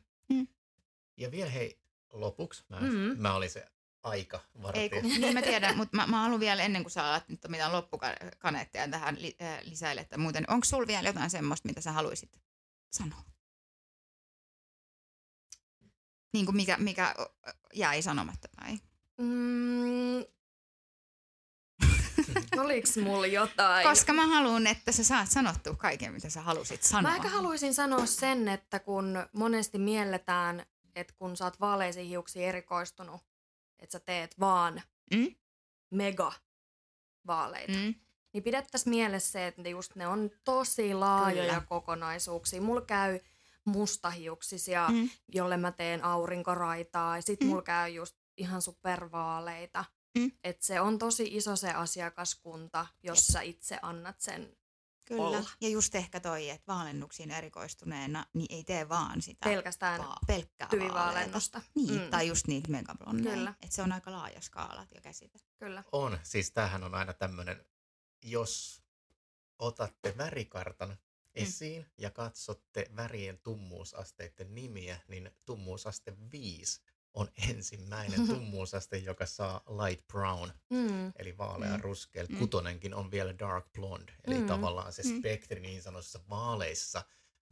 Ja 1.16 1.30
vielä 1.30 1.50
hei, 1.50 1.78
lopuksi. 2.12 2.64
Mä, 2.68 2.80
Mm. 2.80 3.16
mä 3.22 3.34
olin 3.34 3.50
se 3.50 3.66
aika 4.04 4.40
Ei, 4.54 4.62
vartija. 4.62 4.88
kun, 4.88 5.02
niin 5.02 5.34
mä 5.34 5.42
tiedän, 5.42 5.76
mutta 5.76 5.96
mä, 5.96 6.06
mä 6.06 6.22
haluan 6.22 6.40
vielä 6.40 6.62
ennen 6.62 6.82
kuin 6.82 6.92
sä 6.92 7.06
alat 7.06 7.28
nyt 7.28 7.40
mitään 7.48 7.72
loppukaneetteja 7.72 8.88
tähän 8.88 9.22
li, 9.22 9.36
äh, 9.42 9.58
lisäile, 9.62 10.00
että 10.00 10.18
muuten, 10.18 10.44
onko 10.48 10.64
sulla 10.64 10.86
vielä 10.86 11.08
jotain 11.08 11.30
semmoista, 11.30 11.68
mitä 11.68 11.80
sä 11.80 11.92
haluaisit 11.92 12.40
sanoa? 12.92 13.22
Niin 16.32 16.46
kuin 16.46 16.56
mikä, 16.56 16.76
mikä 16.76 17.14
jäi 17.74 18.02
sanomatta 18.02 18.48
tai? 18.48 18.78
Mm. 19.18 20.24
Oliks 22.64 22.96
mulla 22.96 23.26
jotain? 23.26 23.88
Koska 23.88 24.12
mä 24.12 24.26
haluan, 24.26 24.66
että 24.66 24.92
sä 24.92 25.04
saat 25.04 25.30
sanottua 25.30 25.74
kaiken, 25.74 26.12
mitä 26.12 26.30
sä 26.30 26.40
halusit 26.40 26.82
sanoa. 26.82 27.10
Mä 27.10 27.16
ehkä 27.16 27.28
haluaisin 27.28 27.74
sanoa 27.74 28.06
sen, 28.06 28.48
että 28.48 28.78
kun 28.78 29.26
monesti 29.32 29.78
mielletään, 29.78 30.66
että 30.94 31.14
kun 31.18 31.36
sä 31.36 31.44
oot 31.44 31.60
vaaleisiin 31.60 32.06
hiuksiin 32.06 32.48
erikoistunut, 32.48 33.22
että 33.84 33.92
sä 33.98 34.00
teet 34.04 34.40
vaan 34.40 34.82
Mm? 35.14 35.34
mega 35.90 36.32
vaaleita, 37.26 37.72
mm. 37.72 37.94
Niin 38.32 38.42
pidettäisiin 38.44 38.90
mielessä 38.94 39.32
se, 39.32 39.46
että 39.46 39.68
just 39.68 39.94
ne 39.96 40.06
on 40.06 40.30
tosi 40.44 40.94
laajoja 40.94 41.48
Kyllä. 41.48 41.66
kokonaisuuksia. 41.68 42.60
Mulla 42.62 42.80
käy 42.80 43.20
mustahiuksisia, 43.64 44.88
Mm. 44.88 45.10
jolle 45.34 45.56
mä 45.56 45.72
teen 45.72 46.04
aurinkoraitaa, 46.04 47.16
ja 47.18 47.22
sit 47.22 47.40
Mm. 47.40 47.46
mulla 47.46 47.62
käy 47.62 47.88
just 47.90 48.16
ihan 48.36 48.62
supervaaleita. 48.62 49.84
Mm. 50.18 50.30
Et 50.44 50.62
se 50.62 50.80
on 50.80 50.98
tosi 50.98 51.28
iso 51.36 51.56
se 51.56 51.70
asiakaskunta, 51.70 52.86
jos 53.02 53.26
sä 53.26 53.40
itse 53.40 53.78
annat 53.82 54.20
sen 54.20 54.56
Kyllä. 55.04 55.22
olla. 55.22 55.44
Ja 55.60 55.68
just 55.68 55.94
ehkä 55.94 56.20
toi, 56.20 56.50
että 56.50 56.72
vaalennuksiin 56.72 57.30
erikoistuneena, 57.30 58.26
niin 58.32 58.46
ei 58.56 58.64
tee 58.64 58.88
vaan 58.88 59.22
sitä 59.22 59.44
pelkästään 59.44 60.00
va- 60.00 60.16
pelkkää 60.26 60.68
tyvivaalennusta. 60.68 61.62
Niin, 61.74 62.00
Mm. 62.00 62.10
tai 62.10 62.28
just 62.28 62.46
niitä 62.46 62.70
megablondeja. 62.70 63.34
Kyllä. 63.34 63.54
Että 63.62 63.76
se 63.76 63.82
on 63.82 63.92
aika 63.92 64.12
laaja 64.12 64.40
skaala 64.40 64.86
ja 64.94 65.00
käsite. 65.00 65.38
Kyllä. 65.58 65.84
On, 65.92 66.18
siis 66.22 66.50
tämähän 66.52 66.82
on 66.84 66.94
aina 66.94 67.12
tämmöinen, 67.12 67.64
jos 68.22 68.82
otatte 69.58 70.14
värikartan 70.16 70.96
esiin 71.34 71.86
ja 71.98 72.10
katsotte 72.10 72.86
värien 72.96 73.38
tummuusasteiden 73.38 74.54
nimiä, 74.54 75.00
niin 75.08 75.30
tummuusaste 75.46 76.16
5 76.32 76.82
on 77.14 77.28
ensimmäinen 77.50 78.26
tummuusaste, 78.28 78.96
joka 78.98 79.26
saa 79.26 79.60
light 79.86 80.06
brown, 80.06 80.52
Mm. 80.70 81.12
eli 81.16 81.38
vaalea 81.38 81.76
Mm. 81.76 81.80
ruskea. 81.82 82.24
Mm. 82.28 82.36
Kutonenkin 82.38 82.94
on 82.94 83.10
vielä 83.10 83.38
dark 83.38 83.72
blonde, 83.72 84.12
eli 84.24 84.38
Mm. 84.38 84.46
tavallaan 84.46 84.92
se 84.92 85.02
Mm. 85.02 85.18
spektri 85.18 85.60
niin 85.60 85.82
sanotussa 85.82 86.20
vaaleissa 86.30 87.02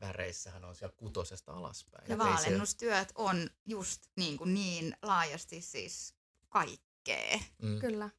väreissähän 0.00 0.64
on 0.64 0.76
siellä 0.76 0.94
kutosesta 0.96 1.52
alaspäin. 1.52 2.04
Ja 2.08 2.12
Et 2.14 2.18
vaalennustyöt 2.18 3.12
on 3.14 3.50
just 3.66 4.02
niin, 4.16 4.36
kuin 4.38 4.54
niin 4.54 4.96
laajasti 5.02 5.60
siis 5.60 6.14
kaikkea. 6.48 7.38
Mm. 7.62 7.78
Kyllä. 7.80 8.10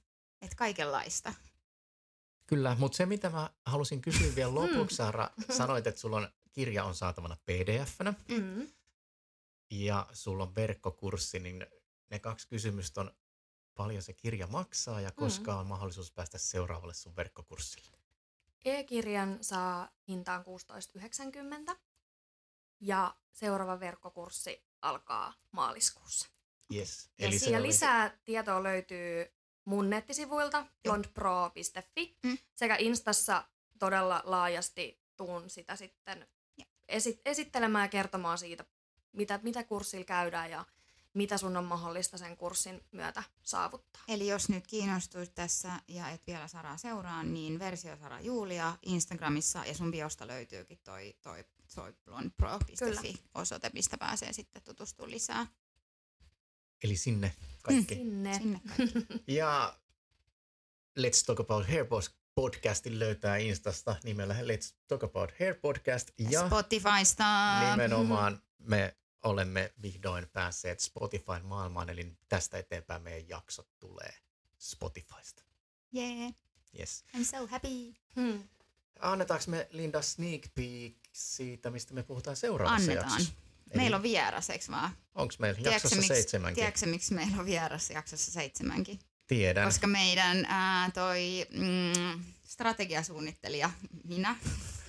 Että 0.42 0.56
kaikenlaista. 0.56 1.34
Kyllä, 2.46 2.76
mutta 2.80 2.96
se 2.96 3.06
mitä 3.06 3.30
mä 3.30 3.50
halusin 3.66 4.02
kysyä 4.02 4.28
Mm. 4.30 4.36
vielä 4.36 4.56
lopuksi, 4.56 4.96
Saara, 4.96 5.30
sanoit, 5.58 5.88
että 5.88 6.02
sulla 6.02 6.18
on 6.18 6.30
kirja 6.52 6.84
on 6.84 6.96
saatavana 6.96 7.38
pdf-nä 7.46 8.14
Mm. 8.28 8.68
Ja 9.82 10.08
sulla 10.14 10.44
on 10.44 10.56
verkkokurssi, 10.56 11.40
niin 11.40 11.66
ne 12.10 12.20
kaksi 12.20 12.48
kysymystä 12.48 13.02
on 13.02 13.12
paljon 13.76 14.02
se 14.02 14.14
kirja 14.14 14.48
maksaa 14.48 15.02
ja 15.02 15.12
koska 15.12 15.60
on 15.60 15.68
mahdollisuus 15.68 16.12
päästä 16.12 16.38
seuraavalle 16.38 16.94
sun 16.94 17.16
verkkokurssille. 17.16 17.98
E-kirjan 18.66 19.38
saa 19.42 19.90
hintaan 20.08 20.44
16,90 21.72 21.76
ja 22.80 23.16
seuraava 23.32 23.80
verkkokurssi 23.80 24.64
alkaa 24.82 25.34
maaliskuussa. 25.52 26.28
Yes. 26.74 27.10
Ja 27.20 27.28
Eli 27.28 27.40
Ja 27.52 27.58
oli- 27.60 27.68
lisää 27.68 28.18
tietoa 28.26 28.64
löytyy 28.64 29.34
mun 29.66 29.90
nettisivuilta 29.90 30.66
blondpro.fi 30.84 32.18
Mm. 32.24 32.38
sekä 32.56 32.76
Instassa 32.80 33.44
todella 33.80 34.22
laajasti 34.26 35.02
tuun 35.18 35.50
sitä 35.50 35.76
sitten 35.76 36.28
esi- 36.88 37.22
esittelemään 37.26 37.84
ja 37.86 37.90
kertomaan 37.90 38.38
siitä, 38.38 38.66
mitä, 39.14 39.40
mitä 39.44 39.64
kurssilla 39.64 40.06
käydään 40.06 40.52
ja 40.52 40.66
mitä 41.14 41.38
sun 41.38 41.58
on 41.58 41.66
mahdollista 41.66 42.18
sen 42.18 42.38
kurssin 42.38 42.84
myötä 42.92 43.24
saavuttaa. 43.44 44.04
Eli 44.08 44.28
jos 44.28 44.50
nyt 44.50 44.68
kiinnostuit 44.68 45.36
tässä 45.36 45.80
ja 45.88 46.10
et 46.10 46.28
vielä 46.28 46.48
Saraa 46.48 46.78
seuraa, 46.78 47.24
niin 47.24 47.60
versio 47.60 47.98
Sara 47.98 48.22
Julia 48.22 48.78
Instagramissa 48.86 49.66
ja 49.66 49.74
sun 49.74 49.92
biosta 49.92 50.28
löytyykin 50.28 50.80
toi, 50.84 51.16
toi, 51.22 51.46
blondpro.fi 52.06 53.24
osoite, 53.34 53.70
mistä 53.74 53.98
pääsee 53.98 54.34
sitten 54.34 54.62
tutustumaan 54.64 55.12
lisää. 55.12 55.48
Eli 56.84 56.96
sinne 56.96 57.36
kaikki. 57.62 57.96
Sinne. 57.96 58.38
Sinne 58.38 58.62
kaikki. 58.78 59.24
Ja 59.28 59.80
Let's 61.00 61.26
Talk 61.26 61.40
About 61.40 61.68
Hair 61.68 61.86
podcastin 62.36 63.00
löytää 63.00 63.38
Instasta 63.38 63.96
nimellä 64.04 64.34
Let's 64.34 64.74
Talk 64.88 65.04
About 65.04 65.32
Hair 65.40 65.56
Podcast. 65.62 66.12
Ja 66.18 66.48
Spotifysta. 66.48 67.60
nimenomaan 67.72 68.42
me 68.60 68.96
olemme 69.24 69.74
vihdoin 69.82 70.28
päässeet 70.34 70.80
Spotifyn 70.80 71.46
maailmaan, 71.46 71.90
eli 71.90 72.18
tästä 72.30 72.58
eteenpäin 72.58 73.02
meidän 73.02 73.30
jaksot 73.30 73.68
tulee 73.80 74.14
Spotifysta. 74.58 75.44
Yeah, 75.96 76.34
Yes. 76.80 77.06
I'm 77.18 77.24
so 77.24 77.48
happy. 77.48 77.94
Hmm. 78.16 78.44
Annetaanko 79.00 79.46
me 79.48 79.68
Linda 79.72 80.02
sneak 80.02 80.42
peek 80.56 80.96
siitä, 81.12 81.70
mistä 81.70 81.94
me 81.94 82.04
puhutaan 82.04 82.36
seuraavassa 82.36 82.92
Annetaan. 82.92 83.12
jaksossa? 83.12 83.34
Meillä 83.76 83.98
on 83.98 84.04
vieras, 84.04 84.50
eikö 84.50 84.66
vaan? 84.72 84.92
Onko 85.16 85.34
meillä 85.40 85.56
Tiedätkö, 85.56 85.76
jaksossa 85.76 85.96
miksi- 85.96 86.08
seitsemänkin? 86.14 86.56
Tiedätkö, 86.62 86.86
miksi 86.86 87.14
meillä 87.14 87.38
on 87.40 87.46
vieras 87.46 87.90
jaksossa 87.90 88.32
seitsemänkin? 88.32 89.00
Tiedän. 89.28 89.66
Koska 89.66 89.88
meidän 89.88 90.46
ää, 90.50 90.92
toi 90.92 91.46
mm, 91.52 92.24
strategiasuunnittelija, 92.48 93.72
minä, 94.04 94.36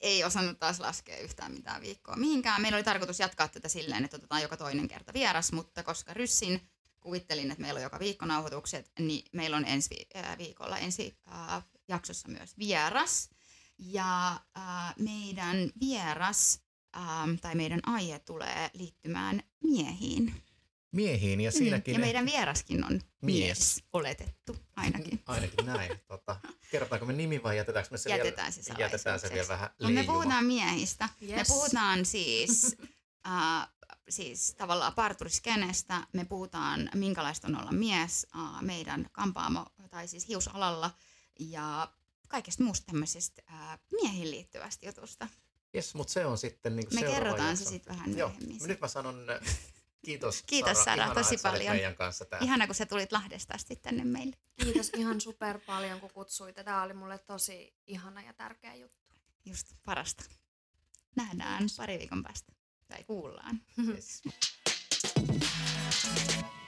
ei 0.00 0.24
osannut 0.24 0.58
taas 0.58 0.80
laskea 0.80 1.18
yhtään 1.18 1.52
mitään 1.52 1.82
viikkoa 1.82 2.16
mihinkään. 2.16 2.62
Meillä 2.62 2.76
oli 2.76 2.84
tarkoitus 2.84 3.20
jatkaa 3.20 3.48
tätä 3.48 3.68
silleen, 3.68 4.04
että 4.04 4.16
otetaan 4.16 4.42
joka 4.42 4.56
toinen 4.56 4.88
kerta 4.88 5.12
vieras, 5.14 5.52
mutta 5.52 5.82
koska 5.82 6.14
ryssin 6.14 6.68
kuvittelin, 7.00 7.50
että 7.50 7.62
meillä 7.62 7.78
on 7.78 7.82
joka 7.82 7.98
viikko 7.98 8.26
nauhoitukset, 8.26 8.92
niin 8.98 9.24
meillä 9.32 9.56
on 9.56 9.64
ensi 9.64 10.06
ää, 10.14 10.38
viikolla 10.38 10.78
ensi 10.78 11.18
ää, 11.26 11.62
jaksossa 11.88 12.28
myös 12.28 12.58
vieras. 12.58 13.30
Ja 13.78 14.40
ää, 14.54 14.94
meidän 14.98 15.56
vieras 15.80 16.60
ää, 16.92 17.28
tai 17.40 17.54
meidän 17.54 17.80
aihe 17.86 18.18
tulee 18.18 18.70
liittymään 18.74 19.42
miehiin. 19.62 20.45
Miehiin 20.96 21.40
ja 21.40 21.50
Mm, 21.50 21.58
siinäkin... 21.58 21.92
ja 21.94 21.98
meidän 22.00 22.26
vieraskin 22.26 22.84
on 22.84 22.92
mies, 23.22 23.40
Mies. 23.46 23.84
oletettu 23.92 24.56
ainakin. 24.76 25.22
Ainakin 25.26 25.66
näin. 25.66 26.00
Tota, 26.08 26.36
kerrotaanko 26.70 27.06
me 27.06 27.12
nimi 27.12 27.42
vai 27.42 27.56
jätetäänkö 27.56 27.88
me 27.90 27.98
se 27.98 28.10
Jätetään 28.10 28.52
se 28.52 28.62
vielä, 28.68 28.80
jätetään 28.80 29.20
se 29.20 29.30
vielä 29.32 29.48
vähän 29.48 29.70
Mutta 29.82 29.92
me 29.94 30.04
puhutaan 30.04 30.44
miehistä. 30.44 31.08
Me 31.20 31.26
Yes. 31.36 31.48
puhutaan 31.48 32.04
siis, 32.04 32.76
äh, 33.26 33.68
siis 34.08 34.54
tavallaan 34.54 34.94
parturiskenestä. 34.94 36.06
Me 36.12 36.24
puhutaan, 36.24 36.90
minkälaista 36.94 37.46
on 37.48 37.60
olla 37.60 37.72
mies 37.72 38.26
äh, 38.36 38.62
meidän 38.62 39.10
kampaamo- 39.12 39.86
tai 39.90 40.08
siis 40.08 40.28
hiusalalla. 40.28 40.90
Ja 41.40 41.92
kaikesta 42.28 42.62
muusta 42.64 42.86
tämmöisestä 42.86 43.42
äh, 43.52 43.78
miehiin 43.92 44.30
liittyvästä 44.30 44.86
jutusta. 44.86 45.28
Yes, 45.74 45.94
mutta 45.94 46.12
se 46.12 46.26
on 46.26 46.38
sitten 46.38 46.76
niin 46.76 46.86
Me 46.94 47.00
kerrotaan 47.02 47.48
jakso. 47.48 47.64
se 47.64 47.70
sitten 47.70 47.94
vähän 47.96 48.18
Joo, 48.18 48.28
myöhemmin. 48.28 48.58
nyt 48.68 48.80
mä 48.80 48.88
sanon 48.88 49.26
kiitos 50.06 50.42
Kiitos, 50.46 50.84
Sara, 50.84 50.94
Ihanaa, 50.94 51.14
tosi 51.14 51.36
paljon. 51.42 51.74
meidän 51.74 51.96
kanssa 51.96 52.24
täällä. 52.24 52.44
Ihana, 52.44 52.66
kun 52.66 52.74
sä 52.74 52.86
tulit 52.86 53.12
Lahdesta 53.12 53.54
asti 53.54 53.76
tänne 53.76 54.04
meille. 54.04 54.36
Kiitos 54.64 54.90
ihan 54.96 55.20
super 55.20 55.60
paljon, 55.66 56.00
kun 56.00 56.10
kutsuitte. 56.10 56.64
Tämä 56.64 56.82
oli 56.82 56.92
mulle 56.92 57.18
tosi 57.18 57.74
ihana 57.86 58.22
ja 58.22 58.32
tärkeä 58.32 58.74
juttu. 58.74 59.14
Just 59.44 59.66
parasta. 59.84 60.24
Nähdään 61.16 61.64
pari 61.76 61.98
viikon 61.98 62.22
päästä. 62.22 62.52
Tai 62.88 63.04
kuullaan. 63.04 63.60
Yes. 63.88 64.22